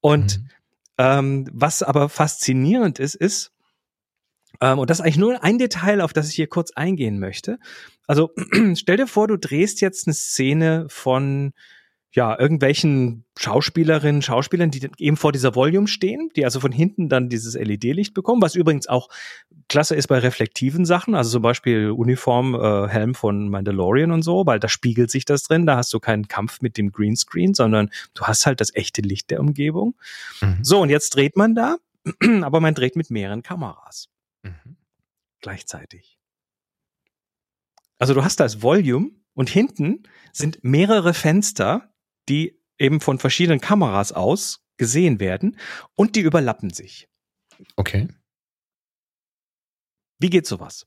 Und 0.00 0.38
mhm. 0.38 0.48
ähm, 0.98 1.48
was 1.52 1.82
aber 1.82 2.08
faszinierend 2.08 2.98
ist, 2.98 3.14
ist, 3.14 3.52
ähm, 4.60 4.78
und 4.78 4.90
das 4.90 4.98
ist 4.98 5.04
eigentlich 5.04 5.18
nur 5.18 5.42
ein 5.42 5.58
Detail, 5.58 6.00
auf 6.00 6.12
das 6.12 6.28
ich 6.28 6.34
hier 6.34 6.48
kurz 6.48 6.72
eingehen 6.72 7.18
möchte. 7.18 7.58
Also 8.06 8.32
stell 8.74 8.96
dir 8.96 9.06
vor, 9.06 9.28
du 9.28 9.36
drehst 9.36 9.80
jetzt 9.80 10.06
eine 10.06 10.14
Szene 10.14 10.86
von 10.88 11.52
ja, 12.12 12.38
irgendwelchen 12.38 13.24
Schauspielerinnen, 13.38 14.20
Schauspielern, 14.20 14.70
die 14.70 14.90
eben 14.98 15.16
vor 15.16 15.30
dieser 15.30 15.54
Volume 15.54 15.86
stehen, 15.86 16.30
die 16.34 16.44
also 16.44 16.58
von 16.58 16.72
hinten 16.72 17.08
dann 17.08 17.28
dieses 17.28 17.54
LED-Licht 17.54 18.14
bekommen, 18.14 18.42
was 18.42 18.56
übrigens 18.56 18.88
auch 18.88 19.08
klasse 19.68 19.94
ist 19.94 20.08
bei 20.08 20.18
reflektiven 20.18 20.84
Sachen, 20.84 21.14
also 21.14 21.30
zum 21.30 21.42
Beispiel 21.42 21.90
Uniform, 21.90 22.54
äh, 22.56 22.88
Helm 22.88 23.14
von 23.14 23.48
Mandalorian 23.48 24.10
und 24.10 24.22
so, 24.22 24.44
weil 24.44 24.58
da 24.58 24.68
spiegelt 24.68 25.10
sich 25.10 25.24
das 25.24 25.44
drin, 25.44 25.66
da 25.66 25.76
hast 25.76 25.92
du 25.94 26.00
keinen 26.00 26.26
Kampf 26.26 26.60
mit 26.60 26.76
dem 26.76 26.90
Greenscreen, 26.90 27.54
sondern 27.54 27.90
du 28.14 28.24
hast 28.24 28.44
halt 28.44 28.60
das 28.60 28.74
echte 28.74 29.02
Licht 29.02 29.30
der 29.30 29.38
Umgebung. 29.38 29.94
Mhm. 30.40 30.58
So, 30.62 30.80
und 30.80 30.90
jetzt 30.90 31.14
dreht 31.14 31.36
man 31.36 31.54
da, 31.54 31.76
aber 32.42 32.60
man 32.60 32.74
dreht 32.74 32.96
mit 32.96 33.10
mehreren 33.10 33.42
Kameras. 33.42 34.08
Mhm. 34.42 34.76
Gleichzeitig. 35.40 36.18
Also 37.98 38.14
du 38.14 38.24
hast 38.24 38.40
das 38.40 38.62
Volume 38.62 39.10
und 39.34 39.48
hinten 39.48 40.02
sind 40.32 40.64
mehrere 40.64 41.14
Fenster, 41.14 41.89
die 42.30 42.62
eben 42.78 43.00
von 43.00 43.18
verschiedenen 43.18 43.60
Kameras 43.60 44.12
aus 44.12 44.64
gesehen 44.78 45.20
werden 45.20 45.58
und 45.94 46.16
die 46.16 46.20
überlappen 46.20 46.70
sich. 46.70 47.08
Okay. 47.76 48.08
Wie 50.18 50.30
geht 50.30 50.46
sowas? 50.46 50.86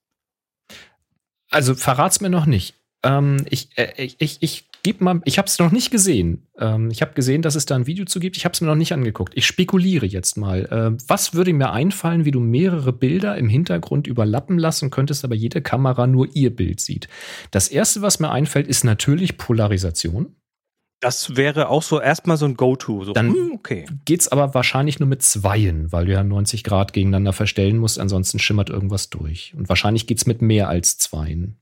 Also 1.50 1.76
verrat's 1.76 2.22
mir 2.22 2.30
noch 2.30 2.48
nicht. 2.48 2.76
Ähm, 3.04 3.46
ich, 3.50 3.78
äh, 3.78 3.94
ich, 3.98 4.16
ich, 4.20 4.38
ich 4.42 4.70
Gib 4.86 5.00
mal, 5.00 5.22
ich 5.24 5.38
habe 5.38 5.48
es 5.48 5.58
noch 5.60 5.72
nicht 5.72 5.92
gesehen. 5.92 6.46
Ähm, 6.60 6.92
ich 6.92 7.02
habe 7.02 7.14
gesehen, 7.14 7.42
dass 7.42 7.56
es 7.56 7.66
da 7.66 7.76
ein 7.76 7.88
Video 7.88 8.04
zu 8.04 8.20
gibt. 8.20 8.36
Ich 8.36 8.44
habe 8.44 8.52
es 8.52 8.60
mir 8.60 8.68
noch 8.68 8.76
nicht 8.76 8.92
angeguckt. 8.92 9.32
Ich 9.34 9.46
spekuliere 9.46 10.06
jetzt 10.06 10.36
mal. 10.36 10.66
Äh, 10.66 11.02
was 11.08 11.34
würde 11.34 11.54
mir 11.54 11.72
einfallen, 11.72 12.26
wie 12.26 12.32
du 12.32 12.42
mehrere 12.42 12.92
Bilder 12.92 13.38
im 13.38 13.48
Hintergrund 13.48 14.08
überlappen 14.08 14.58
lassen 14.58 14.90
könntest, 14.90 15.24
aber 15.24 15.36
jede 15.36 15.62
Kamera 15.62 16.06
nur 16.06 16.28
ihr 16.36 16.54
Bild 16.54 16.82
sieht? 16.82 17.08
Das 17.50 17.70
erste, 17.70 18.02
was 18.02 18.20
mir 18.20 18.32
einfällt, 18.32 18.68
ist 18.68 18.84
natürlich 18.84 19.38
Polarisation. 19.38 20.36
Das 21.00 21.36
wäre 21.36 21.68
auch 21.68 21.84
so 21.84 22.00
erstmal 22.00 22.38
so 22.38 22.46
ein 22.46 22.56
Go-To. 22.56 23.04
So, 23.04 23.14
Dann 23.14 23.34
hm, 23.34 23.52
okay. 23.54 23.86
geht's 24.06 24.30
aber 24.30 24.54
wahrscheinlich 24.54 25.00
nur 25.00 25.10
mit 25.10 25.22
Zweien, 25.22 25.92
weil 25.92 26.06
du 26.06 26.14
ja 26.14 26.24
90 26.24 26.64
Grad 26.64 26.94
gegeneinander 26.94 27.34
verstellen 27.34 27.78
musst, 27.78 28.00
ansonsten 28.00 28.40
schimmert 28.40 28.70
irgendwas 28.70 29.10
durch. 29.10 29.54
Und 29.58 29.68
wahrscheinlich 29.68 30.08
geht's 30.08 30.26
mit 30.26 30.42
mehr 30.42 30.70
als 30.70 30.98
Zweien. 30.98 31.58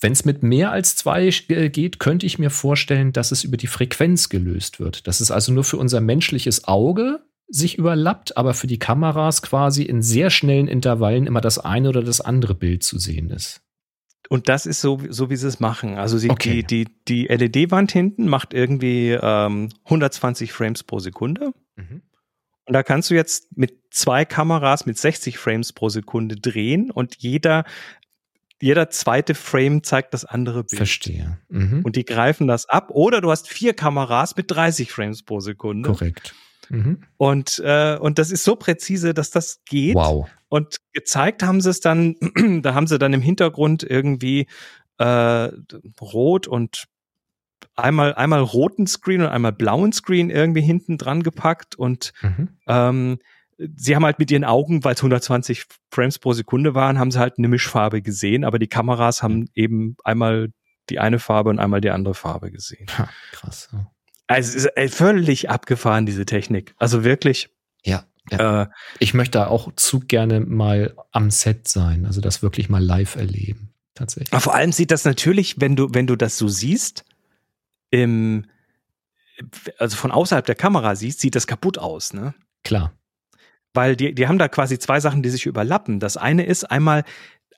Wenn 0.00 0.12
es 0.12 0.26
mit 0.26 0.42
mehr 0.42 0.70
als 0.70 0.96
zwei 0.96 1.30
äh, 1.48 1.70
geht, 1.70 1.98
könnte 1.98 2.26
ich 2.26 2.38
mir 2.38 2.50
vorstellen, 2.50 3.12
dass 3.12 3.32
es 3.32 3.44
über 3.44 3.56
die 3.56 3.66
Frequenz 3.66 4.28
gelöst 4.28 4.78
wird. 4.78 5.06
Dass 5.06 5.20
es 5.20 5.30
also 5.30 5.50
nur 5.50 5.64
für 5.64 5.78
unser 5.78 6.02
menschliches 6.02 6.64
Auge 6.64 7.20
sich 7.48 7.78
überlappt, 7.78 8.36
aber 8.36 8.52
für 8.52 8.66
die 8.66 8.78
Kameras 8.78 9.40
quasi 9.40 9.82
in 9.82 10.02
sehr 10.02 10.28
schnellen 10.28 10.68
Intervallen 10.68 11.26
immer 11.26 11.40
das 11.40 11.58
eine 11.58 11.88
oder 11.88 12.02
das 12.02 12.20
andere 12.20 12.54
Bild 12.54 12.82
zu 12.82 12.98
sehen 12.98 13.30
ist. 13.30 13.63
Und 14.28 14.48
das 14.48 14.66
ist 14.66 14.80
so, 14.80 15.00
so 15.08 15.30
wie 15.30 15.36
sie 15.36 15.48
es 15.48 15.60
machen. 15.60 15.96
Also 15.96 16.18
sie, 16.18 16.30
okay. 16.30 16.62
die, 16.62 16.86
die, 16.86 17.26
die 17.28 17.34
LED-Wand 17.34 17.92
hinten 17.92 18.26
macht 18.28 18.54
irgendwie 18.54 19.10
ähm, 19.10 19.68
120 19.84 20.52
Frames 20.52 20.82
pro 20.82 20.98
Sekunde. 20.98 21.52
Mhm. 21.76 22.02
Und 22.66 22.72
da 22.72 22.82
kannst 22.82 23.10
du 23.10 23.14
jetzt 23.14 23.56
mit 23.56 23.74
zwei 23.90 24.24
Kameras 24.24 24.86
mit 24.86 24.98
60 24.98 25.36
Frames 25.36 25.72
pro 25.72 25.90
Sekunde 25.90 26.36
drehen 26.36 26.90
und 26.90 27.16
jeder 27.18 27.64
jeder 28.62 28.88
zweite 28.88 29.34
Frame 29.34 29.82
zeigt 29.82 30.14
das 30.14 30.24
andere 30.24 30.64
Bild. 30.64 30.78
Verstehe. 30.78 31.38
Mhm. 31.48 31.82
Und 31.84 31.96
die 31.96 32.04
greifen 32.06 32.46
das 32.46 32.66
ab. 32.66 32.90
Oder 32.92 33.20
du 33.20 33.30
hast 33.30 33.46
vier 33.46 33.74
Kameras 33.74 34.36
mit 34.36 34.50
30 34.50 34.90
Frames 34.90 35.22
pro 35.22 35.40
Sekunde. 35.40 35.90
Korrekt. 35.90 36.34
Mhm. 36.70 37.02
Und, 37.16 37.62
äh, 37.64 37.96
und 37.98 38.18
das 38.18 38.30
ist 38.30 38.44
so 38.44 38.56
präzise, 38.56 39.14
dass 39.14 39.30
das 39.30 39.62
geht. 39.64 39.94
Wow. 39.94 40.28
Und 40.48 40.76
gezeigt 40.92 41.42
haben 41.42 41.60
sie 41.60 41.70
es 41.70 41.80
dann, 41.80 42.16
da 42.62 42.74
haben 42.74 42.86
sie 42.86 42.98
dann 42.98 43.12
im 43.12 43.22
Hintergrund 43.22 43.82
irgendwie 43.82 44.46
äh, 44.98 45.50
rot 46.00 46.46
und 46.46 46.84
einmal, 47.76 48.14
einmal 48.14 48.40
roten 48.40 48.86
Screen 48.86 49.22
und 49.22 49.28
einmal 49.28 49.52
blauen 49.52 49.92
Screen 49.92 50.30
irgendwie 50.30 50.62
hinten 50.62 50.98
dran 50.98 51.22
gepackt 51.22 51.74
und 51.74 52.12
mhm. 52.22 52.48
ähm, 52.66 53.18
sie 53.76 53.96
haben 53.96 54.04
halt 54.04 54.18
mit 54.18 54.30
ihren 54.30 54.44
Augen, 54.44 54.84
weil 54.84 54.94
es 54.94 55.00
120 55.00 55.66
Frames 55.90 56.18
pro 56.18 56.32
Sekunde 56.32 56.74
waren, 56.74 56.98
haben 56.98 57.10
sie 57.10 57.18
halt 57.18 57.38
eine 57.38 57.48
Mischfarbe 57.48 58.02
gesehen, 58.02 58.44
aber 58.44 58.58
die 58.58 58.68
Kameras 58.68 59.22
haben 59.22 59.48
eben 59.54 59.96
einmal 60.04 60.50
die 60.90 60.98
eine 60.98 61.18
Farbe 61.18 61.50
und 61.50 61.58
einmal 61.58 61.80
die 61.80 61.90
andere 61.90 62.14
Farbe 62.14 62.50
gesehen. 62.50 62.86
Ha, 62.98 63.08
krass. 63.32 63.70
Ja. 63.72 63.90
Also 64.26 64.50
es 64.50 64.54
ist 64.54 64.66
ey, 64.76 64.88
völlig 64.88 65.50
abgefahren, 65.50 66.06
diese 66.06 66.24
Technik. 66.24 66.74
Also 66.78 67.04
wirklich. 67.04 67.50
Ja. 67.84 68.04
ja. 68.30 68.62
Äh, 68.62 68.66
ich 68.98 69.14
möchte 69.14 69.38
da 69.38 69.46
auch 69.46 69.72
zu 69.76 70.00
gerne 70.00 70.40
mal 70.40 70.94
am 71.12 71.30
Set 71.30 71.68
sein, 71.68 72.06
also 72.06 72.20
das 72.20 72.42
wirklich 72.42 72.68
mal 72.68 72.82
live 72.82 73.16
erleben. 73.16 73.70
Tatsächlich. 73.94 74.32
Aber 74.32 74.40
vor 74.40 74.54
allem 74.54 74.72
sieht 74.72 74.90
das 74.90 75.04
natürlich, 75.04 75.60
wenn 75.60 75.76
du, 75.76 75.88
wenn 75.92 76.06
du 76.06 76.16
das 76.16 76.36
so 76.36 76.48
siehst, 76.48 77.04
im, 77.90 78.46
also 79.78 79.96
von 79.96 80.10
außerhalb 80.10 80.44
der 80.44 80.56
Kamera 80.56 80.96
siehst, 80.96 81.20
sieht 81.20 81.36
das 81.36 81.46
kaputt 81.46 81.78
aus, 81.78 82.12
ne? 82.12 82.34
Klar 82.64 82.92
weil 83.74 83.96
die, 83.96 84.14
die 84.14 84.28
haben 84.28 84.38
da 84.38 84.48
quasi 84.48 84.78
zwei 84.78 85.00
Sachen, 85.00 85.22
die 85.22 85.28
sich 85.28 85.46
überlappen. 85.46 86.00
Das 86.00 86.16
eine 86.16 86.46
ist 86.46 86.64
einmal 86.64 87.04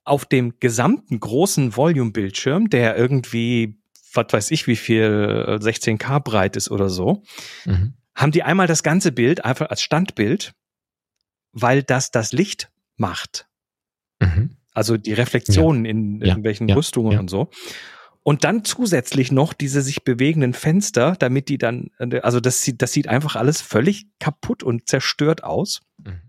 auf 0.04 0.24
dem 0.24 0.54
gesamten 0.58 1.20
großen 1.20 1.76
Volume-Bildschirm, 1.76 2.70
der 2.70 2.96
irgendwie, 2.96 3.78
was 4.12 4.26
weiß 4.30 4.50
ich, 4.50 4.66
wie 4.66 4.76
viel 4.76 5.58
16K 5.60 6.16
äh, 6.16 6.20
breit 6.20 6.56
ist 6.56 6.70
oder 6.70 6.88
so, 6.88 7.22
mhm. 7.64 7.94
haben 8.14 8.32
die 8.32 8.42
einmal 8.42 8.66
das 8.66 8.82
ganze 8.82 9.12
Bild 9.12 9.44
einfach 9.44 9.70
als 9.70 9.82
Standbild, 9.82 10.54
weil 11.52 11.82
das 11.82 12.10
das 12.10 12.32
Licht 12.32 12.70
macht. 12.96 13.46
Mhm. 14.20 14.56
Also 14.72 14.96
die 14.96 15.12
Reflexionen 15.12 15.84
ja. 15.84 15.90
in 15.90 16.20
irgendwelchen 16.20 16.68
ja. 16.68 16.74
Rüstungen 16.74 17.12
ja. 17.12 17.20
und 17.20 17.30
so. 17.30 17.50
Und 18.22 18.42
dann 18.42 18.64
zusätzlich 18.64 19.30
noch 19.30 19.52
diese 19.52 19.82
sich 19.82 20.02
bewegenden 20.02 20.52
Fenster, 20.52 21.14
damit 21.16 21.48
die 21.48 21.58
dann, 21.58 21.90
also 22.22 22.40
das 22.40 22.62
sieht, 22.62 22.82
das 22.82 22.92
sieht 22.92 23.06
einfach 23.06 23.36
alles 23.36 23.60
völlig 23.60 24.06
kaputt 24.18 24.64
und 24.64 24.88
zerstört 24.88 25.44
aus. 25.44 25.82
Mhm. 25.98 26.25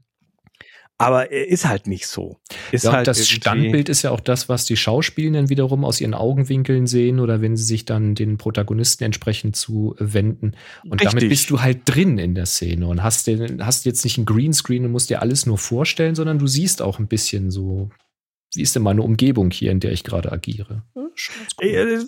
Aber 0.99 1.31
ist 1.31 1.67
halt 1.67 1.85
nicht 1.85 2.07
so. 2.07 2.37
Ist 2.71 2.85
ja, 2.85 2.91
halt 2.91 3.07
das 3.07 3.27
Standbild 3.27 3.87
ist 3.87 4.01
ja 4.01 4.09
auch 4.09 4.19
das, 4.19 4.49
was 4.49 4.65
die 4.65 4.75
Schauspielenden 4.75 5.49
wiederum 5.49 5.85
aus 5.85 6.01
ihren 6.01 6.15
Augenwinkeln 6.15 6.87
sehen 6.87 7.19
oder 7.19 7.39
wenn 7.39 7.55
sie 7.55 7.65
sich 7.65 7.85
dann 7.85 8.15
den 8.15 8.37
Protagonisten 8.37 9.03
entsprechend 9.03 9.55
zuwenden. 9.55 10.55
Und 10.83 10.93
Richtig. 10.93 11.09
damit 11.09 11.29
bist 11.29 11.49
du 11.51 11.61
halt 11.61 11.81
drin 11.85 12.17
in 12.17 12.33
der 12.33 12.47
Szene 12.47 12.87
und 12.87 13.03
hast, 13.03 13.27
den, 13.27 13.63
hast 13.63 13.85
jetzt 13.85 14.03
nicht 14.05 14.17
ein 14.17 14.25
Greenscreen 14.25 14.85
und 14.85 14.91
musst 14.91 15.11
dir 15.11 15.21
alles 15.21 15.45
nur 15.45 15.59
vorstellen, 15.59 16.15
sondern 16.15 16.39
du 16.39 16.47
siehst 16.47 16.81
auch 16.81 16.97
ein 16.97 17.07
bisschen 17.07 17.51
so 17.51 17.91
wie 18.53 18.61
ist 18.61 18.75
denn 18.75 18.83
meine 18.83 19.01
Umgebung 19.01 19.51
hier, 19.51 19.71
in 19.71 19.79
der 19.79 19.91
ich 19.91 20.03
gerade 20.03 20.31
agiere? 20.31 20.83
Cool. 20.95 21.11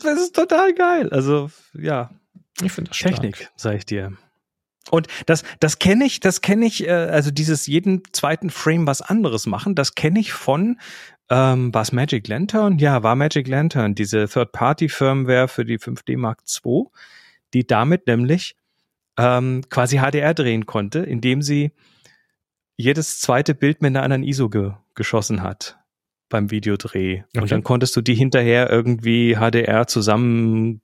Das 0.02 0.20
ist 0.20 0.36
total 0.36 0.74
geil. 0.74 1.10
Also, 1.10 1.52
ja. 1.74 2.12
Ich 2.62 2.72
finde 2.72 2.90
das 2.90 2.98
Technik, 2.98 3.50
sag 3.56 3.76
ich 3.76 3.86
dir. 3.86 4.18
Und 4.92 5.08
das, 5.26 5.44
das 5.60 5.80
kenne 5.80 6.06
ich, 6.06 6.20
das 6.20 6.42
kenne 6.42 6.66
ich, 6.66 6.88
äh, 6.88 6.92
also 6.92 7.32
dieses 7.32 7.68
jeden 7.68 8.04
zweiten 8.12 8.50
Frame 8.50 8.88
was 8.88 9.02
anderes 9.02 9.46
machen, 9.46 9.76
das 9.76 9.96
kenne 9.96 10.20
ich 10.20 10.34
von, 10.34 10.80
ähm, 11.30 11.74
war 11.74 11.84
es 11.84 11.92
Magic 11.92 12.28
Lantern? 12.28 12.80
Ja, 12.80 13.04
war 13.04 13.16
Magic 13.16 13.48
Lantern, 13.48 13.96
diese 13.96 14.28
Third-Party-Firmware 14.28 15.48
für 15.48 15.66
die 15.66 15.78
5D 15.78 16.18
Mark 16.18 16.42
II, 16.64 16.86
die 17.54 17.68
damit 17.68 18.08
nämlich 18.08 18.56
ähm, 19.18 19.64
quasi 19.70 19.98
HDR 19.98 20.34
drehen 20.34 20.66
konnte, 20.66 21.00
indem 21.00 21.42
sie 21.42 21.72
jedes 22.78 23.20
zweite 23.20 23.54
Bild 23.54 23.82
mit 23.82 23.90
einer 23.90 24.04
anderen 24.04 24.24
ISO 24.24 24.50
ge 24.50 24.72
geschossen 24.96 25.44
hat 25.44 25.78
beim 26.30 26.52
Videodreh. 26.52 27.24
Okay. 27.30 27.42
Und 27.42 27.52
dann 27.52 27.64
konntest 27.64 27.96
du 27.96 28.02
die 28.02 28.16
hinterher 28.16 28.70
irgendwie 28.70 29.36
HDR 29.36 29.88
zusammen 29.88 30.82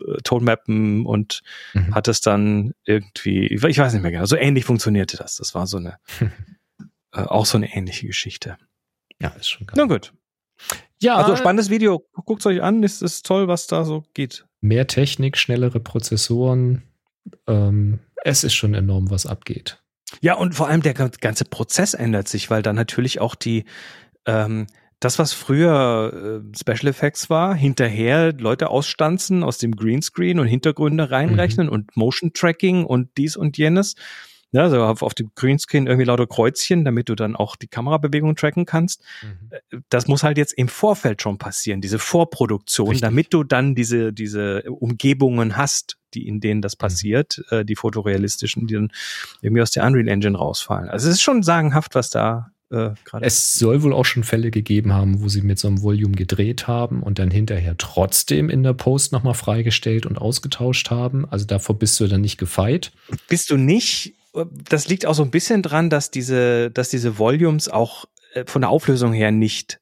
äh, 0.00 0.22
tonmappen 0.22 1.06
und 1.06 1.42
mhm. 1.72 1.94
hattest 1.94 2.26
dann 2.26 2.74
irgendwie, 2.84 3.46
ich 3.46 3.62
weiß 3.62 3.92
nicht 3.92 4.02
mehr 4.02 4.12
genau, 4.12 4.26
so 4.26 4.36
ähnlich 4.36 4.64
funktionierte 4.64 5.16
das. 5.16 5.36
Das 5.36 5.54
war 5.54 5.66
so 5.66 5.78
eine, 5.78 5.98
äh, 7.12 7.22
auch 7.22 7.46
so 7.46 7.58
eine 7.58 7.74
ähnliche 7.74 8.06
Geschichte. 8.06 8.56
Ja, 9.20 9.28
ist 9.30 9.48
schon 9.48 9.66
geil. 9.66 9.74
Na 9.76 9.84
gut. 9.84 10.12
Ja. 11.00 11.16
Also 11.16 11.36
spannendes 11.36 11.70
Video. 11.70 12.06
Guckt 12.12 12.44
euch 12.46 12.62
an. 12.62 12.82
Es 12.82 13.02
ist 13.02 13.26
toll, 13.26 13.48
was 13.48 13.66
da 13.66 13.84
so 13.84 14.04
geht. 14.14 14.46
Mehr 14.60 14.86
Technik, 14.86 15.36
schnellere 15.36 15.80
Prozessoren. 15.80 16.82
Ähm, 17.46 18.00
es 18.24 18.44
ist 18.44 18.54
schon 18.54 18.74
enorm, 18.74 19.10
was 19.10 19.26
abgeht. 19.26 19.82
Ja, 20.20 20.34
und 20.34 20.54
vor 20.54 20.68
allem 20.68 20.82
der 20.82 20.94
ganze 20.94 21.44
Prozess 21.44 21.94
ändert 21.94 22.28
sich, 22.28 22.50
weil 22.50 22.62
dann 22.62 22.76
natürlich 22.76 23.20
auch 23.20 23.34
die, 23.34 23.64
ähm, 24.26 24.66
das, 25.00 25.18
was 25.18 25.32
früher 25.32 26.42
äh, 26.44 26.56
Special 26.56 26.88
Effects 26.88 27.30
war, 27.30 27.54
hinterher 27.54 28.32
Leute 28.32 28.70
ausstanzen 28.70 29.42
aus 29.42 29.58
dem 29.58 29.76
Greenscreen 29.76 30.38
und 30.38 30.46
Hintergründe 30.46 31.10
reinrechnen 31.10 31.66
mhm. 31.66 31.72
und 31.72 31.96
Motion 31.96 32.32
Tracking 32.32 32.84
und 32.84 33.10
dies 33.16 33.36
und 33.36 33.58
jenes. 33.58 33.94
Ja, 34.54 34.62
also 34.62 34.84
auf, 34.84 35.02
auf 35.02 35.14
dem 35.14 35.32
Greenscreen 35.34 35.88
irgendwie 35.88 36.04
lauter 36.04 36.28
Kreuzchen, 36.28 36.84
damit 36.84 37.08
du 37.08 37.16
dann 37.16 37.34
auch 37.34 37.56
die 37.56 37.66
Kamerabewegung 37.66 38.36
tracken 38.36 38.66
kannst. 38.66 39.02
Mhm. 39.20 39.50
Äh, 39.50 39.78
Das 39.88 40.06
muss 40.06 40.22
halt 40.22 40.38
jetzt 40.38 40.52
im 40.52 40.68
Vorfeld 40.68 41.20
schon 41.22 41.38
passieren, 41.38 41.80
diese 41.80 41.98
Vorproduktion, 41.98 42.90
Richtig. 42.90 43.00
damit 43.02 43.34
du 43.34 43.42
dann 43.42 43.74
diese, 43.74 44.12
diese 44.12 44.62
Umgebungen 44.70 45.56
hast, 45.56 45.96
die 46.14 46.28
in 46.28 46.38
denen 46.38 46.62
das 46.62 46.76
passiert, 46.76 47.42
äh, 47.50 47.64
die 47.64 47.74
fotorealistischen, 47.74 48.68
die 48.68 48.74
dann 48.74 48.92
irgendwie 49.42 49.60
aus 49.60 49.72
der 49.72 49.84
Unreal 49.84 50.06
Engine 50.06 50.38
rausfallen. 50.38 50.88
Also 50.88 51.08
es 51.08 51.16
ist 51.16 51.22
schon 51.22 51.42
sagenhaft, 51.42 51.96
was 51.96 52.10
da 52.10 52.52
äh, 52.74 52.94
gerade 53.04 53.24
Es 53.24 53.54
soll 53.54 53.82
wohl 53.82 53.92
auch 53.92 54.04
schon 54.04 54.24
Fälle 54.24 54.50
gegeben 54.50 54.92
haben, 54.92 55.22
wo 55.22 55.28
sie 55.28 55.42
mit 55.42 55.58
so 55.58 55.68
einem 55.68 55.82
Volume 55.82 56.14
gedreht 56.14 56.66
haben 56.66 57.02
und 57.02 57.18
dann 57.18 57.30
hinterher 57.30 57.76
trotzdem 57.78 58.50
in 58.50 58.62
der 58.62 58.74
Post 58.74 59.12
nochmal 59.12 59.34
freigestellt 59.34 60.06
und 60.06 60.18
ausgetauscht 60.18 60.90
haben. 60.90 61.24
Also 61.30 61.46
davor 61.46 61.78
bist 61.78 61.98
du 62.00 62.06
dann 62.06 62.20
nicht 62.20 62.38
gefeit. 62.38 62.92
bist 63.28 63.50
du 63.50 63.56
nicht. 63.56 64.14
Das 64.68 64.88
liegt 64.88 65.06
auch 65.06 65.14
so 65.14 65.22
ein 65.22 65.30
bisschen 65.30 65.62
dran, 65.62 65.90
dass 65.90 66.10
diese, 66.10 66.70
dass 66.70 66.88
diese 66.90 67.18
Volumes 67.18 67.68
auch 67.68 68.04
äh, 68.34 68.44
von 68.46 68.62
der 68.62 68.70
Auflösung 68.70 69.12
her 69.12 69.30
nicht 69.30 69.78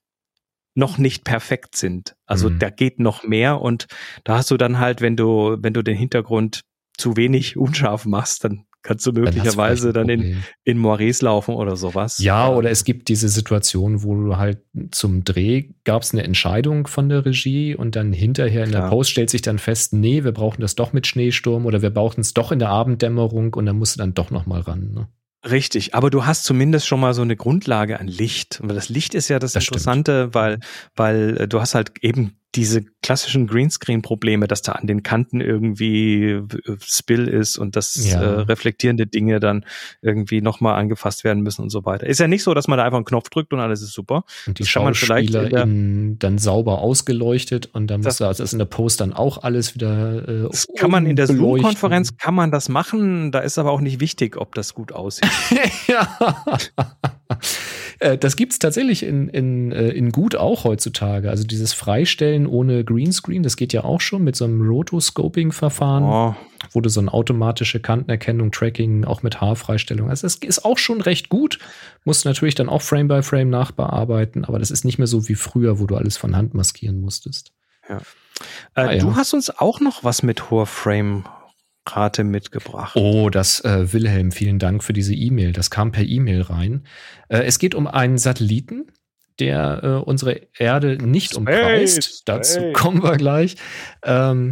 noch 0.75 0.97
nicht 0.99 1.25
perfekt 1.25 1.77
sind. 1.77 2.15
Also 2.27 2.49
Mhm. 2.49 2.59
da 2.59 2.71
geht 2.71 2.99
noch 2.99 3.25
mehr 3.25 3.61
und 3.61 3.87
da 4.25 4.37
hast 4.39 4.51
du 4.51 4.57
dann 4.57 4.79
halt, 4.79 5.03
wenn 5.03 5.17
du, 5.17 5.57
wenn 5.61 5.75
du 5.75 5.83
den 5.83 5.97
Hintergrund 5.97 6.63
zu 6.97 7.17
wenig 7.17 7.57
unscharf 7.59 8.07
machst, 8.07 8.45
dann 8.45 8.65
kannst 8.83 9.07
du 9.07 9.13
Dann 9.13 9.25
möglicherweise 9.25 9.89
ein 9.89 9.95
dann 9.95 10.09
in, 10.09 10.43
in 10.65 10.79
Moires 10.79 11.23
laufen 11.23 11.55
oder 11.55 11.77
sowas. 11.77 12.19
Ja, 12.19 12.49
oder 12.49 12.71
es 12.71 12.85
gibt 12.85 13.09
diese 13.09 13.29
Situation, 13.29 14.03
wo 14.03 14.15
du 14.15 14.37
halt 14.37 14.59
zum 14.91 15.25
Dreh 15.25 15.71
gab 15.85 16.03
es 16.03 16.13
eine 16.13 16.25
Entscheidung 16.25 16.87
von 16.87 17.09
der 17.09 17.25
Regie 17.25 17.75
und 17.75 17.97
dann 17.97 18.13
hinterher 18.13 18.65
in 18.65 18.73
der 18.73 18.81
Klar. 18.81 18.91
Post 18.91 19.11
stellt 19.11 19.31
sich 19.31 19.43
dann 19.43 19.59
fest, 19.59 19.93
nee, 19.93 20.25
wir 20.25 20.33
brauchen 20.33 20.61
das 20.61 20.75
doch 20.75 20.93
mit 20.93 21.07
Schneesturm 21.07 21.67
oder 21.67 21.83
wir 21.83 21.91
brauchen 21.91 22.21
es 22.21 22.35
doch 22.35 22.53
in 22.53 22.59
der 22.59 22.71
Abenddämmerung 22.71 23.55
und 23.55 23.67
dann 23.67 23.77
musst 23.77 23.97
du 23.97 23.99
dann 23.99 24.15
doch 24.15 24.31
noch 24.31 24.47
mal 24.47 24.61
ran. 24.61 24.93
Ne? 24.93 25.09
Richtig, 25.49 25.95
aber 25.95 26.11
du 26.11 26.25
hast 26.25 26.45
zumindest 26.45 26.87
schon 26.87 27.01
mal 27.01 27.15
so 27.15 27.23
eine 27.23 27.37
Grundlage 27.37 27.99
an 27.99 28.07
Licht. 28.07 28.61
Und 28.61 28.69
das 28.69 28.89
Licht 28.89 29.15
ist 29.15 29.29
ja 29.29 29.39
das, 29.39 29.53
Das 29.53 29.65
stimmt. 29.65 29.77
Interessante, 29.77 30.35
weil, 30.35 30.61
weil 30.95 31.37
äh, 31.37 31.49
du 31.49 31.61
hast 31.61 31.75
halt 31.75 31.93
eben 32.01 32.37
diese 32.55 32.83
klassischen 33.03 33.47
Greenscreen-Probleme, 33.47 34.47
dass 34.47 34.61
da 34.63 34.73
an 34.73 34.87
den 34.87 35.03
Kanten 35.03 35.41
irgendwie 35.41 36.25
äh, 36.33 36.43
Spill 36.81 37.27
ist 37.27 37.57
und 37.57 37.77
dass 37.77 37.95
Ja. 37.97 38.21
äh, 38.21 38.41
reflektierende 38.43 39.07
Dinge 39.07 39.41
dann 39.41 39.65
irgendwie 40.03 40.43
nochmal 40.43 40.79
angefasst 40.79 41.25
werden 41.25 41.43
müssen 41.43 41.63
und 41.63 41.71
so 41.71 41.85
weiter. 41.85 42.07
Ist 42.07 42.21
ja 42.21 42.29
nicht 42.29 42.43
so, 42.43 42.53
dass 42.53 42.69
man 42.69 42.77
da 42.79 42.85
einfach 42.85 42.99
einen 42.99 43.07
Knopf 43.07 43.31
drückt 43.31 43.53
und 43.53 43.61
alles 43.61 43.81
ist 43.81 43.93
super. 43.93 44.25
Und 44.47 44.59
die 44.59 44.65
Das 44.65 44.73
kann 44.73 44.85
man 44.85 44.95
vielleicht 44.95 45.35
in 45.35 46.19
dann 46.19 46.39
sauber 46.39 46.79
ausgeleuchtet 46.81 47.71
und 47.73 47.87
dann 47.89 48.03
musst 48.03 48.21
du 48.21 48.25
also 48.27 48.43
das 48.43 48.53
in 48.53 48.59
der 48.59 48.67
Post 48.67 49.01
dann 49.01 49.13
auch 49.13 49.43
alles 49.43 49.75
wieder 49.75 50.29
äh, 50.29 50.49
Das 50.51 50.67
kann 50.77 50.91
man 50.91 51.07
in 51.07 51.17
der. 51.17 51.27
Zoom-Konferenz 51.27 52.17
kann 52.19 52.35
man 52.35 52.51
das 52.51 52.69
machen. 52.69 53.33
Da 53.33 53.39
ist 53.41 53.59
aber 53.59 53.71
auch 53.71 53.81
nicht 53.81 54.01
wichtig, 54.01 54.37
ob 54.37 54.55
das 54.55 54.75
gut 54.75 54.93
aussieht. 54.93 55.31
ja. 55.87 56.19
Äh, 57.99 58.19
Das 58.19 58.35
gibt's 58.37 58.59
tatsächlich 58.59 59.05
in, 59.05 59.29
in, 59.29 59.71
äh, 59.71 59.91
in 59.91 60.11
gut 60.11 60.35
auch 60.35 60.65
heutzutage. 60.65 61.31
Also 61.31 61.45
dieses 61.45 61.73
Freistellen 61.73 62.47
ohne 62.49 62.85
Greenscreen, 62.85 63.43
das 63.45 63.57
geht 63.57 63.73
ja 63.73 63.85
auch 63.85 64.01
schon 64.01 64.25
mit 64.25 64.35
so 64.35 64.45
einem 64.45 64.61
Rotoscoping-Verfahren, 64.67 66.03
Oh, 66.05 66.35
wo 66.73 66.81
du 66.81 66.89
so 66.89 67.01
eine 67.01 67.13
automatische 67.13 67.79
Kantenerkennung, 67.81 68.51
Tracking, 68.51 69.05
auch 69.05 69.23
mit 69.23 69.41
Haarfreistellung. 69.41 70.11
Also 70.11 70.27
das 70.27 70.37
ist 70.37 70.65
auch 70.65 70.79
schon 70.79 71.01
recht 71.01 71.29
gut. 71.29 71.59
Musst 72.05 72.25
natürlich 72.25 72.55
dann 72.57 72.69
auch 72.69 72.83
Frame 72.83 73.09
by 73.09 73.23
Frame 73.23 73.51
nachbearbeiten, 73.51 74.45
aber 74.45 74.59
das 74.59 74.71
ist 74.71 74.85
nicht 74.85 74.99
mehr 74.99 75.07
so 75.07 75.29
wie 75.29 75.35
früher, 75.37 75.79
wo 75.79 75.87
du 75.87 75.97
alles 75.97 76.17
von 76.17 76.35
Hand 76.37 76.55
maskieren 76.55 77.01
musstest. 77.01 77.53
Äh, 77.89 77.97
Ah, 78.75 78.93
ja. 78.93 78.99
Du 78.99 79.15
hast 79.15 79.35
uns 79.35 79.51
auch 79.51 79.79
noch 79.81 80.03
was 80.03 80.23
mit 80.25 80.51
hoher 80.51 80.67
Frame-Rate 81.93 82.25
mitgebracht. 82.25 82.97
Oh, 82.97 83.31
das 83.31 83.61
äh, 83.61 83.93
Wilhelm, 83.93 84.33
vielen 84.33 84.59
Dank 84.59 84.83
für 84.83 84.93
diese 84.93 85.15
E-Mail. 85.15 85.53
Das 85.53 85.71
kam 85.71 85.93
per 85.93 86.05
E-Mail 86.05 86.43
rein. 86.43 86.85
Äh, 87.29 87.43
es 87.45 87.59
geht 87.59 87.75
um 87.75 87.87
einen 87.87 88.19
Satelliten, 88.19 88.87
der 89.39 89.81
äh, 89.83 89.89
unsere 90.09 90.41
Erde 90.59 90.97
nicht 90.97 91.33
Space, 91.33 91.39
umkreist. 91.39 92.23
Dazu 92.29 92.61
Space. 92.61 92.75
kommen 92.75 93.03
wir 93.03 93.17
gleich. 93.17 93.57
Ähm, 94.05 94.51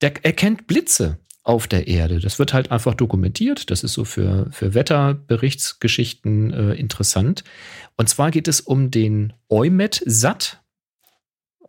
der 0.00 0.24
erkennt 0.24 0.66
Blitze 0.66 1.18
auf 1.42 1.66
der 1.66 1.88
Erde. 1.88 2.20
Das 2.20 2.38
wird 2.38 2.52
halt 2.52 2.70
einfach 2.70 2.94
dokumentiert. 2.94 3.70
Das 3.70 3.82
ist 3.82 3.94
so 3.94 4.04
für, 4.04 4.48
für 4.50 4.74
Wetterberichtsgeschichten 4.74 6.52
äh, 6.52 6.72
interessant. 6.74 7.44
Und 7.96 8.08
zwar 8.08 8.30
geht 8.30 8.48
es 8.48 8.60
um 8.60 8.90
den 8.90 9.32
EUMET-SAT. 9.48 10.60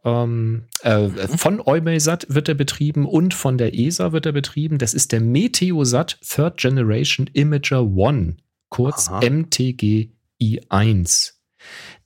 Ähm, 0.05 0.65
äh, 0.81 1.09
von 1.09 1.59
EUMESAT 1.59 2.27
wird 2.29 2.49
er 2.49 2.55
betrieben 2.55 3.05
und 3.05 3.33
von 3.33 3.57
der 3.57 3.77
ESA 3.77 4.11
wird 4.11 4.25
er 4.25 4.31
betrieben. 4.31 4.77
Das 4.77 4.93
ist 4.93 5.11
der 5.11 5.21
Meteosat 5.21 6.19
Third 6.21 6.57
Generation 6.57 7.29
Imager 7.33 7.83
One, 7.83 8.37
kurz 8.69 9.09
Aha. 9.09 9.19
MTGI1. 9.19 11.33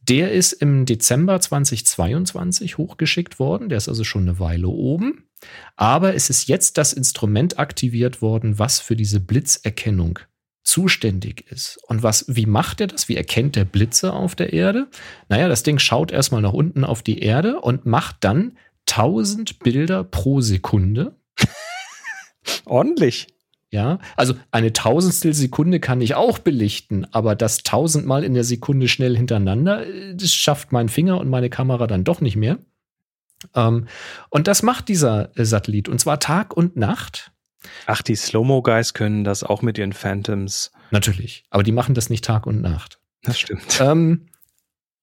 Der 0.02 0.32
ist 0.32 0.54
im 0.54 0.86
Dezember 0.86 1.40
2022 1.40 2.78
hochgeschickt 2.78 3.40
worden. 3.40 3.70
Der 3.70 3.78
ist 3.78 3.88
also 3.88 4.04
schon 4.04 4.24
eine 4.24 4.40
Weile 4.40 4.68
oben. 4.68 5.30
Aber 5.76 6.16
es 6.16 6.30
ist 6.30 6.48
jetzt 6.48 6.78
das 6.78 6.94
Instrument 6.94 7.60
aktiviert 7.60 8.22
worden, 8.22 8.60
was 8.60 8.80
für 8.80 8.96
diese 8.96 9.20
Blitzerkennung 9.20 10.20
zuständig 10.64 11.46
ist. 11.52 11.78
Und 11.88 12.04
was, 12.04 12.26
wie 12.28 12.46
macht 12.46 12.82
er 12.82 12.88
das? 12.88 13.10
Wie 13.10 13.18
erkennt 13.18 13.56
der 13.56 13.66
Blitze 13.66 14.14
auf 14.14 14.36
der 14.36 14.54
Erde? 14.54 14.88
Naja, 15.30 15.48
das 15.48 15.64
Ding 15.64 15.80
schaut 15.80 16.12
erstmal 16.12 16.42
nach 16.42 16.54
unten 16.54 16.84
auf 16.84 17.04
die 17.04 17.20
Erde 17.20 17.60
und 17.60 17.86
macht 17.86 18.18
dann 18.22 18.58
1000 18.90 19.60
Bilder 19.60 20.04
pro 20.04 20.42
Sekunde. 20.42 21.16
Ordentlich. 22.66 23.28
Ja, 23.72 23.98
also 24.16 24.36
eine 24.52 24.72
Tausendstel 24.72 25.34
Sekunde 25.34 25.80
kann 25.80 26.00
ich 26.00 26.14
auch 26.14 26.38
belichten, 26.38 27.08
aber 27.12 27.36
das 27.36 27.64
tausendmal 27.64 28.24
in 28.24 28.36
der 28.36 28.44
Sekunde 28.44 28.88
schnell 28.88 29.18
hintereinander, 29.18 29.88
äh, 29.88 30.16
das 30.16 30.32
schafft 30.32 30.72
mein 30.72 30.90
Finger 30.90 31.20
und 31.20 31.28
meine 31.28 31.50
Kamera 31.50 31.88
dann 31.88 32.04
doch 32.04 32.22
nicht 32.22 32.36
mehr. 32.36 32.60
Ähm, 33.56 33.88
und 34.30 34.48
das 34.48 34.62
macht 34.62 34.90
dieser 34.90 35.36
äh, 35.36 35.44
Satellit 35.44 35.90
und 35.90 36.00
zwar 36.00 36.20
Tag 36.20 36.56
und 36.56 36.76
Nacht. 36.78 37.33
Ach, 37.86 38.02
die 38.02 38.16
Slow-Mo-Guys 38.16 38.94
können 38.94 39.24
das 39.24 39.44
auch 39.44 39.62
mit 39.62 39.78
ihren 39.78 39.94
Phantoms. 39.94 40.72
Natürlich, 40.92 41.44
aber 41.50 41.64
die 41.64 41.72
machen 41.72 41.96
das 41.96 42.10
nicht 42.10 42.26
Tag 42.26 42.46
und 42.46 42.62
Nacht. 42.62 43.00
Das 43.24 43.40
stimmt. 43.40 43.80
Ähm, 43.82 44.28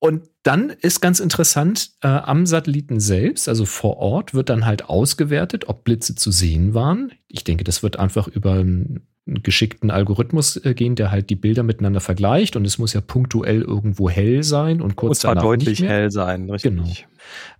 und 0.01 0.23
dann 0.43 0.71
ist 0.71 1.01
ganz 1.01 1.21
interessant, 1.21 1.91
äh, 2.01 2.09
am 2.09 2.47
Satelliten 2.47 3.01
selbst, 3.01 3.51
also 3.51 3.67
vor 3.67 3.99
Ort, 3.99 4.33
wird 4.33 4.49
dann 4.49 4.65
halt 4.65 4.87
ausgewertet, 4.89 5.69
ob 5.69 5.85
Blitze 5.85 6.15
zu 6.15 6.31
sehen 6.31 6.73
waren. 6.73 7.13
Ich 7.29 7.45
denke, 7.45 7.65
das 7.65 7.83
wird 7.83 7.99
einfach 7.99 8.27
über 8.27 8.55
einen 8.55 9.07
geschickten 9.27 9.91
Algorithmus 9.91 10.57
äh, 10.57 10.73
gehen, 10.73 10.97
der 10.97 11.11
halt 11.11 11.29
die 11.29 11.37
Bilder 11.37 11.63
miteinander 11.63 12.01
vergleicht 12.01 12.57
und 12.57 12.65
es 12.65 12.79
muss 12.79 12.95
ja 12.95 13.03
punktuell 13.03 13.61
irgendwo 13.61 14.09
hell 14.09 14.43
sein 14.43 14.81
und 14.81 14.97
kurz 14.97 15.11
Und 15.11 15.21
zwar 15.21 15.35
danach 15.35 15.45
deutlich 15.45 15.81
nicht 15.81 15.81
mehr. 15.83 15.91
hell 15.91 16.11
sein, 16.11 16.49
richtig. 16.49 16.73
Genau. 16.73 16.91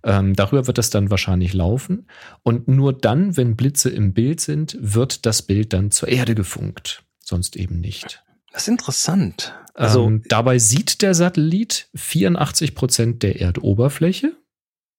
Ähm, 0.03 0.35
darüber 0.35 0.65
wird 0.65 0.79
das 0.79 0.89
dann 0.89 1.11
wahrscheinlich 1.11 1.53
laufen. 1.53 2.07
Und 2.41 2.67
nur 2.67 2.91
dann, 2.91 3.37
wenn 3.37 3.55
Blitze 3.55 3.91
im 3.91 4.13
Bild 4.13 4.41
sind, 4.41 4.75
wird 4.81 5.27
das 5.27 5.43
Bild 5.43 5.73
dann 5.73 5.91
zur 5.91 6.09
Erde 6.09 6.33
gefunkt. 6.33 7.03
Sonst 7.19 7.55
eben 7.55 7.79
nicht. 7.79 8.23
Das 8.51 8.63
ist 8.63 8.67
interessant. 8.67 9.53
Also 9.73 10.05
ähm, 10.05 10.23
dabei 10.27 10.59
sieht 10.59 11.01
der 11.01 11.13
Satellit 11.13 11.89
84 11.95 12.75
Prozent 12.75 13.23
der 13.23 13.39
Erdoberfläche. 13.39 14.35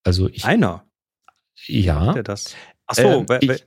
Also 0.03 0.29
ich, 0.29 0.45
einer, 0.45 0.85
ja, 1.65 2.13
der 2.13 2.23
das. 2.23 2.55
Ach 2.87 2.95
so, 2.95 3.25
Ähm, 3.29 3.39
ich, 3.41 3.65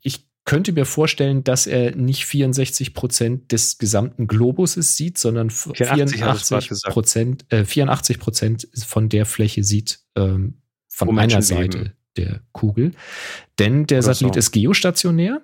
ich 0.00 0.28
könnte 0.44 0.72
mir 0.72 0.86
vorstellen, 0.86 1.44
dass 1.44 1.66
er 1.66 1.94
nicht 1.94 2.24
64 2.24 2.94
Prozent 2.94 3.52
des 3.52 3.78
gesamten 3.78 4.26
Globuses 4.26 4.96
sieht, 4.96 5.18
sondern 5.18 5.50
84 5.50 5.82
hast 5.82 6.14
du 6.14 6.18
grad 6.18 6.38
84 6.38 6.68
gesagt. 6.68 6.92
Prozent, 6.94 7.52
äh, 7.52 7.64
84 7.64 8.18
Prozent 8.18 8.68
von 8.86 9.08
der 9.08 9.26
Fläche 9.26 9.62
sieht 9.62 10.00
ähm, 10.16 10.62
von 10.88 11.08
Wo 11.08 11.18
einer 11.18 11.42
Seite 11.42 11.92
der 12.16 12.40
Kugel. 12.52 12.92
Denn 13.58 13.86
der 13.86 13.98
Oder 13.98 14.14
Satellit 14.14 14.34
so. 14.34 14.38
ist 14.38 14.52
geostationär. 14.52 15.42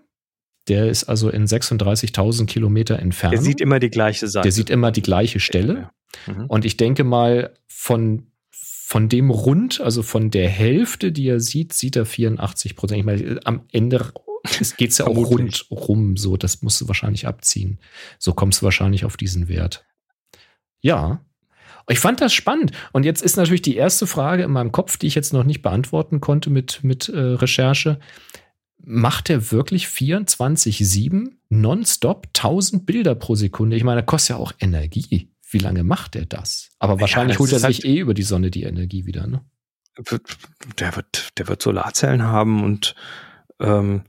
Der 0.69 0.89
ist 0.89 1.05
also 1.05 1.28
in 1.28 1.47
36.000 1.47 2.47
Kilometer 2.47 2.99
Entfernung. 2.99 3.36
der 3.36 3.43
sieht 3.45 3.61
immer 3.61 3.78
die 3.78 3.91
gleiche 3.91 4.28
Seite. 4.28 4.45
der 4.45 4.53
sieht 4.53 4.70
immer 4.70 4.91
die 4.91 5.03
gleiche 5.03 5.41
Stelle. 5.41 5.91
Mhm. 6.27 6.47
Und 6.47 6.65
ich 6.65 6.77
denke 6.77 7.05
mal, 7.05 7.53
von, 7.66 8.28
von 8.51 9.09
dem 9.09 9.31
Rund, 9.31 9.81
also 9.81 10.03
von 10.03 10.31
der 10.31 10.49
Hälfte, 10.49 11.12
die 11.12 11.28
er 11.28 11.41
sieht, 11.41 11.73
sieht 11.73 11.97
er 11.97 12.07
84 12.07 12.77
Prozent. 12.77 13.01
Ich 13.01 13.05
meine, 13.05 13.41
am 13.45 13.66
Ende 13.73 14.12
geht 14.77 14.91
es 14.91 14.99
ja 14.99 15.07
auch 15.07 15.15
Vermutlich. 15.15 15.70
rundrum 15.70 16.16
so. 16.16 16.36
Das 16.36 16.62
musst 16.62 16.81
du 16.81 16.89
wahrscheinlich 16.89 17.27
abziehen. 17.27 17.78
So 18.19 18.32
kommst 18.32 18.61
du 18.61 18.65
wahrscheinlich 18.65 19.05
auf 19.05 19.16
diesen 19.16 19.49
Wert. 19.49 19.85
Ja. 20.81 21.24
Ich 21.89 21.99
fand 21.99 22.20
das 22.20 22.32
spannend. 22.32 22.73
Und 22.93 23.05
jetzt 23.05 23.23
ist 23.23 23.36
natürlich 23.36 23.62
die 23.62 23.77
erste 23.77 24.07
Frage 24.07 24.45
in 24.45 24.51
meinem 24.51 24.73
Kopf, 24.73 24.97
die 24.97 25.07
ich 25.07 25.15
jetzt 25.15 25.32
noch 25.32 25.45
nicht 25.45 25.61
beantworten 25.61 26.20
konnte 26.20 26.49
mit, 26.51 26.82
mit 26.82 27.09
äh, 27.09 27.19
Recherche. 27.19 27.99
Macht 28.86 29.31
er 29.31 29.51
wirklich 29.51 29.86
24-7 29.86 31.31
nonstop 31.48 32.27
1000 32.36 32.86
Bilder 32.86 33.15
pro 33.15 33.35
Sekunde? 33.35 33.77
Ich 33.77 33.85
meine, 33.85 34.01
das 34.02 34.06
kostet 34.06 34.31
ja 34.31 34.36
auch 34.36 34.52
Energie. 34.59 35.31
Wie 35.51 35.59
lange 35.59 35.85
macht 35.85 36.16
er 36.16 36.27
das? 36.27 36.70
Aber 36.78 37.01
wahrscheinlich 37.01 37.36
das 37.36 37.40
holt 37.40 37.52
er 37.52 37.59
sich 37.61 37.78
halt- 37.78 37.85
eh 37.85 37.98
über 37.98 38.15
die 38.15 38.23
Sonne 38.23 38.51
die 38.51 38.65
Energie 38.65 39.06
wieder, 39.06 39.27
ne? 39.27 39.44
Der 40.78 40.97
wird, 40.97 41.31
der 41.39 41.47
wird 41.47 41.62
Solarzellen 41.62 42.23
haben 42.24 42.65
und 42.65 42.94
ähm, 43.61 44.02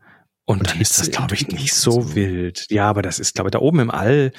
Und, 0.48 0.60
Und 0.60 0.70
dann 0.70 0.82
ist 0.82 1.00
das, 1.00 1.10
glaube 1.12 1.36
ich, 1.36 1.48
nicht 1.48 1.74
so, 1.74 1.92
so. 2.02 2.16
wild. 2.16 2.68
Ja, 2.70 2.88
aber 2.90 3.02
das 3.02 3.20
ist, 3.20 3.34
glaube 3.36 3.50
ich, 3.50 3.52
da 3.52 3.60
oben 3.60 3.80
im 3.80 3.92
All, 3.92 4.32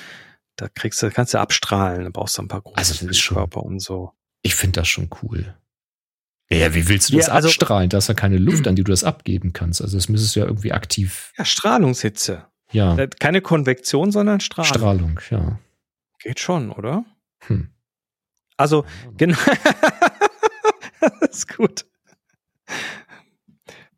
da 0.57 0.69
kriegst 0.69 1.03
du, 1.03 1.11
kannst 1.11 1.35
du 1.35 1.39
abstrahlen, 1.39 2.05
da 2.05 2.11
brauchst 2.11 2.39
du 2.39 2.43
ein 2.43 2.49
paar 2.49 2.61
große 2.63 2.77
Also 2.79 3.07
ist 3.09 3.19
schon- 3.19 3.37
Körper 3.37 3.63
und 3.63 3.81
so. 3.81 4.13
Ich 4.43 4.55
finde 4.55 4.81
das 4.81 4.89
schon 4.89 5.09
cool. 5.23 5.57
Ja, 6.51 6.75
wie 6.75 6.89
willst 6.89 7.11
du 7.11 7.17
das 7.17 7.27
Ja, 7.27 7.33
also- 7.35 7.49
abstrahlen? 7.49 7.89
Da 7.89 7.99
ist 7.99 8.09
ja 8.09 8.15
keine 8.15 8.39
Luft, 8.39 8.67
an 8.69 8.77
die 8.77 8.85
du 8.85 8.91
das 8.93 9.05
abgeben 9.05 9.53
kannst. 9.53 9.83
Also 9.83 9.97
das 9.97 10.09
müsstest 10.09 10.37
du 10.37 10.41
ja 10.41 10.47
irgendwie 10.47 10.73
aktiv, 10.73 11.33
Ja, 11.39 11.45
Strahlungshitze. 11.45 12.45
ja, 12.73 12.97
Äh, 12.97 13.09
Keine 13.19 13.41
Konvektion, 13.41 14.13
sondern 14.13 14.41
Strahlung. 14.41 14.69
Strahlung, 14.75 15.21
ja. 15.31 15.59
Geht 16.21 16.41
schon, 16.41 16.71
oder? 16.71 17.05
Hm. 17.47 17.69
Also, 18.57 18.85
genau. 19.17 19.37
das 21.01 21.31
ist 21.31 21.57
gut. 21.57 21.85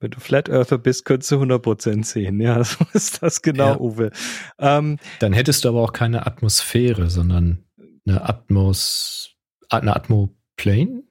Wenn 0.00 0.10
du 0.12 0.20
Flat 0.20 0.48
Earther 0.48 0.78
bist, 0.78 1.04
könntest 1.04 1.30
du 1.32 1.36
100% 1.42 2.04
sehen. 2.04 2.40
Ja, 2.40 2.62
so 2.64 2.84
ist 2.92 3.22
das 3.22 3.42
genau, 3.42 3.72
Ja. 3.72 3.80
Uwe. 3.80 4.10
Ähm, 4.58 4.98
Dann 5.18 5.32
hättest 5.32 5.64
du 5.64 5.68
aber 5.70 5.82
auch 5.82 5.92
keine 5.92 6.26
Atmosphäre, 6.26 7.10
sondern 7.10 7.64
eine 8.06 8.28
Atmos, 8.28 9.30
eine 9.70 9.94
Atmoplane? 9.96 11.02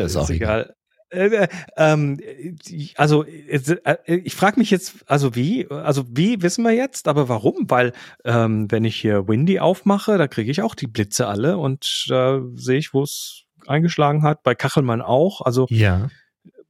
Äh, 0.00 0.04
ist 0.04 0.16
auch 0.16 0.30
egal. 0.30 0.74
Äh, 1.10 1.26
äh, 1.26 1.48
ähm, 1.76 2.20
also 2.96 3.24
äh, 3.24 4.00
ich 4.06 4.34
frage 4.34 4.58
mich 4.58 4.70
jetzt, 4.70 5.04
also 5.06 5.34
wie, 5.34 5.68
also 5.70 6.04
wie 6.08 6.42
wissen 6.42 6.64
wir 6.64 6.72
jetzt, 6.72 7.08
aber 7.08 7.28
warum? 7.28 7.66
Weil 7.68 7.92
ähm, 8.24 8.70
wenn 8.70 8.84
ich 8.84 8.96
hier 8.96 9.28
Windy 9.28 9.60
aufmache, 9.60 10.18
da 10.18 10.26
kriege 10.26 10.50
ich 10.50 10.62
auch 10.62 10.74
die 10.74 10.86
Blitze 10.86 11.26
alle 11.26 11.58
und 11.58 12.06
da 12.08 12.42
sehe 12.54 12.78
ich, 12.78 12.94
wo 12.94 13.02
es 13.02 13.44
eingeschlagen 13.66 14.22
hat. 14.22 14.42
Bei 14.42 14.54
Kachelmann 14.54 15.02
auch. 15.02 15.40
Also 15.40 15.66
Ja, 15.70 16.08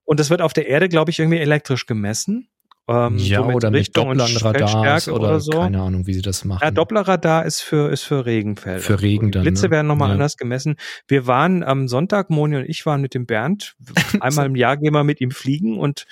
und 0.05 0.21
das 0.21 0.31
wird 0.31 0.43
auf 0.43 0.53
der 0.53 0.69
Erde, 0.69 0.89
glaube 0.89 1.11
ich, 1.11 1.19
irgendwie 1.19 1.39
elektrisch 1.39 1.87
gemessen. 1.87 2.49
Ähm, 2.86 3.16
ja 3.16 3.39
so 3.39 3.44
oder 3.47 3.70
mit 3.70 3.81
Richtung 3.81 4.09
und 4.09 4.19
Dopplerradars 4.19 4.73
Feldstärke 4.73 5.12
oder, 5.12 5.40
so. 5.40 5.52
keine 5.52 5.81
Ahnung, 5.81 6.06
wie 6.06 6.12
sie 6.12 6.20
das 6.20 6.44
machen. 6.44 6.61
Ja, 6.62 6.70
Dopplerradar 6.70 7.47
ist 7.47 7.61
für, 7.62 7.90
ist 7.90 8.02
für 8.02 8.27
Regenfelder. 8.27 8.81
Für 8.81 9.01
Regen 9.01 9.27
Die 9.27 9.31
dann, 9.32 9.43
Blitze 9.43 9.66
ne? 9.66 9.70
werden 9.70 9.86
nochmal 9.86 10.09
Ja. 10.09 10.15
anders 10.15 10.36
gemessen. 10.36 10.77
Wir 11.09 11.27
waren 11.27 11.62
am 11.62 11.89
Sonntag, 11.89 12.28
Moni 12.28 12.56
und 12.56 12.65
ich 12.69 12.85
waren 12.85 13.01
mit 13.01 13.15
dem 13.15 13.24
Bernd. 13.24 13.74
Einmal 14.20 14.47
im 14.47 14.55
Jahr 14.55 14.77
gehen 14.77 14.93
wir 14.93 15.02
mit 15.02 15.20
ihm 15.23 15.31
fliegen 15.31 15.78
und 15.78 16.05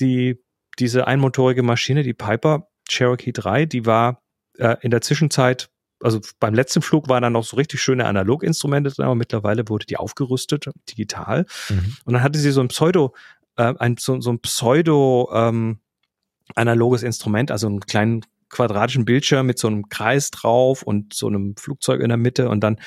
die, 0.00 0.42
diese 0.80 1.06
einmotorige 1.06 1.62
Maschine, 1.62 2.02
die 2.02 2.14
Piper 2.14 2.68
Cherokee 2.88 3.32
3, 3.32 3.66
die 3.66 3.86
war 3.86 4.20
äh, 4.58 4.76
in 4.80 4.90
der 4.90 5.02
Zwischenzeit, 5.02 5.68
also 6.02 6.20
beim 6.40 6.54
letzten 6.54 6.82
Flug 6.82 7.08
waren 7.08 7.22
da 7.22 7.30
noch 7.30 7.44
so 7.44 7.56
richtig 7.56 7.80
schöne 7.80 8.06
Analoginstrumente 8.06 8.90
drin, 8.90 9.04
aber 9.04 9.14
mittlerweile 9.14 9.68
wurde 9.68 9.86
die 9.86 9.96
aufgerüstet, 9.96 10.66
digital. 10.88 11.46
Mhm. 11.68 11.96
Und 12.04 12.12
dann 12.14 12.22
hatte 12.24 12.38
sie 12.40 12.50
so 12.50 12.60
ein 12.60 12.68
Pseudo, 12.68 13.14
äh, 13.56 13.74
ein, 13.78 13.96
so, 13.98 14.20
so 14.20 14.30
ein 14.30 14.40
Pseudo 14.40 15.30
ähm, 15.32 15.78
analoges 16.54 17.02
Instrument, 17.02 17.50
also 17.50 17.66
einen 17.66 17.80
kleinen 17.80 18.22
quadratischen 18.50 19.04
Bildschirm 19.04 19.46
mit 19.46 19.58
so 19.58 19.68
einem 19.68 19.88
Kreis 19.88 20.30
drauf 20.30 20.82
und 20.82 21.12
so 21.12 21.26
einem 21.26 21.54
Flugzeug 21.56 22.00
in 22.00 22.08
der 22.08 22.16
Mitte 22.16 22.48
und 22.48 22.60
dann 22.60 22.78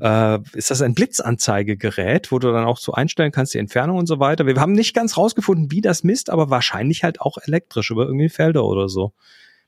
äh, 0.00 0.38
ist 0.52 0.70
das 0.70 0.82
ein 0.82 0.94
Blitzanzeigegerät, 0.94 2.30
wo 2.32 2.38
du 2.38 2.52
dann 2.52 2.64
auch 2.64 2.78
so 2.78 2.92
einstellen 2.92 3.32
kannst, 3.32 3.54
die 3.54 3.58
Entfernung 3.58 3.96
und 3.98 4.06
so 4.06 4.20
weiter. 4.20 4.46
Wir 4.46 4.56
haben 4.56 4.72
nicht 4.72 4.94
ganz 4.94 5.16
rausgefunden, 5.16 5.70
wie 5.70 5.80
das 5.80 6.04
misst, 6.04 6.30
aber 6.30 6.50
wahrscheinlich 6.50 7.02
halt 7.02 7.20
auch 7.20 7.38
elektrisch 7.38 7.90
über 7.90 8.04
irgendwie 8.06 8.28
Felder 8.28 8.64
oder 8.64 8.88
so. 8.88 9.14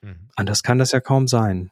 Mhm. 0.03 0.29
Anders 0.37 0.62
kann 0.62 0.79
das 0.79 0.93
ja 0.93 1.01
kaum 1.01 1.27
sein. 1.27 1.70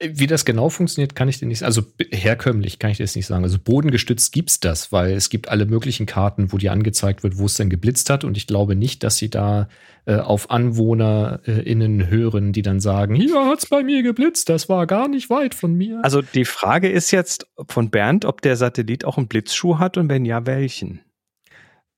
Wie 0.00 0.26
das 0.26 0.44
genau 0.44 0.68
funktioniert, 0.68 1.14
kann 1.14 1.28
ich 1.28 1.38
dir 1.38 1.46
nicht 1.46 1.60
sagen. 1.60 1.68
Also 1.68 1.82
herkömmlich 2.10 2.78
kann 2.78 2.90
ich 2.90 2.98
dir 2.98 3.04
das 3.04 3.16
nicht 3.16 3.26
sagen. 3.26 3.44
Also 3.44 3.58
bodengestützt 3.58 4.32
gibt's 4.32 4.60
das, 4.60 4.92
weil 4.92 5.12
es 5.12 5.30
gibt 5.30 5.48
alle 5.48 5.66
möglichen 5.66 6.06
Karten, 6.06 6.52
wo 6.52 6.58
dir 6.58 6.72
angezeigt 6.72 7.22
wird, 7.22 7.38
wo 7.38 7.46
es 7.46 7.54
denn 7.54 7.70
geblitzt 7.70 8.10
hat. 8.10 8.24
Und 8.24 8.36
ich 8.36 8.46
glaube 8.46 8.76
nicht, 8.76 9.02
dass 9.02 9.16
sie 9.16 9.30
da 9.30 9.68
äh, 10.06 10.16
auf 10.16 10.50
AnwohnerInnen 10.50 12.08
hören, 12.08 12.52
die 12.52 12.62
dann 12.62 12.80
sagen, 12.80 13.14
hier 13.14 13.46
hat's 13.46 13.66
bei 13.66 13.82
mir 13.82 14.02
geblitzt, 14.02 14.48
das 14.48 14.68
war 14.68 14.86
gar 14.86 15.08
nicht 15.08 15.30
weit 15.30 15.54
von 15.54 15.74
mir. 15.74 16.00
Also 16.02 16.22
die 16.22 16.44
Frage 16.44 16.90
ist 16.90 17.10
jetzt 17.10 17.46
von 17.68 17.90
Bernd, 17.90 18.24
ob 18.24 18.42
der 18.42 18.56
Satellit 18.56 19.04
auch 19.04 19.16
einen 19.16 19.28
Blitzschuh 19.28 19.78
hat 19.78 19.96
und 19.96 20.08
wenn 20.08 20.24
ja, 20.24 20.44
welchen? 20.46 21.00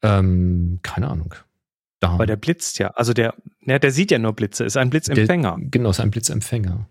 ähm, 0.07 0.81
keine 0.82 1.09
Ahnung. 1.09 1.35
Da. 2.01 2.19
Weil 2.19 2.27
der 2.27 2.36
blitzt 2.36 2.78
ja. 2.78 2.89
Also 2.89 3.12
der, 3.12 3.35
ja, 3.62 3.78
der 3.78 3.90
sieht 3.90 4.11
ja 4.11 4.19
nur 4.19 4.35
Blitze, 4.35 4.65
ist 4.65 4.77
ein 4.77 4.90
Blitzempfänger. 4.90 5.57
Der, 5.59 5.69
genau, 5.70 5.90
ist 5.90 6.01
ein 6.01 6.11
Blitzempfänger. 6.11 6.89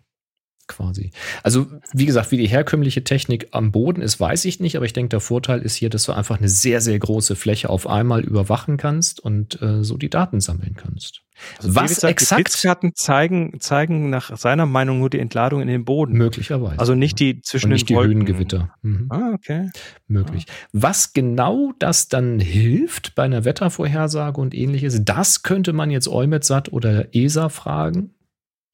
Quasi. 0.68 1.12
Also, 1.44 1.68
wie 1.94 2.08
gesagt, 2.08 2.32
wie 2.32 2.38
die 2.38 2.48
herkömmliche 2.48 3.04
Technik 3.04 3.50
am 3.52 3.72
Boden 3.72 4.02
ist, 4.02 4.20
weiß 4.20 4.46
ich 4.46 4.60
nicht, 4.60 4.76
aber 4.76 4.86
ich 4.86 4.94
denke, 4.94 5.10
der 5.10 5.20
Vorteil 5.20 5.62
ist 5.62 5.76
hier, 5.76 5.90
dass 5.92 6.06
du 6.06 6.12
einfach 6.12 6.40
eine 6.40 6.50
sehr, 6.50 6.82
sehr 6.82 6.98
große 6.98 7.36
Fläche 7.36 7.70
auf 7.70 7.86
einmal 7.88 8.24
überwachen 8.24 8.78
kannst 8.78 9.20
und 9.20 9.62
äh, 9.62 9.84
so 9.84 9.96
die 9.98 10.10
Daten 10.10 10.40
sammeln 10.42 10.76
kannst. 10.76 11.22
Also 11.58 11.70
Was 11.76 11.84
David 11.84 12.00
sagt, 12.00 12.12
exakt- 12.12 12.40
Die 12.40 12.44
Blitzkarten 12.44 12.96
zeigen, 12.96 13.60
zeigen 13.60 14.10
nach 14.10 14.36
seiner 14.38 14.66
Meinung 14.66 15.00
nur 15.00 15.10
die 15.12 15.20
Entladung 15.20 15.62
in 15.62 15.68
den 15.68 15.86
Boden. 15.86 16.14
Möglicherweise. 16.14 16.80
Also 16.80 16.96
nicht 16.96 17.20
die 17.20 17.42
zwischen 17.42 17.66
und 17.68 17.74
nicht 17.74 17.84
den 17.90 17.94
die 17.94 17.96
Wolken. 17.98 18.14
Höhengewitter. 18.26 18.74
Mhm. 18.82 19.06
Ah, 19.10 19.32
okay. 19.36 19.70
Möglich. 20.08 20.46
Was 20.72 21.14
genau 21.14 21.74
das 21.78 22.08
dann 22.08 22.40
hilft 22.40 23.14
bei 23.16 23.24
einer 23.24 23.46
Wettervorhersage 23.46 24.40
und 24.42 24.56
ähnliches, 24.56 25.04
das 25.04 25.44
könnte 25.44 25.74
man 25.74 25.92
jetzt 25.92 26.08
EUMETSAT 26.08 26.72
oder 26.74 27.14
ESA 27.14 27.50
fragen. 27.50 28.16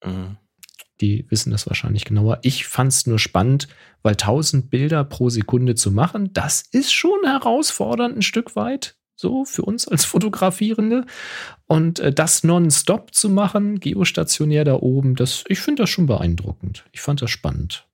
Mhm. 0.06 0.38
Die 1.02 1.26
wissen 1.30 1.52
das 1.52 1.68
wahrscheinlich 1.68 2.06
genauer. 2.06 2.40
Ich 2.44 2.68
fand 2.68 2.92
es 2.92 3.08
nur 3.08 3.20
spannend, 3.20 3.68
weil 4.04 4.14
1000 4.14 4.70
Bilder 4.70 5.04
pro 5.04 5.30
Sekunde 5.30 5.76
zu 5.76 5.92
machen, 5.92 6.32
das 6.34 6.62
ist 6.72 6.94
schon 6.94 7.20
herausfordernd 7.26 8.18
ein 8.18 8.22
Stück 8.22 8.56
weit. 8.56 8.96
So 9.16 9.46
für 9.46 9.64
uns 9.64 9.88
als 9.88 10.06
Fotografierende. 10.06 11.06
Und 11.68 12.00
äh, 12.00 12.12
das 12.12 12.44
nonstop 12.44 13.14
zu 13.14 13.30
machen, 13.30 13.80
geostationär 13.80 14.64
da 14.64 14.76
oben, 14.76 15.16
das, 15.16 15.44
ich 15.48 15.60
finde 15.60 15.84
das 15.84 15.90
schon 15.92 16.08
beeindruckend. 16.08 16.86
Ich 16.92 17.02
fand 17.02 17.22
das 17.22 17.30
spannend. 17.30 17.88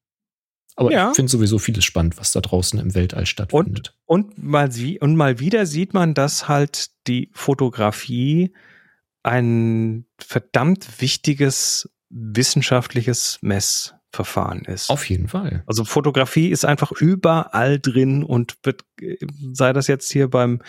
Aber 0.78 0.92
Ja. 0.92 1.10
ich 1.10 1.16
finde 1.16 1.32
sowieso 1.32 1.58
vieles 1.58 1.84
spannend, 1.84 2.18
was 2.18 2.32
da 2.32 2.40
draußen 2.40 2.80
im 2.80 2.94
Weltall 2.94 3.26
stattfindet. 3.26 3.98
Und 4.06 4.42
mal, 4.42 4.72
sie, 4.72 5.00
und 5.00 5.16
mal 5.16 5.40
wieder 5.40 5.66
sieht 5.66 5.94
man, 5.94 6.14
dass 6.14 6.48
halt 6.48 6.92
die 7.08 7.30
Fotografie 7.34 8.54
ein 9.24 10.06
verdammt 10.20 11.02
wichtiges 11.02 11.90
wissenschaftliches 12.10 13.40
Messverfahren 13.42 14.66
ist. 14.66 14.90
Auf 14.90 15.10
jeden 15.10 15.28
Fall. 15.28 15.64
Also 15.66 15.84
Fotografie 15.84 16.50
ist 16.50 16.66
einfach 16.66 16.92
überall 16.92 17.80
drin 17.80 18.24
und 18.24 18.58
wird, 18.64 18.86
sei 19.54 19.74
das 19.74 19.88
jetzt 19.88 20.12
hier 20.12 20.30
beim 20.30 20.62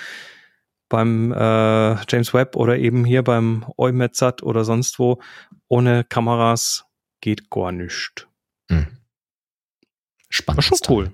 beim 0.89 1.33
äh, 1.33 1.97
James 2.09 2.33
Webb 2.33 2.57
oder 2.57 2.79
eben 2.79 3.05
hier 3.05 3.23
beim 3.23 3.67
EUMETSAT 3.77 4.43
oder 4.43 4.65
sonst 4.65 4.99
wo, 4.99 5.21
ohne 5.69 6.05
Kameras 6.05 6.87
geht 7.21 7.51
gar 7.51 7.73
nichts. 7.73 8.27
Mhm. 8.71 8.87
Spannend. 10.31 10.57
War 10.59 10.63
schon 10.63 10.79
cool. 10.89 11.13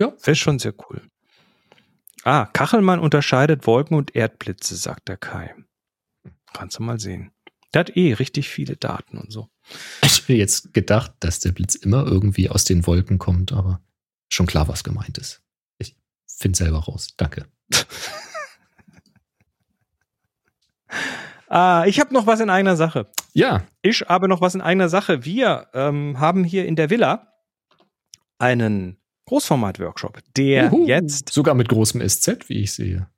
Ja. 0.00 0.08
Das 0.08 0.28
ist 0.28 0.38
schon 0.38 0.58
sehr 0.58 0.74
cool. 0.88 1.02
Ah, 2.24 2.46
Kachelmann 2.46 3.00
unterscheidet 3.00 3.66
Wolken 3.66 3.96
und 3.96 4.14
Erdblitze, 4.14 4.76
sagt 4.76 5.08
der 5.08 5.16
Kai. 5.16 5.54
Kannst 6.52 6.78
du 6.78 6.82
mal 6.82 6.98
sehen. 6.98 7.32
Der 7.72 7.80
hat 7.80 7.96
eh 7.96 8.12
richtig 8.14 8.48
viele 8.48 8.76
Daten 8.76 9.18
und 9.18 9.30
so. 9.30 9.48
Ich 10.02 10.22
hätte 10.22 10.32
jetzt 10.32 10.74
gedacht, 10.74 11.12
dass 11.20 11.38
der 11.40 11.52
Blitz 11.52 11.74
immer 11.74 12.04
irgendwie 12.06 12.48
aus 12.50 12.64
den 12.64 12.86
Wolken 12.86 13.18
kommt, 13.18 13.52
aber 13.52 13.80
schon 14.28 14.46
klar, 14.46 14.68
was 14.68 14.82
gemeint 14.84 15.18
ist. 15.18 15.42
Ich 15.78 15.96
finde 16.26 16.56
selber 16.56 16.78
raus. 16.80 17.08
Danke. 17.16 17.46
Ah, 21.52 21.84
ich 21.86 21.98
habe 21.98 22.14
noch 22.14 22.26
was 22.28 22.38
in 22.38 22.48
eigener 22.48 22.76
Sache. 22.76 23.08
Ja, 23.32 23.64
Ich 23.82 24.02
habe 24.02 24.28
noch 24.28 24.40
was 24.40 24.54
in 24.54 24.60
eigener 24.60 24.88
Sache. 24.88 25.24
Wir 25.24 25.66
ähm, 25.74 26.20
haben 26.20 26.44
hier 26.44 26.64
in 26.64 26.76
der 26.76 26.90
Villa 26.90 27.32
einen 28.38 28.98
Großformat-Workshop, 29.26 30.20
der 30.36 30.66
Juhu. 30.66 30.86
jetzt 30.86 31.28
sogar 31.32 31.54
mit 31.54 31.68
großem 31.68 32.08
SZ, 32.08 32.48
wie 32.48 32.60
ich 32.62 32.72
sehe. 32.72 33.08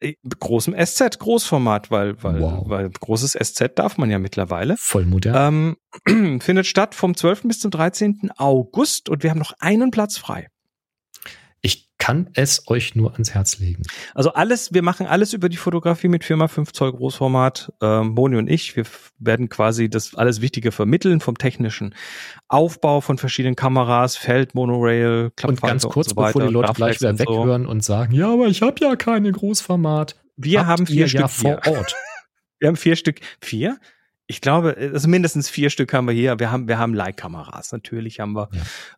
Äh, 0.00 0.14
großem 0.38 0.74
SZ, 0.74 1.18
Großformat, 1.18 1.90
weil, 1.90 2.22
weil, 2.22 2.40
Wow. 2.40 2.68
weil 2.68 2.90
großes 2.90 3.32
SZ 3.32 3.72
darf 3.78 3.98
man 3.98 4.10
ja 4.10 4.18
mittlerweile. 4.18 4.76
Voll 4.78 5.06
modern. 5.06 5.76
Ähm, 6.06 6.40
findet 6.40 6.66
statt 6.66 6.94
vom 6.94 7.16
12. 7.16 7.42
bis 7.44 7.60
zum 7.60 7.70
13. 7.70 8.30
August 8.36 9.08
und 9.08 9.22
wir 9.22 9.30
haben 9.30 9.38
noch 9.38 9.52
einen 9.60 9.90
Platz 9.90 10.18
frei. 10.18 10.48
Ich 11.62 11.90
kann 11.98 12.30
es 12.34 12.66
euch 12.68 12.94
nur 12.94 13.12
ans 13.12 13.34
Herz 13.34 13.58
legen. 13.58 13.82
Also 14.14 14.32
alles, 14.32 14.72
wir 14.72 14.82
machen 14.82 15.06
alles 15.06 15.34
über 15.34 15.50
die 15.50 15.58
Fotografie 15.58 16.08
mit 16.08 16.24
4x5 16.24 16.72
Zoll 16.72 16.92
Großformat. 16.92 17.72
Ähm, 17.82 18.14
Boni 18.14 18.36
und 18.36 18.48
ich, 18.48 18.74
wir 18.76 18.84
werden 19.18 19.50
quasi 19.50 19.90
das 19.90 20.14
alles 20.14 20.40
Wichtige 20.40 20.72
vermitteln 20.72 21.20
vom 21.20 21.36
technischen 21.36 21.94
Aufbau 22.48 23.02
von 23.02 23.18
verschiedenen 23.18 23.56
Kameras, 23.56 24.16
Feld, 24.16 24.54
Monorail, 24.54 25.24
Und 25.24 25.36
Klappfalter 25.36 25.66
ganz 25.66 25.82
kurz, 25.88 26.10
so 26.10 26.16
weiter, 26.16 26.32
bevor 26.32 26.48
die 26.48 26.54
Leute 26.54 26.66
Graflex 26.68 26.98
gleich 26.98 27.00
wieder 27.00 27.10
und 27.10 27.18
so. 27.18 27.42
weghören 27.42 27.66
und 27.66 27.84
sagen, 27.84 28.14
ja, 28.14 28.32
aber 28.32 28.46
ich 28.46 28.62
habe 28.62 28.76
ja 28.80 28.96
keine 28.96 29.30
Großformat. 29.30 30.16
Wir 30.36 30.60
Habt 30.60 30.68
haben 30.68 30.86
vier 30.86 31.08
Stück 31.08 31.20
ja 31.20 31.28
vor. 31.28 31.60
Ort. 31.66 31.94
Wir 32.58 32.68
haben 32.68 32.76
vier 32.76 32.94
Stück. 32.96 33.20
Vier? 33.40 33.78
Ich 34.30 34.40
glaube, 34.40 34.76
also 34.78 35.08
mindestens 35.08 35.50
vier 35.50 35.70
Stück 35.70 35.92
haben 35.92 36.06
wir 36.06 36.14
hier. 36.14 36.38
Wir 36.38 36.52
haben, 36.52 36.68
wir 36.68 36.78
haben 36.78 36.94
Leihkameras. 36.94 37.72
Natürlich 37.72 38.20
haben 38.20 38.34
wir. 38.34 38.48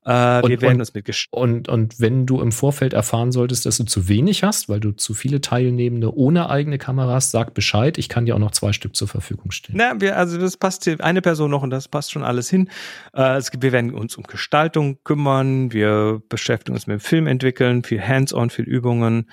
Ja. 0.04 0.40
Äh, 0.40 0.42
wir 0.42 0.56
und, 0.56 0.62
werden 0.62 0.80
uns 0.80 0.92
mit 0.92 1.28
und, 1.30 1.70
und 1.70 1.98
wenn 1.98 2.26
du 2.26 2.42
im 2.42 2.52
Vorfeld 2.52 2.92
erfahren 2.92 3.32
solltest, 3.32 3.64
dass 3.64 3.78
du 3.78 3.84
zu 3.84 4.09
wenig 4.09 4.44
hast, 4.44 4.68
weil 4.68 4.78
du 4.78 4.92
zu 4.92 5.14
viele 5.14 5.40
Teilnehmende 5.40 6.14
ohne 6.14 6.50
eigene 6.50 6.76
Kameras, 6.76 7.30
sag 7.30 7.54
Bescheid. 7.54 7.96
Ich 7.96 8.10
kann 8.10 8.26
dir 8.26 8.34
auch 8.34 8.40
noch 8.40 8.50
zwei 8.50 8.74
Stück 8.74 8.94
zur 8.94 9.09
Verfügung 9.09 9.52
stellen. 9.52 9.78
Na, 9.78 9.98
wir, 10.02 10.18
also 10.18 10.36
das 10.36 10.59
passt 10.59 10.84
hier 10.84 11.02
eine 11.02 11.22
Person 11.22 11.50
noch 11.50 11.62
und 11.62 11.70
das 11.70 11.88
passt 11.88 12.12
schon 12.12 12.24
alles 12.24 12.50
hin. 12.50 12.68
Äh, 13.14 13.36
es 13.36 13.50
gibt, 13.50 13.62
wir 13.62 13.72
werden 13.72 13.94
uns 13.94 14.16
um 14.16 14.24
Gestaltung 14.24 14.98
kümmern. 15.02 15.72
Wir 15.72 16.20
beschäftigen 16.28 16.76
uns 16.76 16.86
mit 16.86 16.98
dem 16.98 17.00
Film 17.00 17.26
entwickeln, 17.26 17.84
viel 17.84 18.06
Hands-on, 18.06 18.50
viel 18.50 18.66
Übungen 18.66 19.30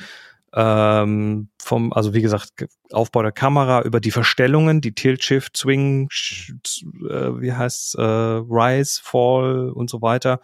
ähm, 0.54 1.50
vom, 1.62 1.94
also 1.94 2.14
wie 2.14 2.22
gesagt, 2.22 2.66
Aufbau 2.92 3.22
der 3.22 3.32
Kamera 3.32 3.82
über 3.82 4.00
die 4.00 4.12
Verstellungen, 4.12 4.82
die 4.82 4.94
Tilt, 4.94 5.24
Shift, 5.24 5.58
Swing, 5.58 6.10
äh, 6.10 7.42
wie 7.42 7.54
heißt 7.54 7.96
äh, 7.96 8.02
Rise, 8.02 9.02
Fall 9.04 9.70
und 9.70 9.90
so 9.90 10.02
weiter, 10.02 10.40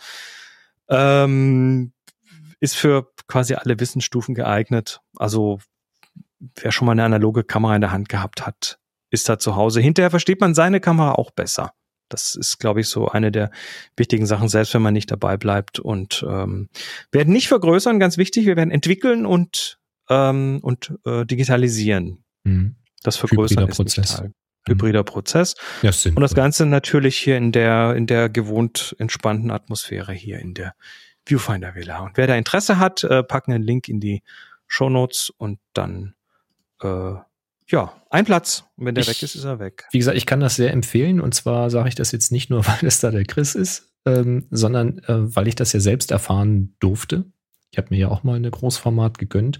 ähm, 0.89 1.93
ist 2.59 2.75
für 2.75 3.11
quasi 3.27 3.55
alle 3.55 3.79
Wissensstufen 3.79 4.35
geeignet. 4.35 5.01
Also 5.17 5.59
wer 6.55 6.71
schon 6.71 6.85
mal 6.85 6.93
eine 6.93 7.03
analoge 7.03 7.43
Kamera 7.43 7.75
in 7.75 7.81
der 7.81 7.91
Hand 7.91 8.09
gehabt 8.09 8.45
hat, 8.45 8.79
ist 9.09 9.27
da 9.29 9.39
zu 9.39 9.55
Hause. 9.55 9.81
Hinterher 9.81 10.11
versteht 10.11 10.41
man 10.41 10.53
seine 10.53 10.79
Kamera 10.79 11.13
auch 11.13 11.31
besser. 11.31 11.73
Das 12.09 12.35
ist, 12.35 12.59
glaube 12.59 12.81
ich, 12.81 12.87
so 12.87 13.07
eine 13.07 13.31
der 13.31 13.49
wichtigen 13.97 14.27
Sachen, 14.27 14.47
selbst 14.47 14.73
wenn 14.75 14.83
man 14.83 14.93
nicht 14.93 15.09
dabei 15.09 15.37
bleibt. 15.37 15.79
Und 15.79 16.23
ähm, 16.27 16.69
werden 17.11 17.33
nicht 17.33 17.47
vergrößern, 17.47 17.99
ganz 17.99 18.17
wichtig, 18.17 18.45
wir 18.45 18.55
werden 18.55 18.71
entwickeln 18.71 19.25
und 19.25 19.79
ähm, 20.09 20.59
und 20.61 20.93
äh, 21.05 21.25
digitalisieren. 21.25 22.23
Mhm. 22.43 22.75
Das 23.03 23.17
vergrößern 23.17 23.63
Hybrider 23.63 23.75
Prozess. 23.75 24.21
Mhm. 24.21 24.33
Hybrider 24.67 25.03
Prozess. 25.03 25.55
Ja, 25.83 25.91
und 26.15 26.21
das 26.21 26.33
Ganze 26.33 26.65
natürlich 26.65 27.17
hier 27.17 27.37
in 27.37 27.51
der, 27.51 27.95
in 27.95 28.07
der 28.07 28.29
gewohnt 28.29 28.95
entspannten 28.97 29.51
Atmosphäre 29.51 30.13
hier 30.13 30.39
in 30.39 30.53
der 30.53 30.73
Viewfinder 31.25 31.75
Villa. 31.75 31.99
Und 31.99 32.17
wer 32.17 32.27
da 32.27 32.35
Interesse 32.35 32.79
hat, 32.79 33.03
äh, 33.03 33.23
packen 33.23 33.53
einen 33.53 33.63
Link 33.63 33.87
in 33.87 33.99
die 33.99 34.21
Show 34.67 34.89
Notes 34.89 35.31
und 35.37 35.59
dann, 35.73 36.15
äh, 36.81 37.13
ja, 37.67 38.01
ein 38.09 38.25
Platz. 38.25 38.65
Und 38.75 38.85
wenn 38.85 38.95
der 38.95 39.03
ich, 39.03 39.09
weg 39.09 39.23
ist, 39.23 39.35
ist 39.35 39.43
er 39.43 39.59
weg. 39.59 39.85
Wie 39.91 39.97
gesagt, 39.97 40.17
ich 40.17 40.25
kann 40.25 40.39
das 40.39 40.55
sehr 40.55 40.71
empfehlen. 40.71 41.19
Und 41.19 41.33
zwar 41.33 41.69
sage 41.69 41.89
ich 41.89 41.95
das 41.95 42.11
jetzt 42.11 42.31
nicht 42.31 42.49
nur, 42.49 42.65
weil 42.67 42.85
es 42.85 42.99
da 42.99 43.11
der 43.11 43.25
Chris 43.25 43.55
ist, 43.55 43.91
ähm, 44.05 44.47
sondern 44.51 44.99
äh, 44.99 45.35
weil 45.35 45.47
ich 45.47 45.55
das 45.55 45.73
ja 45.73 45.79
selbst 45.79 46.11
erfahren 46.11 46.75
durfte. 46.79 47.25
Ich 47.75 47.77
habe 47.77 47.87
mir 47.89 47.99
ja 47.99 48.07
auch 48.07 48.23
mal 48.23 48.37
eine 48.37 48.49
Großformat 48.49 49.17
gegönnt. 49.17 49.59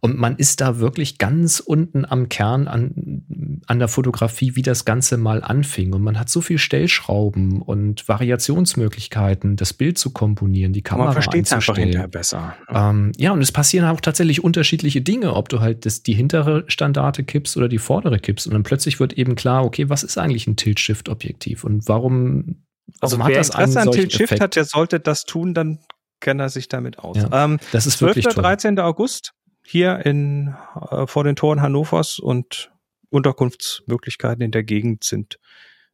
Und 0.00 0.18
man 0.18 0.36
ist 0.36 0.60
da 0.60 0.80
wirklich 0.80 1.16
ganz 1.16 1.60
unten 1.60 2.04
am 2.04 2.28
Kern 2.28 2.68
an, 2.68 3.62
an 3.66 3.78
der 3.78 3.88
Fotografie, 3.88 4.54
wie 4.54 4.60
das 4.60 4.84
Ganze 4.84 5.16
mal 5.16 5.42
anfing. 5.42 5.94
Und 5.94 6.02
man 6.02 6.20
hat 6.20 6.28
so 6.28 6.42
viel 6.42 6.58
Stellschrauben 6.58 7.62
und 7.62 8.06
Variationsmöglichkeiten, 8.06 9.56
das 9.56 9.72
Bild 9.72 9.96
zu 9.96 10.10
komponieren, 10.10 10.74
die 10.74 10.82
Kamera 10.82 11.06
man 11.06 11.14
versteht 11.14 11.50
einfach 11.50 11.74
hinterher 11.74 12.08
besser. 12.08 12.54
Ähm, 12.68 13.12
ja, 13.16 13.32
und 13.32 13.40
es 13.40 13.50
passieren 13.50 13.88
auch 13.88 14.02
tatsächlich 14.02 14.44
unterschiedliche 14.44 15.00
Dinge, 15.00 15.32
ob 15.32 15.48
du 15.48 15.60
halt 15.60 15.86
das, 15.86 16.02
die 16.02 16.12
hintere 16.12 16.64
Standarte 16.66 17.24
kippst 17.24 17.56
oder 17.56 17.70
die 17.70 17.78
vordere 17.78 18.18
kippst. 18.18 18.46
Und 18.46 18.52
dann 18.52 18.62
plötzlich 18.62 19.00
wird 19.00 19.14
eben 19.14 19.36
klar, 19.36 19.64
okay, 19.64 19.88
was 19.88 20.02
ist 20.02 20.18
eigentlich 20.18 20.46
ein 20.46 20.56
Tilt-Shift-Objektiv 20.56 21.64
und 21.64 21.88
warum 21.88 22.56
also 23.00 23.18
wer 23.18 23.38
Interesse 23.38 23.80
an 23.80 23.90
Tilt 23.90 24.12
Shift 24.12 24.40
hat, 24.40 24.56
der 24.56 24.64
sollte 24.64 25.00
das 25.00 25.24
tun, 25.24 25.54
dann 25.54 25.78
kennt 26.24 26.40
er 26.40 26.48
sich 26.48 26.68
damit 26.68 26.98
aus. 26.98 27.16
Ja, 27.16 27.44
ähm, 27.44 27.58
das 27.70 27.86
ist 27.86 27.98
12. 27.98 28.16
wirklich 28.16 28.34
toll. 28.34 28.42
13. 28.42 28.80
August 28.80 29.34
hier 29.62 30.04
in, 30.04 30.56
äh, 30.90 31.06
vor 31.06 31.22
den 31.22 31.36
Toren 31.36 31.62
Hannovers 31.62 32.18
und 32.18 32.72
Unterkunftsmöglichkeiten 33.10 34.42
in 34.42 34.50
der 34.50 34.64
Gegend 34.64 35.04
sind 35.04 35.38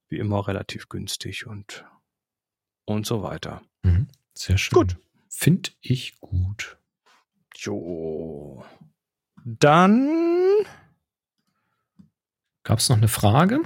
wie 0.08 0.18
immer 0.18 0.48
relativ 0.48 0.88
günstig 0.88 1.46
und, 1.46 1.84
und 2.86 3.06
so 3.06 3.22
weiter. 3.22 3.60
Mhm. 3.82 4.08
Sehr 4.34 4.56
schön. 4.56 4.74
Gut. 4.74 4.96
Finde 5.28 5.70
ich 5.80 6.18
gut. 6.20 6.78
Jo. 7.56 8.64
Dann 9.44 10.08
gab 12.62 12.78
es 12.78 12.88
noch 12.88 12.96
eine 12.96 13.08
Frage? 13.08 13.60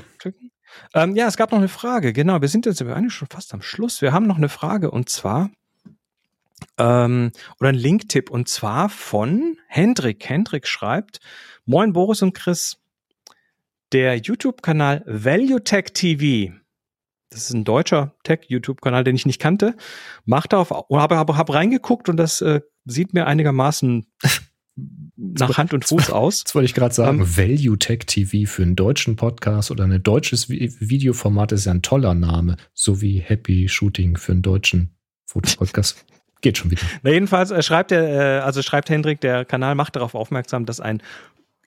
Ähm, 0.95 1.15
ja, 1.15 1.27
es 1.27 1.37
gab 1.37 1.53
noch 1.53 1.59
eine 1.59 1.69
Frage. 1.69 2.13
Genau, 2.13 2.41
wir 2.41 2.49
sind 2.49 2.67
jetzt 2.67 2.83
eigentlich 2.83 3.15
schon 3.15 3.29
fast 3.29 3.55
am 3.55 3.63
Schluss. 3.63 4.03
Wir 4.03 4.13
haben 4.13 4.27
noch 4.27 4.37
eine 4.37 4.49
Frage 4.49 4.91
und 4.91 5.09
zwar 5.09 5.51
ähm, 6.79 7.33
oder 7.61 7.71
ein 7.71 7.75
Linktipp 7.75 8.31
und 8.31 8.49
zwar 8.49 8.89
von 8.89 9.57
Hendrik. 9.69 10.29
Hendrik 10.29 10.67
schreibt, 10.67 11.21
Moin 11.65 11.93
Boris 11.93 12.23
und 12.23 12.35
Chris, 12.35 12.79
der 13.93 14.17
YouTube-Kanal 14.17 15.05
ValueTech 15.07 15.93
TV, 15.95 16.53
das 17.31 17.45
ist 17.45 17.55
ein 17.55 17.65
deutscher 17.65 18.15
Tech-YouTube-Kanal, 18.23 19.05
den 19.05 19.17
ich 19.17 19.27
nicht 19.27 19.41
kannte, 19.41 19.77
macht 20.25 20.53
darauf, 20.53 20.71
habe 20.71 21.17
hab, 21.17 21.37
hab 21.37 21.53
reingeguckt 21.53 22.09
und 22.09 22.17
das 22.17 22.41
äh, 22.41 22.61
sieht 22.85 23.13
mir 23.13 23.27
einigermaßen 23.27 24.07
nach 25.17 25.57
Hand 25.57 25.75
und 25.75 25.85
Fuß 25.85 26.11
aus. 26.11 26.45
Das 26.45 26.55
wollte 26.55 26.67
ich 26.67 26.75
gerade 26.75 26.95
sagen. 26.95 27.21
Ähm, 27.21 27.37
Value 27.37 27.79
Tech 27.79 28.01
TV 28.07 28.51
für 28.51 28.63
einen 28.63 28.77
deutschen 28.77 29.17
Podcast 29.17 29.71
oder 29.71 29.85
ein 29.85 30.03
deutsches 30.03 30.49
Videoformat 30.49 31.53
ist 31.53 31.67
ja 31.67 31.73
ein 31.73 31.83
toller 31.83 32.15
Name, 32.15 32.57
so 32.73 33.01
wie 33.01 33.19
Happy 33.19 33.69
Shooting 33.69 34.17
für 34.17 34.33
einen 34.33 34.43
deutschen 34.43 34.97
Fotopodcast. 35.27 36.05
Geht 36.45 36.59
schon 36.59 36.71
wieder. 36.71 36.83
Na 37.03 37.11
jedenfalls 37.11 37.51
äh, 37.51 37.63
schreibt 37.63 37.91
er, 37.91 38.41
äh, 38.41 38.41
also 38.41 38.61
schreibt 38.61 38.91
Hendrik, 38.91 39.19
der 39.23 39.47
Kanal 39.47 39.75
macht 39.75 39.97
darauf 39.97 40.15
aufmerksam, 40.15 40.67
dass 40.67 40.79
ein 40.79 41.03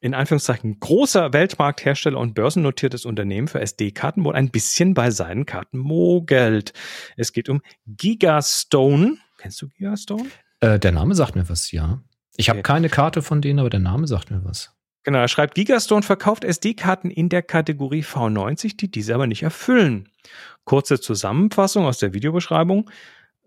in 0.02 0.14
Anführungszeichen 0.14 0.80
großer 0.80 1.34
Weltmarkthersteller 1.34 2.20
und 2.20 2.36
börsennotiertes 2.36 3.04
Unternehmen 3.04 3.48
für 3.48 3.60
SD-Karten 3.60 4.24
wohl 4.24 4.36
ein 4.36 4.52
bisschen 4.52 4.94
bei 4.94 5.10
seinen 5.10 5.48
Karten 5.48 5.80
mogelt. 5.80 6.74
Es 7.16 7.34
geht 7.34 7.50
um 7.50 7.64
Gigastone. 7.88 9.18
Kennst 9.40 9.64
du 9.64 9.70
Gigastone? 9.70 10.30
Äh, 10.60 10.78
der 10.78 10.92
Name 10.92 11.16
sagt 11.16 11.36
mir 11.36 11.50
was, 11.50 11.72
ja. 11.72 12.04
Ich 12.36 12.48
okay. 12.48 12.60
habe 12.60 12.62
keine 12.62 12.90
Karte 12.90 13.24
von 13.24 13.42
denen, 13.42 13.58
aber 13.58 13.72
der 13.72 13.80
Name 13.80 14.06
sagt 14.06 14.30
mir 14.30 14.46
was. 14.46 14.76
Genau, 15.02 15.18
er 15.18 15.28
schreibt, 15.28 15.56
Gigastone 15.56 16.04
verkauft 16.04 16.44
SD-Karten 16.44 17.10
in 17.10 17.30
der 17.30 17.42
Kategorie 17.42 18.04
V90, 18.04 18.78
die 18.78 18.92
diese 18.92 19.16
aber 19.16 19.26
nicht 19.26 19.42
erfüllen. 19.42 20.10
Kurze 20.66 21.00
Zusammenfassung 21.00 21.86
aus 21.86 21.98
der 21.98 22.14
Videobeschreibung. 22.14 22.92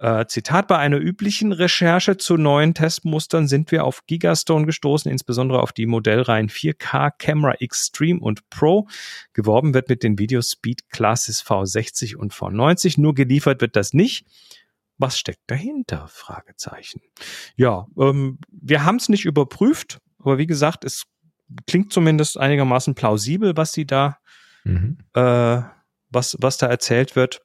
Äh, 0.00 0.24
Zitat, 0.28 0.66
bei 0.66 0.78
einer 0.78 0.96
üblichen 0.96 1.52
Recherche 1.52 2.16
zu 2.16 2.38
neuen 2.38 2.72
Testmustern 2.72 3.46
sind 3.46 3.70
wir 3.70 3.84
auf 3.84 4.06
Gigastone 4.06 4.64
gestoßen, 4.64 5.10
insbesondere 5.10 5.62
auf 5.62 5.72
die 5.72 5.84
Modellreihen 5.84 6.48
4K 6.48 7.10
Camera 7.18 7.52
Extreme 7.60 8.18
und 8.18 8.48
Pro. 8.48 8.88
Geworben 9.34 9.74
wird 9.74 9.90
mit 9.90 10.02
den 10.02 10.18
Video 10.18 10.40
Speed 10.40 10.88
Classes 10.88 11.44
V60 11.44 12.16
und 12.16 12.32
V90, 12.32 12.98
nur 12.98 13.14
geliefert 13.14 13.60
wird 13.60 13.76
das 13.76 13.92
nicht. 13.92 14.24
Was 14.96 15.18
steckt 15.18 15.42
dahinter? 15.48 16.08
Fragezeichen. 16.08 17.02
Ja, 17.56 17.86
ähm, 17.98 18.38
wir 18.50 18.86
haben 18.86 18.96
es 18.96 19.10
nicht 19.10 19.26
überprüft, 19.26 19.98
aber 20.18 20.38
wie 20.38 20.46
gesagt, 20.46 20.86
es 20.86 21.04
klingt 21.66 21.92
zumindest 21.92 22.38
einigermaßen 22.38 22.94
plausibel, 22.94 23.54
was 23.58 23.72
sie 23.72 23.84
da, 23.84 24.16
mhm. 24.64 24.96
äh, 25.12 25.60
was, 26.08 26.38
was 26.40 26.56
da 26.56 26.68
erzählt 26.68 27.16
wird. 27.16 27.42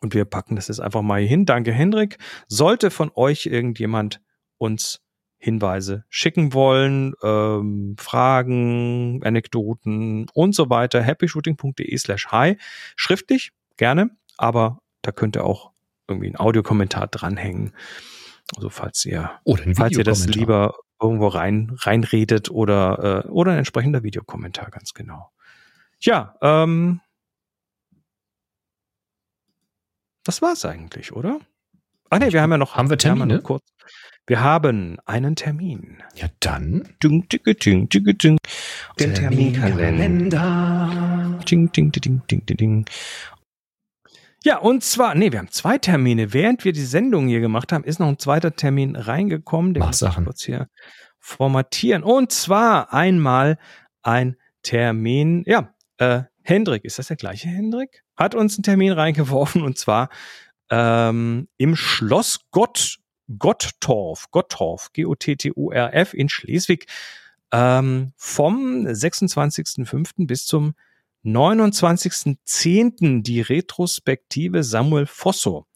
Und 0.00 0.14
wir 0.14 0.24
packen 0.24 0.56
das 0.56 0.68
jetzt 0.68 0.80
einfach 0.80 1.02
mal 1.02 1.20
hier 1.20 1.28
hin. 1.28 1.46
Danke, 1.46 1.72
Hendrik. 1.72 2.18
Sollte 2.46 2.90
von 2.90 3.10
euch 3.14 3.46
irgendjemand 3.46 4.20
uns 4.58 5.00
Hinweise 5.38 6.04
schicken 6.08 6.52
wollen, 6.52 7.14
ähm, 7.22 7.94
Fragen, 7.98 9.20
Anekdoten 9.22 10.26
und 10.34 10.54
so 10.54 10.68
weiter, 10.68 11.02
happyshooting.de 11.02 11.96
slash 11.96 12.26
hi. 12.28 12.56
Schriftlich, 12.96 13.52
gerne, 13.76 14.10
aber 14.36 14.80
da 15.02 15.12
könnt 15.12 15.36
ihr 15.36 15.44
auch 15.44 15.70
irgendwie 16.08 16.26
einen 16.26 16.36
Audiokommentar 16.36 17.06
dranhängen. 17.06 17.72
Also 18.56 18.68
falls 18.68 19.04
ihr, 19.04 19.30
falls 19.76 19.96
ihr 19.96 20.04
das 20.04 20.26
lieber 20.26 20.74
irgendwo 21.00 21.28
rein, 21.28 21.76
reinredet 21.76 22.50
oder, 22.50 23.24
äh, 23.26 23.28
oder 23.28 23.52
ein 23.52 23.58
entsprechender 23.58 24.02
Videokommentar, 24.02 24.70
ganz 24.70 24.94
genau. 24.94 25.30
Ja, 26.00 26.34
ähm, 26.42 27.00
Das 30.28 30.42
war's 30.42 30.66
eigentlich, 30.66 31.12
oder? 31.12 31.40
Ah 32.10 32.18
nee, 32.18 32.34
wir 32.34 32.42
haben 32.42 32.50
ja 32.50 32.58
noch. 32.58 32.76
Haben 32.76 32.90
wir 32.90 32.98
Termine? 32.98 33.28
Wir 33.28 33.36
haben, 33.36 33.42
kurz, 33.42 33.64
wir 34.26 34.42
haben 34.42 34.98
einen 35.06 35.36
Termin. 35.36 36.02
Ja, 36.16 36.26
dann. 36.40 36.86
Ding, 37.02 37.26
ding, 37.30 37.40
ding, 37.44 37.88
ding, 37.88 38.18
ding. 38.18 38.38
Den 39.00 39.14
Terminkalender. 39.14 41.38
Ding, 41.50 41.72
ding, 41.72 41.92
ding, 41.92 42.20
ding, 42.28 42.44
ding, 42.44 42.56
ding. 42.58 42.84
Ja, 44.44 44.58
und 44.58 44.84
zwar, 44.84 45.14
nee, 45.14 45.32
wir 45.32 45.38
haben 45.38 45.50
zwei 45.50 45.78
Termine. 45.78 46.34
Während 46.34 46.62
wir 46.62 46.74
die 46.74 46.84
Sendung 46.84 47.28
hier 47.28 47.40
gemacht 47.40 47.72
haben, 47.72 47.84
ist 47.84 47.98
noch 47.98 48.08
ein 48.08 48.18
zweiter 48.18 48.54
Termin 48.54 48.96
reingekommen. 48.96 49.72
Den 49.72 49.82
muss 49.82 50.02
ich 50.02 50.14
kurz 50.14 50.44
hier 50.44 50.68
formatieren. 51.20 52.02
Und 52.02 52.32
zwar 52.32 52.92
einmal 52.92 53.56
ein 54.02 54.36
Termin, 54.62 55.42
ja, 55.46 55.72
äh, 55.96 56.24
Hendrik, 56.48 56.86
ist 56.86 56.98
das 56.98 57.08
der 57.08 57.18
gleiche 57.18 57.46
Hendrik? 57.46 58.04
Hat 58.16 58.34
uns 58.34 58.56
einen 58.56 58.62
Termin 58.62 58.92
reingeworfen 58.92 59.62
und 59.62 59.76
zwar 59.76 60.08
ähm, 60.70 61.46
im 61.58 61.76
Schloss 61.76 62.40
Gott, 62.50 62.96
Gottorf, 63.38 64.30
Gottorf, 64.30 64.90
G-O-T-T-U-R-F 64.94 66.14
in 66.14 66.30
Schleswig 66.30 66.86
ähm, 67.52 68.14
vom 68.16 68.86
26.05. 68.86 70.26
bis 70.26 70.46
zum 70.46 70.72
29.10. 71.22 73.22
die 73.22 73.42
Retrospektive 73.42 74.62
Samuel 74.62 75.04
Fosso. 75.04 75.66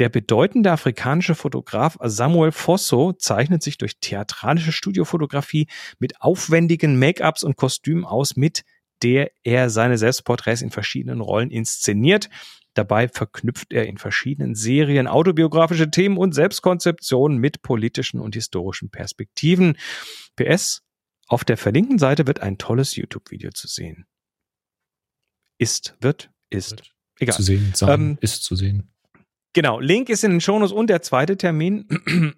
Der 0.00 0.08
bedeutende 0.08 0.72
afrikanische 0.72 1.36
Fotograf 1.36 1.98
Samuel 2.02 2.50
Fosso 2.50 3.12
zeichnet 3.12 3.62
sich 3.62 3.78
durch 3.78 4.00
theatralische 4.00 4.72
Studiofotografie 4.72 5.68
mit 6.00 6.20
aufwendigen 6.20 6.98
Make-ups 6.98 7.44
und 7.44 7.56
Kostümen 7.56 8.04
aus, 8.04 8.34
mit 8.34 8.64
der 9.02 9.30
er 9.44 9.70
seine 9.70 9.98
Selbstporträts 9.98 10.62
in 10.62 10.70
verschiedenen 10.70 11.20
Rollen 11.20 11.50
inszeniert. 11.50 12.28
Dabei 12.74 13.08
verknüpft 13.08 13.72
er 13.72 13.86
in 13.86 13.96
verschiedenen 13.96 14.54
Serien 14.54 15.06
autobiografische 15.06 15.90
Themen 15.90 16.18
und 16.18 16.32
Selbstkonzeptionen 16.32 17.38
mit 17.38 17.62
politischen 17.62 18.20
und 18.20 18.34
historischen 18.34 18.90
Perspektiven. 18.90 19.78
PS, 20.36 20.82
auf 21.28 21.44
der 21.44 21.56
verlinkten 21.56 21.98
Seite 21.98 22.26
wird 22.26 22.40
ein 22.40 22.58
tolles 22.58 22.94
YouTube-Video 22.94 23.50
zu 23.50 23.66
sehen. 23.66 24.06
Ist, 25.58 25.96
wird, 26.00 26.30
ist. 26.50 26.82
Egal. 27.18 27.34
Zu 27.34 27.42
sehen, 27.42 27.72
sein, 27.74 28.00
ähm, 28.00 28.18
ist 28.20 28.44
zu 28.44 28.56
sehen. 28.56 28.90
Genau, 29.54 29.80
Link 29.80 30.10
ist 30.10 30.22
in 30.22 30.32
den 30.32 30.40
Shownotes 30.42 30.72
und 30.72 30.88
der 30.88 31.00
zweite 31.00 31.38
Termin. 31.38 31.88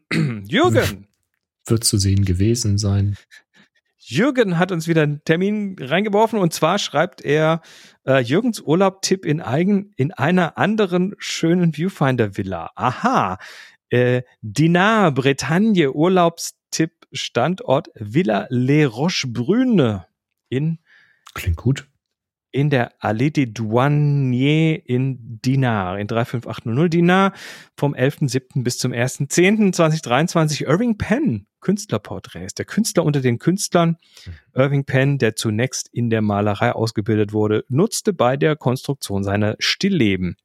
Jürgen. 0.47 1.09
Wird 1.67 1.83
zu 1.83 1.99
sehen 1.99 2.25
gewesen 2.25 2.79
sein. 2.79 3.17
Jürgen 3.99 4.59
hat 4.59 4.73
uns 4.73 4.89
wieder 4.89 5.03
einen 5.03 5.23
Termin 5.25 5.77
reingeworfen 5.79 6.39
und 6.39 6.53
zwar 6.53 6.79
schreibt 6.79 7.21
er 7.21 7.61
äh, 8.07 8.21
Jürgens 8.21 8.61
Urlaub-Tipp 8.61 9.25
in, 9.25 9.41
eigen, 9.41 9.93
in 9.97 10.13
einer 10.13 10.57
anderen 10.57 11.15
schönen 11.19 11.73
Viewfinder-Villa. 11.75 12.71
Aha. 12.75 13.39
Äh, 13.91 14.23
Dinar, 14.41 15.13
Bretagne, 15.13 15.93
Urlaubstipp, 15.93 16.93
Standort 17.13 17.89
Villa 17.95 18.47
Les 18.51 18.87
Roches-Brune 18.87 20.07
in. 20.49 20.79
Klingt 21.35 21.57
gut 21.57 21.89
in 22.51 22.71
der 22.71 22.93
Allée 23.03 23.31
des 23.31 23.53
Douaniers 23.53 24.81
in 24.85 25.41
Dinar, 25.45 25.99
in 25.99 26.07
35800 26.07 26.93
Dinar, 26.93 27.33
vom 27.77 27.95
11.07. 27.95 28.63
bis 28.63 28.79
zum 28.79 28.93
1.10.2023. 28.93 30.67
Irving 30.67 30.97
Penn, 30.97 31.47
Künstlerporträts. 31.61 32.55
Der 32.55 32.65
Künstler 32.65 33.05
unter 33.05 33.21
den 33.21 33.39
Künstlern, 33.39 33.99
mhm. 34.25 34.33
Irving 34.55 34.85
Penn, 34.85 35.19
der 35.19 35.37
zunächst 35.37 35.89
in 35.93 36.11
der 36.11 36.23
Malerei 36.23 36.73
ausgebildet 36.73 37.33
wurde, 37.33 37.65
nutzte 37.69 38.13
bei 38.13 38.37
der 38.37 38.57
Konstruktion 38.57 39.25
seiner 39.25 39.57
Stillleben. 39.59 40.37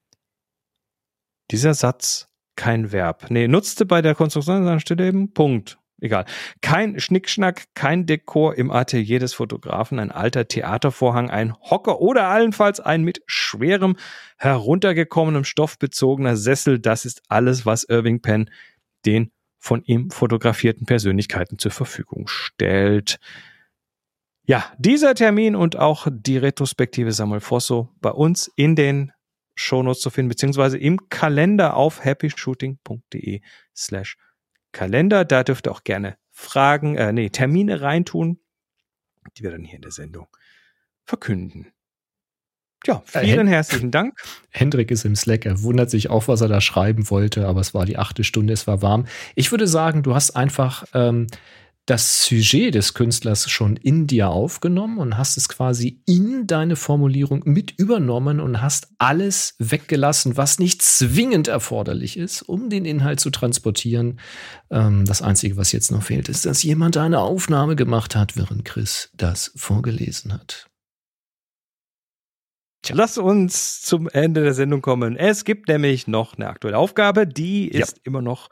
Dieser 1.51 1.73
Satz 1.73 2.27
kein 2.55 2.91
Verb. 2.91 3.27
Nee, 3.29 3.47
nutzte 3.47 3.85
bei 3.85 4.01
der 4.01 4.15
Konstruktion 4.15 4.63
seiner 4.63 4.79
Stillleben, 4.79 5.33
Punkt 5.33 5.77
egal. 6.03 6.25
Kein 6.61 6.99
Schnickschnack, 6.99 7.63
kein 7.73 8.05
Dekor 8.05 8.55
im 8.55 8.69
Atelier 8.71 9.19
des 9.19 9.33
Fotografen, 9.33 9.99
ein 9.99 10.11
alter 10.11 10.47
Theatervorhang, 10.47 11.29
ein 11.29 11.55
Hocker 11.61 12.01
oder 12.01 12.27
allenfalls 12.27 12.79
ein 12.79 13.03
mit 13.03 13.21
schwerem, 13.25 13.95
heruntergekommenem 14.37 15.45
Stoff 15.45 15.79
bezogener 15.79 16.35
Sessel. 16.35 16.79
Das 16.79 17.05
ist 17.05 17.23
alles, 17.29 17.65
was 17.65 17.85
Irving 17.85 18.21
Penn 18.21 18.49
den 19.05 19.31
von 19.57 19.83
ihm 19.85 20.11
fotografierten 20.11 20.85
Persönlichkeiten 20.85 21.57
zur 21.57 21.71
Verfügung 21.71 22.27
stellt. 22.27 23.17
Ja, 24.45 24.65
dieser 24.77 25.15
Termin 25.15 25.55
und 25.55 25.77
auch 25.77 26.07
die 26.11 26.37
Retrospektive 26.37 27.13
Samuel 27.13 27.39
Fosso 27.39 27.89
bei 28.01 28.11
uns 28.11 28.51
in 28.57 28.75
den 28.75 29.13
Shownotes 29.55 30.01
zu 30.01 30.09
finden, 30.09 30.29
beziehungsweise 30.29 30.77
im 30.77 31.07
Kalender 31.09 31.77
auf 31.77 32.03
happyshooting.de 32.03 33.41
slash 33.73 34.17
Kalender. 34.73 35.23
Da 35.23 35.43
dürft 35.43 35.67
ihr 35.67 35.71
auch 35.71 35.83
gerne 35.83 36.17
Fragen, 36.31 36.97
äh, 36.97 37.13
nee, 37.13 37.29
Termine 37.29 37.81
reintun, 37.81 38.39
die 39.37 39.43
wir 39.43 39.51
dann 39.51 39.63
hier 39.63 39.75
in 39.75 39.81
der 39.81 39.91
Sendung 39.91 40.27
verkünden. 41.05 41.67
Ja, 42.85 43.01
äh, 43.13 43.21
vielen 43.21 43.47
äh, 43.47 43.51
herzlichen 43.51 43.91
Dank. 43.91 44.21
Hendrik 44.49 44.91
ist 44.91 45.05
im 45.05 45.15
Slack. 45.15 45.45
Er 45.45 45.61
wundert 45.63 45.89
sich 45.89 46.09
auch, 46.09 46.27
was 46.27 46.41
er 46.41 46.49
da 46.49 46.59
schreiben 46.59 47.09
wollte, 47.09 47.47
aber 47.47 47.61
es 47.61 47.73
war 47.73 47.85
die 47.85 47.97
achte 47.97 48.25
Stunde, 48.25 48.51
es 48.51 48.67
war 48.67 48.81
warm. 48.81 49.05
Ich 49.35 49.51
würde 49.51 49.67
sagen, 49.67 50.03
du 50.03 50.13
hast 50.13 50.31
einfach 50.31 50.83
ähm, 50.93 51.27
das 51.85 52.23
Sujet 52.23 52.75
des 52.75 52.93
Künstlers 52.93 53.49
schon 53.49 53.75
in 53.75 54.07
dir 54.07 54.29
aufgenommen 54.29 54.99
und 54.99 55.17
hast 55.17 55.35
es 55.35 55.49
quasi 55.49 56.01
in 56.05 56.47
deine 56.47 56.77
Formulierung 56.77 57.41
mit 57.45 57.71
übernommen 57.77 58.39
und 58.39 58.61
hast 58.61 58.87
alles 58.99 59.55
weggelassen, 59.59 60.37
was 60.37 60.59
nicht 60.59 60.81
zwingend 60.81 61.49
erforderlich 61.49 62.17
ist, 62.17 62.41
um 62.41 62.69
den 62.69 62.85
Inhalt 62.85 63.19
zu 63.19 63.31
transportieren. 63.31 64.19
Ähm, 64.71 65.03
das 65.05 65.21
Einzige, 65.21 65.57
was 65.57 65.73
jetzt 65.73 65.91
noch 65.91 66.03
fehlt, 66.03 66.29
ist, 66.29 66.45
dass 66.45 66.63
jemand 66.63 66.95
eine 66.95 67.19
Aufnahme 67.19 67.75
gemacht 67.75 68.15
hat, 68.15 68.37
während 68.37 68.63
Chris 68.63 69.09
das 69.15 69.51
vorgelesen 69.55 70.33
hat. 70.33 70.67
Tja. 72.83 72.95
Lass 72.95 73.17
uns 73.17 73.81
zum 73.81 74.09
Ende 74.09 74.43
der 74.43 74.53
Sendung 74.53 74.81
kommen. 74.81 75.15
Es 75.15 75.45
gibt 75.45 75.69
nämlich 75.69 76.07
noch 76.07 76.35
eine 76.35 76.47
aktuelle 76.47 76.77
Aufgabe, 76.77 77.27
die 77.27 77.67
ist 77.67 77.97
ja. 77.97 78.01
immer 78.03 78.21
noch 78.21 78.49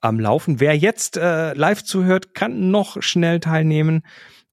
am 0.00 0.20
Laufen. 0.20 0.60
Wer 0.60 0.76
jetzt 0.76 1.16
äh, 1.16 1.52
live 1.54 1.82
zuhört, 1.84 2.34
kann 2.34 2.70
noch 2.70 3.02
schnell 3.02 3.40
teilnehmen. 3.40 4.02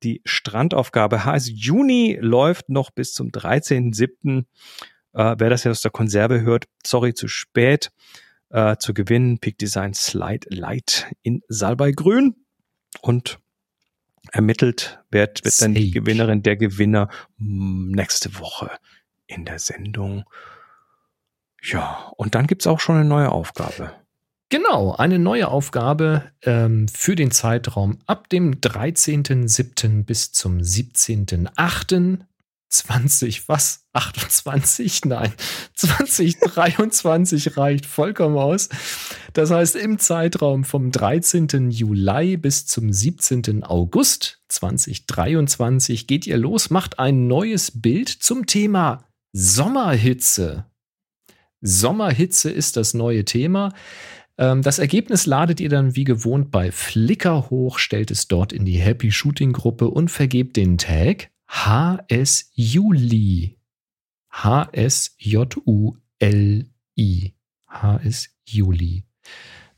Die 0.03 0.21
Strandaufgabe 0.25 1.25
HS 1.25 1.49
Juni 1.49 2.17
läuft 2.21 2.69
noch 2.69 2.91
bis 2.91 3.13
zum 3.13 3.29
13.07. 3.29 4.45
Äh, 5.13 5.35
wer 5.37 5.49
das 5.49 5.63
jetzt 5.63 5.71
aus 5.71 5.81
der 5.81 5.91
Konserve 5.91 6.41
hört, 6.41 6.65
sorry, 6.85 7.13
zu 7.13 7.27
spät. 7.27 7.91
Äh, 8.49 8.77
zu 8.77 8.93
gewinnen, 8.93 9.39
Peak 9.39 9.57
Design 9.57 9.93
Slide 9.93 10.47
Light 10.49 11.07
in 11.21 11.41
Salbei-Grün. 11.49 12.35
Und 13.01 13.39
ermittelt 14.31 14.99
wird, 15.11 15.43
wird 15.43 15.61
dann 15.61 15.73
die 15.73 15.91
Gewinnerin, 15.91 16.43
der 16.43 16.57
Gewinner 16.57 17.09
hm, 17.37 17.91
nächste 17.91 18.39
Woche 18.39 18.71
in 19.25 19.45
der 19.45 19.59
Sendung. 19.59 20.23
Ja, 21.61 22.11
und 22.17 22.35
dann 22.35 22.47
gibt's 22.47 22.67
auch 22.67 22.79
schon 22.79 22.95
eine 22.95 23.05
neue 23.05 23.31
Aufgabe. 23.31 23.93
Genau, 24.49 24.95
eine 24.95 25.19
neue 25.19 25.49
Aufgabe 25.49 26.23
ähm, 26.41 26.87
für 26.87 27.15
den 27.15 27.31
Zeitraum 27.31 27.97
ab 28.05 28.29
dem 28.29 28.61
13.07. 28.61 30.05
bis 30.05 30.31
zum 30.31 30.59
17.08. 30.59 32.19
20, 32.69 33.47
was? 33.47 33.85
28? 33.93 35.05
Nein, 35.05 35.33
2023 35.73 37.57
reicht 37.57 37.85
vollkommen 37.85 38.37
aus. 38.37 38.69
Das 39.33 39.51
heißt, 39.51 39.75
im 39.75 39.99
Zeitraum 39.99 40.63
vom 40.63 40.91
13. 40.91 41.69
Juli 41.69 42.37
bis 42.37 42.65
zum 42.67 42.91
17. 42.91 43.63
August 43.63 44.39
2023 44.49 46.07
geht 46.07 46.27
ihr 46.27 46.37
los, 46.37 46.69
macht 46.69 46.99
ein 46.99 47.27
neues 47.27 47.81
Bild 47.81 48.09
zum 48.09 48.45
Thema 48.45 49.03
Sommerhitze. 49.33 50.65
Sommerhitze 51.61 52.49
ist 52.49 52.77
das 52.77 52.93
neue 52.93 53.25
Thema. 53.25 53.73
Ähm, 54.37 54.61
das 54.61 54.79
Ergebnis 54.79 55.25
ladet 55.25 55.59
ihr 55.59 55.67
dann 55.69 55.95
wie 55.95 56.03
gewohnt 56.03 56.51
bei 56.51 56.71
Flickr 56.71 57.49
hoch, 57.49 57.79
stellt 57.79 58.11
es 58.11 58.27
dort 58.27 58.53
in 58.53 58.65
die 58.65 58.77
Happy 58.77 59.11
Shooting 59.11 59.53
Gruppe 59.53 59.89
und 59.89 60.09
vergebt 60.09 60.57
den 60.57 60.77
Tag 60.77 61.31
HS 61.47 62.51
Juli. 62.53 63.57
H-S-J-U-L-I. 64.31 64.83
HS 67.67 68.29
Juli. 68.45 69.03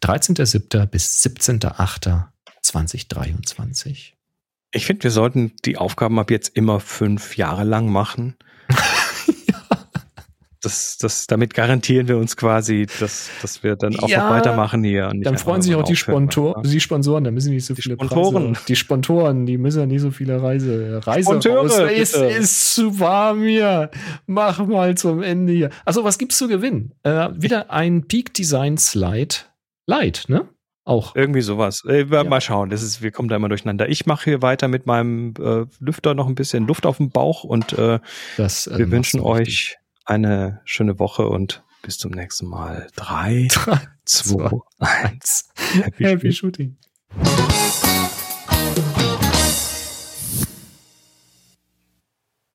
13.07. 0.03 0.85
bis 0.85 1.25
17.08.2023. 1.25 4.13
Ich 4.71 4.85
finde, 4.85 5.03
wir 5.03 5.11
sollten 5.11 5.53
die 5.65 5.77
Aufgaben 5.77 6.19
ab 6.19 6.29
jetzt 6.29 6.55
immer 6.55 6.79
fünf 6.79 7.37
Jahre 7.37 7.63
lang 7.63 7.91
machen. 7.91 8.35
das, 10.61 10.97
das, 10.97 11.27
damit 11.27 11.53
garantieren 11.53 12.07
wir 12.07 12.17
uns 12.17 12.35
quasi, 12.35 12.87
dass, 12.99 13.29
dass 13.41 13.63
wir 13.63 13.75
dann 13.75 13.97
auch 13.99 14.09
ja, 14.09 14.23
noch 14.23 14.35
weitermachen 14.35 14.83
hier. 14.83 15.11
dann 15.13 15.37
freuen 15.37 15.61
sich 15.61 15.75
auch 15.75 15.83
die, 15.83 15.95
Spontor, 15.95 16.61
die 16.63 16.79
Sponsoren, 16.79 17.23
da 17.23 17.31
müssen 17.31 17.53
nicht 17.53 17.65
so 17.65 17.73
die 17.73 17.81
viele 17.81 17.95
Spontoren. 17.95 18.53
Preise. 18.53 18.65
Die 18.67 18.75
Spontoren, 18.75 19.45
die 19.45 19.57
müssen 19.57 19.79
ja 19.79 19.85
nicht 19.85 20.01
so 20.01 20.11
viele 20.11 20.41
Reise, 20.41 21.01
Reise 21.05 21.29
Sponteure, 21.29 21.91
Es 21.91 22.13
ist 22.13 22.75
zu 22.75 22.99
warm 22.99 23.43
hier. 23.43 23.89
Mach 24.27 24.65
mal 24.65 24.95
zum 24.95 25.23
Ende 25.23 25.53
hier. 25.53 25.69
Also, 25.85 26.03
was 26.03 26.17
gibt's 26.17 26.37
zu 26.37 26.47
gewinnen? 26.47 26.93
Äh, 27.03 27.29
wieder 27.33 27.71
ein 27.71 28.07
Peak 28.07 28.33
Design 28.33 28.77
Slide 28.77 29.35
Light, 29.85 30.25
ne? 30.27 30.47
Auch. 30.85 31.15
Irgendwie 31.15 31.41
sowas. 31.41 31.83
Äh, 31.87 32.05
ja. 32.05 32.23
Mal 32.23 32.41
schauen. 32.41 32.69
Das 32.69 32.81
ist, 32.81 33.01
wir 33.01 33.11
kommen 33.11 33.29
da 33.29 33.35
immer 33.35 33.49
durcheinander. 33.49 33.89
Ich 33.89 34.05
mache 34.05 34.25
hier 34.25 34.41
weiter 34.41 34.67
mit 34.67 34.85
meinem 34.87 35.33
äh, 35.39 35.65
Lüfter 35.79 36.15
noch 36.15 36.27
ein 36.27 36.35
bisschen 36.35 36.65
Luft 36.67 36.85
auf 36.85 36.97
dem 36.97 37.11
Bauch 37.11 37.43
und 37.43 37.73
äh, 37.73 37.99
das, 38.37 38.67
äh, 38.67 38.77
wir 38.77 38.91
wünschen 38.91 39.19
euch 39.19 39.77
eine 40.09 40.61
schöne 40.65 40.99
Woche 40.99 41.27
und 41.27 41.63
bis 41.81 41.97
zum 41.97 42.11
nächsten 42.11 42.47
Mal. 42.47 42.87
Drei, 42.95 43.47
Drei 43.51 43.79
zwei, 44.05 44.49
eins. 44.79 45.49
Happy, 45.73 46.03
Happy 46.03 46.31
Shooting. 46.31 46.77
shooting. 47.11 47.78